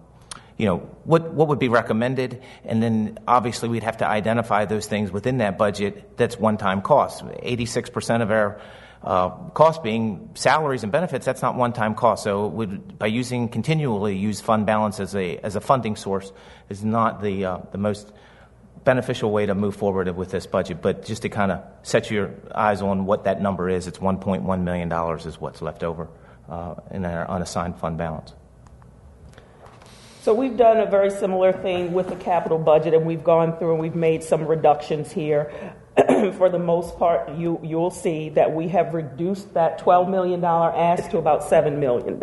you 0.58 0.64
know 0.64 0.78
what 1.04 1.34
what 1.34 1.48
would 1.48 1.58
be 1.58 1.68
recommended, 1.68 2.42
and 2.64 2.82
then 2.82 3.18
obviously 3.28 3.68
we'd 3.68 3.82
have 3.82 3.98
to 3.98 4.06
identify 4.06 4.64
those 4.64 4.86
things 4.86 5.12
within 5.12 5.38
that 5.38 5.58
budget 5.58 6.16
that's 6.16 6.38
one-time 6.38 6.80
costs. 6.80 7.22
Eighty-six 7.42 7.90
percent 7.90 8.22
of 8.22 8.30
our 8.30 8.58
uh, 9.07 9.31
cost 9.55 9.85
being 9.85 10.31
salaries 10.35 10.83
and 10.83 10.91
benefits, 10.91 11.24
that's 11.24 11.41
not 11.41 11.55
one-time 11.55 11.95
cost. 11.95 12.24
So 12.24 12.49
would, 12.49 12.99
by 12.99 13.07
using 13.07 13.49
continually 13.49 14.16
use 14.16 14.41
fund 14.41 14.66
balance 14.66 14.99
as 14.99 15.15
a 15.15 15.39
as 15.39 15.55
a 15.55 15.61
funding 15.61 15.95
source 15.95 16.33
is 16.69 16.85
not 16.85 17.23
the 17.23 17.45
uh, 17.45 17.59
the 17.70 17.78
most 17.78 18.12
beneficial 18.83 19.31
way 19.31 19.47
to 19.47 19.55
move 19.55 19.77
forward 19.77 20.15
with 20.16 20.33
this 20.33 20.47
budget. 20.47 20.83
But 20.83 21.05
just 21.05 21.23
to 21.23 21.28
kind 21.28 21.53
of 21.53 21.62
set 21.83 22.11
your 22.11 22.35
eyes 22.53 22.83
on 22.83 23.07
what 23.07 23.24
that 23.24 23.41
number 23.41 23.69
is, 23.69 23.87
it's 23.87 23.99
$1.1 23.99 24.62
million 24.62 24.93
is 25.19 25.41
what's 25.41 25.62
left 25.62 25.83
over 25.83 26.09
uh, 26.49 26.74
in 26.91 27.05
our 27.05 27.28
unassigned 27.28 27.78
fund 27.78 27.99
balance. 27.99 28.33
So 30.23 30.35
we've 30.35 30.57
done 30.57 30.78
a 30.78 30.87
very 30.87 31.11
similar 31.11 31.53
thing 31.53 31.93
with 31.93 32.09
the 32.09 32.16
capital 32.16 32.59
budget, 32.59 32.95
and 32.95 33.07
we've 33.07 33.23
gone 33.23 33.57
through 33.59 33.73
and 33.73 33.81
we've 33.81 33.95
made 33.95 34.24
some 34.24 34.47
reductions 34.47 35.12
here. 35.12 35.53
For 36.36 36.51
the 36.51 36.59
most 36.59 36.98
part, 36.98 37.36
you 37.36 37.59
you'll 37.62 37.90
see 37.90 38.28
that 38.31 38.52
we 38.52 38.68
have 38.68 38.93
reduced 38.93 39.55
that 39.55 39.81
$12 39.81 40.10
million 40.10 40.44
ask 40.44 41.10
to 41.10 41.18
about 41.18 41.43
$7 41.43 41.78
million. 41.78 42.23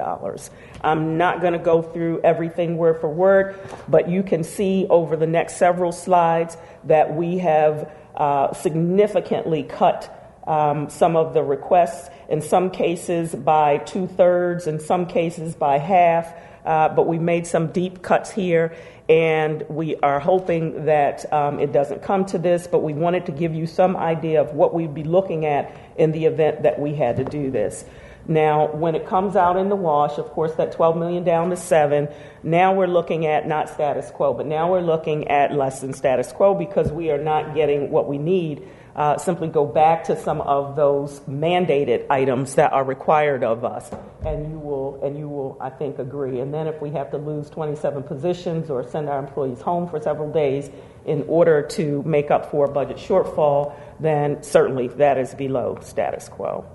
I'm 0.82 1.18
not 1.18 1.42
going 1.42 1.54
to 1.54 1.60
go 1.60 1.82
through 1.82 2.22
everything 2.22 2.78
word 2.78 3.02
for 3.02 3.10
word, 3.10 3.60
but 3.88 4.08
you 4.08 4.22
can 4.22 4.44
see 4.44 4.86
over 4.92 5.16
the 5.16 5.26
next 5.26 5.58
several 5.58 5.92
slides 5.92 6.56
that 6.84 7.16
we 7.16 7.40
have 7.40 7.92
uh, 8.16 8.54
significantly 8.54 9.64
cut 9.64 10.20
um, 10.46 10.90
some 10.90 11.16
of 11.16 11.34
the 11.34 11.42
requests, 11.42 12.10
in 12.30 12.42
some 12.42 12.70
cases 12.70 13.34
by 13.34 13.78
two 13.80 14.06
thirds, 14.06 14.68
in 14.68 14.80
some 14.80 15.08
cases 15.08 15.56
by 15.56 15.80
half. 15.80 16.32
Uh, 16.66 16.90
but 16.90 17.08
we 17.08 17.20
made 17.20 17.46
some 17.46 17.68
deep 17.68 18.02
cuts 18.02 18.32
here, 18.32 18.74
and 19.10 19.64
we 19.70 19.96
are 19.98 20.20
hoping 20.20 20.86
that 20.86 21.32
um, 21.34 21.60
it 21.60 21.72
doesn't 21.72 22.02
come 22.02 22.26
to 22.28 22.38
this. 22.38 22.68
But 22.68 22.80
we 22.80 22.94
wanted 22.94 23.26
to 23.26 23.32
give 23.32 23.54
you 23.54 23.68
some 23.68 23.98
idea 23.98 24.42
of 24.42 24.54
what 24.54 24.74
we'd 24.74 24.94
be 24.94 25.04
looking 25.04 25.46
at 25.46 25.76
in 25.98 26.12
the 26.12 26.26
event 26.26 26.64
that 26.64 26.80
we 26.80 26.96
had 26.96 27.18
to 27.18 27.24
do 27.24 27.52
this. 27.52 27.86
Now, 28.26 28.72
when 28.72 28.96
it 28.96 29.06
comes 29.06 29.36
out 29.36 29.58
in 29.58 29.68
the 29.68 29.76
wash, 29.76 30.18
of 30.18 30.28
course, 30.28 30.54
that 30.56 30.72
12 30.72 30.96
million 30.96 31.24
down 31.26 31.50
to 31.50 31.58
seven. 31.58 32.08
Now 32.42 32.74
we're 32.74 32.88
looking 32.88 33.26
at 33.26 33.48
not 33.48 33.70
status 33.70 34.12
quo, 34.12 34.34
but 34.34 34.46
now 34.46 34.72
we're 34.72 34.82
looking 34.82 35.28
at 35.28 35.54
less 35.54 35.82
than 35.82 35.94
status 35.94 36.32
quo 36.32 36.56
because 36.56 36.92
we 36.92 37.12
are 37.12 37.22
not 37.22 37.54
getting 37.54 37.92
what 37.92 38.08
we 38.08 38.18
need 38.18 38.66
uh, 38.96 39.18
simply 39.18 39.48
go 39.48 39.66
back 39.66 40.04
to 40.04 40.22
some 40.22 40.40
of 40.42 40.76
those 40.76 41.20
mandated 41.22 42.06
items 42.10 42.56
that 42.56 42.72
are 42.74 42.84
required 42.84 43.44
of 43.44 43.66
us, 43.66 43.90
and 44.26 44.52
you 44.52 44.60
will, 44.60 45.04
and 45.04 45.18
you 45.18 45.28
will, 45.28 45.58
I 45.60 45.72
think, 45.72 45.98
agree. 45.98 46.40
And 46.40 46.54
then 46.54 46.68
if 46.68 46.80
we 46.82 46.92
have 46.92 47.10
to 47.12 47.18
lose 47.18 47.50
27 47.50 48.04
positions 48.04 48.70
or 48.70 48.88
send 48.88 49.10
our 49.10 49.20
employees 49.20 49.62
home 49.62 49.90
for 49.90 50.00
several 50.00 50.32
days 50.32 50.70
in 51.06 51.26
order 51.28 51.64
to 51.64 52.04
make 52.04 52.30
up 52.30 52.52
for 52.52 52.66
a 52.66 52.70
budget 52.70 52.98
shortfall, 52.98 53.74
then 54.00 54.44
certainly 54.44 54.88
that 54.90 55.18
is 55.18 55.34
below 55.34 55.80
status 55.82 56.30
quo. 56.30 56.66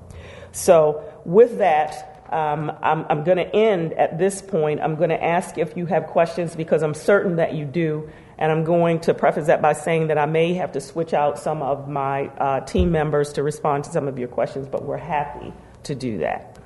So 0.52 1.04
with 1.24 1.58
that. 1.58 2.14
Um, 2.30 2.70
I'm, 2.82 3.06
I'm 3.08 3.24
going 3.24 3.38
to 3.38 3.56
end 3.56 3.94
at 3.94 4.18
this 4.18 4.42
point. 4.42 4.80
I'm 4.82 4.96
going 4.96 5.08
to 5.08 5.24
ask 5.24 5.56
if 5.56 5.78
you 5.78 5.86
have 5.86 6.08
questions 6.08 6.54
because 6.54 6.82
I'm 6.82 6.92
certain 6.92 7.36
that 7.36 7.54
you 7.54 7.64
do. 7.64 8.10
And 8.38 8.52
I'm 8.52 8.62
going 8.62 9.00
to 9.00 9.14
preface 9.14 9.48
that 9.48 9.60
by 9.60 9.72
saying 9.72 10.08
that 10.08 10.18
I 10.18 10.26
may 10.26 10.54
have 10.54 10.72
to 10.72 10.80
switch 10.80 11.12
out 11.12 11.38
some 11.38 11.60
of 11.60 11.88
my 11.88 12.28
uh, 12.28 12.60
team 12.60 12.92
members 12.92 13.32
to 13.32 13.42
respond 13.42 13.84
to 13.84 13.90
some 13.90 14.06
of 14.06 14.18
your 14.18 14.28
questions, 14.28 14.68
but 14.68 14.84
we're 14.84 14.96
happy 14.96 15.52
to 15.84 15.94
do 15.94 16.18
that. 16.18 16.56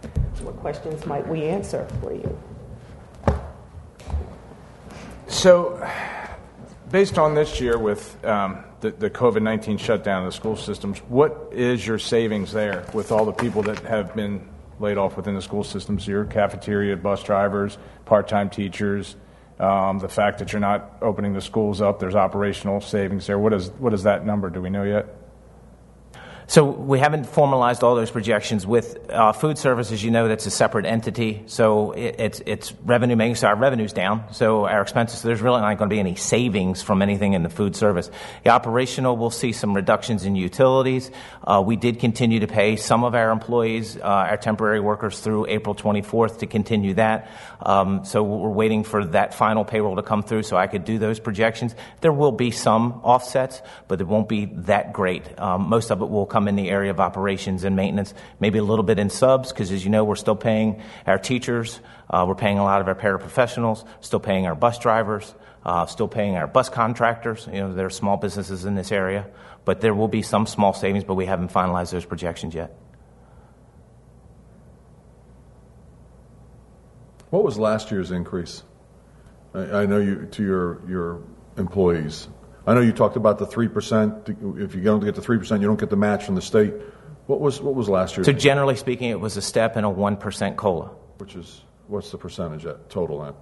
What 0.42 0.56
questions 0.56 1.06
might 1.06 1.26
we 1.26 1.44
answer 1.44 1.86
for 2.00 2.12
you? 2.12 2.38
So, 5.28 5.88
based 6.90 7.18
on 7.18 7.34
this 7.34 7.60
year 7.60 7.78
with 7.78 8.22
um, 8.24 8.64
the, 8.80 8.90
the 8.90 9.08
COVID 9.08 9.40
19 9.40 9.78
shutdown 9.78 10.24
of 10.24 10.32
the 10.32 10.36
school 10.36 10.56
systems, 10.56 10.98
what 11.08 11.48
is 11.52 11.86
your 11.86 11.98
savings 11.98 12.52
there 12.52 12.84
with 12.92 13.12
all 13.12 13.24
the 13.24 13.32
people 13.32 13.62
that 13.62 13.78
have 13.80 14.14
been 14.14 14.46
laid 14.78 14.98
off 14.98 15.16
within 15.16 15.34
the 15.34 15.42
school 15.42 15.64
systems? 15.64 16.06
Your 16.06 16.24
cafeteria, 16.26 16.96
bus 16.96 17.22
drivers, 17.22 17.78
part 18.04 18.28
time 18.28 18.50
teachers, 18.50 19.16
um, 19.62 20.00
the 20.00 20.08
fact 20.08 20.40
that 20.40 20.52
you're 20.52 20.60
not 20.60 20.96
opening 21.00 21.34
the 21.34 21.40
schools 21.40 21.80
up, 21.80 22.00
there's 22.00 22.16
operational 22.16 22.80
savings 22.80 23.28
there. 23.28 23.38
What 23.38 23.52
is, 23.52 23.70
what 23.70 23.94
is 23.94 24.02
that 24.02 24.26
number? 24.26 24.50
Do 24.50 24.60
we 24.60 24.70
know 24.70 24.82
yet? 24.82 25.21
So 26.46 26.64
we 26.64 26.98
haven't 26.98 27.24
formalized 27.24 27.82
all 27.82 27.94
those 27.94 28.10
projections 28.10 28.66
with 28.66 29.10
uh, 29.10 29.32
food 29.32 29.58
services. 29.58 30.02
You 30.02 30.10
know, 30.10 30.28
that's 30.28 30.46
a 30.46 30.50
separate 30.50 30.86
entity, 30.86 31.42
so 31.46 31.92
it, 31.92 32.16
it's 32.18 32.42
it's 32.46 32.72
revenue 32.84 33.16
making. 33.16 33.36
So 33.36 33.48
our 33.48 33.56
revenue's 33.56 33.92
down, 33.92 34.24
so 34.32 34.66
our 34.66 34.82
expenses. 34.82 35.20
So 35.20 35.28
there's 35.28 35.40
really 35.40 35.60
not 35.60 35.78
going 35.78 35.88
to 35.88 35.94
be 35.94 36.00
any 36.00 36.14
savings 36.16 36.82
from 36.82 37.00
anything 37.00 37.34
in 37.34 37.42
the 37.42 37.48
food 37.48 37.76
service. 37.76 38.10
The 38.44 38.50
operational, 38.50 39.16
we'll 39.16 39.30
see 39.30 39.52
some 39.52 39.74
reductions 39.74 40.24
in 40.24 40.36
utilities. 40.36 41.10
Uh, 41.44 41.62
we 41.64 41.76
did 41.76 42.00
continue 42.00 42.40
to 42.40 42.46
pay 42.46 42.76
some 42.76 43.04
of 43.04 43.14
our 43.14 43.30
employees, 43.30 43.96
uh, 43.96 44.00
our 44.02 44.36
temporary 44.36 44.80
workers, 44.80 45.20
through 45.20 45.46
April 45.46 45.74
24th 45.74 46.40
to 46.40 46.46
continue 46.46 46.94
that. 46.94 47.30
Um, 47.60 48.04
so 48.04 48.22
we're 48.22 48.50
waiting 48.50 48.84
for 48.84 49.04
that 49.06 49.34
final 49.34 49.64
payroll 49.64 49.96
to 49.96 50.02
come 50.02 50.22
through, 50.22 50.42
so 50.42 50.56
I 50.56 50.66
could 50.66 50.84
do 50.84 50.98
those 50.98 51.20
projections. 51.20 51.74
There 52.00 52.12
will 52.12 52.32
be 52.32 52.50
some 52.50 53.00
offsets, 53.04 53.62
but 53.88 54.00
it 54.00 54.06
won't 54.06 54.28
be 54.28 54.46
that 54.46 54.92
great. 54.92 55.38
Um, 55.38 55.68
most 55.68 55.90
of 55.90 56.02
it 56.02 56.10
will 56.10 56.26
come 56.32 56.48
in 56.48 56.56
the 56.56 56.70
area 56.70 56.90
of 56.90 56.98
operations 56.98 57.62
and 57.64 57.76
maintenance, 57.76 58.14
maybe 58.40 58.58
a 58.58 58.64
little 58.64 58.82
bit 58.82 58.98
in 58.98 59.10
subs, 59.10 59.52
because 59.52 59.70
as 59.70 59.84
you 59.84 59.90
know, 59.90 60.02
we're 60.02 60.16
still 60.16 60.34
paying 60.34 60.82
our 61.06 61.18
teachers, 61.18 61.80
uh, 62.08 62.24
we're 62.26 62.34
paying 62.34 62.58
a 62.58 62.64
lot 62.64 62.80
of 62.80 62.88
our 62.88 62.94
paraprofessionals, 62.94 63.86
still 64.00 64.20
paying 64.20 64.46
our 64.46 64.54
bus 64.54 64.78
drivers, 64.78 65.34
uh, 65.64 65.86
still 65.86 66.08
paying 66.08 66.36
our 66.36 66.46
bus 66.46 66.68
contractors. 66.68 67.46
You 67.52 67.60
know, 67.60 67.74
there 67.74 67.86
are 67.86 67.90
small 67.90 68.16
businesses 68.16 68.64
in 68.64 68.74
this 68.74 68.90
area, 68.90 69.26
but 69.64 69.80
there 69.80 69.94
will 69.94 70.08
be 70.08 70.22
some 70.22 70.46
small 70.46 70.72
savings, 70.72 71.04
but 71.04 71.14
we 71.14 71.26
haven't 71.26 71.52
finalized 71.52 71.92
those 71.92 72.06
projections 72.06 72.54
yet. 72.54 72.74
What 77.30 77.44
was 77.44 77.58
last 77.58 77.90
year's 77.90 78.10
increase? 78.10 78.62
I, 79.54 79.82
I 79.82 79.86
know 79.86 79.98
you 79.98 80.26
to 80.32 80.42
your 80.42 80.82
your 80.88 81.22
employees. 81.56 82.28
I 82.66 82.74
know 82.74 82.80
you 82.80 82.92
talked 82.92 83.16
about 83.16 83.38
the 83.38 83.46
3%. 83.46 84.60
If 84.62 84.74
you 84.74 84.82
don't 84.82 85.00
get 85.00 85.14
the 85.14 85.20
3%, 85.20 85.60
you 85.60 85.66
don't 85.66 85.80
get 85.80 85.90
the 85.90 85.96
match 85.96 86.24
from 86.24 86.36
the 86.36 86.42
state. 86.42 86.72
What 87.26 87.40
was, 87.40 87.60
what 87.60 87.74
was 87.74 87.88
last 87.88 88.16
year? 88.16 88.24
So 88.24 88.32
generally 88.32 88.76
speaking, 88.76 89.10
it 89.10 89.20
was 89.20 89.36
a 89.36 89.42
step 89.42 89.76
and 89.76 89.84
a 89.84 89.88
1% 89.88 90.56
COLA. 90.56 90.86
Which 91.18 91.34
is, 91.34 91.62
what's 91.88 92.10
the 92.10 92.18
percentage 92.18 92.66
at 92.66 92.88
total 92.88 93.22
then? 93.22 93.34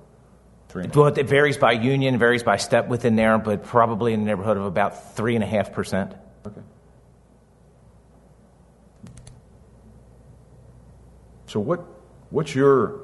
Three 0.69 0.87
Well, 0.95 1.07
it 1.07 1.27
varies 1.27 1.59
by 1.59 1.73
union, 1.73 2.19
varies 2.19 2.43
by 2.43 2.57
step 2.57 2.89
within 2.89 3.17
there, 3.17 3.37
but 3.39 3.65
probably 3.65 4.13
in 4.13 4.21
the 4.21 4.27
neighborhood 4.27 4.57
of 4.57 4.65
about 4.65 5.17
3.5%. 5.17 6.17
Okay. 6.47 6.61
So 11.47 11.59
what, 11.59 11.85
what's 12.31 12.55
your 12.55 13.01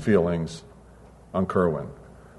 feelings 0.00 0.62
on 1.32 1.46
Kirwan? 1.46 1.88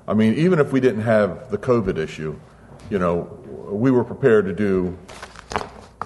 I 0.07 0.13
mean, 0.13 0.35
even 0.35 0.59
if 0.59 0.71
we 0.71 0.79
didn't 0.79 1.01
have 1.01 1.49
the 1.49 1.57
COVID 1.57 1.97
issue, 1.97 2.39
you 2.89 2.99
know, 2.99 3.29
we 3.69 3.91
were 3.91 4.03
prepared 4.03 4.45
to 4.45 4.53
do 4.53 4.97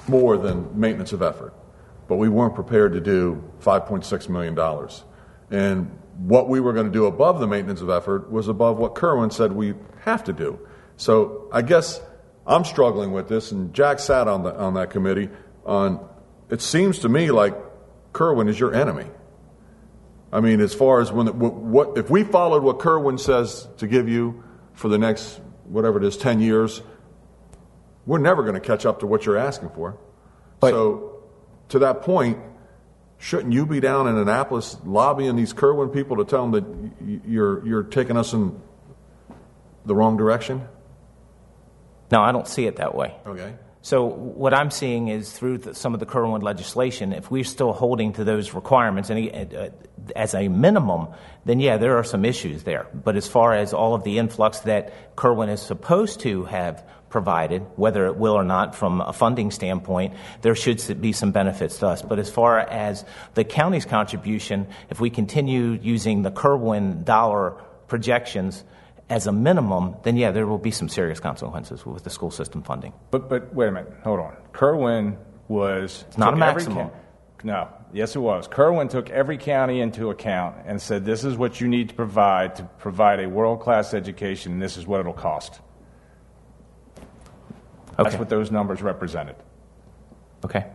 more 0.08 0.38
than 0.38 0.80
maintenance 0.80 1.14
of 1.14 1.22
effort, 1.22 1.54
but 2.08 2.16
we 2.16 2.28
weren't 2.28 2.56
prepared 2.56 2.94
to 2.94 3.02
do 3.02 3.44
$5.6 3.62 4.30
million. 4.30 4.58
And 5.50 5.98
what 6.18 6.50
we 6.50 6.60
were 6.60 6.74
going 6.74 6.88
to 6.88 6.92
do 6.92 7.06
above 7.06 7.40
the 7.40 7.48
maintenance 7.48 7.82
of 7.82 7.90
effort 7.90 8.32
was 8.32 8.48
above 8.48 8.78
what 8.78 8.96
Kirwan 8.96 9.32
said 9.32 9.52
we 9.54 9.74
have 10.02 10.24
to 10.26 10.34
do. 10.34 10.60
So 10.98 11.50
I 11.52 11.62
guess 11.62 12.02
I'm 12.46 12.64
struggling 12.64 13.12
with 13.12 13.28
this, 13.28 13.52
and 13.52 13.74
Jack 13.74 14.00
sat 14.00 14.28
on, 14.28 14.44
the, 14.44 14.56
on 14.56 14.74
that 14.76 14.90
committee. 14.90 15.30
On 15.66 16.08
it 16.50 16.62
seems 16.62 17.00
to 17.00 17.10
me 17.10 17.32
like 17.32 17.56
Kirwan 18.14 18.50
is 18.50 18.60
your 18.60 18.74
enemy. 18.74 19.06
I 20.34 20.40
mean, 20.40 20.62
as 20.62 20.74
far 20.74 21.02
as 21.02 21.12
when 21.12 21.28
what, 21.28 21.98
if 21.98 22.10
we 22.10 22.24
followed 22.24 22.64
what 22.64 22.80
Kirwan 22.80 23.18
says 23.18 23.68
to 23.78 23.88
give 23.88 24.08
you 24.08 24.44
for 24.74 24.88
the 24.88 24.98
next 24.98 25.40
whatever 25.72 25.98
it 25.98 26.04
is, 26.04 26.18
ten 26.18 26.40
years, 26.40 26.82
we're 28.06 28.20
never 28.20 28.42
going 28.44 28.56
to 28.56 28.60
catch 28.60 28.86
up 28.86 29.00
to 29.00 29.08
what 29.08 29.26
you're 29.26 29.38
asking 29.38 29.70
for. 29.70 29.98
so, 30.72 31.24
to 31.70 31.80
that 31.80 32.02
point, 32.02 32.38
shouldn't 33.18 33.54
you 33.54 33.66
be 33.66 33.80
down 33.80 34.08
in 34.08 34.18
Annapolis 34.18 34.78
lobbying 34.84 35.36
these 35.36 35.54
Kirwan 35.54 35.90
people 35.90 36.18
to 36.18 36.26
tell 36.26 36.50
them 36.50 36.52
that 37.00 37.22
you're 37.28 37.66
you're 37.66 37.84
taking 37.84 38.18
us 38.18 38.34
in 38.34 38.60
the 39.86 39.96
wrong 39.96 40.18
direction? 40.18 40.68
No, 42.12 42.22
I 42.22 42.32
don't 42.32 42.48
see 42.48 42.66
it 42.66 42.76
that 42.76 42.94
way. 42.94 43.16
Okay. 43.26 43.54
So 43.84 44.04
what 44.06 44.54
I'm 44.54 44.70
seeing 44.70 45.08
is 45.08 45.32
through 45.32 45.60
the, 45.60 45.74
some 45.74 45.96
of 45.96 46.00
the 46.00 46.06
Kirwan 46.06 46.42
legislation, 46.42 47.14
if 47.14 47.32
we're 47.32 47.44
still 47.44 47.74
holding 47.74 48.14
to 48.14 48.24
those 48.24 48.54
requirements, 48.54 49.10
and 49.10 49.56
uh, 49.56 49.70
as 50.16 50.36
a 50.36 50.48
minimum, 50.50 51.08
then 51.46 51.60
yeah, 51.60 51.78
there 51.78 51.98
are 51.98 52.04
some 52.04 52.24
issues 52.24 52.64
there. 52.64 52.86
But 52.94 53.16
as 53.16 53.28
far 53.28 53.56
as 53.56 53.74
all 53.74 53.96
of 53.96 54.04
the 54.04 54.20
influx 54.20 54.60
that 54.62 55.16
Kirwan 55.16 55.50
is 55.50 55.62
supposed 55.62 56.20
to 56.22 56.46
have 56.46 56.84
provided, 57.10 57.64
whether 57.76 58.06
it 58.06 58.18
will 58.18 58.34
or 58.34 58.44
not 58.44 58.76
from 58.76 59.02
a 59.02 59.14
funding 59.14 59.50
standpoint, 59.50 60.14
there 60.42 60.56
should 60.56 61.02
be 61.02 61.12
some 61.12 61.32
benefits 61.32 61.80
to 61.80 61.88
us. 61.88 62.04
But 62.04 62.20
as 62.20 62.30
far 62.30 62.60
as 62.60 63.04
the 63.34 63.44
county's 63.44 63.86
contribution, 63.86 64.68
if 64.92 65.00
we 65.00 65.10
continue 65.10 65.80
using 65.82 66.22
the 66.22 66.32
Kirwan 66.32 67.04
dollar 67.04 67.58
projections 67.88 68.64
as 69.12 69.28
a 69.28 69.32
minimum, 69.32 69.96
then 70.04 70.16
yeah, 70.16 70.32
there 70.32 70.48
will 70.48 70.58
be 70.58 70.72
some 70.72 70.88
serious 70.90 71.20
consequences 71.20 71.86
with 71.86 72.04
the 72.04 72.10
school 72.10 72.32
system 72.32 72.64
funding. 72.64 72.94
But 73.12 73.30
but 73.30 73.54
wait 73.54 73.68
a 73.68 73.72
minute, 73.72 73.94
hold 74.04 74.22
on. 74.22 74.36
Kirwan 74.54 75.18
was 75.50 76.06
It's 76.08 76.18
not 76.18 76.34
a 76.34 76.38
maximum. 76.38 76.90
ca- 76.90 76.96
no, 77.44 77.68
yes, 77.92 78.16
it 78.16 78.20
was. 78.20 78.48
Kirwan 78.48 78.88
took 78.88 79.10
every 79.10 79.38
county 79.38 79.82
into 79.82 80.10
account 80.12 80.56
and 80.66 80.82
said, 80.82 81.04
"This 81.06 81.24
is 81.26 81.36
what 81.36 81.60
you 81.60 81.68
need 81.68 81.90
to 81.90 81.96
provide 81.96 82.56
to 82.56 82.64
provide 82.80 83.20
a 83.20 83.28
world 83.28 83.60
class 83.60 83.94
education, 83.94 84.54
and 84.54 84.62
this 84.62 84.78
is 84.78 84.88
what 84.88 85.02
it'll 85.02 85.12
cost." 85.14 85.60
That's 87.98 88.16
what 88.16 88.30
those 88.30 88.50
numbers 88.50 88.82
represented. 88.82 89.36
Okay. 90.46 90.66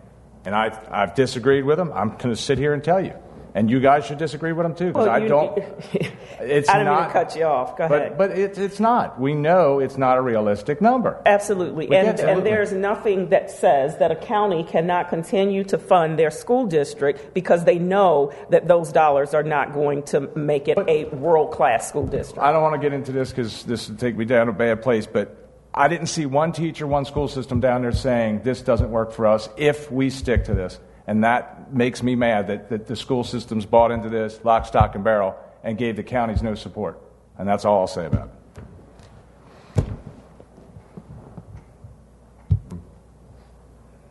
And 0.44 0.54
I've, 0.54 0.78
I've 0.92 1.14
disagreed 1.16 1.64
with 1.64 1.76
them. 1.76 1.90
I'm 1.92 2.10
going 2.10 2.30
to 2.30 2.36
sit 2.36 2.56
here 2.56 2.72
and 2.72 2.84
tell 2.84 3.00
you. 3.04 3.14
And 3.56 3.70
you 3.70 3.80
guys 3.80 4.04
should 4.04 4.18
disagree 4.18 4.52
with 4.52 4.66
them 4.66 4.74
too, 4.74 4.88
because 4.88 5.06
Well, 5.06 5.14
I 5.14 5.26
don't. 5.26 5.58
It's 6.38 6.68
I 6.68 6.76
didn't 6.76 6.94
mean 6.94 7.04
to 7.04 7.10
cut 7.10 7.34
you 7.34 7.44
off. 7.44 7.78
Go 7.78 7.88
but, 7.88 8.00
ahead. 8.00 8.18
But 8.18 8.30
it's 8.32 8.58
it's 8.58 8.78
not. 8.78 9.18
We 9.18 9.32
know 9.32 9.78
it's 9.78 9.96
not 9.96 10.18
a 10.18 10.20
realistic 10.20 10.82
number. 10.82 11.18
Absolutely. 11.24 11.88
We 11.88 11.96
And, 11.96 12.18
can't- 12.18 12.28
and 12.28 12.46
there's 12.46 12.72
nothing 12.72 13.30
that 13.30 13.50
says 13.50 13.96
that 13.96 14.10
a 14.10 14.14
county 14.14 14.62
cannot 14.62 15.08
continue 15.08 15.64
to 15.64 15.78
fund 15.78 16.18
their 16.18 16.30
school 16.30 16.66
district 16.66 17.32
because 17.32 17.64
they 17.64 17.78
know 17.78 18.30
that 18.50 18.68
those 18.68 18.92
dollars 18.92 19.32
are 19.32 19.42
not 19.42 19.72
going 19.72 20.02
to 20.04 20.28
make 20.36 20.68
it 20.68 20.76
a 20.86 21.06
world 21.06 21.50
class 21.52 21.88
school 21.88 22.06
district. 22.06 22.42
I 22.42 22.52
don't 22.52 22.62
want 22.62 22.74
to 22.74 22.80
get 22.80 22.92
into 22.92 23.10
this 23.10 23.30
because 23.30 23.62
this 23.62 23.88
would 23.88 23.98
take 23.98 24.18
me 24.18 24.26
down 24.26 24.50
a 24.50 24.52
bad 24.52 24.82
place, 24.82 25.06
but 25.06 25.34
I 25.72 25.88
didn't 25.88 26.08
see 26.08 26.26
one 26.26 26.52
teacher, 26.52 26.86
one 26.86 27.06
school 27.06 27.28
system 27.28 27.60
down 27.60 27.80
there 27.80 27.92
saying 27.92 28.42
this 28.44 28.60
doesn't 28.60 28.90
work 28.90 29.12
for 29.12 29.26
us 29.26 29.48
if 29.56 29.90
we 29.90 30.10
stick 30.10 30.44
to 30.44 30.54
this. 30.54 30.78
And 31.06 31.24
that 31.24 31.55
makes 31.72 32.02
me 32.02 32.14
mad 32.14 32.48
that, 32.48 32.68
that 32.70 32.86
the 32.86 32.97
school 32.97 33.24
systems 33.24 33.66
bought 33.66 33.90
into 33.90 34.09
this, 34.09 34.40
lock, 34.44 34.66
stock, 34.66 34.94
and 34.94 35.05
barrel, 35.05 35.34
and 35.62 35.76
gave 35.78 35.97
the 35.97 36.02
counties 36.02 36.43
no 36.43 36.55
support. 36.55 37.01
And 37.38 37.48
that's 37.48 37.64
all 37.64 37.80
I'll 37.80 37.86
say 37.86 38.06
about 38.06 38.28
it. 38.28 39.84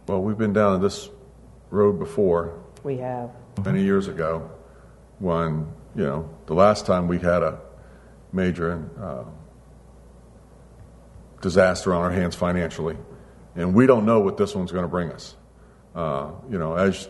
Well, 0.08 0.22
we've 0.22 0.38
been 0.38 0.54
down 0.54 0.82
this 0.82 1.10
road 1.72 1.98
before 1.98 2.60
We 2.84 2.98
have. 2.98 3.32
many 3.64 3.82
years 3.84 4.08
ago 4.08 4.52
when, 5.20 5.68
you 5.96 6.04
know, 6.04 6.30
the 6.46 6.54
last 6.54 6.86
time 6.86 7.08
we 7.08 7.18
had 7.18 7.42
a 7.42 7.60
major 8.32 8.88
uh, 9.02 9.24
disaster 11.42 11.94
on 11.94 12.04
our 12.04 12.12
hands 12.12 12.36
financially. 12.36 12.98
And 13.56 13.74
we 13.74 13.88
don't 13.88 14.06
know 14.06 14.20
what 14.20 14.38
this 14.38 14.54
one's 14.54 14.72
going 14.72 14.84
to 14.84 14.90
bring 14.90 15.12
us. 15.12 15.36
Uh, 15.96 16.32
you 16.50 16.60
know, 16.60 16.76
as 16.76 17.08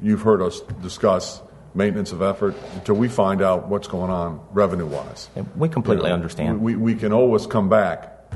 you've 0.00 0.22
heard 0.22 0.42
us 0.42 0.60
discuss 0.82 1.42
maintenance 1.74 2.12
of 2.12 2.22
effort 2.22 2.54
until 2.74 2.96
we 2.96 3.08
find 3.08 3.42
out 3.42 3.68
what's 3.68 3.86
going 3.88 4.10
on 4.10 4.40
revenue 4.50 4.86
wise. 4.86 5.28
We 5.56 5.68
completely 5.68 6.04
You 6.04 6.08
know, 6.08 6.14
understand. 6.14 6.60
We, 6.60 6.74
we 6.74 6.94
can 6.94 7.12
always 7.12 7.46
come 7.46 7.68
back 7.68 8.32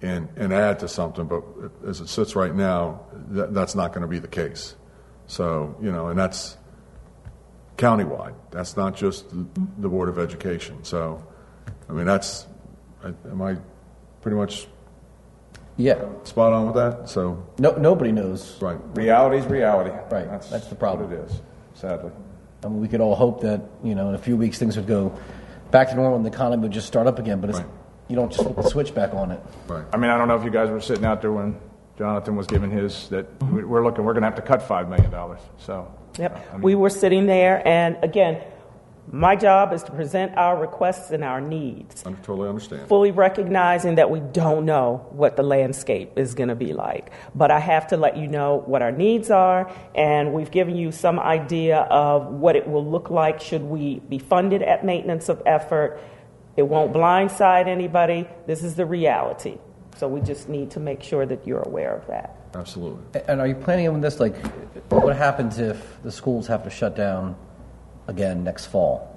and, 0.00 0.28
and 0.36 0.52
add 0.52 0.78
to 0.80 0.88
something, 0.88 1.26
but 1.26 1.42
as 1.86 2.00
it 2.00 2.08
sits 2.08 2.36
right 2.36 2.54
now, 2.54 3.02
that, 3.30 3.52
that's 3.52 3.74
not 3.74 3.92
going 3.92 4.02
to 4.02 4.08
be 4.08 4.18
the 4.18 4.28
case. 4.28 4.74
So, 5.26 5.76
you 5.82 5.90
know, 5.90 6.08
and 6.08 6.18
that's 6.18 6.56
countywide. 7.76 8.34
That's 8.50 8.76
not 8.76 8.96
just 8.96 9.28
the, 9.30 9.46
the 9.78 9.88
Board 9.88 10.08
of 10.08 10.18
Education. 10.18 10.84
So, 10.84 11.26
I 11.88 11.92
mean, 11.92 12.06
that's, 12.06 12.46
I, 13.02 13.08
am 13.28 13.42
I 13.42 13.56
pretty 14.22 14.36
much 14.36 14.66
Yeah. 15.76 15.96
spot 16.24 16.52
on 16.52 16.66
with 16.66 16.74
that? 16.76 17.08
So, 17.08 17.42
No, 17.58 17.72
nobody 17.72 18.12
knows. 18.12 18.60
right. 18.62 18.78
Reality's 18.94 19.46
reality. 19.46 19.90
Right, 20.10 20.28
that's 20.50 20.66
the 20.68 20.74
problem. 20.74 21.10
What 21.10 21.18
it 21.18 21.24
is, 21.30 21.40
sadly. 21.74 22.10
I 22.64 22.68
mean, 22.68 22.80
we 22.80 22.88
could 22.88 23.00
all 23.00 23.14
hope 23.14 23.42
that 23.42 23.60
you 23.84 23.94
know 23.94 24.08
in 24.08 24.14
a 24.14 24.18
few 24.18 24.36
weeks 24.36 24.58
things 24.58 24.76
would 24.76 24.86
go 24.86 25.12
back 25.70 25.88
to 25.90 25.94
normal 25.94 26.16
and 26.16 26.24
the 26.24 26.30
economy 26.30 26.62
would 26.62 26.72
just 26.72 26.86
start 26.86 27.06
up 27.06 27.18
again. 27.18 27.40
But 27.40 27.50
it's, 27.50 27.58
Right. 27.58 27.68
you 28.08 28.16
don't 28.16 28.30
just 28.32 28.42
flip 28.42 28.56
the 28.56 28.62
switch 28.62 28.94
back 28.94 29.12
on 29.14 29.30
it. 29.32 29.40
Right. 29.68 29.84
I 29.92 29.96
mean, 29.98 30.10
I 30.10 30.16
don't 30.16 30.28
know 30.28 30.36
if 30.36 30.44
you 30.44 30.50
guys 30.50 30.70
were 30.70 30.80
sitting 30.80 31.04
out 31.04 31.20
there 31.20 31.32
when 31.32 31.56
Jonathan 31.98 32.36
was 32.36 32.46
giving 32.46 32.70
his, 32.70 33.08
that 33.10 33.26
we- 33.52 33.64
we're 33.64 33.84
looking, 33.84 34.04
we're 34.04 34.12
going 34.14 34.22
to 34.22 34.28
have 34.28 34.36
to 34.36 34.42
cut 34.42 34.60
$5 34.62 34.88
million. 34.88 35.10
So, 35.58 35.88
Yep. 36.18 36.36
I 36.36 36.52
mean- 36.54 36.62
we 36.62 36.74
were 36.74 36.90
sitting 36.90 37.26
there, 37.26 37.66
and 37.66 37.96
again, 38.02 38.38
my 39.12 39.36
job 39.36 39.72
is 39.72 39.82
to 39.84 39.92
present 39.92 40.36
our 40.36 40.58
requests 40.58 41.10
and 41.10 41.22
our 41.22 41.40
needs, 41.40 42.04
I 42.04 42.12
totally 42.12 42.48
understand. 42.48 42.88
fully 42.88 43.10
recognizing 43.10 43.96
that 43.96 44.10
we 44.10 44.20
don't 44.20 44.64
know 44.64 45.06
what 45.10 45.36
the 45.36 45.42
landscape 45.42 46.18
is 46.18 46.34
going 46.34 46.48
to 46.48 46.54
be 46.54 46.72
like. 46.72 47.12
But 47.34 47.50
I 47.50 47.60
have 47.60 47.86
to 47.88 47.96
let 47.96 48.16
you 48.16 48.26
know 48.26 48.62
what 48.66 48.82
our 48.82 48.92
needs 48.92 49.30
are, 49.30 49.72
and 49.94 50.32
we've 50.32 50.50
given 50.50 50.76
you 50.76 50.92
some 50.92 51.18
idea 51.20 51.78
of 51.78 52.26
what 52.26 52.56
it 52.56 52.68
will 52.68 52.84
look 52.84 53.10
like 53.10 53.40
should 53.40 53.62
we 53.62 54.00
be 54.00 54.18
funded 54.18 54.62
at 54.62 54.84
maintenance 54.84 55.28
of 55.28 55.42
effort. 55.46 56.00
It 56.56 56.62
won't 56.62 56.92
blindside 56.92 57.68
anybody. 57.68 58.26
This 58.46 58.64
is 58.64 58.74
the 58.74 58.86
reality. 58.86 59.58
So 59.98 60.08
we 60.08 60.20
just 60.20 60.48
need 60.48 60.72
to 60.72 60.80
make 60.80 61.02
sure 61.02 61.24
that 61.24 61.46
you're 61.46 61.62
aware 61.62 61.94
of 61.94 62.06
that. 62.08 62.36
Absolutely. 62.54 63.22
And 63.28 63.40
are 63.40 63.46
you 63.46 63.54
planning 63.54 63.88
on 63.88 64.00
this? 64.00 64.20
Like, 64.20 64.36
what 64.90 65.16
happens 65.16 65.58
if 65.58 66.02
the 66.02 66.12
schools 66.12 66.46
have 66.46 66.64
to 66.64 66.70
shut 66.70 66.96
down 66.96 67.36
again 68.06 68.44
next 68.44 68.66
fall? 68.66 69.12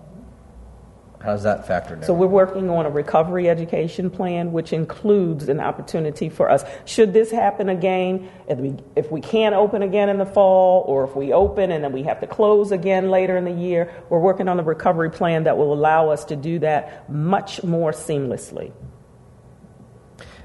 How 1.22 1.34
does 1.34 1.44
that 1.44 1.68
factor 1.68 1.96
in? 1.96 2.04
So 2.04 2.14
we're 2.14 2.28
working 2.28 2.70
on 2.70 2.86
a 2.86 2.90
recovery 2.90 3.50
education 3.50 4.10
plan, 4.10 4.54
which 4.54 4.72
includes 4.72 5.50
an 5.50 5.60
opportunity 5.60 6.30
for 6.30 6.50
us. 6.50 6.64
Should 6.86 7.12
this 7.12 7.30
happen 7.30 7.68
again, 7.68 8.30
if 8.48 8.58
we, 8.58 8.76
if 8.96 9.12
we 9.12 9.20
can't 9.20 9.54
open 9.54 9.82
again 9.82 10.08
in 10.08 10.18
the 10.18 10.26
fall, 10.26 10.86
or 10.88 11.04
if 11.04 11.18
we 11.18 11.34
open 11.34 11.72
and 11.72 11.84
then 11.84 11.92
we 11.92 12.04
have 12.04 12.22
to 12.22 12.28
close 12.28 12.72
again 12.72 13.10
later 13.10 13.36
in 13.36 13.44
the 13.44 13.52
year, 13.52 13.94
we're 14.10 14.20
working 14.20 14.48
on 14.48 14.62
a 14.62 14.64
recovery 14.64 15.12
plan 15.12 15.44
that 15.44 15.58
will 15.58 15.74
allow 15.74 16.10
us 16.10 16.24
to 16.26 16.38
do 16.38 16.60
that 16.60 17.10
much 17.10 17.64
more 17.64 17.92
seamlessly. 17.92 18.72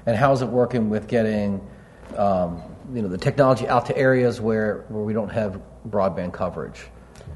And 0.05 0.17
how 0.17 0.33
is 0.33 0.41
it 0.41 0.49
working 0.49 0.89
with 0.89 1.07
getting, 1.07 1.65
um, 2.17 2.61
you 2.93 3.01
know, 3.01 3.07
the 3.07 3.17
technology 3.17 3.65
out 3.69 3.85
to 3.85 3.97
areas 3.97 4.41
where, 4.41 4.83
where 4.89 5.03
we 5.03 5.13
don't 5.13 5.31
have 5.31 5.61
broadband 5.87 6.33
coverage? 6.33 6.81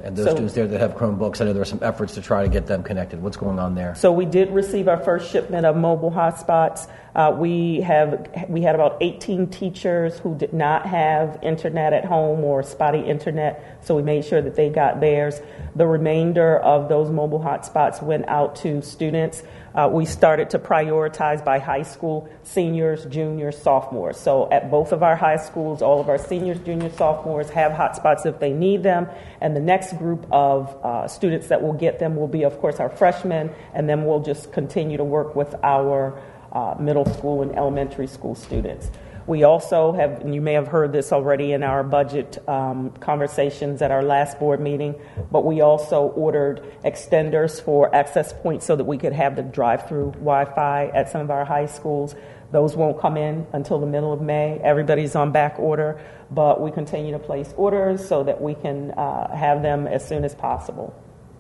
And 0.04 0.16
those 0.16 0.26
So- 0.26 0.32
students 0.32 0.54
there 0.54 0.68
that 0.68 0.80
have 0.80 0.96
Chromebooks, 0.96 1.42
I 1.42 1.46
know 1.46 1.54
there 1.54 1.62
are 1.62 1.66
some 1.66 1.80
efforts 1.82 2.14
to 2.16 2.22
try 2.22 2.44
to 2.44 2.50
get 2.50 2.68
them 2.68 2.84
connected. 2.84 3.22
What's 3.22 3.38
going 3.38 3.60
on 3.60 3.76
there? 3.76 3.96
So 3.96 4.12
we 4.12 4.26
did 4.26 4.52
receive 4.52 4.88
our 4.88 4.98
first 4.98 5.30
shipment 5.30 5.66
of 5.66 5.76
mobile 5.76 6.12
hotspots. 6.12 6.88
Uh, 7.20 7.32
we 7.32 7.82
have 7.82 8.30
we 8.48 8.62
had 8.62 8.76
about 8.76 8.96
18 9.02 9.48
teachers 9.48 10.18
who 10.20 10.34
did 10.38 10.54
not 10.54 10.86
have 10.86 11.38
internet 11.44 11.92
at 11.92 12.06
home 12.06 12.46
or 12.46 12.64
spotty 12.64 13.02
internet, 13.02 13.78
so 13.84 13.94
we 13.94 14.02
made 14.02 14.24
sure 14.24 14.42
that 14.42 14.56
they 14.56 14.70
got 14.70 15.02
theirs. 15.02 15.42
The 15.76 15.86
remainder 15.86 16.58
of 16.60 16.88
those 16.88 17.10
mobile 17.10 17.42
hotspots 17.42 18.02
went 18.02 18.30
out 18.30 18.56
to 18.58 18.82
students. 18.82 19.44
Uh, 19.76 19.90
we 19.92 20.06
started 20.06 20.52
to 20.52 20.60
prioritize 20.60 21.44
by 21.44 21.60
high 21.60 21.84
school 21.84 22.30
seniors, 22.44 23.06
juniors, 23.08 23.58
sophomores. 23.62 24.16
So 24.16 24.50
at 24.50 24.72
both 24.72 24.94
of 24.94 25.04
our 25.04 25.18
high 25.18 25.38
schools, 25.38 25.82
all 25.82 26.00
of 26.00 26.08
our 26.08 26.18
seniors, 26.18 26.60
juniors, 26.60 26.96
sophomores 26.96 27.50
have 27.50 27.74
hotspots 27.74 28.26
if 28.26 28.40
they 28.40 28.54
need 28.54 28.82
them. 28.82 29.10
And 29.42 29.58
the 29.58 29.60
next 29.60 29.98
group 29.98 30.26
of 30.32 30.74
uh, 30.86 31.10
students 31.10 31.48
that 31.50 31.62
will 31.62 31.74
get 31.74 32.00
them 32.00 32.16
will 32.16 32.30
be, 32.30 32.44
of 32.44 32.58
course, 32.60 32.80
our 32.80 32.90
freshmen, 32.90 33.52
and 33.74 33.90
then 33.90 34.06
we'll 34.06 34.22
just 34.22 34.54
continue 34.54 34.96
to 34.96 35.04
work 35.04 35.36
with 35.36 35.54
our 35.64 36.18
uh, 36.52 36.76
middle 36.80 37.06
school 37.06 37.42
and 37.42 37.56
elementary 37.56 38.08
school 38.08 38.36
students. 38.36 38.90
We 39.28 39.44
also 39.44 39.92
have, 39.92 40.22
and 40.22 40.34
you 40.34 40.42
may 40.42 40.54
have 40.54 40.68
heard 40.68 40.92
this 40.92 41.12
already 41.12 41.52
in 41.52 41.62
our 41.62 41.84
budget 41.84 42.40
um, 42.50 42.90
conversations 43.00 43.80
at 43.84 43.92
our 43.92 44.02
last 44.02 44.40
board 44.40 44.60
meeting, 44.60 44.96
but 45.32 45.46
we 45.46 45.62
also 45.62 46.08
ordered 46.16 46.64
extenders 46.84 47.62
for 47.62 47.94
access 47.94 48.34
points 48.34 48.66
so 48.66 48.76
that 48.76 48.86
we 48.86 48.98
could 48.98 49.14
have 49.14 49.36
the 49.36 49.44
drive 49.44 49.88
through 49.88 50.14
Wi 50.14 50.46
Fi 50.46 50.88
at 50.88 51.12
some 51.12 51.22
of 51.22 51.30
our 51.30 51.46
high 51.46 51.68
schools. 51.68 52.16
Those 52.52 52.76
won't 52.76 53.00
come 53.00 53.18
in 53.18 53.46
until 53.54 53.78
the 53.80 53.86
middle 53.86 54.12
of 54.12 54.20
May. 54.20 54.60
Everybody's 54.64 55.16
on 55.16 55.32
back 55.32 55.60
order, 55.60 56.02
but 56.32 56.60
we 56.60 56.72
continue 56.72 57.12
to 57.12 57.20
place 57.20 57.54
orders 57.56 58.08
so 58.08 58.24
that 58.24 58.42
we 58.42 58.56
can 58.56 58.90
uh, 58.92 59.36
have 59.36 59.62
them 59.62 59.86
as 59.86 60.08
soon 60.08 60.24
as 60.24 60.34
possible. 60.34 60.92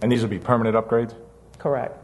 And 0.03 0.11
these 0.11 0.21
will 0.21 0.29
be 0.29 0.37
permanent 0.37 0.75
upgrades? 0.75 1.15
Correct. 1.57 1.97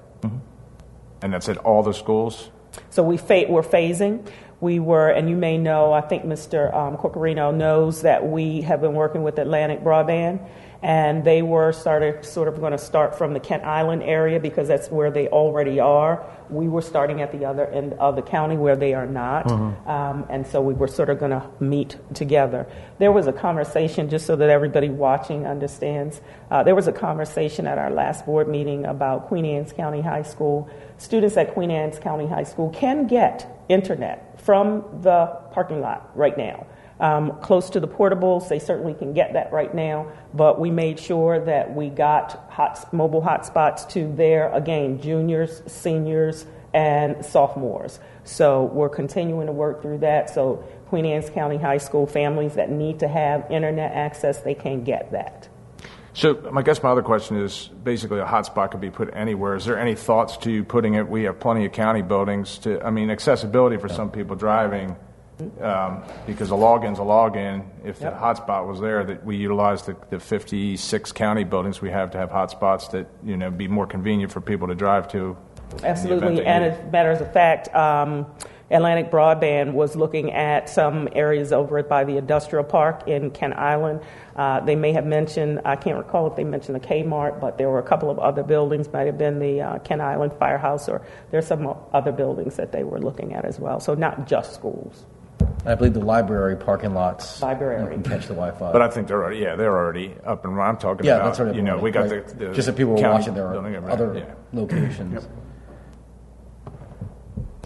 And 1.21 1.31
that's 1.31 1.47
at 1.47 1.57
all 1.57 1.83
the 1.83 1.93
schools? 1.93 2.49
So 2.89 3.03
we 3.03 3.17
fa- 3.17 3.45
we're 3.47 3.61
phasing. 3.61 4.27
We 4.61 4.79
were, 4.79 5.09
and 5.09 5.29
you 5.29 5.35
may 5.35 5.57
know, 5.57 5.91
I 5.91 6.01
think 6.01 6.23
Mr. 6.23 6.73
Um, 6.73 6.97
Corchiarino 6.97 7.51
knows 7.51 8.01
that 8.03 8.25
we 8.25 8.61
have 8.61 8.81
been 8.81 8.93
working 8.93 9.21
with 9.21 9.37
Atlantic 9.37 9.81
Broadband, 9.83 10.39
and 10.85 11.23
they 11.23 11.41
were 11.41 11.71
started 11.71 12.23
sort 12.23 12.47
of 12.47 12.59
going 12.59 12.71
to 12.71 12.77
start 12.77 13.17
from 13.17 13.33
the 13.33 13.39
Kent 13.39 13.63
Island 13.63 14.03
area 14.03 14.39
because 14.39 14.67
that's 14.67 14.87
where 14.91 15.09
they 15.09 15.27
already 15.29 15.79
are. 15.79 16.23
We 16.51 16.67
were 16.67 16.83
starting 16.83 17.23
at 17.23 17.31
the 17.31 17.43
other 17.43 17.65
end 17.65 17.93
of 17.93 18.15
the 18.15 18.21
county 18.21 18.55
where 18.55 18.75
they 18.75 18.93
are 18.93 19.07
not, 19.07 19.51
um, 19.51 20.27
and 20.29 20.45
so 20.45 20.61
we 20.61 20.75
were 20.75 20.87
sort 20.87 21.09
of 21.09 21.17
going 21.17 21.31
to 21.31 21.43
meet 21.59 21.97
together. 22.13 22.67
There 22.99 23.11
was 23.11 23.25
a 23.25 23.33
conversation, 23.33 24.11
just 24.11 24.27
so 24.27 24.35
that 24.35 24.51
everybody 24.51 24.89
watching 24.89 25.47
understands. 25.47 26.21
Uh, 26.51 26.61
there 26.61 26.75
was 26.75 26.87
a 26.87 26.93
conversation 26.93 27.65
at 27.65 27.79
our 27.79 27.89
last 27.89 28.27
board 28.27 28.47
meeting 28.47 28.85
about 28.85 29.25
Queen 29.25 29.43
Anne's 29.43 29.73
County 29.73 30.01
High 30.01 30.21
School. 30.21 30.69
Students 30.99 31.35
at 31.35 31.55
Queen 31.55 31.71
Anne's 31.71 31.97
County 31.97 32.27
High 32.27 32.43
School 32.43 32.69
can 32.69 33.07
get 33.07 33.65
internet 33.69 34.39
from 34.39 34.83
the 35.01 35.35
parking 35.51 35.81
lot 35.81 36.11
right 36.15 36.37
now. 36.37 36.67
Um, 36.99 37.39
close 37.41 37.69
to 37.71 37.79
the 37.79 37.87
portables, 37.87 38.47
they 38.47 38.59
certainly 38.59 38.93
can 38.93 39.13
get 39.13 39.33
that 39.33 39.51
right 39.51 39.73
now, 39.73 40.11
but 40.33 40.59
we 40.59 40.71
made 40.71 40.97
sure 40.97 41.43
that 41.43 41.75
we 41.75 41.89
got 41.89 42.47
hot, 42.49 42.93
mobile 42.93 43.21
hotspots 43.21 43.89
to 43.89 44.13
their, 44.15 44.49
again, 44.53 45.01
juniors, 45.01 45.61
seniors, 45.67 46.45
and 46.73 47.25
sophomores. 47.25 47.99
So 48.23 48.65
we're 48.65 48.89
continuing 48.89 49.47
to 49.47 49.53
work 49.53 49.81
through 49.81 49.99
that. 49.99 50.29
So 50.29 50.63
Queen 50.87 51.05
Anne's 51.05 51.29
County 51.29 51.57
High 51.57 51.77
School 51.77 52.07
families 52.07 52.55
that 52.55 52.69
need 52.69 52.99
to 52.99 53.07
have 53.07 53.49
internet 53.51 53.91
access, 53.93 54.41
they 54.41 54.55
can 54.55 54.83
get 54.83 55.11
that. 55.11 55.49
So, 56.13 56.49
I 56.55 56.61
guess 56.61 56.81
my 56.81 56.91
other 56.91 57.01
question 57.01 57.35
is 57.35 57.69
basically 57.83 58.19
a 58.21 58.25
hotspot 58.25 58.71
could 58.71 58.79
be 58.79 58.89
put 58.89 59.13
anywhere. 59.13 59.55
Is 59.55 59.65
there 59.65 59.77
any 59.77 59.95
thoughts 59.95 60.37
to 60.37 60.63
putting 60.63 60.93
it? 60.93 61.09
We 61.09 61.23
have 61.23 61.41
plenty 61.41 61.65
of 61.65 61.73
county 61.73 62.01
buildings 62.01 62.57
to, 62.59 62.81
I 62.81 62.89
mean, 62.89 63.09
accessibility 63.09 63.75
for 63.75 63.89
some 63.89 64.11
people 64.11 64.37
driving, 64.37 64.95
um, 65.61 66.03
because 66.25 66.51
a 66.51 66.55
login's 66.55 66.99
a 66.99 67.03
login. 67.03 67.65
If 67.83 67.99
the 67.99 68.05
Yep. 68.05 68.19
hotspot 68.19 68.67
was 68.67 68.79
there, 68.79 69.03
that 69.03 69.25
we 69.25 69.35
utilize 69.35 69.83
the, 69.83 69.95
the 70.09 70.19
56 70.19 71.11
county 71.11 71.43
buildings 71.43 71.81
we 71.81 71.91
have 71.91 72.11
to 72.11 72.17
have 72.17 72.29
hotspots 72.29 72.91
that, 72.91 73.07
you 73.23 73.37
know, 73.37 73.51
be 73.51 73.67
more 73.67 73.87
convenient 73.87 74.31
for 74.31 74.41
people 74.41 74.67
to 74.67 74.75
drive 74.75 75.07
to. 75.09 75.17
in 75.17 75.35
the 75.71 75.75
event 75.75 75.85
Absolutely, 75.85 76.45
and 76.45 76.63
as 76.63 76.79
a 76.79 76.91
matter 76.91 77.11
of 77.11 77.33
fact, 77.33 77.73
um, 77.75 78.25
Atlantic 78.71 79.11
Broadband 79.11 79.73
was 79.73 79.95
looking 79.95 80.31
at 80.31 80.69
some 80.69 81.07
areas 81.13 81.53
over 81.53 81.81
by 81.83 82.03
the 82.03 82.17
industrial 82.17 82.63
park 82.63 83.07
in 83.07 83.29
Kent 83.29 83.53
Island. 83.55 84.01
Uh, 84.35 84.59
they 84.61 84.75
may 84.75 84.91
have 84.91 85.05
mentioned, 85.05 85.61
I 85.65 85.75
can't 85.75 85.97
recall 85.97 86.25
if 86.27 86.35
they 86.35 86.43
mentioned 86.43 86.75
the 86.75 86.85
Kmart, 86.87 87.39
but 87.39 87.59
there 87.59 87.69
were 87.69 87.77
a 87.77 87.83
couple 87.83 88.09
of 88.09 88.17
other 88.17 88.41
buildings, 88.41 88.91
might 88.91 89.05
have 89.05 89.19
been 89.19 89.37
the 89.37 89.61
uh, 89.61 89.79
Kent 89.79 90.01
Island 90.01 90.33
Firehouse, 90.33 90.89
or 90.89 91.03
there's 91.29 91.45
some 91.45 91.75
other 91.93 92.11
buildings 92.11 92.55
that 92.55 92.71
they 92.71 92.83
were 92.83 92.99
looking 92.99 93.33
at 93.33 93.45
as 93.45 93.59
well. 93.59 93.79
So 93.79 93.93
not 93.93 94.27
just 94.27 94.55
schools. 94.55 95.05
I 95.65 95.73
believe 95.73 95.93
the 95.93 95.99
library 95.99 96.55
parking 96.55 96.93
lots. 96.93 97.41
Library. 97.41 97.81
You 97.81 97.89
can 97.89 98.03
catch 98.03 98.27
the 98.27 98.35
Wi-Fi. 98.35 98.71
But 98.71 98.81
I 98.81 98.89
think 98.89 99.07
they're 99.07 99.21
already, 99.21 99.39
yeah, 99.39 99.55
they're 99.55 99.75
already 99.75 100.15
up 100.23 100.45
and 100.45 100.55
running. 100.55 100.75
I'm 100.75 100.79
talking 100.79 101.05
yeah, 101.05 101.15
about, 101.15 101.25
that's 101.25 101.39
already 101.39 101.57
you 101.57 101.63
know, 101.63 101.77
we 101.77 101.89
got 101.89 102.09
right. 102.09 102.27
the, 102.27 102.47
the 102.47 102.53
just 102.53 102.67
if 102.67 102.75
people 102.75 102.93
were 102.93 103.01
watching 103.01 103.33
their 103.33 103.49
building 103.49 103.75
other 103.89 104.15
yeah. 104.15 104.33
locations. 104.53 105.27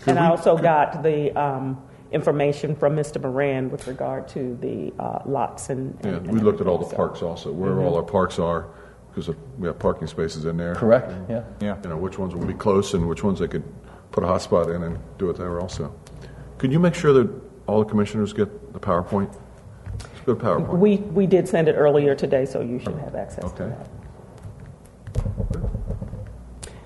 And 0.08 0.18
I 0.18 0.30
also 0.30 0.58
got 0.58 1.04
the 1.04 1.38
um, 1.38 1.82
information 2.12 2.76
from 2.76 2.96
Mr. 2.96 3.22
Moran 3.22 3.70
with 3.70 3.86
regard 3.86 4.30
to 4.30 4.58
the 4.62 4.94
uh, 4.98 5.20
lots 5.26 5.70
and. 5.70 5.98
Yeah, 6.04 6.12
and- 6.12 6.32
we 6.32 6.40
looked 6.40 6.62
at 6.62 6.68
all 6.68 6.78
the 6.78 6.90
so- 6.90 6.96
parks 6.96 7.22
also, 7.22 7.52
where 7.52 7.82
all 7.82 7.96
our 7.96 8.04
parks 8.04 8.40
are, 8.40 8.70
because 9.10 9.36
we 9.58 9.68
have 9.68 9.78
parking 9.78 10.08
spaces 10.08 10.46
in 10.46 10.56
there. 10.56 10.74
Correct. 10.76 11.12
Yeah. 11.30 11.44
Yeah. 11.60 11.78
You 11.84 11.90
know, 11.90 11.98
which 11.98 12.18
ones 12.18 12.34
will 12.34 12.46
be 12.46 12.54
close 12.54 12.94
and 12.94 13.10
which 13.10 13.24
ones 13.24 13.40
they 13.40 13.48
could 13.50 13.64
put 14.12 14.24
a 14.24 14.28
hotspot 14.28 14.74
in 14.74 14.84
and 14.84 15.00
do 15.18 15.30
it 15.30 15.36
there 15.36 15.60
also. 15.60 15.94
Could 16.58 16.72
you 16.72 16.80
make 16.80 16.96
sure 16.96 17.14
that 17.14 17.49
all 17.70 17.80
the 17.80 17.90
commissioners 17.90 18.34
get 18.34 18.74
the 18.74 18.80
PowerPoint? 18.80 19.34
It's 19.96 20.06
a 20.22 20.26
good 20.26 20.40
PowerPoint. 20.40 20.78
We, 20.80 20.98
we 20.98 21.28
did 21.28 21.48
send 21.48 21.68
it 21.68 21.74
earlier 21.74 22.16
today, 22.16 22.46
so 22.46 22.62
you 22.62 22.80
should 22.80 22.98
have 22.98 23.16
access 23.16 23.52
to 23.54 23.64
Okay. 23.64 23.76
that. 23.76 23.88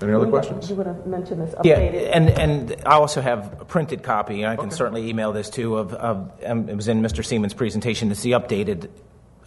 Any 0.01 0.11
other 0.11 0.27
questions? 0.27 0.69
You 0.69 0.75
want 0.75 1.03
to 1.03 1.09
mention 1.09 1.39
this 1.39 1.55
Yeah, 1.63 1.77
updated? 1.77 2.09
and, 2.13 2.29
and 2.29 2.75
I 2.85 2.95
also 2.95 3.21
have 3.21 3.61
a 3.61 3.65
printed 3.65 4.03
copy, 4.03 4.41
and 4.41 4.51
I 4.51 4.57
can 4.57 4.69
certainly 4.69 5.07
email 5.09 5.31
this 5.31 5.49
too, 5.49 5.77
of, 5.77 5.93
of 5.93 6.31
um, 6.45 6.67
it 6.67 6.75
was 6.75 6.89
in 6.89 7.01
Mr. 7.01 7.23
Seeman's 7.25 7.53
presentation. 7.53 8.11
It's 8.11 8.21
the 8.21 8.31
updated 8.31 8.89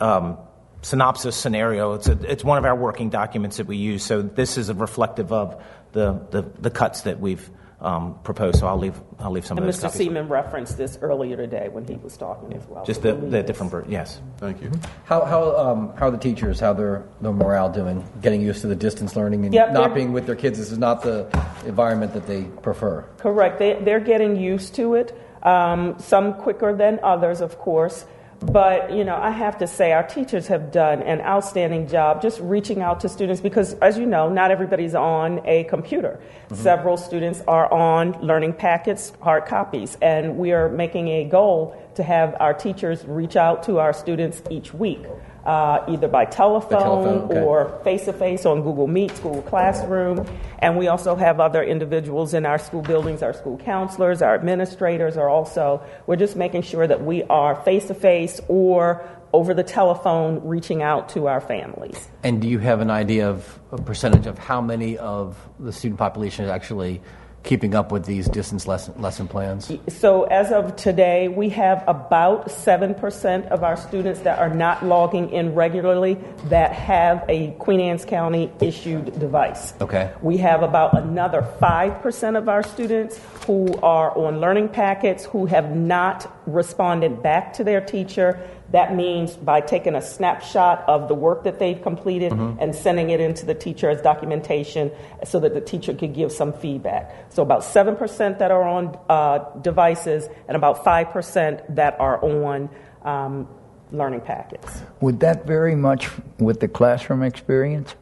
um, 0.00 0.38
synopsis 0.80 1.36
scenario. 1.36 1.92
It's, 1.94 2.08
a, 2.08 2.18
it's 2.30 2.42
one 2.42 2.56
of 2.56 2.64
our 2.64 2.74
working 2.74 3.10
documents 3.10 3.58
that 3.58 3.66
we 3.66 3.76
use, 3.76 4.02
so 4.02 4.22
this 4.22 4.56
is 4.56 4.70
a 4.70 4.74
reflective 4.74 5.30
of 5.30 5.62
the, 5.92 6.12
the, 6.30 6.42
the 6.58 6.70
cuts 6.70 7.02
that 7.02 7.20
we've 7.20 7.50
um, 7.80 8.18
proposed, 8.24 8.58
so 8.60 8.66
I'll 8.66 8.78
leave, 8.78 8.98
I'll 9.18 9.30
leave 9.30 9.44
some 9.44 9.58
And 9.58 9.66
of 9.66 9.74
those 9.74 9.78
Mr. 9.78 9.92
copies. 9.92 9.98
Seeman 9.98 10.28
referenced 10.28 10.78
this 10.78 10.98
earlier 11.02 11.36
today 11.36 11.68
when 11.68 11.84
he 11.84 11.96
was 11.96 12.16
talking 12.16 12.54
as 12.54 12.66
well. 12.66 12.84
Just 12.84 13.02
So 13.02 13.14
the, 13.14 13.26
the 13.26 13.42
different, 13.42 13.70
this. 13.72 13.84
ver- 13.84 13.90
yes. 13.90 14.20
Thank 14.38 14.62
you. 14.62 14.70
How 15.04 15.24
how 15.24 15.56
um, 15.56 15.92
how 15.96 16.08
are 16.08 16.10
the 16.10 16.18
teachers? 16.18 16.58
How 16.58 16.72
their 16.72 17.04
their 17.20 17.32
morale 17.32 17.70
doing? 17.70 18.06
Getting 18.22 18.40
used 18.40 18.62
to 18.62 18.66
the 18.66 18.74
distance 18.76 19.14
learning 19.14 19.44
and 19.44 19.52
Yep, 19.54 19.72
not 19.72 19.94
being 19.94 20.12
with 20.12 20.26
their 20.26 20.36
kids. 20.36 20.58
This 20.58 20.72
is 20.72 20.78
not 20.78 21.02
the 21.02 21.26
environment 21.66 22.14
that 22.14 22.26
they 22.26 22.44
prefer. 22.44 23.02
Correct. 23.18 23.58
They, 23.58 23.74
they're 23.82 24.00
getting 24.00 24.36
used 24.36 24.74
to 24.76 24.94
it. 24.94 25.16
Um, 25.42 25.96
some 25.98 26.34
quicker 26.34 26.74
than 26.74 26.98
others, 27.02 27.40
of 27.40 27.58
course. 27.58 28.06
But, 28.40 28.92
you 28.92 29.04
know, 29.04 29.16
I 29.16 29.30
have 29.30 29.58
to 29.58 29.66
say, 29.66 29.92
our 29.92 30.06
teachers 30.06 30.46
have 30.48 30.70
done 30.70 31.02
an 31.02 31.20
outstanding 31.20 31.88
job 31.88 32.20
just 32.20 32.38
reaching 32.40 32.82
out 32.82 33.00
to 33.00 33.08
students 33.08 33.40
because, 33.40 33.74
as 33.74 33.96
you 33.98 34.06
know, 34.06 34.28
not 34.28 34.50
everybody's 34.50 34.94
on 34.94 35.40
a 35.46 35.64
computer. 35.64 36.20
Mm-hmm. 36.46 36.62
Several 36.62 36.96
students 36.96 37.42
are 37.48 37.72
on 37.72 38.12
learning 38.20 38.54
packets, 38.54 39.12
hard 39.20 39.46
copies, 39.46 39.96
and 40.02 40.36
we 40.36 40.52
are 40.52 40.68
making 40.68 41.08
a 41.08 41.24
goal 41.24 41.76
to 41.96 42.02
have 42.02 42.36
our 42.40 42.54
teachers 42.54 43.04
reach 43.04 43.36
out 43.36 43.64
to 43.64 43.78
our 43.78 43.92
students 43.92 44.42
each 44.50 44.72
week, 44.72 45.00
uh, 45.44 45.84
either 45.88 46.08
by 46.08 46.24
telephone, 46.24 46.80
telephone, 46.80 47.18
okay. 47.30 47.40
or 47.40 47.80
face 47.84 48.04
to 48.04 48.12
face 48.12 48.46
on 48.46 48.62
Google 48.62 48.86
Meet, 48.86 49.14
Google 49.22 49.42
Classroom. 49.42 50.26
And 50.58 50.76
we 50.76 50.88
also 50.88 51.16
have 51.16 51.40
other 51.40 51.62
individuals 51.62 52.34
in 52.34 52.46
our 52.46 52.58
school 52.58 52.82
buildings, 52.82 53.22
our 53.22 53.32
school 53.32 53.58
counselors, 53.58 54.22
our 54.22 54.34
administrators 54.34 55.16
are 55.16 55.28
also, 55.28 55.82
we're 56.06 56.16
just 56.16 56.36
making 56.36 56.62
sure 56.62 56.86
that 56.86 57.04
we 57.04 57.22
are 57.24 57.54
face 57.62 57.86
to 57.86 57.94
face 57.94 58.40
or 58.48 59.06
over 59.32 59.52
the 59.52 59.64
telephone 59.64 60.40
reaching 60.46 60.82
out 60.82 61.10
to 61.10 61.26
our 61.26 61.40
families. 61.40 62.08
And 62.22 62.40
do 62.40 62.48
you 62.48 62.58
have 62.58 62.80
an 62.80 62.90
idea 62.90 63.28
of 63.28 63.60
a 63.70 63.76
percentage 63.76 64.26
of 64.26 64.38
how 64.38 64.60
many 64.60 64.96
of 64.98 65.36
the 65.58 65.72
student 65.72 65.98
population 65.98 66.44
is 66.44 66.50
actually 66.50 67.02
keeping 67.46 67.74
up 67.74 67.90
with 67.90 68.04
these 68.04 68.28
distance 68.28 68.66
lesson, 68.66 69.00
lesson 69.00 69.28
plans? 69.28 69.72
So 69.88 70.24
as 70.24 70.52
of 70.52 70.76
today, 70.76 71.28
we 71.28 71.48
have 71.50 71.82
about 71.86 72.48
7% 72.48 73.48
of 73.48 73.62
our 73.62 73.76
students 73.76 74.20
that 74.20 74.38
are 74.38 74.52
not 74.52 74.84
logging 74.84 75.30
in 75.30 75.54
regularly 75.54 76.18
that 76.46 76.72
have 76.72 77.24
a 77.28 77.52
Queen 77.52 77.80
Anne's 77.80 78.04
County 78.04 78.52
issued 78.60 79.18
device. 79.18 79.72
Okay. 79.80 80.12
We 80.20 80.36
have 80.38 80.62
about 80.62 80.98
another 80.98 81.42
5% 81.60 82.36
of 82.36 82.48
our 82.48 82.62
students 82.62 83.18
who 83.46 83.72
are 83.78 84.16
on 84.18 84.40
learning 84.40 84.68
packets 84.70 85.24
who 85.24 85.46
have 85.46 85.74
not 85.74 86.30
responded 86.46 87.22
back 87.22 87.52
to 87.54 87.64
their 87.64 87.80
teacher 87.80 88.40
That 88.70 88.94
means 88.94 89.36
by 89.36 89.60
taking 89.60 89.94
a 89.94 90.02
snapshot 90.02 90.84
of 90.88 91.06
the 91.08 91.14
work 91.14 91.44
that 91.44 91.58
they've 91.58 91.80
completed 91.80 92.32
and 92.32 92.74
sending 92.74 93.10
it 93.10 93.20
into 93.20 93.46
the 93.46 93.54
teacher 93.54 93.88
as 93.88 94.02
documentation 94.02 94.90
so 95.24 95.38
that 95.40 95.54
the 95.54 95.60
teacher 95.60 95.94
could 95.94 96.14
give 96.14 96.32
some 96.32 96.52
feedback. 96.52 97.26
So 97.32 97.42
about 97.42 97.62
7% 97.62 98.38
that 98.38 98.50
are 98.50 98.64
on 98.64 98.98
uh, 99.08 99.38
devices 99.60 100.28
and 100.48 100.56
about 100.56 100.84
5% 100.84 101.76
that 101.76 101.98
are 102.00 102.22
on 102.24 102.68
um, 103.02 103.48
learning 103.92 104.22
packets. 104.22 104.82
Would 105.00 105.20
that 105.20 105.46
vary 105.46 105.76
much 105.76 106.10
with 106.38 106.58
the 106.58 106.68
classroom 106.68 107.22
experience? 107.22 107.94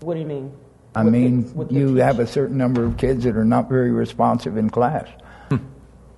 What 0.00 0.14
do 0.14 0.20
you 0.20 0.26
mean? 0.26 0.52
I 0.94 1.04
With 1.04 1.12
mean, 1.12 1.54
the 1.56 1.72
you 1.72 1.94
teach- 1.94 2.02
have 2.02 2.18
a 2.18 2.26
certain 2.26 2.58
number 2.58 2.84
of 2.84 2.96
kids 2.98 3.24
that 3.24 3.36
are 3.36 3.44
not 3.44 3.68
very 3.68 3.90
responsive 3.92 4.56
in 4.58 4.68
class. 4.70 5.08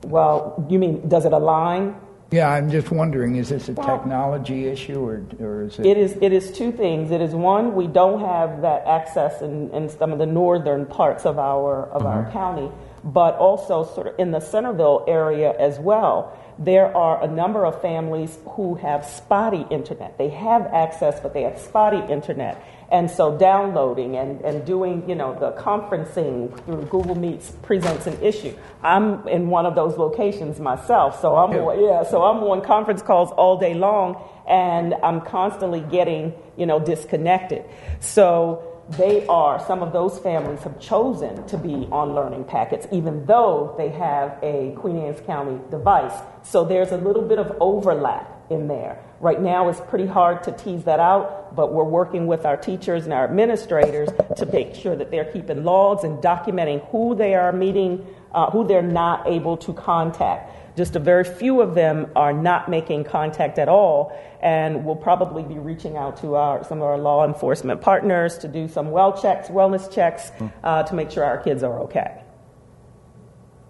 Well, 0.05 0.67
you 0.69 0.81
mean, 0.81 1.09
does 1.09 1.25
it 1.27 1.33
align? 1.33 1.95
Yeah, 2.33 2.51
I'm 2.51 2.71
just 2.71 2.91
wondering, 2.91 3.37
is 3.37 3.51
this 3.51 3.69
a 3.69 3.73
Well- 3.73 3.87
technology 3.87 4.67
issue 4.67 5.01
or, 5.07 5.23
or 5.39 5.63
is 5.65 5.79
it? 5.79 5.85
It 5.87 5.99
is, 5.99 6.17
it 6.23 6.33
is 6.33 6.51
two 6.51 6.73
things. 6.73 7.11
It 7.11 7.21
is 7.21 7.35
one, 7.35 7.75
we 7.75 7.87
don't 7.87 8.21
have 8.21 8.63
that 8.63 8.87
access 8.87 9.43
in, 9.43 9.71
in 9.71 9.91
some 9.91 10.13
of 10.13 10.19
the 10.19 10.27
northern 10.27 10.87
parts 10.87 11.27
of 11.27 11.39
our, 11.39 11.85
of 11.91 12.07
our 12.07 12.23
uh-huh. 12.23 12.33
county, 12.33 12.71
but 13.05 13.37
also 13.37 13.85
sort 13.85 14.07
of 14.07 14.15
in 14.19 14.31
the 14.31 14.41
Centreville 14.41 15.05
area 15.07 15.55
as 15.59 15.79
well. 15.79 16.37
There 16.59 16.97
are 16.97 17.23
a 17.23 17.27
number 17.27 17.67
of 17.67 17.81
families 17.83 18.39
who 18.47 18.77
have 18.77 19.05
spotty 19.05 19.67
internet. 19.71 20.17
They 20.17 20.29
have 20.29 20.67
access, 20.67 21.21
but 21.21 21.35
they 21.35 21.43
have 21.43 21.59
spotty 21.59 22.01
internet. 22.11 22.65
And 22.93 23.11
so 23.11 23.39
downloading 23.39 24.17
and, 24.19 24.43
and 24.43 24.67
doing, 24.67 25.09
you 25.09 25.15
know, 25.15 25.33
the 25.33 25.53
conferencing 25.53 26.55
through 26.67 26.83
Google 26.83 27.15
Meets 27.15 27.53
presents 27.63 28.07
an 28.07 28.23
issue. 28.23 28.55
I'm 28.83 29.27
in 29.27 29.49
one 29.49 29.65
of 29.65 29.75
those 29.75 29.97
locations 29.97 30.61
myself, 30.61 31.19
so 31.19 31.35
I'm 31.35 31.51
on, 31.53 31.83
yeah, 31.83 32.05
so 32.05 32.23
I'm 32.23 32.45
on 32.45 32.61
conference 32.61 33.01
calls 33.01 33.31
all 33.33 33.59
day 33.59 33.73
long 33.73 34.23
and 34.47 34.95
I'm 35.03 35.23
constantly 35.23 35.81
getting, 35.81 36.35
you 36.59 36.67
know, 36.67 36.79
disconnected. 36.79 37.65
So 38.01 38.83
they 38.91 39.27
are, 39.27 39.65
some 39.67 39.83
of 39.83 39.95
those 39.95 40.19
families 40.19 40.61
have 40.65 40.79
chosen 40.79 41.47
to 41.47 41.57
be 41.57 41.89
on 41.91 42.15
learning 42.15 42.45
packets, 42.45 42.87
even 42.93 43.25
though 43.25 43.75
they 43.79 43.89
have 43.89 44.39
a 44.43 44.75
Queen 44.77 44.99
Anne's 44.99 45.21
County 45.23 45.59
device. 45.71 46.21
So 46.43 46.65
there's 46.65 46.93
a 46.93 46.99
little 46.99 47.23
bit 47.23 47.39
of 47.39 47.57
overlap 47.59 48.29
in 48.51 48.69
there. 48.69 49.03
Right 49.23 49.41
now, 49.41 49.69
it's 49.69 49.81
pretty 49.81 50.07
hard 50.07 50.43
to 50.43 50.51
tease 50.51 50.83
that 50.83 50.99
out, 50.99 51.55
but 51.55 51.73
we're 51.73 51.85
working 51.85 52.27
with 52.27 52.45
our 52.45 52.57
teachers 52.57 53.05
and 53.05 53.13
our 53.13 53.23
administrators 53.23 54.09
to 54.37 54.47
make 54.47 54.75
sure 54.75 54.97
that 54.97 55.13
they're 55.13 55.33
keeping 55.33 55.63
logs 55.63 56.03
and 56.03 56.19
documenting 56.19 56.85
who 56.91 57.15
they 57.15 57.37
are 57.37 57.53
meeting, 57.53 58.05
uh, 58.35 58.51
who 58.51 58.67
they're 58.67 58.83
not 58.83 59.29
able 59.29 59.57
to 59.59 59.73
contact. 59.75 60.77
Just 60.77 60.97
a 60.97 60.99
very 60.99 61.23
few 61.23 61.61
of 61.61 61.77
them 61.77 62.11
are 62.17 62.33
not 62.33 62.69
making 62.69 63.05
contact 63.05 63.61
at 63.61 63.69
all, 63.69 64.13
and 64.43 64.85
we'll 64.85 64.97
probably 64.97 65.45
be 65.45 65.57
reaching 65.57 65.97
out 65.97 66.17
to 66.17 66.35
our, 66.35 66.65
some 66.65 66.79
of 66.79 66.85
our 66.85 66.99
law 66.99 67.25
enforcement 67.25 67.81
partners 67.81 68.39
to 68.39 68.49
do 68.49 68.67
some 68.67 68.91
well 68.91 69.17
checks, 69.17 69.47
wellness 69.51 69.89
checks, 69.89 70.33
uh, 70.65 70.83
to 70.83 70.97
make 70.97 71.13
sure 71.13 71.23
our 71.23 71.39
kids 71.39 71.63
are 71.63 71.79
okay. 71.83 72.25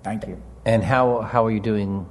Thank 0.02 0.26
you. 0.26 0.42
And 0.64 0.82
how, 0.82 1.20
how 1.20 1.44
are 1.44 1.50
you 1.50 1.60
doing? 1.60 2.08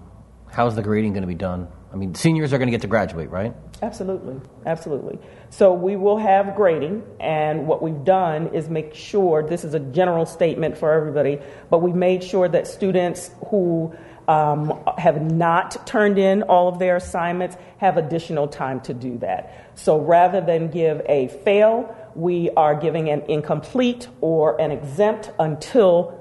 How's 0.52 0.76
the 0.76 0.84
grading 0.84 1.14
going 1.14 1.24
to 1.24 1.28
be 1.28 1.34
done? 1.34 1.70
I 1.94 1.98
mean, 1.98 2.16
seniors 2.16 2.54
are 2.54 2.58
going 2.58 2.68
to 2.68 2.72
get 2.72 2.82
to 2.82 2.88
graduate, 2.88 3.30
right? 3.30 3.54
Absolutely, 3.82 4.40
absolutely. 4.66 5.20
So 5.50 5.74
we 5.74 5.98
will 5.98 6.18
have 6.18 6.56
grading, 6.56 7.04
and 7.20 7.68
what 7.68 7.82
we've 7.82 8.04
done 8.06 8.48
is 8.54 8.70
make 8.70 8.94
sure 8.96 9.44
this 9.44 9.66
is 9.66 9.74
a 9.74 9.80
general 9.80 10.26
statement 10.26 10.78
for 10.78 10.94
everybody, 10.94 11.40
but 11.70 11.80
we 11.80 11.92
made 11.92 12.24
sure 12.24 12.48
that 12.48 12.68
students 12.68 13.32
who 13.48 13.94
um, 14.28 14.82
have 14.98 15.22
not 15.22 15.86
turned 15.86 16.18
in 16.18 16.44
all 16.44 16.70
of 16.70 16.80
their 16.80 16.96
assignments 16.96 17.58
have 17.78 17.98
additional 17.98 18.48
time 18.48 18.80
to 18.82 18.94
do 18.94 19.18
that. 19.18 19.72
So 19.76 20.00
rather 20.00 20.40
than 20.40 20.70
give 20.70 21.02
a 21.08 21.28
fail, 21.44 21.94
we 22.16 22.50
are 22.52 22.76
giving 22.76 23.10
an 23.10 23.24
incomplete 23.28 24.08
or 24.22 24.60
an 24.62 24.72
exempt 24.72 25.32
until 25.40 26.18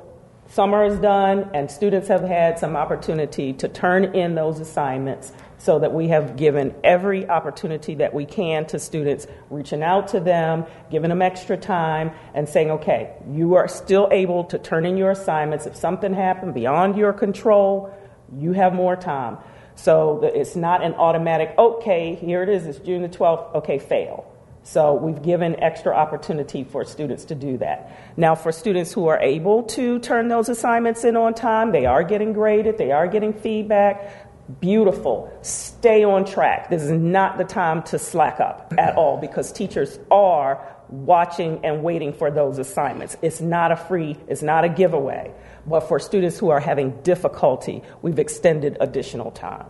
summer 0.48 0.84
is 0.84 0.98
done 0.98 1.48
and 1.54 1.70
students 1.70 2.08
have 2.08 2.22
had 2.22 2.58
some 2.58 2.74
opportunity 2.74 3.52
to 3.52 3.68
turn 3.68 4.04
in 4.16 4.34
those 4.34 4.58
assignments 4.58 5.32
so 5.60 5.78
that 5.78 5.92
we 5.92 6.08
have 6.08 6.36
given 6.36 6.74
every 6.82 7.28
opportunity 7.28 7.94
that 7.96 8.14
we 8.14 8.24
can 8.24 8.64
to 8.66 8.78
students, 8.78 9.26
reaching 9.50 9.82
out 9.82 10.08
to 10.08 10.18
them, 10.18 10.64
giving 10.90 11.10
them 11.10 11.20
extra 11.20 11.56
time, 11.56 12.10
and 12.32 12.48
saying, 12.48 12.70
okay, 12.70 13.12
you 13.30 13.54
are 13.54 13.68
still 13.68 14.08
able 14.10 14.44
to 14.44 14.58
turn 14.58 14.86
in 14.86 14.96
your 14.96 15.10
assignments. 15.10 15.66
If 15.66 15.76
something 15.76 16.14
happened 16.14 16.54
beyond 16.54 16.96
your 16.96 17.12
control, 17.12 17.94
you 18.34 18.52
have 18.52 18.72
more 18.72 18.96
time. 18.96 19.36
So 19.74 20.22
it's 20.22 20.56
not 20.56 20.82
an 20.82 20.94
automatic, 20.94 21.54
okay, 21.58 22.14
here 22.14 22.42
it 22.42 22.48
is, 22.48 22.66
it's 22.66 22.78
June 22.78 23.02
the 23.02 23.08
12th, 23.08 23.54
okay, 23.56 23.78
fail. 23.78 24.26
So 24.62 24.94
we've 24.94 25.22
given 25.22 25.58
extra 25.60 25.94
opportunity 25.94 26.64
for 26.64 26.84
students 26.84 27.24
to 27.26 27.34
do 27.34 27.58
that. 27.58 27.98
Now, 28.16 28.34
for 28.34 28.52
students 28.52 28.92
who 28.92 29.06
are 29.08 29.18
able 29.18 29.62
to 29.64 29.98
turn 30.00 30.28
those 30.28 30.48
assignments 30.48 31.04
in 31.04 31.16
on 31.16 31.34
time, 31.34 31.72
they 31.72 31.86
are 31.86 32.02
getting 32.02 32.32
graded, 32.32 32.78
they 32.78 32.92
are 32.92 33.08
getting 33.08 33.32
feedback. 33.32 34.29
Beautiful. 34.58 35.30
Stay 35.42 36.02
on 36.02 36.24
track. 36.24 36.70
This 36.70 36.82
is 36.82 36.90
not 36.90 37.38
the 37.38 37.44
time 37.44 37.82
to 37.84 37.98
slack 37.98 38.40
up 38.40 38.72
at 38.78 38.96
all 38.96 39.16
because 39.18 39.52
teachers 39.52 39.98
are 40.10 40.66
watching 40.88 41.64
and 41.64 41.82
waiting 41.82 42.12
for 42.12 42.30
those 42.30 42.58
assignments. 42.58 43.16
It's 43.22 43.40
not 43.40 43.70
a 43.70 43.76
free, 43.76 44.16
it's 44.28 44.42
not 44.42 44.64
a 44.64 44.68
giveaway. 44.68 45.32
But 45.66 45.80
for 45.80 45.98
students 46.00 46.38
who 46.38 46.48
are 46.50 46.58
having 46.60 46.90
difficulty, 47.02 47.82
we've 48.02 48.18
extended 48.18 48.76
additional 48.80 49.30
time. 49.30 49.66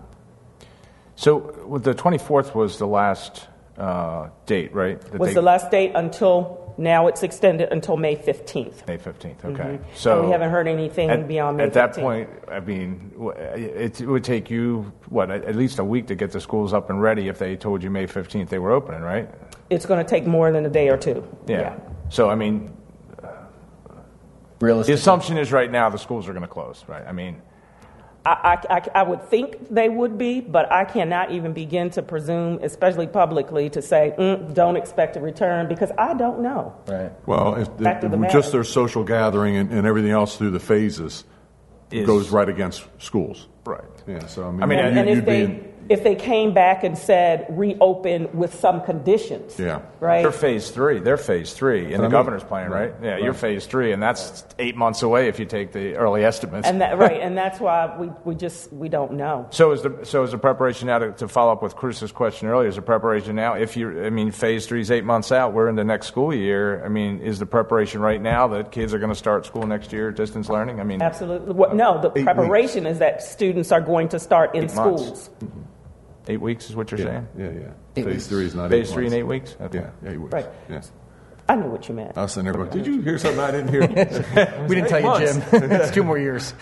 So 1.16 1.78
the 1.82 1.94
24th 1.94 2.55
was 2.55 2.78
the 2.78 2.86
last 2.86 3.48
uh, 3.77 4.28
date, 4.47 4.73
right? 4.74 5.01
That 5.01 5.19
Was 5.19 5.31
they- 5.31 5.35
the 5.35 5.43
last 5.43 5.70
date 5.70 5.93
until 5.94 6.60
now 6.78 7.06
it's 7.06 7.22
extended 7.22 7.70
until 7.72 7.97
May 7.97 8.16
15th. 8.16 8.86
May 8.86 8.98
15th, 8.98 9.44
okay. 9.44 9.62
Mhm. 9.62 9.80
So 9.94 10.18
And 10.18 10.26
we 10.26 10.32
haven't 10.32 10.51
heard 10.51 10.68
anything 10.68 11.10
at, 11.10 11.28
beyond 11.28 11.56
May 11.56 11.64
At 11.64 11.72
that 11.74 11.94
point, 11.94 12.28
I 12.51 12.60
mean, 12.60 13.12
it, 13.36 14.01
it 14.01 14.06
would 14.06 14.24
take 14.24 14.51
you, 14.51 14.92
what, 15.09 15.30
at 15.30 15.44
at 15.44 15.56
least 15.56 15.78
a 15.78 15.84
week 15.84 16.06
to 16.09 16.14
get 16.14 16.32
the 16.32 16.40
schools 16.40 16.72
up 16.72 16.90
and 16.90 17.01
ready 17.01 17.28
if 17.28 17.38
they 17.38 17.56
told 17.56 17.82
you 17.82 17.90
May 17.90 18.06
15th 18.06 18.48
they 18.48 18.59
were 18.59 18.72
opening, 18.72 19.02
right? 19.02 19.28
It's 19.70 19.86
going 19.86 20.05
to 20.05 20.09
take 20.09 20.26
more 20.26 20.51
than 20.52 20.66
a 20.66 20.70
day 20.70 20.88
or 20.88 20.97
two. 20.97 21.26
Yeah. 21.47 21.76
So, 22.09 22.28
I 22.28 22.34
mean, 22.34 22.76
the 24.59 24.92
assumption 24.92 25.38
is 25.38 25.52
right 25.52 25.70
now 25.70 25.88
the 25.88 25.98
schools 25.98 26.28
are 26.28 26.32
going 26.32 26.42
to 26.42 26.48
close, 26.48 26.84
right? 26.86 27.05
I 27.06 27.12
mean, 27.12 27.40
I, 28.26 28.30
I, 28.70 28.76
I, 28.76 28.82
I 28.97 29.02
would 29.02 29.22
think 29.30 29.68
they 29.70 29.88
would 29.88 30.18
be, 30.18 30.40
but 30.40 30.70
I 30.70 30.84
cannot 30.84 31.30
even 31.32 31.52
begin 31.52 31.88
to 31.90 32.02
presume, 32.02 32.59
especially 32.62 33.06
publicly, 33.06 33.70
to 33.70 33.80
say, 33.80 34.12
mm, 34.18 34.52
don't 34.52 34.76
expect 34.76 35.16
a 35.16 35.20
return 35.20 35.68
because 35.68 35.90
I 35.97 36.12
don't 36.14 36.40
know. 36.40 36.74
Right. 36.86 37.12
Well, 37.26 37.55
if, 37.56 37.68
Fact 37.82 38.05
of 38.05 38.10
the 38.10 38.16
if 38.16 38.20
matter. 38.20 38.32
just 38.32 38.52
their 38.52 38.64
social 38.64 39.05
gathering 39.05 39.56
and, 39.56 39.72
and 39.72 39.86
everything 39.86 40.10
else 40.10 40.36
through 40.36 40.51
the 40.51 40.60
phases 40.60 41.24
Is- 41.90 42.06
goes 42.06 42.30
right 42.30 42.48
against 42.48 42.84
schools. 42.98 43.48
right. 43.64 43.84
Yeah, 44.06 44.26
so 44.26 44.47
I 44.47 44.51
mean, 44.51 44.62
I 44.62 44.66
mean, 44.66 44.78
you, 44.78 44.84
And, 44.84 44.98
and 44.98 45.09
you'd 45.09 45.18
if 45.18 45.24
be 45.24 45.30
they 45.30 45.42
in- 45.44 45.69
if 45.90 46.04
they 46.04 46.14
came 46.14 46.54
back 46.54 46.84
and 46.84 46.96
said 46.96 47.44
reopen 47.50 48.28
with 48.32 48.54
some 48.54 48.80
conditions, 48.80 49.58
Yeah. 49.58 49.80
right? 49.98 50.22
They're 50.22 50.30
phase 50.30 50.70
three. 50.70 51.00
They're 51.00 51.16
phase 51.16 51.52
three 51.52 51.86
in 51.86 51.94
the 51.98 52.02
mean. 52.02 52.10
governor's 52.12 52.44
plan, 52.44 52.70
right? 52.70 52.92
Right. 52.92 53.04
Yeah, 53.04 53.16
you're 53.18 53.34
phase 53.34 53.66
three, 53.66 53.90
and 53.90 54.00
that's 54.00 54.44
eight 54.60 54.76
months 54.76 55.02
away 55.02 55.26
if 55.26 55.40
you 55.40 55.46
take 55.46 55.72
the 55.72 55.96
early 55.96 56.24
estimates. 56.24 56.68
And 56.68 56.80
that 56.80 56.96
right, 56.96 57.20
and 57.20 57.36
that's 57.36 57.58
why 57.58 57.96
we, 57.98 58.08
we 58.24 58.34
just 58.36 58.72
we 58.72 58.88
don't 58.88 59.14
know. 59.14 59.48
So 59.50 59.72
is 59.72 59.82
the 59.82 59.98
so 60.04 60.22
is 60.22 60.30
the 60.30 60.38
preparation 60.38 60.86
now 60.86 61.00
to, 61.00 61.10
to 61.10 61.26
follow 61.26 61.50
up 61.50 61.60
with 61.60 61.74
Chris's 61.74 62.12
question 62.12 62.46
earlier? 62.46 62.68
Is 62.68 62.76
the 62.76 62.82
preparation 62.82 63.34
now? 63.34 63.54
If 63.54 63.76
you, 63.76 64.04
I 64.04 64.10
mean, 64.10 64.30
phase 64.30 64.66
three 64.66 64.82
is 64.82 64.92
eight 64.92 65.04
months 65.04 65.32
out. 65.32 65.54
We're 65.54 65.68
in 65.68 65.74
the 65.74 65.84
next 65.84 66.06
school 66.06 66.32
year. 66.32 66.84
I 66.84 66.88
mean, 66.88 67.18
is 67.18 67.40
the 67.40 67.46
preparation 67.46 68.00
right 68.00 68.22
now 68.22 68.46
that 68.46 68.70
kids 68.70 68.94
are 68.94 68.98
going 69.00 69.10
to 69.10 69.18
start 69.18 69.44
school 69.44 69.66
next 69.66 69.92
year, 69.92 70.12
distance 70.12 70.48
learning? 70.48 70.78
I 70.78 70.84
mean, 70.84 71.02
Absolutely. 71.02 71.52
What, 71.52 71.74
no, 71.74 72.00
the 72.00 72.12
Eight 72.16 72.24
preparation 72.24 72.86
is 72.86 73.00
that 73.00 73.24
students 73.24 73.72
are 73.72 73.80
going 73.80 74.08
to 74.10 74.20
start 74.20 74.54
in 74.54 74.64
Eight 74.66 74.74
months. 74.76 75.02
schools. 75.02 75.30
Mm-hmm. 75.42 75.60
Eight 76.31 76.40
weeks 76.40 76.70
is 76.70 76.77
what 76.77 76.90
you're 76.90 77.01
yeah, 77.01 77.07
saying. 77.07 77.28
yeah, 77.36 77.44
yeah. 77.44 77.73
Eight 77.97 78.05
Phase 78.05 78.15
weeks. 78.15 78.27
three 78.28 78.47
is 78.47 78.55
not 78.55 78.70
Phase 78.70 78.90
eight 78.90 78.94
three 78.94 79.07
in 79.07 79.11
months. 79.12 79.19
eight 79.19 79.23
weeks. 79.24 79.57
Okay. 79.61 79.78
Yeah, 80.02 80.11
eight 80.11 80.20
weeks. 80.20 80.32
Right. 80.32 80.47
Yes. 80.69 80.93
I 81.48 81.57
knew 81.57 81.66
what 81.69 81.89
you 81.89 81.97
meant. 81.97 82.16
I 82.16 82.23
was 82.23 82.32
sitting 82.32 82.44
there 82.44 82.55
going, 82.55 82.70
"Did 82.70 82.86
you 82.86 83.01
hear 83.01 83.19
something 83.19 83.40
I 83.40 83.51
didn't 83.51 83.69
hear?" 83.70 83.81
We 84.69 84.77
didn't 84.77 84.89
tell 84.89 85.20
you, 85.20 85.27
Jim. 85.27 85.43
it's 85.73 85.90
two 85.90 86.05
more 86.05 86.16
years. 86.19 86.55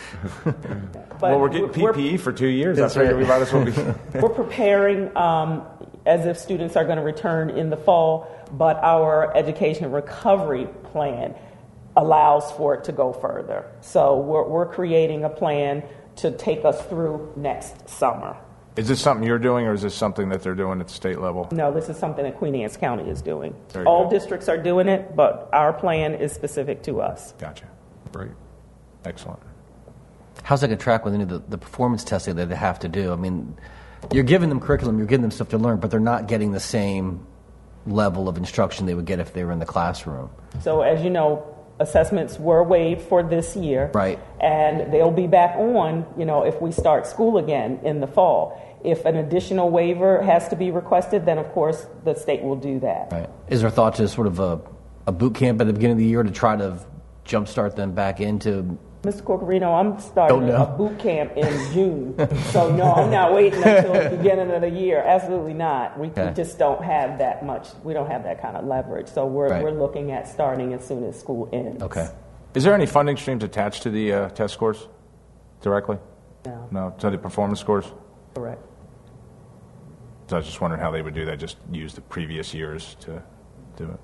But 0.44 1.20
well, 1.20 1.40
we're 1.40 1.50
getting 1.50 1.82
we're- 1.82 1.92
PPE 1.92 2.20
for 2.20 2.32
two 2.32 2.46
years. 2.48 2.78
That's 2.78 2.94
That's, 2.94 3.06
right. 3.06 3.14
right. 3.14 3.22
We 3.22 3.28
might 3.28 3.42
as 3.42 3.52
well 3.52 3.64
be. 3.66 4.18
We're 4.18 4.30
preparing 4.30 5.14
um, 5.14 5.66
as 6.06 6.24
if 6.24 6.38
students 6.38 6.74
are 6.76 6.84
going 6.84 6.96
to 6.96 7.02
return 7.02 7.50
in 7.50 7.68
the 7.68 7.76
fall, 7.76 8.34
but 8.52 8.76
our 8.78 9.36
education 9.36 9.90
recovery 9.92 10.66
plan 10.84 11.34
allows 11.94 12.50
for 12.52 12.74
it 12.74 12.84
to 12.84 12.92
go 12.92 13.12
further. 13.12 13.66
So 13.82 14.16
we're, 14.18 14.44
we're 14.44 14.72
creating 14.72 15.24
a 15.24 15.28
plan 15.28 15.82
to 16.16 16.30
take 16.30 16.64
us 16.64 16.80
through 16.86 17.32
next 17.36 17.88
summer. 17.90 18.36
Is 18.78 18.86
this 18.86 19.00
something 19.00 19.26
you're 19.26 19.40
doing, 19.40 19.66
or 19.66 19.72
is 19.72 19.82
this 19.82 19.92
something 19.92 20.28
that 20.28 20.44
they're 20.44 20.54
doing 20.54 20.80
at 20.80 20.86
the 20.86 20.94
state 20.94 21.18
level? 21.18 21.48
No, 21.50 21.72
this 21.72 21.88
is 21.88 21.96
something 21.96 22.22
that 22.22 22.38
Queen 22.38 22.54
Anne's 22.54 22.76
County 22.76 23.10
is 23.10 23.20
doing. 23.20 23.52
All 23.84 24.04
good. 24.04 24.14
districts 24.14 24.48
are 24.48 24.56
doing 24.56 24.86
it, 24.86 25.16
but 25.16 25.50
our 25.52 25.72
plan 25.72 26.14
is 26.14 26.32
specific 26.32 26.84
to 26.84 27.00
us. 27.00 27.32
Gotcha. 27.40 27.64
Great. 28.12 28.30
Excellent. 29.04 29.40
How's 30.44 30.60
that 30.60 30.68
going 30.68 30.78
to 30.78 30.82
track 30.84 31.04
with 31.04 31.12
any 31.12 31.24
of 31.24 31.28
the, 31.28 31.40
the 31.40 31.58
performance 31.58 32.04
testing 32.04 32.36
that 32.36 32.48
they 32.48 32.54
have 32.54 32.78
to 32.78 32.88
do? 32.88 33.12
I 33.12 33.16
mean, 33.16 33.58
you're 34.12 34.22
giving 34.22 34.48
them 34.48 34.60
curriculum, 34.60 34.96
you're 34.96 35.08
giving 35.08 35.22
them 35.22 35.32
stuff 35.32 35.48
to 35.48 35.58
learn, 35.58 35.80
but 35.80 35.90
they're 35.90 35.98
not 35.98 36.28
getting 36.28 36.52
the 36.52 36.60
same 36.60 37.26
level 37.84 38.28
of 38.28 38.36
instruction 38.36 38.86
they 38.86 38.94
would 38.94 39.06
get 39.06 39.18
if 39.18 39.32
they 39.32 39.42
were 39.42 39.50
in 39.50 39.58
the 39.58 39.66
classroom. 39.66 40.30
So, 40.62 40.82
as 40.82 41.02
you 41.02 41.10
know, 41.10 41.58
assessments 41.80 42.38
were 42.38 42.62
waived 42.62 43.02
for 43.02 43.22
this 43.22 43.56
year. 43.56 43.90
Right. 43.94 44.18
And 44.40 44.92
they'll 44.92 45.10
be 45.10 45.26
back 45.26 45.56
on, 45.56 46.06
you 46.16 46.24
know, 46.24 46.44
if 46.44 46.60
we 46.60 46.72
start 46.72 47.06
school 47.06 47.38
again 47.38 47.80
in 47.82 48.00
the 48.00 48.06
fall. 48.06 48.67
If 48.84 49.04
an 49.04 49.16
additional 49.16 49.70
waiver 49.70 50.22
has 50.22 50.48
to 50.48 50.56
be 50.56 50.70
requested, 50.70 51.26
then 51.26 51.38
of 51.38 51.48
course 51.52 51.86
the 52.04 52.14
state 52.14 52.42
will 52.42 52.56
do 52.56 52.80
that. 52.80 53.08
Right. 53.12 53.28
Is 53.48 53.60
there 53.62 53.70
thought 53.70 53.96
to 53.96 54.08
sort 54.08 54.26
of 54.26 54.38
a, 54.40 54.60
a 55.06 55.12
boot 55.12 55.34
camp 55.34 55.60
at 55.60 55.66
the 55.66 55.72
beginning 55.72 55.92
of 55.92 55.98
the 55.98 56.06
year 56.06 56.22
to 56.22 56.30
try 56.30 56.56
to 56.56 56.78
jumpstart 57.24 57.76
them 57.76 57.92
back 57.92 58.20
into 58.20 58.78
Mr. 59.02 59.22
Corchiarino, 59.22 59.72
I'm 59.74 60.00
starting 60.00 60.50
a 60.50 60.66
boot 60.66 60.98
camp 60.98 61.36
in 61.36 61.72
June. 61.72 62.14
so, 62.50 62.74
no, 62.74 62.92
I'm 62.94 63.10
not 63.12 63.32
waiting 63.32 63.62
until 63.62 63.92
the 63.92 64.16
beginning 64.16 64.50
of 64.50 64.60
the 64.60 64.68
year. 64.70 64.98
Absolutely 65.06 65.54
not. 65.54 65.96
We, 65.98 66.08
Okay. 66.08 66.26
we 66.28 66.34
just 66.34 66.58
don't 66.58 66.82
have 66.82 67.18
that 67.18 67.46
much, 67.46 67.68
we 67.84 67.92
don't 67.94 68.10
have 68.10 68.24
that 68.24 68.42
kind 68.42 68.56
of 68.56 68.64
leverage. 68.64 69.06
So, 69.06 69.24
we're, 69.24 69.50
Right. 69.50 69.62
we're 69.62 69.70
looking 69.70 70.10
at 70.10 70.26
starting 70.26 70.72
as 70.74 70.84
soon 70.84 71.04
as 71.04 71.18
school 71.18 71.48
ends. 71.52 71.80
Okay. 71.80 72.08
Is 72.54 72.64
there 72.64 72.74
any 72.74 72.86
funding 72.86 73.16
streams 73.16 73.44
attached 73.44 73.84
to 73.84 73.90
the 73.90 74.12
uh, 74.12 74.28
test 74.30 74.54
scores 74.54 74.88
directly? 75.60 75.98
No. 76.44 76.68
No, 76.72 76.94
to 76.98 77.10
the 77.10 77.18
performance 77.18 77.60
scores? 77.60 77.84
Correct. 78.34 78.60
So 80.28 80.36
I 80.36 80.40
was 80.40 80.46
just 80.46 80.60
wondering 80.60 80.82
how 80.82 80.90
they 80.90 81.00
would 81.00 81.14
do 81.14 81.24
that, 81.24 81.38
just 81.38 81.56
use 81.72 81.94
the 81.94 82.02
previous 82.02 82.52
years 82.52 82.96
to 83.00 83.22
do 83.76 83.84
it. 83.84 84.00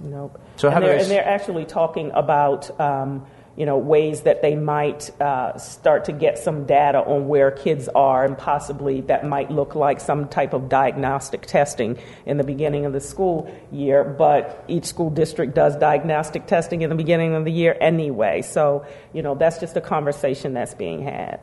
Nope. 0.00 0.40
So 0.56 0.68
how 0.68 0.76
and, 0.76 0.84
do 0.84 0.88
they're, 0.88 0.96
they 0.96 1.02
and 1.02 1.10
they're 1.12 1.28
actually 1.28 1.64
talking 1.64 2.10
about, 2.12 2.80
um, 2.80 3.24
you 3.56 3.66
know, 3.66 3.78
ways 3.78 4.22
that 4.22 4.42
they 4.42 4.56
might 4.56 5.10
uh, 5.20 5.56
start 5.58 6.06
to 6.06 6.12
get 6.12 6.38
some 6.38 6.66
data 6.66 6.98
on 6.98 7.28
where 7.28 7.52
kids 7.52 7.88
are, 7.94 8.24
and 8.24 8.36
possibly 8.36 9.00
that 9.02 9.26
might 9.26 9.50
look 9.50 9.76
like 9.76 10.00
some 10.00 10.28
type 10.28 10.52
of 10.54 10.68
diagnostic 10.68 11.42
testing 11.46 11.96
in 12.26 12.36
the 12.36 12.44
beginning 12.44 12.84
of 12.84 12.92
the 12.92 13.00
school 13.00 13.52
year. 13.70 14.02
But 14.02 14.64
each 14.66 14.86
school 14.86 15.10
district 15.10 15.54
does 15.54 15.76
diagnostic 15.76 16.46
testing 16.46 16.82
in 16.82 16.90
the 16.90 16.96
beginning 16.96 17.34
of 17.34 17.44
the 17.44 17.52
year 17.52 17.76
anyway. 17.80 18.42
So, 18.42 18.86
you 19.12 19.22
know, 19.22 19.36
that's 19.36 19.58
just 19.58 19.76
a 19.76 19.80
conversation 19.80 20.54
that's 20.54 20.74
being 20.74 21.02
had. 21.02 21.40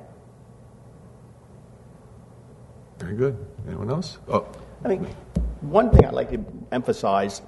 Very 3.06 3.18
good. 3.18 3.45
Anyone 3.68 3.91
else? 3.91 4.18
Oh, 4.27 4.48
I 4.84 4.88
think 4.88 5.07
one 5.61 5.91
thing 5.91 6.06
I'd 6.06 6.14
like 6.15 6.32
to 6.32 6.44
emphasize, 6.72 7.40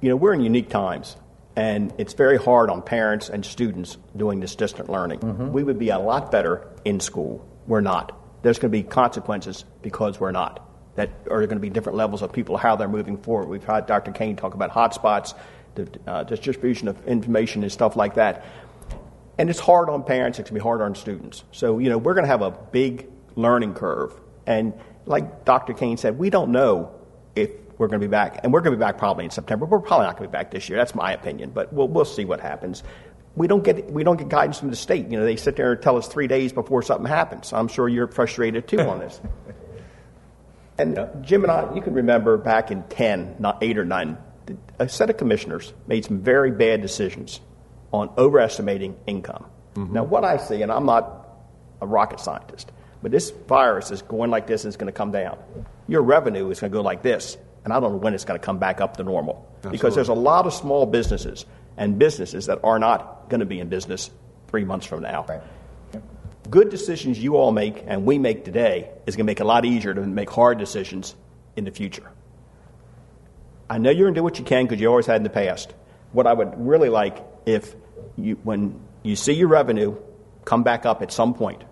you 0.00 0.08
know, 0.08 0.16
we're 0.16 0.32
in 0.32 0.40
unique 0.40 0.70
times, 0.70 1.18
and 1.54 1.92
it's 1.98 2.14
very 2.14 2.38
hard 2.38 2.70
on 2.70 2.80
parents 2.80 3.28
and 3.28 3.44
students 3.44 3.98
doing 4.16 4.40
this 4.40 4.56
distant 4.56 4.88
learning. 4.88 5.52
We 5.52 5.62
would 5.64 5.78
be 5.78 5.90
a 5.90 5.98
lot 5.98 6.32
better 6.32 6.66
in 6.86 6.98
school. 6.98 7.46
We're 7.66 7.82
not. 7.82 8.18
There's 8.42 8.58
going 8.58 8.72
to 8.72 8.78
be 8.78 8.82
consequences 8.82 9.66
because 9.82 10.18
we're 10.18 10.30
not. 10.30 10.64
That 10.94 11.10
are 11.30 11.44
going 11.44 11.58
to 11.58 11.60
be 11.60 11.68
different 11.68 11.98
levels 11.98 12.22
of 12.22 12.32
people 12.32 12.56
how 12.56 12.74
they're 12.74 12.88
moving 12.88 13.18
forward. 13.18 13.50
We've 13.50 13.62
had 13.62 13.86
Dr. 13.86 14.12
Kane 14.12 14.34
talk 14.34 14.54
about 14.54 14.70
hotspots, 14.70 15.34
the 15.74 15.90
uh, 16.06 16.24
distribution 16.24 16.88
of 16.88 17.06
information 17.06 17.64
and 17.64 17.70
stuff 17.70 17.96
like 17.96 18.14
that. 18.14 18.46
And 19.36 19.50
it's 19.50 19.60
hard 19.60 19.90
on 19.90 20.04
parents, 20.04 20.38
it's 20.38 20.48
going 20.48 20.58
to 20.58 20.64
be 20.64 20.66
hard 20.66 20.80
on 20.80 20.94
students. 20.94 21.44
So, 21.52 21.78
you 21.78 21.90
know, 21.90 21.98
we're 21.98 22.14
going 22.14 22.24
to 22.24 22.30
have 22.30 22.40
a 22.40 22.50
big 22.50 23.08
learning 23.36 23.74
curve. 23.74 24.18
And 24.48 24.72
like 25.04 25.44
Dr. 25.44 25.74
Kane 25.74 25.98
said, 25.98 26.18
we 26.18 26.30
don't 26.30 26.50
know 26.50 26.90
if 27.36 27.50
we're 27.76 27.86
going 27.86 28.00
to 28.00 28.06
be 28.06 28.10
back. 28.10 28.40
And 28.42 28.52
we're 28.52 28.62
going 28.62 28.72
to 28.72 28.78
be 28.78 28.80
back 28.80 28.96
probably 28.96 29.26
in 29.26 29.30
September. 29.30 29.66
We're 29.66 29.78
probably 29.78 30.06
not 30.06 30.16
going 30.16 30.28
to 30.28 30.32
be 30.32 30.38
back 30.38 30.50
this 30.50 30.68
year. 30.68 30.78
That's 30.78 30.94
my 30.94 31.12
opinion. 31.12 31.50
But 31.50 31.72
we'll, 31.72 31.86
we'll 31.86 32.06
see 32.06 32.24
what 32.24 32.40
happens. 32.40 32.82
We 33.36 33.46
don't, 33.46 33.62
get, 33.62 33.92
we 33.92 34.02
don't 34.02 34.16
get 34.16 34.30
guidance 34.30 34.58
from 34.58 34.70
the 34.70 34.76
state. 34.76 35.08
You 35.10 35.18
know, 35.18 35.24
they 35.24 35.36
sit 35.36 35.54
there 35.54 35.72
and 35.72 35.82
tell 35.82 35.98
us 35.98 36.08
three 36.08 36.26
days 36.26 36.52
before 36.52 36.82
something 36.82 37.06
happens. 37.06 37.52
I'm 37.52 37.68
sure 37.68 37.88
you're 37.88 38.08
frustrated 38.08 38.66
too 38.66 38.80
on 38.80 38.98
this. 38.98 39.20
And 40.80 40.96
Jim 41.22 41.42
and 41.42 41.50
I, 41.50 41.74
you 41.74 41.82
can 41.82 41.92
remember 41.92 42.36
back 42.36 42.70
in 42.70 42.84
10, 42.84 43.34
not 43.40 43.58
8 43.60 43.78
or 43.78 43.84
9, 43.84 44.16
a 44.78 44.88
set 44.88 45.10
of 45.10 45.16
commissioners 45.16 45.74
made 45.88 46.04
some 46.04 46.20
very 46.20 46.52
bad 46.52 46.82
decisions 46.82 47.40
on 47.92 48.10
overestimating 48.16 48.96
income. 49.04 49.44
Mm-hmm. 49.74 49.92
Now, 49.92 50.04
what 50.04 50.24
I 50.24 50.36
see, 50.36 50.62
and 50.62 50.70
I'm 50.70 50.86
not 50.86 51.36
a 51.80 51.86
rocket 51.88 52.20
scientist, 52.20 52.70
but 53.02 53.10
this 53.10 53.30
virus 53.30 53.90
is 53.90 54.02
going 54.02 54.30
like 54.30 54.46
this 54.46 54.64
and 54.64 54.70
it's 54.70 54.76
going 54.76 54.92
to 54.92 54.96
come 54.96 55.12
down. 55.12 55.38
Your 55.86 56.02
revenue 56.02 56.50
is 56.50 56.60
going 56.60 56.72
to 56.72 56.76
go 56.76 56.82
like 56.82 57.02
this, 57.02 57.36
and 57.64 57.72
I 57.72 57.80
don't 57.80 57.92
know 57.92 57.98
when 57.98 58.14
it's 58.14 58.24
going 58.24 58.38
to 58.38 58.44
come 58.44 58.58
back 58.58 58.80
up 58.80 58.96
to 58.96 59.04
normal. 59.04 59.46
Because 59.70 59.94
there's 59.94 60.08
a 60.08 60.14
lot 60.14 60.46
of 60.46 60.54
small 60.54 60.86
businesses 60.86 61.44
and 61.76 61.98
businesses 61.98 62.46
that 62.46 62.60
are 62.64 62.78
not 62.78 63.28
going 63.28 63.40
to 63.40 63.46
be 63.46 63.60
in 63.60 63.68
business 63.68 64.10
three 64.48 64.64
months 64.64 64.86
from 64.86 65.02
now. 65.02 65.26
Good 66.50 66.70
decisions 66.70 67.18
you 67.18 67.36
all 67.36 67.52
make 67.52 67.84
and 67.86 68.04
we 68.04 68.18
make 68.18 68.44
today 68.44 68.90
is 69.06 69.16
going 69.16 69.26
to 69.26 69.30
make 69.30 69.40
it 69.40 69.42
a 69.42 69.46
lot 69.46 69.64
easier 69.64 69.94
to 69.94 70.00
make 70.00 70.30
hard 70.30 70.58
decisions 70.58 71.14
in 71.56 71.64
the 71.64 71.70
future. 71.70 72.10
I 73.68 73.78
know 73.78 73.90
you're 73.90 74.06
going 74.06 74.14
to 74.14 74.20
do 74.20 74.24
what 74.24 74.38
you 74.38 74.44
can 74.44 74.64
because 74.64 74.80
you 74.80 74.88
always 74.88 75.06
had 75.06 75.16
in 75.16 75.24
the 75.24 75.30
past. 75.30 75.74
What 76.12 76.26
I 76.26 76.32
would 76.32 76.54
really 76.56 76.88
like 76.88 77.18
if 77.44 77.74
you, 78.16 78.38
when 78.42 78.80
you 79.02 79.14
see 79.14 79.34
your 79.34 79.48
revenue 79.48 79.96
come 80.44 80.62
back 80.62 80.86
up 80.86 81.02
at 81.02 81.12
some 81.12 81.34
point, 81.34 81.62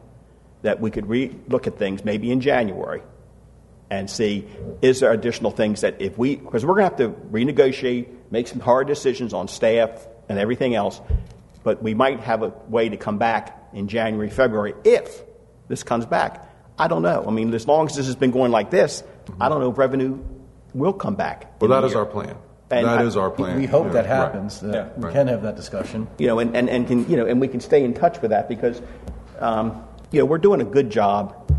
that 0.67 0.81
we 0.81 0.91
could 0.91 1.07
re- 1.09 1.35
look 1.49 1.67
at 1.69 1.79
things 1.79 2.05
maybe 2.05 2.31
in 2.31 2.41
January 2.41 3.01
and 3.89 4.11
see 4.11 4.45
is 4.83 4.99
there 5.01 5.13
additional 5.13 5.53
things 5.53 5.83
that 5.83 6.03
if 6.03 6.19
we 6.19 6.35
because 6.37 6.67
we're 6.67 6.75
going 6.75 6.91
to 6.91 7.05
have 7.05 7.15
to 7.15 7.21
renegotiate, 7.31 8.09
make 8.33 8.49
some 8.49 8.59
hard 8.61 8.89
decisions 8.89 9.33
on 9.33 9.47
staff 9.47 10.07
and 10.29 10.39
everything 10.41 10.75
else, 10.75 11.01
but 11.63 11.83
we 11.85 11.95
might 11.95 12.19
have 12.21 12.43
a 12.43 12.49
way 12.69 12.89
to 12.89 12.97
come 12.97 13.17
back 13.19 13.69
in 13.73 13.87
January, 13.87 14.29
February 14.29 14.75
if 14.85 15.23
this 15.69 15.83
comes 15.85 16.05
back. 16.05 16.53
I 16.79 16.89
don't 16.89 17.03
know. 17.03 17.25
I 17.27 17.31
mean, 17.31 17.55
as 17.55 17.67
long 17.69 17.87
as 17.87 17.95
this 17.95 18.07
has 18.07 18.17
been 18.17 18.33
going 18.33 18.51
like 18.51 18.71
this, 18.71 19.05
I 19.41 19.49
don't 19.49 19.61
know 19.61 19.71
if 19.71 19.79
revenue 19.79 20.19
will 20.75 20.93
come 20.93 21.15
back. 21.15 21.61
well, 21.61 21.71
that 21.71 21.85
is 21.85 21.93
year. 21.93 22.01
our 22.01 22.07
plan. 22.07 22.37
And 22.71 22.85
that 22.87 22.99
I- 22.99 23.05
is 23.05 23.17
our 23.17 23.31
plan. 23.31 23.57
We 23.61 23.67
hope 23.67 23.87
Yeah, 23.87 23.93
that 23.93 23.99
right. 24.11 24.17
happens. 24.25 24.61
That 24.61 24.75
Yeah. 24.75 24.89
we 24.97 25.05
Right. 25.05 25.13
can 25.13 25.29
have 25.29 25.43
that 25.43 25.55
discussion. 25.55 26.09
you 26.19 26.27
know, 26.27 26.41
and, 26.41 26.57
and, 26.57 26.69
and 26.69 26.89
can 26.89 27.09
you 27.09 27.17
know, 27.17 27.25
and 27.25 27.41
we 27.41 27.47
can 27.47 27.61
stay 27.61 27.85
in 27.85 27.95
touch 27.95 28.21
with 28.21 28.33
that 28.33 28.49
because, 28.49 28.83
um, 29.39 29.81
you 30.11 30.21
know, 30.21 30.27
we're 30.27 30.39
doing 30.39 30.61
a 30.61 30.65
good 30.65 30.91
job. 30.91 31.53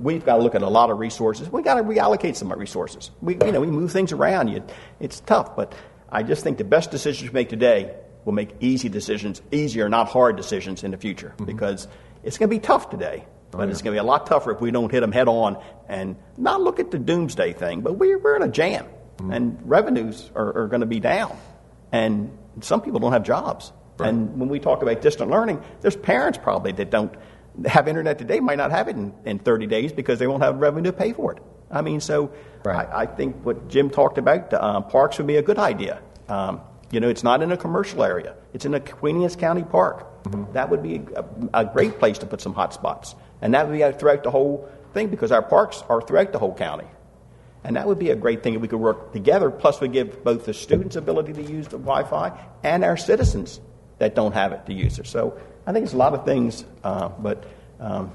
We've 0.00 0.24
got 0.24 0.36
to 0.36 0.42
look 0.42 0.54
at 0.54 0.62
a 0.62 0.68
lot 0.68 0.90
of 0.90 0.98
resources. 0.98 1.50
We've 1.50 1.64
got 1.64 1.74
to 1.74 1.82
reallocate 1.82 2.36
some 2.36 2.48
of 2.48 2.52
our 2.52 2.58
resources. 2.58 3.10
We, 3.20 3.34
you 3.34 3.52
know, 3.52 3.60
we 3.60 3.66
move 3.66 3.90
things 3.90 4.12
around. 4.12 4.48
You, 4.48 4.64
it's 5.00 5.20
tough, 5.20 5.56
but 5.56 5.74
I 6.10 6.22
just 6.22 6.44
think 6.44 6.58
the 6.58 6.64
best 6.64 6.90
decisions 6.90 7.30
we 7.30 7.34
make 7.34 7.48
today 7.48 7.94
will 8.24 8.32
make 8.32 8.50
easy 8.60 8.88
decisions, 8.88 9.42
easier, 9.50 9.88
not 9.88 10.08
hard 10.08 10.36
decisions 10.36 10.84
in 10.84 10.92
the 10.92 10.96
future 10.96 11.30
mm-hmm. 11.30 11.46
because 11.46 11.88
it's 12.22 12.38
going 12.38 12.48
to 12.48 12.54
be 12.54 12.60
tough 12.60 12.90
today. 12.90 13.24
Oh, 13.52 13.58
but 13.58 13.70
it's 13.70 13.80
going 13.80 13.96
to 13.96 14.00
be 14.02 14.06
a 14.06 14.08
lot 14.08 14.26
tougher 14.26 14.52
if 14.52 14.60
we 14.60 14.70
don't 14.70 14.90
hit 14.92 15.00
them 15.00 15.12
head 15.12 15.26
on 15.26 15.60
and 15.88 16.16
not 16.36 16.60
look 16.60 16.78
at 16.78 16.90
the 16.90 16.98
doomsday 16.98 17.54
thing. 17.54 17.80
But 17.80 17.94
we're, 17.94 18.18
we're 18.18 18.36
in 18.36 18.42
a 18.42 18.48
jam, 18.48 18.84
mm-hmm. 19.16 19.32
and 19.32 19.58
revenues 19.64 20.30
are, 20.34 20.64
are 20.64 20.66
going 20.68 20.82
to 20.82 20.86
be 20.86 21.00
down, 21.00 21.36
and 21.90 22.36
some 22.60 22.82
people 22.82 23.00
don't 23.00 23.12
have 23.12 23.24
jobs. 23.24 23.72
And 24.00 24.38
when 24.38 24.48
we 24.48 24.60
talk 24.60 24.82
about 24.82 25.00
distant 25.02 25.30
learning, 25.30 25.62
there's 25.80 25.96
parents 25.96 26.38
probably 26.40 26.72
that 26.72 26.90
don't 26.90 27.12
have 27.66 27.88
internet 27.88 28.18
today, 28.18 28.40
might 28.40 28.58
not 28.58 28.70
have 28.70 28.88
it 28.88 28.96
in, 28.96 29.12
in 29.24 29.38
30 29.38 29.66
days 29.66 29.92
because 29.92 30.18
they 30.18 30.26
won't 30.26 30.42
have 30.42 30.56
revenue 30.56 30.90
to 30.90 30.96
pay 30.96 31.12
for 31.12 31.32
it. 31.32 31.42
I 31.70 31.82
mean, 31.82 32.00
so 32.00 32.32
Right. 32.64 32.88
I, 32.88 33.02
I 33.02 33.06
think 33.06 33.44
what 33.44 33.68
Jim 33.68 33.90
talked 33.90 34.18
about, 34.18 34.52
uh, 34.52 34.80
parks 34.82 35.18
would 35.18 35.26
be 35.26 35.36
a 35.36 35.42
good 35.42 35.58
idea. 35.58 36.00
Um, 36.28 36.60
you 36.90 37.00
know, 37.00 37.08
it's 37.08 37.22
not 37.22 37.42
in 37.42 37.52
a 37.52 37.56
commercial 37.56 38.02
area. 38.02 38.34
It's 38.52 38.64
in 38.64 38.74
a 38.74 38.80
Queen 38.80 39.22
Anne's 39.22 39.36
County 39.36 39.62
park. 39.62 40.06
That 40.52 40.70
would 40.70 40.82
be 40.82 41.02
a, 41.14 41.24
a 41.54 41.64
great 41.64 41.98
place 41.98 42.18
to 42.18 42.26
put 42.26 42.40
some 42.40 42.54
hot 42.54 42.74
spots. 42.74 43.14
And 43.40 43.54
that 43.54 43.68
would 43.68 43.78
be 43.78 43.98
throughout 43.98 44.24
the 44.24 44.30
whole 44.30 44.68
thing 44.94 45.08
because 45.08 45.32
our 45.32 45.42
parks 45.42 45.82
are 45.88 46.00
throughout 46.00 46.32
the 46.32 46.38
whole 46.38 46.54
county. 46.54 46.86
And 47.64 47.76
that 47.76 47.86
would 47.86 47.98
be 47.98 48.10
a 48.10 48.16
great 48.16 48.42
thing 48.42 48.54
if 48.54 48.60
we 48.60 48.68
could 48.68 48.80
work 48.80 49.12
together. 49.12 49.50
Plus, 49.50 49.80
we 49.80 49.88
give 49.88 50.24
both 50.24 50.46
the 50.46 50.54
students 50.54 50.96
ability 50.96 51.34
to 51.34 51.42
use 51.42 51.66
the 51.66 51.78
Wi-Fi 51.78 52.38
and 52.62 52.84
our 52.84 52.96
citizens 52.96 53.60
that 53.98 54.14
don't 54.14 54.32
have 54.32 54.52
it 54.52 54.64
to 54.66 54.72
use 54.72 54.98
it. 54.98 55.06
So 55.06 55.38
I 55.68 55.72
think 55.72 55.84
it's 55.84 55.92
a 55.92 55.98
lot 55.98 56.14
of 56.14 56.24
things, 56.24 56.64
uh, 56.82 57.10
but 57.10 57.44
um, 57.78 58.10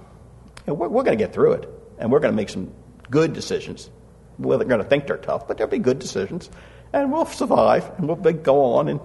you 0.66 0.70
know, 0.70 0.74
we're, 0.74 0.88
we're 0.88 1.04
going 1.04 1.16
to 1.16 1.24
get 1.24 1.36
through 1.36 1.54
it, 1.54 1.70
and 2.00 2.12
we're 2.12 2.20
going 2.20 2.32
to 2.32 2.36
make 2.36 2.50
some 2.50 2.74
good 3.12 3.34
decisions. 3.34 3.92
Well, 4.40 4.58
they're 4.58 4.68
going 4.68 4.82
to 4.82 4.88
think 4.88 5.06
they're 5.06 5.18
tough, 5.18 5.48
but 5.48 5.60
they'll 5.60 5.68
be 5.68 5.78
good 5.78 6.00
decisions, 6.00 6.50
and 6.94 7.12
we'll 7.12 7.28
survive, 7.28 7.92
and 7.98 8.08
we'll 8.08 8.16
be, 8.16 8.34
go 8.34 8.74
on, 8.74 8.88
and 8.88 9.00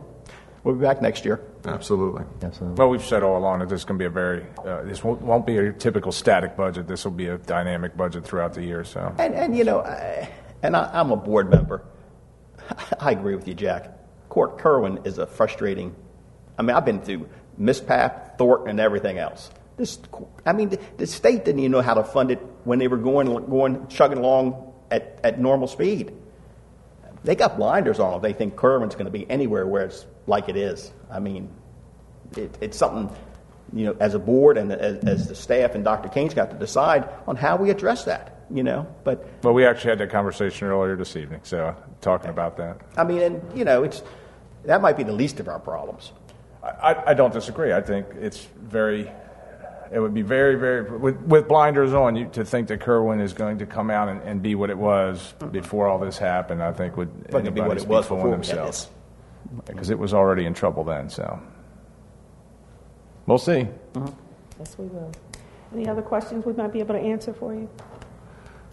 we'll 0.64 0.76
be 0.76 0.80
back 0.80 1.02
next 1.02 1.26
year. 1.26 1.42
Absolutely. 1.66 2.24
Absolutely. 2.42 2.78
Well, 2.78 2.88
we've 2.88 3.04
said 3.04 3.22
all 3.22 3.36
along 3.36 3.58
that 3.58 3.68
this 3.68 3.80
is 3.80 3.84
going 3.84 3.98
to 3.98 4.02
be 4.02 4.06
a 4.06 4.10
very, 4.10 4.46
uh, 4.64 4.82
this 4.84 5.04
won't, 5.04 5.20
won't 5.20 5.44
be 5.44 5.58
a 5.58 5.70
typical 5.70 6.10
static 6.10 6.56
budget. 6.56 6.88
This 6.88 7.04
will 7.04 7.12
be 7.12 7.26
a 7.26 7.36
dynamic 7.36 7.98
budget 7.98 8.24
throughout 8.24 8.54
the 8.54 8.62
year. 8.62 8.82
So, 8.82 9.14
And, 9.18 9.34
and 9.34 9.58
you 9.58 9.64
know, 9.64 9.80
I, 9.80 10.30
and 10.62 10.74
I, 10.74 10.88
I'm 10.94 11.10
a 11.10 11.16
board 11.16 11.50
member. 11.50 11.84
I 12.98 13.10
agree 13.10 13.36
with 13.36 13.46
you, 13.46 13.52
Jack. 13.52 13.92
Court 14.30 14.56
Kirwan 14.56 15.04
is 15.04 15.18
a 15.18 15.26
frustrating. 15.26 15.94
I 16.56 16.62
mean, 16.62 16.74
I've 16.74 16.86
been 16.86 17.02
through 17.02 17.28
MSPAP, 17.60 18.27
Thornton, 18.38 18.70
and 18.70 18.80
everything 18.80 19.18
else. 19.18 19.50
This, 19.76 19.98
I 20.46 20.52
mean, 20.52 20.70
the, 20.70 20.80
the 20.96 21.06
state 21.06 21.44
didn't 21.44 21.60
even 21.60 21.72
know 21.72 21.82
how 21.82 21.94
to 21.94 22.04
fund 22.04 22.30
it 22.30 22.38
when 22.64 22.78
they 22.78 22.88
were 22.88 22.96
going, 22.96 23.26
going 23.46 23.86
chugging 23.88 24.18
along 24.18 24.72
at, 24.90 25.20
at 25.22 25.38
normal 25.38 25.68
speed. 25.68 26.12
They 27.24 27.34
got 27.34 27.56
blinders 27.56 27.98
on. 27.98 28.22
They 28.22 28.32
think 28.32 28.56
Kirwan's 28.56 28.94
going 28.94 29.06
to 29.06 29.12
be 29.12 29.28
anywhere 29.30 29.66
where 29.66 29.84
it's 29.84 30.06
like 30.26 30.48
it 30.48 30.56
is. 30.56 30.90
I 31.10 31.20
mean, 31.20 31.50
it, 32.36 32.56
it's 32.60 32.76
something 32.76 33.14
you 33.72 33.84
know, 33.86 33.96
as 34.00 34.14
a 34.14 34.18
board 34.18 34.56
and 34.56 34.72
as, 34.72 35.04
as 35.04 35.28
the 35.28 35.34
staff 35.34 35.74
and 35.74 35.84
Dr. 35.84 36.08
Kane's 36.08 36.34
got 36.34 36.50
to 36.50 36.56
decide 36.56 37.08
on 37.26 37.36
how 37.36 37.56
we 37.56 37.70
address 37.70 38.04
that, 38.04 38.40
you 38.50 38.62
know. 38.62 38.86
But 39.04 39.26
Well, 39.42 39.54
we 39.54 39.66
actually 39.66 39.90
had 39.90 39.98
that 39.98 40.10
conversation 40.10 40.68
earlier 40.68 40.96
this 40.96 41.16
evening, 41.16 41.40
so 41.42 41.76
talking 42.00 42.30
about 42.30 42.56
that. 42.56 42.80
I 42.96 43.04
mean, 43.04 43.20
and 43.20 43.58
you 43.58 43.64
know, 43.64 43.84
it's 43.84 44.02
that 44.64 44.80
might 44.80 44.96
be 44.96 45.02
the 45.02 45.12
least 45.12 45.40
of 45.40 45.48
our 45.48 45.58
problems. 45.58 46.12
I, 46.62 46.68
I, 46.68 47.10
I 47.10 47.14
don't 47.14 47.32
disagree. 47.32 47.72
I 47.72 47.80
think 47.80 48.06
it's 48.20 48.46
very, 48.62 49.10
it 49.92 50.00
would 50.00 50.14
be 50.14 50.22
very, 50.22 50.56
very, 50.56 50.82
with, 50.98 51.18
with 51.20 51.48
blinders 51.48 51.92
on, 51.92 52.16
you, 52.16 52.28
to 52.32 52.44
think 52.44 52.68
that 52.68 52.80
Kirwan 52.80 53.20
is 53.20 53.32
going 53.32 53.58
to 53.58 53.66
come 53.66 53.90
out 53.90 54.08
and, 54.08 54.20
and 54.22 54.42
be 54.42 54.54
what 54.54 54.70
it 54.70 54.78
was 54.78 55.34
before 55.50 55.86
all 55.88 55.98
this 55.98 56.18
happened, 56.18 56.62
I 56.62 56.72
think 56.72 56.96
would 56.96 57.30
But 57.30 57.44
to 57.44 57.50
be 57.50 57.60
what 57.60 57.72
anybody 57.72 57.82
it 57.82 57.88
was 57.88 58.06
fooling 58.06 58.22
before 58.22 58.36
themselves. 58.36 58.90
Because 59.64 59.90
it 59.90 59.98
was 59.98 60.12
already 60.12 60.44
in 60.44 60.54
trouble 60.54 60.84
then, 60.84 61.08
so. 61.08 61.40
We'll 63.26 63.38
see. 63.38 63.66
Mm-hmm. 63.92 64.06
Yes, 64.58 64.76
we 64.78 64.86
will. 64.86 65.12
Any 65.74 65.86
other 65.86 66.02
questions 66.02 66.44
we 66.44 66.52
might 66.54 66.72
be 66.72 66.80
able 66.80 66.94
to 66.94 67.00
answer 67.00 67.32
for 67.32 67.54
you? 67.54 67.68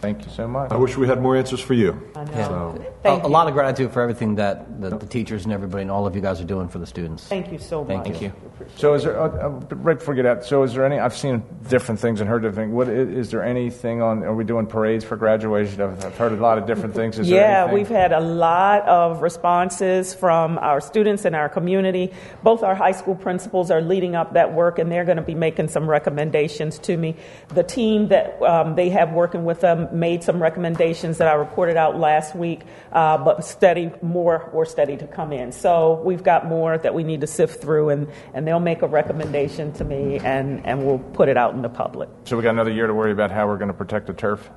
Thank 0.05 0.23
you 0.23 0.31
so 0.31 0.47
much. 0.47 0.71
I 0.71 0.75
wish 0.75 0.95
we 0.97 1.07
had 1.07 1.19
more 1.19 1.35
answers 1.35 1.59
for 1.59 1.73
you. 1.73 1.99
I 2.15 2.25
know. 2.25 2.31
So, 2.77 2.85
A, 2.85 3.01
Thank 3.01 3.23
a 3.23 3.27
you. 3.27 3.33
lot 3.33 3.47
of 3.47 3.53
gratitude 3.55 3.91
for 3.91 4.01
everything 4.01 4.35
that 4.35 4.79
the, 4.79 4.89
the 4.95 5.05
teachers 5.07 5.45
and 5.45 5.51
everybody 5.53 5.81
and 5.81 5.89
all 5.89 6.05
of 6.05 6.15
you 6.15 6.21
guys 6.21 6.39
are 6.39 6.43
doing 6.45 6.67
for 6.67 6.77
the 6.77 6.85
students. 6.85 7.23
Thank 7.27 7.51
you 7.51 7.57
so 7.57 7.83
much. 7.83 8.03
Thank 8.05 8.21
you. 8.21 8.31
So 8.77 8.93
is 8.93 9.03
there, 9.03 9.19
uh, 9.19 9.27
uh, 9.27 9.49
right 9.77 9.97
before 9.97 10.13
we 10.13 10.17
get 10.21 10.27
out, 10.27 10.45
so 10.45 10.61
is 10.61 10.75
there 10.75 10.85
any, 10.85 10.99
I've 10.99 11.15
seen 11.17 11.43
different 11.69 11.99
things 11.99 12.21
and 12.21 12.29
heard 12.29 12.43
different, 12.43 12.71
what, 12.73 12.87
i- 12.87 12.91
is 12.91 13.31
there 13.31 13.43
anything 13.43 14.01
on, 14.03 14.23
are 14.23 14.33
we 14.35 14.43
doing 14.43 14.67
parades 14.67 15.03
for 15.03 15.15
graduation? 15.17 15.81
I've 15.81 16.05
I've 16.05 16.17
heard 16.17 16.31
a 16.33 16.35
lot 16.35 16.57
of 16.59 16.67
different 16.67 16.93
things. 16.93 17.17
Is 17.17 17.27
Yeah, 17.27 17.63
anything? 17.63 17.73
we've 17.73 17.89
had 17.89 18.11
a 18.13 18.19
lot 18.19 18.83
of 18.87 19.21
responses 19.23 20.13
from 20.13 20.57
our 20.59 20.79
students 20.81 21.25
and 21.25 21.35
our 21.35 21.49
community. 21.49 22.13
Both 22.43 22.61
our 22.63 22.75
high 22.75 22.91
school 22.93 23.15
principals 23.15 23.71
are 23.71 23.81
leading 23.81 24.15
up 24.15 24.33
that 24.33 24.53
work, 24.53 24.77
and 24.79 24.91
they're 24.91 25.05
going 25.05 25.17
to 25.17 25.23
be 25.23 25.35
making 25.35 25.67
some 25.69 25.89
recommendations 25.89 26.77
to 26.79 26.95
me. 26.95 27.15
The 27.49 27.63
team 27.63 28.07
that 28.09 28.39
um, 28.43 28.75
they 28.75 28.89
have 28.89 29.11
working 29.13 29.45
with 29.45 29.61
them 29.61 29.87
made 29.95 30.23
some 30.23 30.41
recommendations 30.41 31.17
that 31.17 31.27
I 31.27 31.33
reported 31.33 31.77
out 31.77 31.97
last 31.97 32.35
week, 32.35 32.61
uh, 32.91 33.17
but 33.17 33.43
study 33.45 33.91
more 34.01 34.49
were 34.53 34.65
study 34.65 34.97
to 34.97 35.07
come 35.07 35.31
in. 35.31 35.51
So 35.51 36.01
we've 36.03 36.23
got 36.23 36.45
more 36.47 36.77
that 36.77 36.93
we 36.93 37.03
need 37.03 37.21
to 37.21 37.27
sift 37.27 37.61
through, 37.61 37.89
and, 37.89 38.07
and 38.33 38.47
they'll 38.47 38.59
make 38.59 38.81
a 38.81 38.87
recommendation 38.87 39.71
to 39.73 39.83
me, 39.85 40.19
and, 40.19 40.65
and 40.65 40.85
we'll 40.85 40.99
put 40.99 41.29
it 41.29 41.37
out 41.37 41.53
in 41.53 41.61
the 41.61 41.69
public. 41.69 42.09
So 42.25 42.37
we 42.37 42.43
got 42.43 42.51
another 42.51 42.71
year 42.71 42.87
to 42.87 42.93
worry 42.93 43.11
about 43.11 43.31
how 43.31 43.47
we're 43.47 43.57
going 43.57 43.69
to 43.69 43.73
protect 43.73 44.07
the 44.07 44.13
turf 44.13 44.49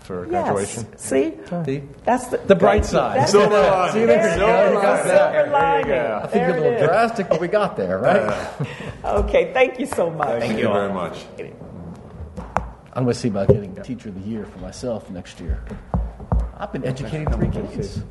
for 0.00 0.26
graduation? 0.26 0.86
Yes. 0.90 1.02
See? 1.04 1.30
That's 2.04 2.26
the, 2.28 2.38
The 2.38 2.54
bright 2.56 2.84
side. 2.84 3.18
That's 3.20 3.30
Silver 3.32 3.48
the- 3.54 3.62
lining. 3.62 3.92
See, 3.92 4.06
there 4.06 4.28
it 4.28 4.38
Silver 4.38 4.68
is. 4.68 4.74
lining. 4.74 5.06
Silver 5.06 5.50
lining. 5.52 5.86
go. 5.86 6.20
I 6.22 6.26
think 6.26 6.32
There 6.32 6.56
a 6.56 6.60
little 6.60 6.86
drastic, 6.86 7.28
but 7.28 7.40
we 7.40 7.48
got 7.48 7.76
there, 7.76 7.98
right? 7.98 8.50
Okay, 9.04 9.52
thank 9.54 9.78
you 9.80 9.86
so 9.86 10.10
much. 10.10 10.40
thank 10.40 10.58
you 10.58 10.68
very 10.68 10.92
much. 10.92 11.24
I'm 12.92 13.04
going 13.04 13.14
to 13.14 13.18
see 13.20 13.28
about 13.28 13.48
getting 13.48 13.74
Teacher 13.82 14.08
of 14.08 14.14
the 14.22 14.28
Year 14.28 14.44
for 14.46 14.58
myself 14.58 15.08
next 15.10 15.40
year. 15.40 15.62
I've 16.58 16.72
been 16.72 16.84
educating 16.84 17.30
three 17.30 17.48
kids. 17.48 18.02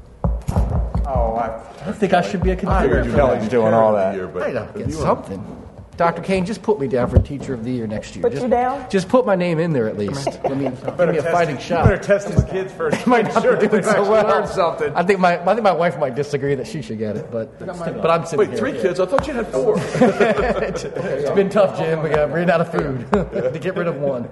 Oh, 1.05 1.35
I 1.35 1.61
I 1.87 1.91
think 1.91 2.13
I 2.13 2.21
should 2.21 2.41
be 2.41 2.51
a 2.51 2.55
contender. 2.55 3.03
figured 3.03 3.15
Kelly's 3.15 3.49
doing 3.49 3.73
all 3.73 3.93
that. 3.93 4.15
Year, 4.15 4.27
but 4.27 4.43
I 4.43 4.53
gotta 4.53 4.77
get 4.77 4.89
you 4.89 4.95
were- 4.97 5.01
something. 5.03 5.65
Dr. 5.99 6.21
Kane, 6.21 6.45
just 6.45 6.61
put 6.61 6.79
me 6.79 6.87
down 6.87 7.09
for 7.09 7.19
Teacher 7.19 7.53
of 7.53 7.65
the 7.65 7.71
Year 7.71 7.85
next 7.85 8.15
year. 8.15 8.23
Put 8.23 8.31
just, 8.31 8.43
you 8.43 8.49
down? 8.49 8.89
Just 8.89 9.09
put 9.09 9.25
my 9.25 9.35
name 9.35 9.59
in 9.59 9.73
there 9.73 9.85
at 9.85 9.97
least. 9.97 10.29
Give 10.43 10.57
me, 10.57 10.69
give 10.69 11.09
me 11.09 11.17
a 11.17 11.23
fighting 11.23 11.57
shot. 11.57 11.83
Better 11.89 12.01
test 12.01 12.29
these 12.29 12.41
kids 12.45 12.71
first. 12.71 13.05
might 13.07 13.25
not 13.25 13.43
Sure, 13.43 13.57
be 13.57 13.67
doing 13.67 13.81
they 13.81 13.81
so 13.81 13.89
actually 13.89 14.09
well. 14.09 14.27
learn 14.29 14.47
something. 14.47 14.95
I 14.95 15.03
think 15.03 15.19
my 15.19 15.41
I 15.41 15.45
think 15.53 15.63
my 15.63 15.73
wife 15.73 15.99
might 15.99 16.15
disagree 16.15 16.55
that 16.55 16.67
she 16.67 16.81
should 16.81 16.99
get 16.99 17.17
it, 17.17 17.29
but 17.29 17.59
but 17.59 18.09
I'm 18.09 18.23
sitting 18.25 18.39
Wait, 18.39 18.49
here. 18.51 18.57
three 18.57 18.71
kids? 18.71 19.01
I 19.01 19.07
thought 19.07 19.27
you 19.27 19.33
had 19.33 19.47
four. 19.47 19.75
It's 19.99 21.31
been 21.31 21.49
tough, 21.49 21.77
Jim. 21.77 22.01
We 22.01 22.11
got 22.11 22.31
ran 22.31 22.49
out 22.49 22.61
of 22.61 22.71
food 22.71 23.11
to 23.11 23.59
get 23.59 23.75
rid 23.75 23.87
of 23.87 23.97
one. 23.97 24.23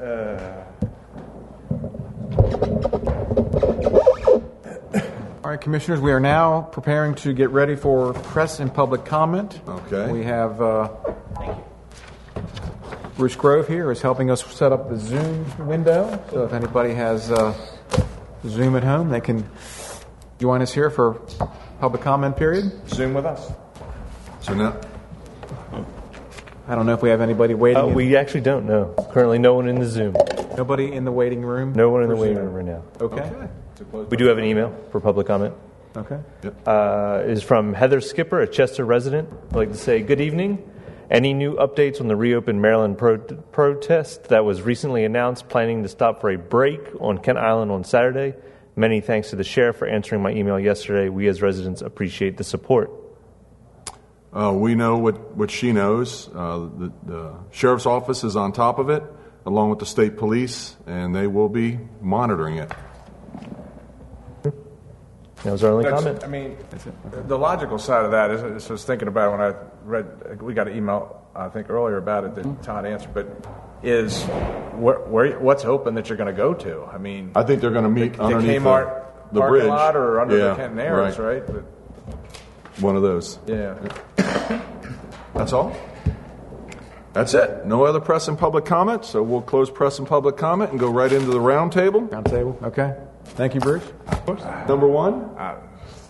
Uh, 0.00 0.64
All 5.48 5.52
right, 5.52 5.60
Commissioners, 5.62 5.98
we 5.98 6.12
are 6.12 6.20
now 6.20 6.60
preparing 6.60 7.14
to 7.14 7.32
get 7.32 7.48
ready 7.48 7.74
for 7.74 8.12
press 8.12 8.60
and 8.60 8.70
public 8.74 9.06
comment. 9.06 9.58
Okay. 9.66 10.12
We 10.12 10.22
have 10.24 10.60
uh, 10.60 10.90
Bruce 13.16 13.34
Grove 13.34 13.66
here 13.66 13.90
is 13.90 14.02
helping 14.02 14.30
us 14.30 14.44
set 14.44 14.72
up 14.72 14.90
the 14.90 14.98
Zoom 14.98 15.66
window. 15.66 16.22
So 16.30 16.44
if 16.44 16.52
anybody 16.52 16.92
has 16.92 17.30
uh, 17.30 17.54
Zoom 18.46 18.76
at 18.76 18.84
home, 18.84 19.08
they 19.08 19.22
can 19.22 19.48
join 20.38 20.60
us 20.60 20.74
here 20.74 20.90
for 20.90 21.14
public 21.80 22.02
comment 22.02 22.36
period. 22.36 22.70
Zoom 22.90 23.14
with 23.14 23.24
us. 23.24 23.50
So 24.42 24.52
now, 24.52 24.78
I 26.66 26.74
don't 26.74 26.84
know 26.84 26.92
if 26.92 27.00
we 27.00 27.08
have 27.08 27.22
anybody 27.22 27.54
waiting. 27.54 27.82
Uh, 27.82 27.86
in- 27.86 27.94
we 27.94 28.16
actually 28.16 28.42
don't 28.42 28.66
know. 28.66 28.94
Currently, 29.12 29.38
no 29.38 29.54
one 29.54 29.66
in 29.66 29.78
the 29.78 29.86
Zoom. 29.86 30.14
Nobody 30.58 30.92
in 30.92 31.06
the 31.06 31.12
waiting 31.12 31.40
room? 31.40 31.72
No 31.72 31.88
one 31.88 32.02
in 32.02 32.10
the 32.10 32.16
for 32.16 32.20
waiting 32.20 32.36
Zoom? 32.36 32.52
room 32.52 32.54
right 32.54 32.66
now. 32.66 32.82
Okay. 33.00 33.48
We 33.92 34.16
do 34.16 34.26
have 34.26 34.38
an 34.38 34.44
email 34.44 34.76
for 34.90 35.00
public 35.00 35.26
comment. 35.26 35.54
Okay. 35.96 36.20
Uh, 36.66 37.22
it 37.24 37.30
is 37.30 37.42
from 37.42 37.72
Heather 37.72 38.00
Skipper, 38.00 38.40
a 38.40 38.46
Chester 38.46 38.84
resident. 38.84 39.28
I'd 39.50 39.56
like 39.56 39.72
to 39.72 39.76
say 39.76 40.00
good 40.00 40.20
evening. 40.20 40.70
Any 41.10 41.32
new 41.32 41.54
updates 41.56 42.00
on 42.00 42.08
the 42.08 42.16
reopened 42.16 42.60
Maryland 42.60 42.98
pro- 42.98 43.18
protest 43.18 44.24
that 44.24 44.44
was 44.44 44.60
recently 44.60 45.04
announced, 45.04 45.48
planning 45.48 45.82
to 45.82 45.88
stop 45.88 46.20
for 46.20 46.30
a 46.30 46.36
break 46.36 46.80
on 47.00 47.18
Kent 47.18 47.38
Island 47.38 47.72
on 47.72 47.82
Saturday? 47.84 48.34
Many 48.76 49.00
thanks 49.00 49.30
to 49.30 49.36
the 49.36 49.42
sheriff 49.44 49.76
for 49.76 49.88
answering 49.88 50.22
my 50.22 50.30
email 50.30 50.60
yesterday. 50.60 51.08
We 51.08 51.26
as 51.28 51.40
residents 51.40 51.80
appreciate 51.80 52.36
the 52.36 52.44
support. 52.44 52.90
uh, 54.32 54.52
we 54.54 54.74
know 54.74 54.98
what, 54.98 55.34
what 55.34 55.50
she 55.50 55.72
knows. 55.72 56.28
Uh, 56.28 56.68
the, 56.76 56.92
the 57.04 57.34
sheriff's 57.50 57.86
office 57.86 58.22
is 58.22 58.36
on 58.36 58.52
top 58.52 58.78
of 58.78 58.90
it, 58.90 59.02
along 59.46 59.70
with 59.70 59.78
the 59.78 59.86
state 59.86 60.16
police, 60.18 60.76
and 60.86 61.14
they 61.14 61.26
will 61.26 61.48
be 61.48 61.78
monitoring 62.02 62.58
it. 62.58 62.70
That 65.44 65.52
was 65.52 65.62
our 65.62 65.70
only 65.70 65.84
That's- 65.84 66.02
comment. 66.02 66.24
I 66.24 66.26
mean, 66.26 66.56
the 67.26 67.38
logical 67.38 67.78
side 67.78 68.04
of 68.04 68.10
that 68.10 68.30
is, 68.30 68.42
is 68.42 68.68
I 68.68 68.72
was 68.72 68.84
thinking 68.84 69.08
about 69.08 69.28
it 69.28 69.38
when 69.38 69.40
I 69.40 69.54
read, 69.84 70.42
we 70.42 70.52
got 70.52 70.68
an 70.68 70.76
email, 70.76 71.24
I 71.34 71.48
think 71.48 71.70
earlier 71.70 71.96
about 71.96 72.24
it 72.24 72.34
that 72.34 72.44
mm-hmm. 72.44 72.62
Todd 72.62 72.84
answered, 72.86 73.14
but 73.14 73.46
is 73.82 74.24
where, 74.74 74.98
where, 74.98 75.38
what's 75.38 75.64
open 75.64 75.94
that 75.94 76.08
you're 76.08 76.18
going 76.18 76.34
to 76.34 76.36
go 76.36 76.54
to? 76.54 76.84
I 76.86 76.98
mean, 76.98 77.30
I 77.36 77.44
think 77.44 77.60
they're 77.60 77.70
going 77.70 77.84
to 77.84 77.90
meet 77.90 78.14
the 78.14 78.24
underneath 78.24 78.62
Kmart 78.62 79.06
the, 79.28 79.34
the 79.34 79.40
parking 79.40 79.60
bridge. 79.60 79.68
lot 79.68 79.96
or 79.96 80.20
under 80.20 80.36
yeah, 80.36 80.48
the 80.48 80.54
Kent 80.56 80.74
Narrows, 80.74 81.18
right? 81.18 81.46
But, 81.46 81.64
One 82.80 82.96
of 82.96 83.02
those. 83.02 83.38
yeah. 83.46 83.78
That's 85.34 85.52
all? 85.52 85.76
That's 87.12 87.34
it. 87.34 87.64
No 87.64 87.84
other 87.84 88.00
press 88.00 88.26
and 88.28 88.36
public 88.36 88.64
comment, 88.64 89.04
so 89.04 89.22
we'll 89.22 89.42
close 89.42 89.70
press 89.70 89.98
and 89.98 90.08
public 90.08 90.36
comment 90.36 90.72
and 90.72 90.80
go 90.80 90.90
right 90.90 91.12
into 91.12 91.30
the 91.30 91.40
round 91.40 91.72
table. 91.72 92.02
Round 92.02 92.26
table. 92.26 92.58
Okay. 92.62 92.96
Thank 93.38 93.54
you, 93.54 93.60
Bruce. 93.60 93.84
Number 94.66 94.88
one? 94.88 95.30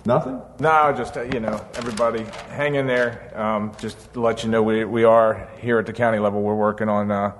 Nothing? 0.06 0.40
No, 0.60 0.94
just 0.96 1.18
uh, 1.18 1.24
you 1.24 1.40
know, 1.40 1.62
everybody, 1.74 2.24
hang 2.48 2.76
in 2.76 2.86
there. 2.86 3.38
Um, 3.38 3.72
just 3.78 4.14
to 4.14 4.20
let 4.22 4.44
you 4.44 4.48
know, 4.48 4.62
we 4.62 4.86
we 4.86 5.04
are 5.04 5.50
here 5.60 5.78
at 5.78 5.84
the 5.84 5.92
county 5.92 6.18
level. 6.20 6.40
We're 6.40 6.54
working 6.54 6.88
on 6.88 7.10
uh, 7.10 7.32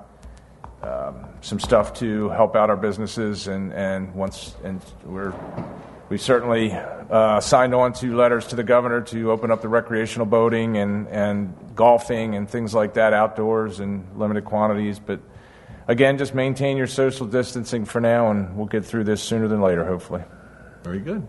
um, 0.83 1.25
some 1.41 1.59
stuff 1.59 1.95
to 1.95 2.29
help 2.29 2.55
out 2.55 2.69
our 2.69 2.77
businesses, 2.77 3.47
and 3.47 3.73
and 3.73 4.13
once 4.13 4.55
and 4.63 4.79
we're 5.05 5.33
we 6.09 6.19
certainly 6.19 6.71
uh, 6.71 7.39
signed 7.39 7.73
on 7.73 7.93
to 7.93 8.15
letters 8.15 8.45
to 8.49 8.55
the 8.55 8.63
governor 8.63 9.01
to 9.01 9.31
open 9.31 9.49
up 9.49 9.63
the 9.63 9.69
recreational 9.69 10.27
boating 10.27 10.77
and 10.77 11.07
and 11.07 11.55
golfing 11.73 12.35
and 12.35 12.47
things 12.47 12.75
like 12.75 12.93
that 12.93 13.13
outdoors 13.13 13.79
in 13.79 14.05
limited 14.15 14.45
quantities, 14.45 14.99
but. 14.99 15.19
Again, 15.89 16.19
just 16.19 16.35
maintain 16.35 16.77
your 16.77 16.85
social 16.85 17.25
distancing 17.25 17.83
for 17.83 17.99
now, 17.99 18.29
and 18.29 18.55
we'll 18.55 18.67
get 18.67 18.85
through 18.85 19.05
this 19.05 19.23
sooner 19.23 19.47
than 19.47 19.59
later, 19.59 19.83
hopefully. 19.83 20.23
Very 20.83 20.99
good. 20.99 21.25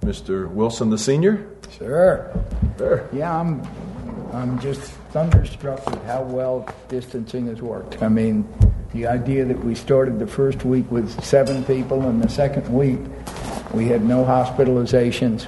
Mr. 0.00 0.48
Wilson, 0.48 0.88
the 0.88 0.96
senior? 0.96 1.46
Sure. 1.76 2.32
There. 2.78 3.06
Yeah, 3.12 3.38
I'm, 3.38 3.62
I'm 4.32 4.58
just 4.60 4.80
thunderstruck 5.12 5.84
with 5.90 6.02
how 6.04 6.22
well 6.22 6.66
distancing 6.88 7.48
has 7.48 7.60
worked. 7.60 8.02
I 8.02 8.08
mean, 8.08 8.48
the 8.94 9.06
idea 9.06 9.44
that 9.44 9.62
we 9.62 9.74
started 9.74 10.18
the 10.18 10.26
first 10.26 10.64
week 10.64 10.90
with 10.90 11.22
seven 11.22 11.62
people, 11.66 12.00
and 12.08 12.22
the 12.22 12.30
second 12.30 12.66
week 12.72 13.00
we 13.74 13.88
had 13.88 14.02
no 14.02 14.24
hospitalizations. 14.24 15.46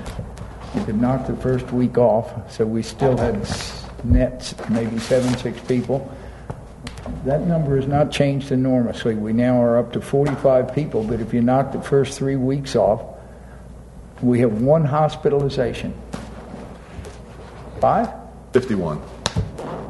We 0.74 0.84
could 0.84 1.00
knock 1.00 1.26
the 1.26 1.36
first 1.36 1.72
week 1.72 1.96
off, 1.96 2.52
so 2.52 2.66
we 2.66 2.82
still 2.82 3.16
had 3.16 3.36
nets, 4.04 4.54
maybe 4.68 4.98
seven, 4.98 5.34
six 5.38 5.58
people. 5.60 6.14
That 7.24 7.46
number 7.46 7.76
has 7.76 7.86
not 7.86 8.10
changed 8.10 8.50
enormously. 8.50 9.14
We 9.14 9.32
now 9.32 9.62
are 9.62 9.78
up 9.78 9.92
to 9.92 10.00
45 10.00 10.74
people, 10.74 11.04
but 11.04 11.20
if 11.20 11.34
you 11.34 11.42
knock 11.42 11.72
the 11.72 11.82
first 11.82 12.18
three 12.18 12.36
weeks 12.36 12.74
off, 12.74 13.02
we 14.22 14.40
have 14.40 14.60
one 14.62 14.84
hospitalization. 14.84 15.94
Five? 17.80 18.10
51. 18.52 19.00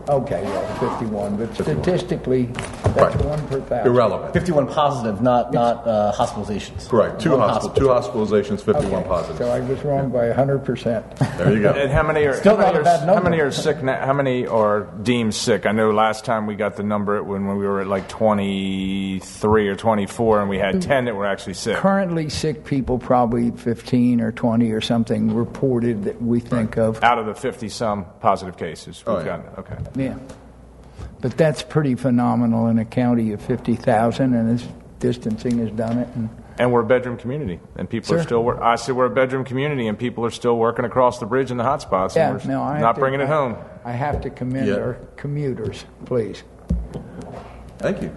Okay, 0.08 0.42
well, 0.42 0.98
51, 0.98 1.36
but 1.36 1.54
statistically, 1.54 2.48
That's 2.94 3.14
Right. 3.16 3.24
one 3.24 3.46
per 3.48 3.60
thousand. 3.60 3.86
Irrelevant. 3.92 4.32
51 4.32 4.66
positive, 4.68 5.20
not 5.22 5.52
not 5.52 5.86
uh, 5.86 6.12
hospitalizations. 6.16 6.88
Correct. 6.88 7.20
Two, 7.20 7.30
One 7.32 7.40
hospi- 7.40 7.52
hospital. 7.52 7.74
two 7.74 7.86
hospitalizations, 7.88 8.60
51 8.62 8.84
Okay, 9.00 9.08
positive. 9.08 9.36
So 9.38 9.48
I 9.50 9.60
was 9.60 9.82
wrong 9.84 10.10
by 10.10 10.30
hundred 10.32 10.64
percent. 10.64 11.04
There 11.38 11.52
you 11.52 11.62
go. 11.62 11.70
And 11.70 11.90
how 11.90 12.02
many 12.02 12.24
are 12.26 12.34
Still 12.34 12.56
how 12.56 12.62
many 12.62 12.72
not 12.72 12.76
a 12.76 12.80
are, 12.80 12.84
bad 12.84 13.00
how 13.00 13.06
number. 13.14 13.30
many 13.30 13.42
are 13.42 13.50
sick 13.50 13.82
now? 13.82 14.04
How 14.04 14.12
many 14.12 14.46
are 14.46 14.80
deemed 15.02 15.34
sick? 15.34 15.66
I 15.66 15.72
know 15.72 15.90
last 15.90 16.24
time 16.24 16.46
we 16.46 16.54
got 16.56 16.76
the 16.76 16.82
number 16.82 17.22
when 17.22 17.46
we 17.56 17.66
were 17.66 17.80
at 17.80 17.86
like 17.86 18.08
23 18.08 19.68
or 19.68 19.76
24 19.76 20.40
and 20.40 20.48
we 20.50 20.58
had 20.58 20.82
10 20.82 21.04
that 21.06 21.14
were 21.16 21.26
actually 21.26 21.54
sick. 21.54 21.76
Currently, 21.76 22.28
sick 22.28 22.64
people, 22.64 22.98
probably 22.98 23.50
fifteen 23.52 24.20
or 24.20 24.32
twenty 24.32 24.70
or 24.72 24.80
something, 24.80 25.34
reported 25.34 26.04
that 26.04 26.20
we 26.22 26.40
think 26.40 26.76
of. 26.76 27.02
Out 27.02 27.18
of 27.18 27.26
the 27.26 27.34
50 27.34 27.68
some 27.68 28.04
positive 28.20 28.56
cases 28.56 29.02
we've 29.06 29.16
Oh, 29.16 29.18
yeah. 29.18 29.24
gotten. 29.24 29.46
Okay. 29.58 29.76
Yeah. 29.94 30.14
But 31.20 31.36
that's 31.36 31.62
pretty 31.62 31.94
phenomenal 31.96 32.68
in 32.68 32.78
a 32.78 32.84
county 32.84 33.32
of 33.32 33.42
50,000, 33.42 34.34
and 34.34 34.58
this 34.58 34.66
distancing 35.00 35.58
has 35.58 35.70
done 35.70 35.98
it. 35.98 36.08
And 36.14 36.30
And 36.58 36.72
we're 36.72 36.80
a 36.80 36.86
bedroom 36.86 37.16
community, 37.18 37.60
and 37.76 37.88
people 37.88 38.14
are 38.14 38.22
still. 38.22 38.42
Wor- 38.42 38.62
I 38.62 38.76
said 38.76 38.94
we're 38.96 39.06
a 39.06 39.10
bedroom 39.10 39.44
community, 39.44 39.86
and 39.86 39.98
people 39.98 40.24
are 40.24 40.30
still 40.30 40.56
working 40.56 40.84
across 40.84 41.18
the 41.18 41.26
bridge 41.26 41.50
in 41.50 41.56
the 41.56 41.64
hot 41.64 41.82
spots. 41.82 42.16
yeah, 42.16 42.30
and 42.30 42.40
we're 42.42 42.50
no, 42.50 42.62
I 42.62 42.72
have 42.74 42.80
not 42.80 42.94
to- 42.94 43.00
bringing 43.00 43.20
it 43.20 43.24
I- 43.24 43.34
home. 43.34 43.56
I 43.84 43.92
have 43.92 44.20
to 44.22 44.30
commend 44.30 44.66
Yeah. 44.68 44.74
our 44.76 44.96
commuters, 45.16 45.84
please. 46.04 46.42
Thank 47.78 48.02
you. 48.02 48.10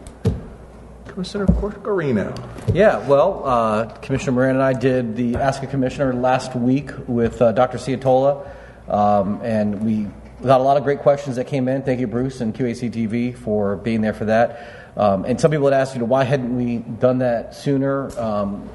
Commissioner 1.07 1.45
Corchiarino. 1.45 2.33
Yeah, 2.73 3.05
well, 3.07 3.43
uh, 3.45 3.85
Commissioner 4.01 4.31
Moran 4.33 4.55
and 4.55 4.63
I 4.63 4.73
did 4.73 5.15
the 5.15 5.35
Ask 5.35 5.61
a 5.63 5.67
Commissioner 5.67 6.11
last 6.13 6.55
week 6.55 6.89
with 7.07 7.41
uh, 7.41 7.51
Dr. 7.51 7.77
Ciotola, 7.77 8.45
um, 8.89 9.39
and 9.43 9.85
we 9.85 10.07
got 10.47 10.59
a 10.59 10.63
lot 10.63 10.77
of 10.77 10.83
great 10.83 10.99
questions 10.99 11.37
that 11.37 11.47
came 11.47 11.67
in. 11.67 11.83
Thank 11.83 11.99
you, 11.99 12.07
Bruce 12.07 12.41
and 12.41 12.53
QAC 12.53 12.91
TV, 12.91 13.35
for 13.35 13.77
being 13.77 14.01
there 14.01 14.13
for 14.13 14.25
that. 14.25 14.93
Um, 14.95 15.25
and 15.25 15.39
some 15.39 15.51
people 15.51 15.65
had 15.65 15.73
asked, 15.73 15.95
you 15.95 15.99
know, 15.99 16.05
why 16.05 16.23
hadn't 16.23 16.55
we 16.55 16.77
done 16.77 17.19
that 17.19 17.55
sooner? 17.55 18.17
Um, 18.19 18.69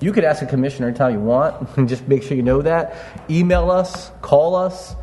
you 0.00 0.12
could 0.12 0.24
ask 0.24 0.42
a 0.42 0.46
commissioner 0.46 0.88
anytime 0.88 1.12
you 1.14 1.20
want. 1.20 1.76
and 1.76 1.88
Just 1.88 2.06
make 2.06 2.22
sure 2.22 2.36
you 2.36 2.42
know 2.42 2.62
that. 2.62 2.96
Email 3.30 3.70
us, 3.70 4.10
call 4.20 4.54
us, 4.54 4.94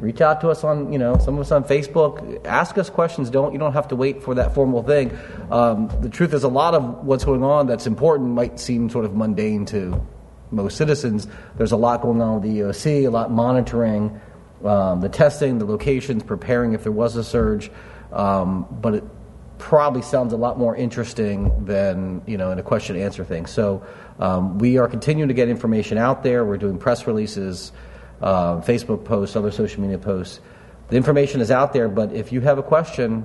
reach 0.00 0.20
out 0.20 0.40
to 0.40 0.50
us 0.50 0.64
on, 0.64 0.92
you 0.92 0.98
know, 0.98 1.18
some 1.18 1.34
of 1.34 1.40
us 1.40 1.52
on 1.52 1.64
Facebook. 1.64 2.44
Ask 2.44 2.76
us 2.78 2.90
questions. 2.90 3.30
Don't 3.30 3.52
you 3.52 3.58
don't 3.58 3.72
have 3.72 3.88
to 3.88 3.96
wait 3.96 4.22
for 4.22 4.34
that 4.34 4.54
formal 4.54 4.82
thing. 4.82 5.16
Um, 5.50 5.90
the 6.00 6.08
truth 6.08 6.34
is, 6.34 6.42
a 6.42 6.48
lot 6.48 6.74
of 6.74 7.04
what's 7.04 7.24
going 7.24 7.42
on 7.42 7.66
that's 7.66 7.86
important 7.86 8.30
might 8.30 8.58
seem 8.58 8.90
sort 8.90 9.04
of 9.04 9.14
mundane 9.14 9.64
to 9.66 10.04
most 10.50 10.76
citizens. 10.76 11.26
There's 11.56 11.72
a 11.72 11.76
lot 11.76 12.02
going 12.02 12.20
on 12.20 12.40
with 12.40 12.42
the 12.42 12.60
EOC, 12.60 13.06
a 13.06 13.10
lot 13.10 13.30
monitoring 13.30 14.20
um, 14.64 15.00
the 15.00 15.08
testing, 15.08 15.58
the 15.58 15.64
locations, 15.64 16.22
preparing 16.22 16.72
if 16.72 16.82
there 16.82 16.92
was 16.92 17.16
a 17.16 17.24
surge. 17.24 17.70
Um, 18.12 18.66
but 18.70 18.94
it 18.94 19.04
probably 19.58 20.02
sounds 20.02 20.32
a 20.32 20.36
lot 20.36 20.58
more 20.58 20.74
interesting 20.76 21.64
than 21.64 22.22
you 22.26 22.36
know 22.36 22.50
in 22.50 22.58
a 22.58 22.62
question 22.62 22.96
and 22.96 23.04
answer 23.04 23.24
thing. 23.24 23.46
So 23.46 23.84
um, 24.18 24.58
we 24.58 24.78
are 24.78 24.88
continuing 24.88 25.28
to 25.28 25.34
get 25.34 25.48
information 25.48 25.98
out 25.98 26.22
there. 26.22 26.44
We're 26.44 26.58
doing 26.58 26.78
press 26.78 27.06
releases, 27.06 27.72
uh, 28.20 28.60
Facebook 28.60 29.04
posts, 29.04 29.36
other 29.36 29.50
social 29.50 29.82
media 29.82 29.98
posts. 29.98 30.40
The 30.88 30.96
information 30.96 31.40
is 31.40 31.50
out 31.50 31.72
there, 31.72 31.88
but 31.88 32.12
if 32.12 32.30
you 32.30 32.40
have 32.42 32.58
a 32.58 32.62
question, 32.62 33.24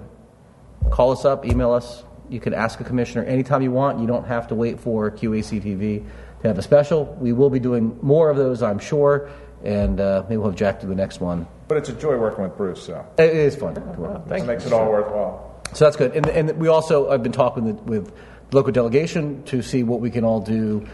call 0.92 1.12
us 1.12 1.26
up, 1.26 1.46
email 1.46 1.72
us. 1.72 2.04
You 2.30 2.40
can 2.40 2.54
ask 2.54 2.80
a 2.80 2.84
commissioner 2.84 3.24
anytime 3.26 3.62
you 3.62 3.72
want. 3.72 4.00
You 4.00 4.08
don't 4.08 4.26
have 4.26 4.48
to 4.48 4.56
wait 4.56 4.80
for 4.80 5.12
QAC 5.12 5.62
TV 5.62 6.06
to 6.42 6.48
have 6.48 6.58
a 6.58 6.62
special. 6.62 7.06
We 7.20 7.34
will 7.34 7.50
be 7.50 7.60
doing 7.60 7.98
more 8.02 8.30
of 8.30 8.38
those, 8.38 8.64
I'm 8.64 8.80
sure, 8.80 9.30
and 9.64 10.00
uh, 10.00 10.24
maybe 10.30 10.38
we'll 10.38 10.50
have 10.50 10.58
Jack 10.58 10.82
do 10.82 10.88
the 10.88 10.96
next 10.96 11.20
one. 11.20 11.48
But 11.68 11.78
it's 11.78 11.90
a 11.90 11.94
joy 11.94 12.18
working 12.18 12.44
with 12.44 12.58
Bruce, 12.58 12.84
so 12.84 13.06
It 13.18 13.30
is 13.36 13.56
fun. 13.56 13.76
to 13.76 13.82
work 13.82 14.26
with. 14.28 14.32
it 14.42 14.46
makes 14.46 14.66
it 14.66 14.74
all 14.74 14.90
worthwhile. 14.90 15.62
So 15.74 15.86
that's 15.86 15.98
good. 15.98 16.16
And, 16.16 16.28
and 16.28 16.58
we 16.58 16.68
also 16.68 17.10
I've 17.12 17.22
been 17.24 17.32
talking 17.32 17.64
with, 17.66 17.80
with 17.82 18.16
the 18.50 18.56
local 18.56 18.72
delegation 18.72 19.44
to 19.44 19.62
see 19.62 19.84
what 19.84 20.00
we 20.02 20.10
can 20.10 20.24
all 20.24 20.40
do 20.42 20.88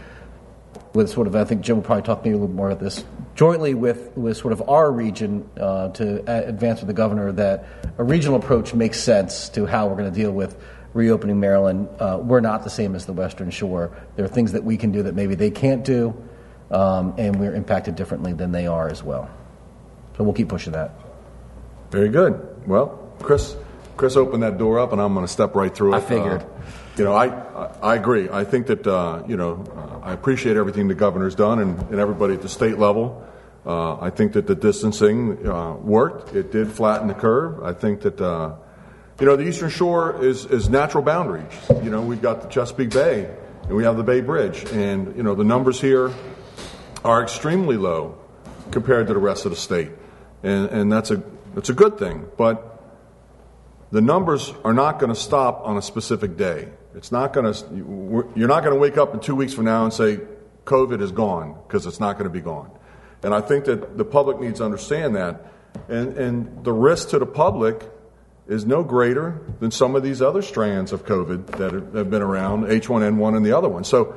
with 0.92 1.10
sort 1.10 1.26
of, 1.26 1.36
I 1.36 1.44
think 1.44 1.62
Jim 1.62 1.76
will 1.76 1.82
probably 1.82 2.02
talk 2.02 2.24
maybe 2.24 2.34
a 2.34 2.38
little 2.38 2.54
more 2.54 2.68
about 2.70 2.80
this, 2.82 3.04
jointly 3.34 3.74
with, 3.74 4.16
with 4.16 4.36
sort 4.36 4.52
of 4.52 4.68
our 4.68 4.90
region 4.90 5.48
uh, 5.58 5.88
to 5.90 6.48
advance 6.48 6.80
with 6.80 6.88
the 6.88 6.94
governor 6.94 7.32
that 7.32 7.66
a 7.98 8.04
regional 8.04 8.36
approach 8.38 8.72
makes 8.74 8.98
sense 9.00 9.48
to 9.50 9.66
how 9.66 9.86
we're 9.86 9.96
going 9.96 10.10
to 10.12 10.18
deal 10.18 10.30
with 10.32 10.56
reopening 10.94 11.38
Maryland. 11.38 11.88
Uh, 11.98 12.18
we're 12.22 12.40
not 12.40 12.64
the 12.64 12.70
same 12.70 12.94
as 12.94 13.04
the 13.04 13.12
Western 13.12 13.50
Shore. 13.50 13.94
There 14.16 14.24
are 14.24 14.28
things 14.28 14.52
that 14.52 14.64
we 14.64 14.78
can 14.78 14.90
do 14.90 15.02
that 15.02 15.14
maybe 15.14 15.34
they 15.34 15.50
can't 15.50 15.84
do, 15.84 16.14
um, 16.70 17.14
and 17.18 17.38
we're 17.38 17.54
impacted 17.54 17.96
differently 17.96 18.32
than 18.32 18.52
they 18.52 18.66
are 18.66 18.88
as 18.88 19.02
well. 19.02 19.30
So 20.16 20.24
we'll 20.24 20.34
keep 20.34 20.48
pushing 20.48 20.72
that. 20.72 20.92
Very 21.90 22.08
good. 22.08 22.66
Well, 22.66 23.12
Chris, 23.20 23.56
Chris 23.96 24.16
opened 24.16 24.42
that 24.42 24.58
door 24.58 24.78
up, 24.78 24.92
and 24.92 25.00
I'm 25.00 25.14
going 25.14 25.26
to 25.26 25.32
step 25.32 25.54
right 25.54 25.74
through 25.74 25.94
it. 25.94 25.98
I 25.98 26.00
figured. 26.00 26.42
Uh, 26.42 26.46
you 26.96 27.04
know, 27.04 27.14
I, 27.14 27.26
I, 27.82 27.94
agree. 27.94 28.28
I 28.30 28.44
think 28.44 28.68
that, 28.68 28.86
uh, 28.86 29.22
you 29.28 29.36
know, 29.36 29.64
uh, 29.76 30.06
I 30.06 30.12
appreciate 30.12 30.56
everything 30.56 30.88
the 30.88 30.94
governor's 30.94 31.34
done 31.34 31.58
and, 31.58 31.78
and 31.90 32.00
everybody 32.00 32.34
at 32.34 32.42
the 32.42 32.48
state 32.48 32.78
level. 32.78 33.22
Uh, 33.66 33.98
I 34.00 34.10
think 34.10 34.32
that 34.32 34.46
the 34.46 34.54
distancing 34.54 35.46
uh, 35.46 35.74
worked. 35.74 36.34
It 36.34 36.52
did 36.52 36.72
flatten 36.72 37.08
the 37.08 37.14
curve. 37.14 37.62
I 37.62 37.74
think 37.74 38.00
that, 38.02 38.20
uh, 38.20 38.54
you 39.20 39.26
know, 39.26 39.36
the 39.36 39.46
Eastern 39.46 39.70
Shore 39.70 40.24
is, 40.24 40.46
is 40.46 40.68
natural 40.70 41.02
boundaries. 41.02 41.52
You 41.82 41.90
know, 41.90 42.00
we've 42.00 42.22
got 42.22 42.42
the 42.42 42.48
Chesapeake 42.48 42.90
Bay 42.90 43.28
and 43.64 43.76
we 43.76 43.84
have 43.84 43.96
the 43.96 44.04
Bay 44.04 44.20
Bridge. 44.20 44.64
And, 44.72 45.16
you 45.16 45.22
know, 45.22 45.34
the 45.34 45.44
numbers 45.44 45.80
here 45.80 46.14
are 47.06 47.22
extremely 47.22 47.76
low 47.76 48.18
compared 48.70 49.06
to 49.06 49.14
the 49.14 49.20
rest 49.20 49.44
of 49.46 49.52
the 49.52 49.56
state. 49.56 49.90
And, 50.42 50.68
and 50.68 50.92
that's, 50.92 51.10
a, 51.10 51.22
that's 51.54 51.70
a 51.70 51.74
good 51.74 51.98
thing. 51.98 52.26
But 52.36 52.82
the 53.90 54.00
numbers 54.00 54.52
are 54.64 54.74
not 54.74 54.98
going 54.98 55.14
to 55.14 55.18
stop 55.18 55.62
on 55.64 55.76
a 55.76 55.82
specific 55.82 56.36
day. 56.36 56.68
It's 56.94 57.12
not 57.12 57.32
going 57.32 57.52
to, 57.52 58.32
you're 58.34 58.48
not 58.48 58.62
going 58.62 58.74
to 58.74 58.80
wake 58.80 58.98
up 58.98 59.14
in 59.14 59.20
two 59.20 59.34
weeks 59.34 59.54
from 59.54 59.66
now 59.66 59.84
and 59.84 59.92
say, 59.92 60.18
COVID 60.64 61.00
is 61.00 61.12
gone, 61.12 61.56
because 61.66 61.86
it's 61.86 62.00
not 62.00 62.14
going 62.14 62.24
to 62.24 62.32
be 62.32 62.40
gone. 62.40 62.70
And 63.22 63.32
I 63.32 63.40
think 63.40 63.66
that 63.66 63.96
the 63.96 64.04
public 64.04 64.40
needs 64.40 64.58
to 64.58 64.64
understand 64.64 65.14
that. 65.14 65.52
And, 65.88 66.16
and 66.16 66.64
the 66.64 66.72
risk 66.72 67.10
to 67.10 67.18
the 67.18 67.26
public 67.26 67.88
is 68.48 68.64
no 68.64 68.82
greater 68.82 69.40
than 69.60 69.70
some 69.70 69.94
of 69.94 70.02
these 70.02 70.22
other 70.22 70.42
strands 70.42 70.92
of 70.92 71.04
COVID 71.04 71.46
that 71.58 71.72
have 71.72 72.10
been 72.10 72.22
around, 72.22 72.64
H1N1 72.64 73.36
and 73.36 73.44
the 73.44 73.56
other 73.56 73.68
one. 73.68 73.84
So, 73.84 74.14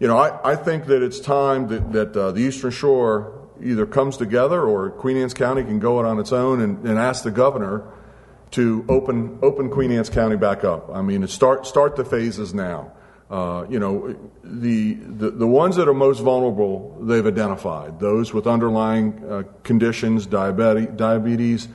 you 0.00 0.08
know, 0.08 0.16
I, 0.16 0.52
I 0.52 0.56
think 0.56 0.86
that 0.86 1.02
it's 1.02 1.20
time 1.20 1.68
that, 1.68 1.92
that 1.92 2.16
uh, 2.16 2.32
the 2.32 2.40
Eastern 2.40 2.70
Shore 2.70 3.48
either 3.62 3.84
comes 3.84 4.16
together 4.16 4.62
or 4.62 4.90
Queen 4.90 5.18
Anne's 5.18 5.34
County 5.34 5.62
can 5.62 5.78
go 5.78 6.00
it 6.00 6.06
on 6.06 6.18
its 6.18 6.32
own 6.32 6.62
and, 6.62 6.84
and 6.88 6.98
ask 6.98 7.22
the 7.22 7.30
governor 7.30 7.84
to 8.52 8.84
open 8.88 9.38
open 9.42 9.70
Queen 9.70 9.92
Anne's 9.92 10.08
County 10.08 10.36
back 10.36 10.64
up. 10.64 10.90
I 10.90 11.02
mean, 11.02 11.26
start 11.28 11.66
start 11.66 11.96
the 11.96 12.04
phases 12.04 12.54
now. 12.54 12.92
Uh, 13.30 13.64
you 13.68 13.78
know, 13.78 14.16
the, 14.42 14.94
the 14.94 15.30
the 15.30 15.46
ones 15.46 15.76
that 15.76 15.86
are 15.86 15.94
most 15.94 16.20
vulnerable, 16.20 16.96
they've 17.02 17.26
identified 17.26 18.00
those 18.00 18.34
with 18.34 18.46
underlying 18.46 19.22
uh, 19.28 19.42
conditions, 19.62 20.26
diabetes, 20.26 20.88
diabetes, 20.96 21.68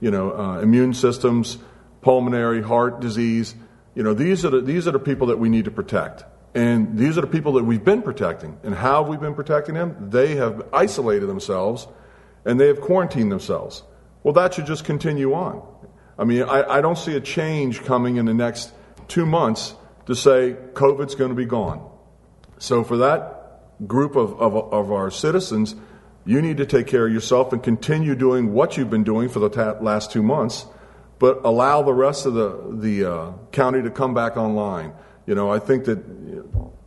you 0.00 0.10
know, 0.10 0.32
uh, 0.32 0.60
immune 0.60 0.94
systems, 0.94 1.58
pulmonary, 2.02 2.62
heart 2.62 3.00
disease. 3.00 3.56
You 3.96 4.04
know, 4.04 4.14
these 4.14 4.44
are 4.44 4.50
the 4.50 4.60
these 4.60 4.86
are 4.86 4.92
the 4.92 5.00
people 5.00 5.28
that 5.28 5.38
we 5.38 5.48
need 5.48 5.64
to 5.64 5.72
protect. 5.72 6.24
And 6.54 6.98
these 6.98 7.16
are 7.16 7.20
the 7.20 7.26
people 7.26 7.52
that 7.54 7.64
we've 7.64 7.84
been 7.84 8.02
protecting. 8.02 8.58
And 8.62 8.74
how 8.74 9.02
have 9.02 9.08
we 9.08 9.16
been 9.16 9.34
protecting 9.34 9.74
them? 9.74 10.10
They 10.10 10.36
have 10.36 10.66
isolated 10.72 11.26
themselves 11.26 11.86
and 12.44 12.58
they 12.58 12.66
have 12.66 12.80
quarantined 12.80 13.30
themselves. 13.30 13.82
Well, 14.22 14.34
that 14.34 14.54
should 14.54 14.66
just 14.66 14.84
continue 14.84 15.32
on. 15.32 15.62
I 16.18 16.24
mean, 16.24 16.42
I, 16.42 16.78
I 16.78 16.80
don't 16.80 16.98
see 16.98 17.16
a 17.16 17.20
change 17.20 17.82
coming 17.84 18.16
in 18.16 18.26
the 18.26 18.34
next 18.34 18.72
two 19.08 19.24
months 19.24 19.74
to 20.06 20.14
say 20.14 20.56
COVID's 20.74 21.14
going 21.14 21.30
to 21.30 21.36
be 21.36 21.46
gone. 21.46 21.88
So, 22.58 22.84
for 22.84 22.98
that 22.98 23.86
group 23.86 24.16
of, 24.16 24.38
of, 24.38 24.54
of 24.54 24.92
our 24.92 25.10
citizens, 25.10 25.74
you 26.26 26.42
need 26.42 26.58
to 26.58 26.66
take 26.66 26.86
care 26.86 27.06
of 27.06 27.12
yourself 27.12 27.52
and 27.52 27.62
continue 27.62 28.14
doing 28.14 28.52
what 28.52 28.76
you've 28.76 28.90
been 28.90 29.04
doing 29.04 29.30
for 29.30 29.38
the 29.38 29.48
ta- 29.48 29.78
last 29.80 30.12
two 30.12 30.22
months, 30.22 30.66
but 31.18 31.40
allow 31.44 31.82
the 31.82 31.94
rest 31.94 32.26
of 32.26 32.34
the, 32.34 32.76
the 32.78 33.10
uh, 33.10 33.32
county 33.52 33.82
to 33.82 33.90
come 33.90 34.12
back 34.12 34.36
online. 34.36 34.92
You 35.30 35.36
know, 35.36 35.48
I 35.48 35.60
think 35.60 35.84
that, 35.84 35.98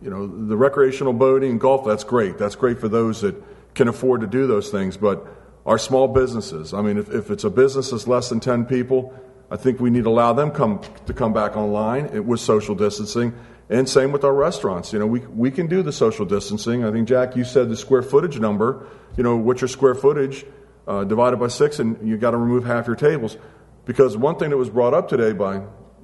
you 0.01 0.09
know, 0.09 0.27
the 0.27 0.57
recreational 0.57 1.13
boating 1.13 1.51
and 1.51 1.61
golf, 1.61 1.85
that's 1.85 2.03
great. 2.03 2.37
That's 2.37 2.55
great 2.55 2.77
for 2.77 2.89
those 2.89 3.21
that 3.21 3.41
can 3.73 3.87
afford 3.87 4.19
to 4.19 4.27
do 4.27 4.47
those 4.47 4.69
things, 4.69 4.97
but 4.97 5.25
our 5.65 5.77
small 5.77 6.09
businesses, 6.09 6.73
I 6.73 6.81
mean, 6.81 6.97
if, 6.97 7.09
if 7.09 7.31
it's 7.31 7.45
a 7.45 7.49
business 7.49 7.91
that's 7.91 8.05
less 8.05 8.27
than 8.27 8.41
10 8.41 8.65
people, 8.65 9.17
I 9.49 9.55
think 9.55 9.79
we 9.79 9.89
need 9.89 10.03
to 10.03 10.09
allow 10.09 10.33
them 10.33 10.51
come 10.51 10.81
to 11.05 11.13
come 11.13 11.31
back 11.31 11.55
online 11.55 12.27
with 12.27 12.41
social 12.41 12.75
distancing. 12.75 13.33
And 13.69 13.87
same 13.87 14.11
with 14.11 14.25
our 14.25 14.33
restaurants. 14.33 14.91
You 14.91 14.99
know, 14.99 15.07
we, 15.07 15.21
we 15.21 15.49
can 15.49 15.67
do 15.67 15.81
the 15.81 15.93
social 15.93 16.25
distancing. 16.25 16.83
I 16.83 16.91
think, 16.91 17.07
Jack, 17.07 17.37
you 17.37 17.45
said 17.45 17.69
the 17.69 17.77
square 17.77 18.03
footage 18.03 18.41
number. 18.41 18.85
You 19.15 19.23
know, 19.23 19.37
what's 19.37 19.61
your 19.61 19.69
square 19.69 19.95
footage 19.95 20.45
uh, 20.85 21.05
divided 21.05 21.37
by 21.37 21.47
six, 21.47 21.79
and 21.79 22.05
you 22.05 22.17
got 22.17 22.31
to 22.31 22.37
remove 22.37 22.65
half 22.65 22.87
your 22.87 22.97
tables. 22.97 23.37
Because 23.85 24.17
one 24.17 24.35
thing 24.35 24.49
that 24.49 24.57
was 24.57 24.69
brought 24.69 24.93
up 24.93 25.07
today 25.07 25.31
by 25.31 25.61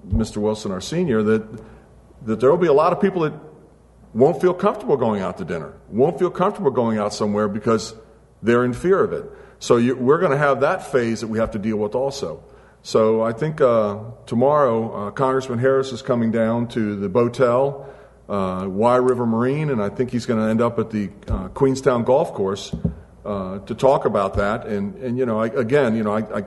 Mr. 0.07 0.37
Wilson, 0.37 0.71
our 0.71 0.79
senior, 0.79 1.21
that, 1.21 1.61
that 2.23 2.39
there 2.39 2.49
will 2.49 2.57
be 2.57 2.67
a 2.67 2.73
lot 2.73 2.93
of 2.93 2.99
people 2.99 3.21
that 3.21 3.33
won't 4.13 4.41
feel 4.41 4.53
comfortable 4.53 4.97
going 4.97 5.21
out 5.21 5.37
to 5.37 5.45
dinner, 5.45 5.73
won't 5.89 6.17
feel 6.19 6.29
comfortable 6.29 6.71
going 6.71 6.97
out 6.97 7.13
somewhere 7.13 7.47
because 7.47 7.93
they're 8.41 8.65
in 8.65 8.73
fear 8.73 9.03
of 9.03 9.13
it. 9.13 9.25
So 9.59 9.77
you, 9.77 9.95
we're 9.95 10.19
going 10.19 10.31
to 10.31 10.37
have 10.37 10.61
that 10.61 10.91
phase 10.91 11.21
that 11.21 11.27
we 11.27 11.39
have 11.39 11.51
to 11.51 11.59
deal 11.59 11.77
with 11.77 11.93
also. 11.93 12.43
So 12.81 13.21
I 13.21 13.33
think 13.33 13.59
uh, 13.59 13.99
tomorrow 14.25 15.07
uh, 15.07 15.11
Congressman 15.11 15.59
Harris 15.59 15.91
is 15.91 16.01
coming 16.01 16.31
down 16.31 16.69
to 16.69 16.95
the 16.95 17.09
Botel, 17.09 17.85
uh, 18.29 18.67
Wye 18.69 18.95
River 18.95 19.25
Marine, 19.25 19.69
and 19.69 19.81
I 19.81 19.89
think 19.89 20.11
he's 20.11 20.25
going 20.25 20.39
to 20.39 20.49
end 20.49 20.61
up 20.61 20.79
at 20.79 20.89
the 20.89 21.09
uh, 21.27 21.49
Queenstown 21.49 22.05
Golf 22.05 22.33
Course 22.33 22.73
uh, 23.25 23.59
to 23.59 23.75
talk 23.75 24.05
about 24.05 24.35
that. 24.35 24.65
And, 24.65 24.95
and 24.95 25.17
you 25.17 25.25
know, 25.25 25.39
I, 25.39 25.47
again, 25.47 25.95
you 25.95 26.03
know, 26.03 26.13
I, 26.13 26.39
I, 26.39 26.45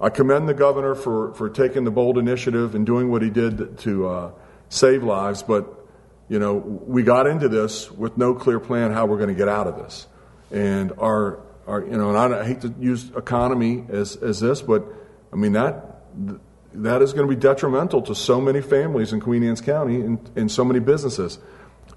I 0.00 0.10
commend 0.10 0.48
the 0.48 0.54
governor 0.54 0.94
for, 0.94 1.32
for 1.32 1.48
taking 1.48 1.84
the 1.84 1.90
bold 1.90 2.18
initiative 2.18 2.74
and 2.74 2.84
doing 2.84 3.10
what 3.10 3.22
he 3.22 3.30
did 3.30 3.78
to 3.78 4.06
uh, 4.06 4.30
save 4.68 5.02
lives, 5.02 5.42
but 5.42 5.74
you 6.28 6.38
know, 6.38 6.54
we 6.54 7.02
got 7.02 7.26
into 7.26 7.48
this 7.48 7.90
with 7.90 8.18
no 8.18 8.34
clear 8.34 8.60
plan 8.60 8.92
how 8.92 9.06
we're 9.06 9.16
going 9.16 9.30
to 9.30 9.34
get 9.34 9.48
out 9.48 9.66
of 9.66 9.76
this. 9.76 10.06
And 10.50 10.92
our, 10.98 11.40
our 11.66 11.82
you 11.82 11.96
know, 11.96 12.14
and 12.14 12.34
I 12.34 12.44
hate 12.44 12.60
to 12.62 12.74
use 12.78 13.10
economy 13.16 13.84
as, 13.88 14.16
as 14.16 14.40
this, 14.40 14.60
but 14.60 14.84
I 15.32 15.36
mean, 15.36 15.52
that, 15.52 16.02
that 16.74 17.02
is 17.02 17.12
going 17.12 17.28
to 17.28 17.34
be 17.34 17.40
detrimental 17.40 18.02
to 18.02 18.14
so 18.14 18.40
many 18.40 18.60
families 18.60 19.12
in 19.12 19.20
Queen 19.20 19.42
Anne's 19.42 19.60
County 19.60 20.00
and, 20.00 20.30
and 20.36 20.50
so 20.50 20.64
many 20.64 20.80
businesses. 20.80 21.38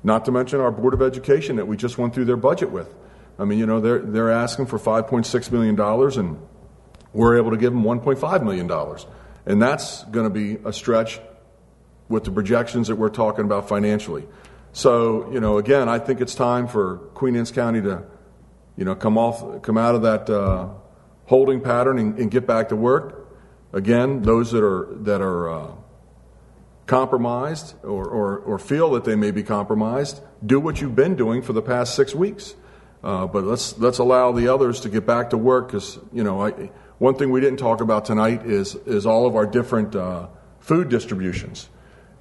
Not 0.03 0.25
to 0.25 0.31
mention 0.31 0.61
our 0.61 0.71
Board 0.71 0.93
of 0.93 1.01
Education 1.01 1.57
that 1.57 1.67
we 1.67 1.77
just 1.77 1.97
went 1.97 2.13
through 2.13 2.25
their 2.25 2.37
budget 2.37 2.71
with. 2.71 2.93
I 3.37 3.45
mean, 3.45 3.59
you 3.59 3.65
know, 3.65 3.79
they're, 3.79 3.99
they're 3.99 4.31
asking 4.31 4.67
for 4.67 4.79
$5.6 4.79 5.51
million, 5.51 5.79
and 5.79 6.47
we're 7.13 7.37
able 7.37 7.51
to 7.51 7.57
give 7.57 7.73
them 7.73 7.83
$1.5 7.83 8.43
million. 8.43 8.97
And 9.45 9.61
that's 9.61 10.03
going 10.05 10.25
to 10.25 10.29
be 10.29 10.59
a 10.65 10.73
stretch 10.73 11.19
with 12.11 12.25
the 12.25 12.31
projections 12.31 12.87
that 12.89 12.95
we're 12.95 13.09
talking 13.09 13.45
about 13.45 13.67
financially. 13.67 14.27
So, 14.73 15.31
you 15.31 15.39
know, 15.39 15.57
again, 15.57 15.89
I 15.89 15.99
think 15.99 16.21
it's 16.21 16.35
time 16.35 16.67
for 16.67 16.97
Queen 17.13 17.35
Anne's 17.35 17.51
County 17.51 17.81
to, 17.81 18.03
you 18.77 18.85
know, 18.85 18.95
come 18.95 19.17
off, 19.17 19.61
come 19.63 19.77
out 19.77 19.95
of 19.95 20.03
that 20.03 20.29
uh, 20.29 20.69
holding 21.25 21.61
pattern 21.61 21.99
and, 21.99 22.17
and, 22.19 22.31
get 22.31 22.47
back 22.47 22.69
to 22.69 22.75
work. 22.75 23.27
Again, 23.73 24.21
those 24.21 24.51
that 24.51 24.63
are 24.63 24.87
that 25.03 25.21
are 25.21 25.49
uh, 25.49 25.71
compromised 26.85 27.75
or, 27.83 28.05
or, 28.05 28.39
or, 28.39 28.59
feel 28.59 28.91
that 28.91 29.05
they 29.05 29.15
may 29.15 29.31
be 29.31 29.43
compromised, 29.43 30.21
do 30.45 30.59
what 30.59 30.81
you've 30.81 30.95
been 30.95 31.15
doing 31.15 31.41
for 31.41 31.53
the 31.53 31.61
past 31.61 31.95
six 31.95 32.13
weeks. 32.13 32.55
Uh, 33.03 33.25
but 33.27 33.43
let's 33.43 33.77
let's 33.79 33.97
allow 33.97 34.31
the 34.31 34.47
others 34.47 34.81
to 34.81 34.89
get 34.89 35.05
back 35.05 35.31
to 35.31 35.37
work 35.37 35.67
because 35.67 35.99
you 36.13 36.23
know 36.23 36.45
I, 36.45 36.51
one 36.99 37.15
thing 37.15 37.31
we 37.31 37.41
didn't 37.41 37.59
talk 37.59 37.81
about 37.81 38.05
tonight 38.05 38.45
is 38.45 38.75
is 38.85 39.05
all 39.05 39.25
of 39.25 39.35
our 39.35 39.45
different 39.45 39.95
uh, 39.95 40.27
food 40.59 40.89
distributions. 40.89 41.67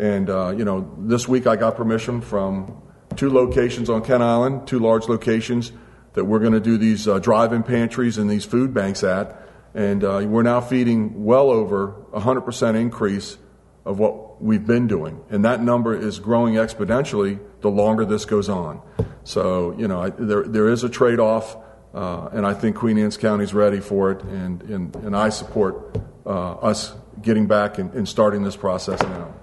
And, 0.01 0.31
uh, 0.31 0.55
you 0.57 0.65
know, 0.65 0.91
this 0.97 1.29
week 1.29 1.47
I 1.47 1.57
got 1.57 1.77
permission 1.77 2.23
from 2.23 2.81
two 3.17 3.31
locations 3.31 3.91
on 3.91 4.03
Kent 4.03 4.23
Island, 4.23 4.67
two 4.67 4.79
large 4.79 5.09
locations 5.11 5.73
that 6.15 6.25
we're 6.25 6.39
going 6.39 6.55
to 6.55 6.61
do 6.61 6.79
these 6.79 7.07
uh, 7.07 7.19
drive-in 7.19 7.65
pantries 7.65 8.17
and 8.17 8.29
these 8.29 8.47
food 8.47 8.73
banks 8.73 9.05
at. 9.05 9.47
And 9.75 10.03
uh, 10.03 10.25
we're 10.27 10.43
now 10.43 10.63
feeding 10.63 11.23
well 11.27 11.51
over 11.51 11.97
100% 12.15 12.77
increase 12.77 13.37
of 13.85 13.99
what 13.99 14.43
we've 14.43 14.67
been 14.67 14.87
doing. 14.87 15.23
And 15.29 15.45
that 15.45 15.63
number 15.63 15.95
is 15.95 16.19
growing 16.19 16.55
exponentially 16.55 17.39
the 17.61 17.71
longer 17.71 18.07
this 18.07 18.25
goes 18.25 18.49
on. 18.49 18.81
So, 19.25 19.77
you 19.77 19.87
know, 19.87 20.01
I, 20.01 20.11
there, 20.11 20.45
there 20.45 20.71
is 20.71 20.83
a 20.83 20.89
trade-off, 20.89 21.59
uh, 21.93 22.31
and 22.33 22.47
I 22.47 22.55
think 22.55 22.77
Queen 22.77 22.97
Anne's 22.97 23.19
County 23.19 23.45
is 23.45 23.53
ready 23.53 23.81
for 23.81 24.13
it, 24.13 24.23
and, 24.23 24.63
and, 24.63 24.97
and 24.97 25.15
I 25.15 25.29
support 25.29 25.95
uh, 26.25 26.53
us 26.55 26.95
getting 27.21 27.47
back 27.47 27.77
and, 27.77 27.93
and 27.93 28.09
starting 28.09 28.45
this 28.45 28.57
process 28.57 29.03
now. 29.03 29.35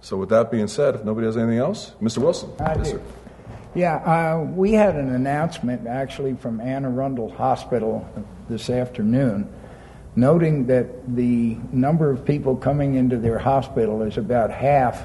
So, 0.00 0.16
with 0.16 0.28
that 0.28 0.50
being 0.50 0.68
said, 0.68 0.94
if 0.94 1.04
nobody 1.04 1.26
has 1.26 1.36
anything 1.36 1.58
else, 1.58 1.92
Mr. 2.00 2.18
Wilson. 2.18 2.50
I 2.60 2.74
yes, 2.76 2.92
do. 2.92 2.96
Sir. 2.96 3.02
Yeah, 3.74 3.96
uh, 3.96 4.42
we 4.42 4.72
had 4.72 4.96
an 4.96 5.14
announcement 5.14 5.86
actually 5.86 6.34
from 6.34 6.60
Anne 6.60 6.84
Arundel 6.84 7.30
Hospital 7.30 8.08
this 8.48 8.70
afternoon 8.70 9.52
noting 10.16 10.66
that 10.66 11.14
the 11.14 11.56
number 11.72 12.10
of 12.10 12.24
people 12.24 12.56
coming 12.56 12.94
into 12.94 13.18
their 13.18 13.38
hospital 13.38 14.02
is 14.02 14.16
about 14.16 14.50
half, 14.50 15.04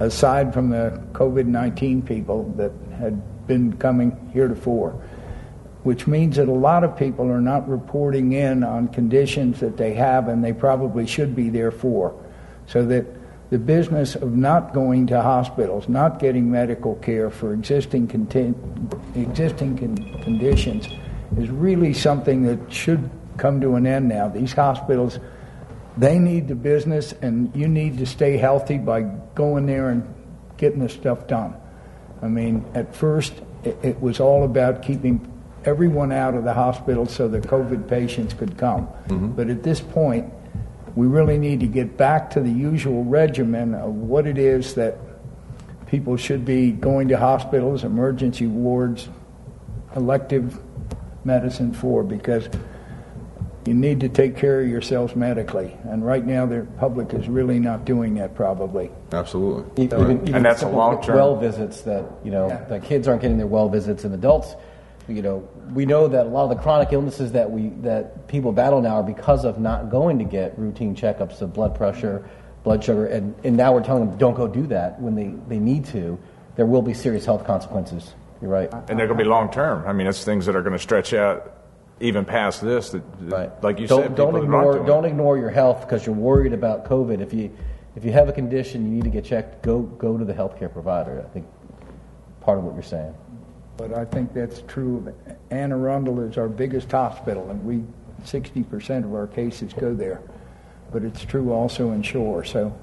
aside 0.00 0.52
from 0.52 0.70
the 0.70 1.00
COVID 1.12 1.46
19 1.46 2.02
people 2.02 2.52
that 2.56 2.72
had 2.98 3.46
been 3.46 3.72
coming 3.76 4.30
heretofore, 4.32 4.90
which 5.84 6.06
means 6.06 6.36
that 6.36 6.48
a 6.48 6.52
lot 6.52 6.82
of 6.82 6.96
people 6.98 7.30
are 7.30 7.40
not 7.40 7.68
reporting 7.68 8.32
in 8.32 8.64
on 8.64 8.88
conditions 8.88 9.60
that 9.60 9.76
they 9.76 9.94
have 9.94 10.28
and 10.28 10.42
they 10.42 10.52
probably 10.52 11.06
should 11.06 11.36
be 11.36 11.48
there 11.48 11.70
for. 11.70 12.20
So 12.66 12.84
that 12.86 13.06
the 13.54 13.58
business 13.60 14.16
of 14.16 14.36
not 14.36 14.74
going 14.74 15.06
to 15.06 15.22
hospitals, 15.22 15.88
not 15.88 16.18
getting 16.18 16.50
medical 16.50 16.96
care 16.96 17.30
for 17.30 17.54
existing, 17.54 18.08
conti- 18.08 18.52
existing 19.14 19.78
con- 19.78 20.22
conditions 20.24 20.88
is 21.38 21.48
really 21.50 21.94
something 21.94 22.42
that 22.42 22.58
should 22.72 23.08
come 23.36 23.60
to 23.60 23.76
an 23.76 23.86
end 23.86 24.08
now. 24.08 24.26
These 24.26 24.54
hospitals, 24.54 25.20
they 25.96 26.18
need 26.18 26.48
the 26.48 26.56
business, 26.56 27.12
and 27.22 27.54
you 27.54 27.68
need 27.68 27.96
to 27.98 28.06
stay 28.06 28.38
healthy 28.38 28.76
by 28.76 29.02
going 29.36 29.66
there 29.66 29.88
and 29.90 30.02
getting 30.56 30.80
the 30.80 30.88
stuff 30.88 31.28
done. 31.28 31.54
I 32.22 32.26
mean, 32.26 32.64
at 32.74 32.92
first, 32.92 33.34
it, 33.62 33.78
it 33.84 34.00
was 34.00 34.18
all 34.18 34.42
about 34.42 34.82
keeping 34.82 35.30
everyone 35.64 36.10
out 36.10 36.34
of 36.34 36.42
the 36.42 36.54
hospital 36.54 37.06
so 37.06 37.28
the 37.28 37.38
COVID 37.38 37.88
patients 37.88 38.34
could 38.34 38.58
come. 38.58 38.88
Mm-hmm. 39.06 39.28
But 39.28 39.48
at 39.48 39.62
this 39.62 39.80
point, 39.80 40.34
we 40.96 41.06
really 41.06 41.38
need 41.38 41.60
to 41.60 41.66
get 41.66 41.96
back 41.96 42.30
to 42.30 42.40
the 42.40 42.50
usual 42.50 43.04
regimen 43.04 43.74
of 43.74 43.94
what 43.94 44.26
it 44.26 44.38
is 44.38 44.74
that 44.74 44.96
people 45.86 46.16
should 46.16 46.44
be 46.44 46.70
going 46.70 47.08
to 47.08 47.16
hospitals, 47.16 47.84
emergency 47.84 48.46
wards, 48.46 49.08
elective 49.96 50.58
medicine 51.24 51.72
for 51.72 52.02
because 52.02 52.48
you 53.66 53.74
need 53.74 53.98
to 54.00 54.08
take 54.08 54.36
care 54.36 54.60
of 54.60 54.68
yourselves 54.68 55.16
medically. 55.16 55.76
And 55.84 56.04
right 56.04 56.24
now, 56.24 56.46
the 56.46 56.66
public 56.78 57.14
is 57.14 57.28
really 57.28 57.58
not 57.58 57.84
doing 57.84 58.14
that, 58.14 58.34
probably. 58.34 58.90
Absolutely. 59.10 59.84
Even, 59.84 60.20
even 60.22 60.34
and 60.34 60.44
that's 60.44 60.62
a 60.62 60.68
long 60.68 61.02
term. 61.02 61.16
Well 61.16 61.36
visits 61.36 61.80
that, 61.82 62.04
you 62.22 62.30
know, 62.30 62.48
yeah. 62.48 62.64
the 62.64 62.78
kids 62.78 63.08
aren't 63.08 63.22
getting 63.22 63.38
their 63.38 63.46
well 63.46 63.68
visits, 63.68 64.04
and 64.04 64.14
adults 64.14 64.54
you 65.08 65.22
know, 65.22 65.48
we 65.72 65.86
know 65.86 66.08
that 66.08 66.26
a 66.26 66.28
lot 66.28 66.44
of 66.44 66.56
the 66.56 66.62
chronic 66.62 66.92
illnesses 66.92 67.32
that 67.32 67.50
we 67.50 67.68
that 67.82 68.28
people 68.28 68.52
battle 68.52 68.80
now 68.80 68.96
are 68.96 69.02
because 69.02 69.44
of 69.44 69.58
not 69.58 69.90
going 69.90 70.18
to 70.18 70.24
get 70.24 70.58
routine 70.58 70.94
checkups 70.94 71.40
of 71.40 71.52
blood 71.52 71.74
pressure, 71.74 72.28
blood 72.62 72.82
sugar, 72.82 73.06
and, 73.06 73.34
and 73.44 73.56
now 73.56 73.72
we're 73.72 73.82
telling 73.82 74.08
them 74.08 74.18
don't 74.18 74.34
go 74.34 74.46
do 74.46 74.66
that 74.66 75.00
when 75.00 75.14
they, 75.14 75.34
they 75.48 75.58
need 75.58 75.84
to. 75.86 76.18
There 76.56 76.66
will 76.66 76.82
be 76.82 76.94
serious 76.94 77.24
health 77.24 77.44
consequences. 77.44 78.14
You're 78.40 78.50
right. 78.50 78.72
And 78.72 78.98
they're 78.98 79.06
going 79.06 79.18
to 79.18 79.24
be 79.24 79.28
long 79.28 79.50
term. 79.50 79.86
I 79.86 79.92
mean, 79.92 80.06
it's 80.06 80.24
things 80.24 80.46
that 80.46 80.54
are 80.54 80.62
going 80.62 80.72
to 80.72 80.78
stretch 80.78 81.14
out 81.14 81.52
even 82.00 82.24
past 82.24 82.60
this. 82.60 82.90
That, 82.90 83.02
right. 83.20 83.62
Like 83.62 83.80
you 83.80 83.86
don't, 83.86 84.02
said, 84.02 84.14
don't 84.16 84.36
ignore 84.36 84.84
don't 84.84 85.04
ignore 85.04 85.38
your 85.38 85.50
health 85.50 85.80
because 85.80 86.04
you're 86.04 86.14
worried 86.14 86.52
about 86.52 86.84
COVID. 86.84 87.20
If 87.20 87.32
you 87.32 87.56
if 87.96 88.04
you 88.04 88.12
have 88.12 88.28
a 88.28 88.32
condition, 88.32 88.84
you 88.84 88.90
need 88.90 89.04
to 89.04 89.10
get 89.10 89.24
checked. 89.24 89.62
Go 89.62 89.82
go 89.82 90.18
to 90.18 90.24
the 90.24 90.34
healthcare 90.34 90.72
provider. 90.72 91.24
I 91.26 91.32
think 91.32 91.46
part 92.40 92.58
of 92.58 92.64
what 92.64 92.74
you're 92.74 92.82
saying. 92.82 93.14
But 93.76 93.92
I 93.92 94.04
think 94.04 94.32
that's 94.32 94.62
true. 94.68 95.12
Anne 95.50 95.72
Arundel 95.72 96.20
is 96.20 96.38
our 96.38 96.48
biggest 96.48 96.90
hospital, 96.92 97.50
and 97.50 97.64
we 97.64 97.82
60% 98.24 99.04
of 99.04 99.14
our 99.14 99.26
cases 99.26 99.72
go 99.72 99.94
there. 99.94 100.22
But 100.92 101.02
it's 101.02 101.24
true 101.24 101.52
also 101.52 101.90
in 101.90 102.02
Shore. 102.02 102.44
So 102.44 102.76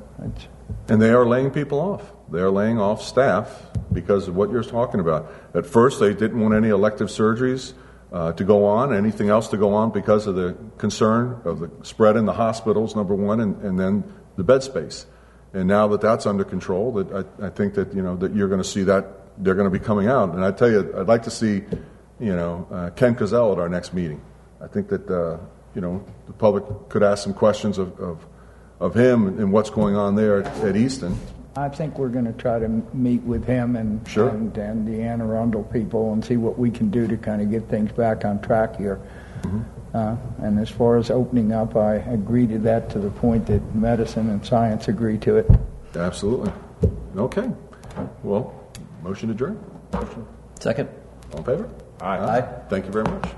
and 0.88 1.02
they 1.02 1.10
are 1.10 1.26
laying 1.26 1.52
people 1.52 1.80
off. 1.80 2.12
They 2.30 2.40
are 2.40 2.50
laying 2.50 2.80
off 2.80 3.02
staff 3.02 3.64
because 3.92 4.28
of 4.28 4.36
what 4.36 4.52
you're 4.52 4.64
talking 4.64 5.00
about. 5.00 5.32
At 5.54 5.66
first, 5.66 6.00
they 6.00 6.14
didn't 6.14 6.40
want 6.40 6.54
any 6.54 6.70
elective 6.70 7.10
surgeries 7.10 7.74
uh, 8.12 8.34
to 8.34 8.44
go 8.44 8.66
on, 8.66 8.94
anything 8.94 9.30
else 9.30 9.48
to 9.50 9.58
go 9.58 9.74
on 9.74 9.92
because 9.92 10.28
of 10.28 10.36
the 10.36 10.56
concern 10.78 11.42
of 11.46 11.60
the 11.60 11.72
spread 11.84 12.16
in 12.16 12.26
the 12.26 12.34
hospitals, 12.34 12.96
number 12.96 13.16
one, 13.16 13.40
and, 13.40 13.62
and 13.62 13.80
then 13.80 14.04
the 14.38 14.44
bed 14.44 14.64
space. 14.64 15.06
And 15.54 15.68
now 15.68 15.88
that 15.90 16.02
that's 16.02 16.26
under 16.26 16.44
control, 16.44 16.94
that 16.94 17.28
I, 17.40 17.48
I 17.48 17.50
think 17.50 17.74
that 17.74 17.94
you 17.94 18.02
know 18.02 18.16
that 18.18 18.34
you're 18.34 18.48
going 18.48 18.62
to 18.62 18.68
see 18.68 18.84
that 18.84 19.21
they're 19.42 19.56
going 19.56 19.70
to 19.72 19.78
be 19.80 19.84
coming 19.84 20.08
out. 20.08 20.34
And 20.34 20.46
I 20.46 20.52
tell 20.52 20.72
you, 20.72 20.94
I'd 20.98 21.08
like 21.08 21.24
to 21.24 21.32
see, 21.32 21.64
you 22.20 22.36
know, 22.36 22.68
uh, 22.72 22.90
Ken 22.92 23.16
Kozel 23.16 23.52
at 23.52 23.60
our 23.60 23.70
next 23.70 23.94
meeting. 23.94 24.22
I 24.62 24.68
think 24.68 24.88
that, 24.90 25.10
uh, 25.10 25.38
you 25.76 25.82
know, 25.82 26.06
the 26.28 26.34
public 26.34 26.64
could 26.90 27.04
ask 27.04 27.24
some 27.24 27.34
questions 27.34 27.78
of, 27.78 28.00
of, 28.00 28.26
of 28.80 28.96
him 28.96 29.28
and 29.28 29.52
what's 29.52 29.70
going 29.70 29.96
on 29.96 30.16
there 30.16 30.42
at, 30.42 30.48
at 30.64 30.76
Easton. 30.76 31.18
I 31.56 31.68
think 31.68 31.98
we're 31.98 32.10
going 32.10 32.26
to 32.26 32.34
try 32.34 32.60
to 32.60 32.70
meet 32.94 33.24
with 33.24 33.46
him 33.46 33.76
and, 33.76 34.08
sure. 34.08 34.30
and, 34.30 34.56
and 34.58 34.88
the 34.88 35.02
Anne 35.02 35.22
Arundel 35.22 35.64
people 35.64 36.14
and 36.14 36.24
see 36.24 36.38
what 36.38 36.58
we 36.58 36.72
can 36.72 36.90
do 36.90 37.08
to 37.08 37.18
kind 37.18 37.42
of 37.42 37.52
get 37.52 37.68
things 37.68 37.92
back 37.92 38.24
on 38.24 38.40
track 38.42 38.78
here. 38.78 39.02
Mm-hmm. 39.42 39.62
Uh, 39.94 40.16
and 40.46 40.60
as 40.60 40.70
far 40.70 40.98
as 40.98 41.10
opening 41.12 41.52
up, 41.52 41.76
I 41.76 41.96
agree 41.96 42.48
to 42.48 42.60
that 42.60 42.90
to 42.92 43.00
the 43.00 43.10
point 43.10 43.48
that 43.48 43.76
medicine 43.76 44.30
and 44.30 44.46
science 44.46 44.88
agree 44.88 45.18
to 45.18 45.38
it. 45.38 45.50
Absolutely. 45.96 46.54
Okay. 47.18 47.50
Well, 48.24 48.61
Motion 49.02 49.30
adjourned. 49.32 49.60
Second. 50.60 50.90
All 51.34 51.40
in 51.40 51.44
favor? 51.46 51.70
Aye. 52.02 52.18
Aye. 52.18 52.42
Thank 52.70 52.86
you 52.86 52.92
very 52.92 53.06
much. 53.06 53.30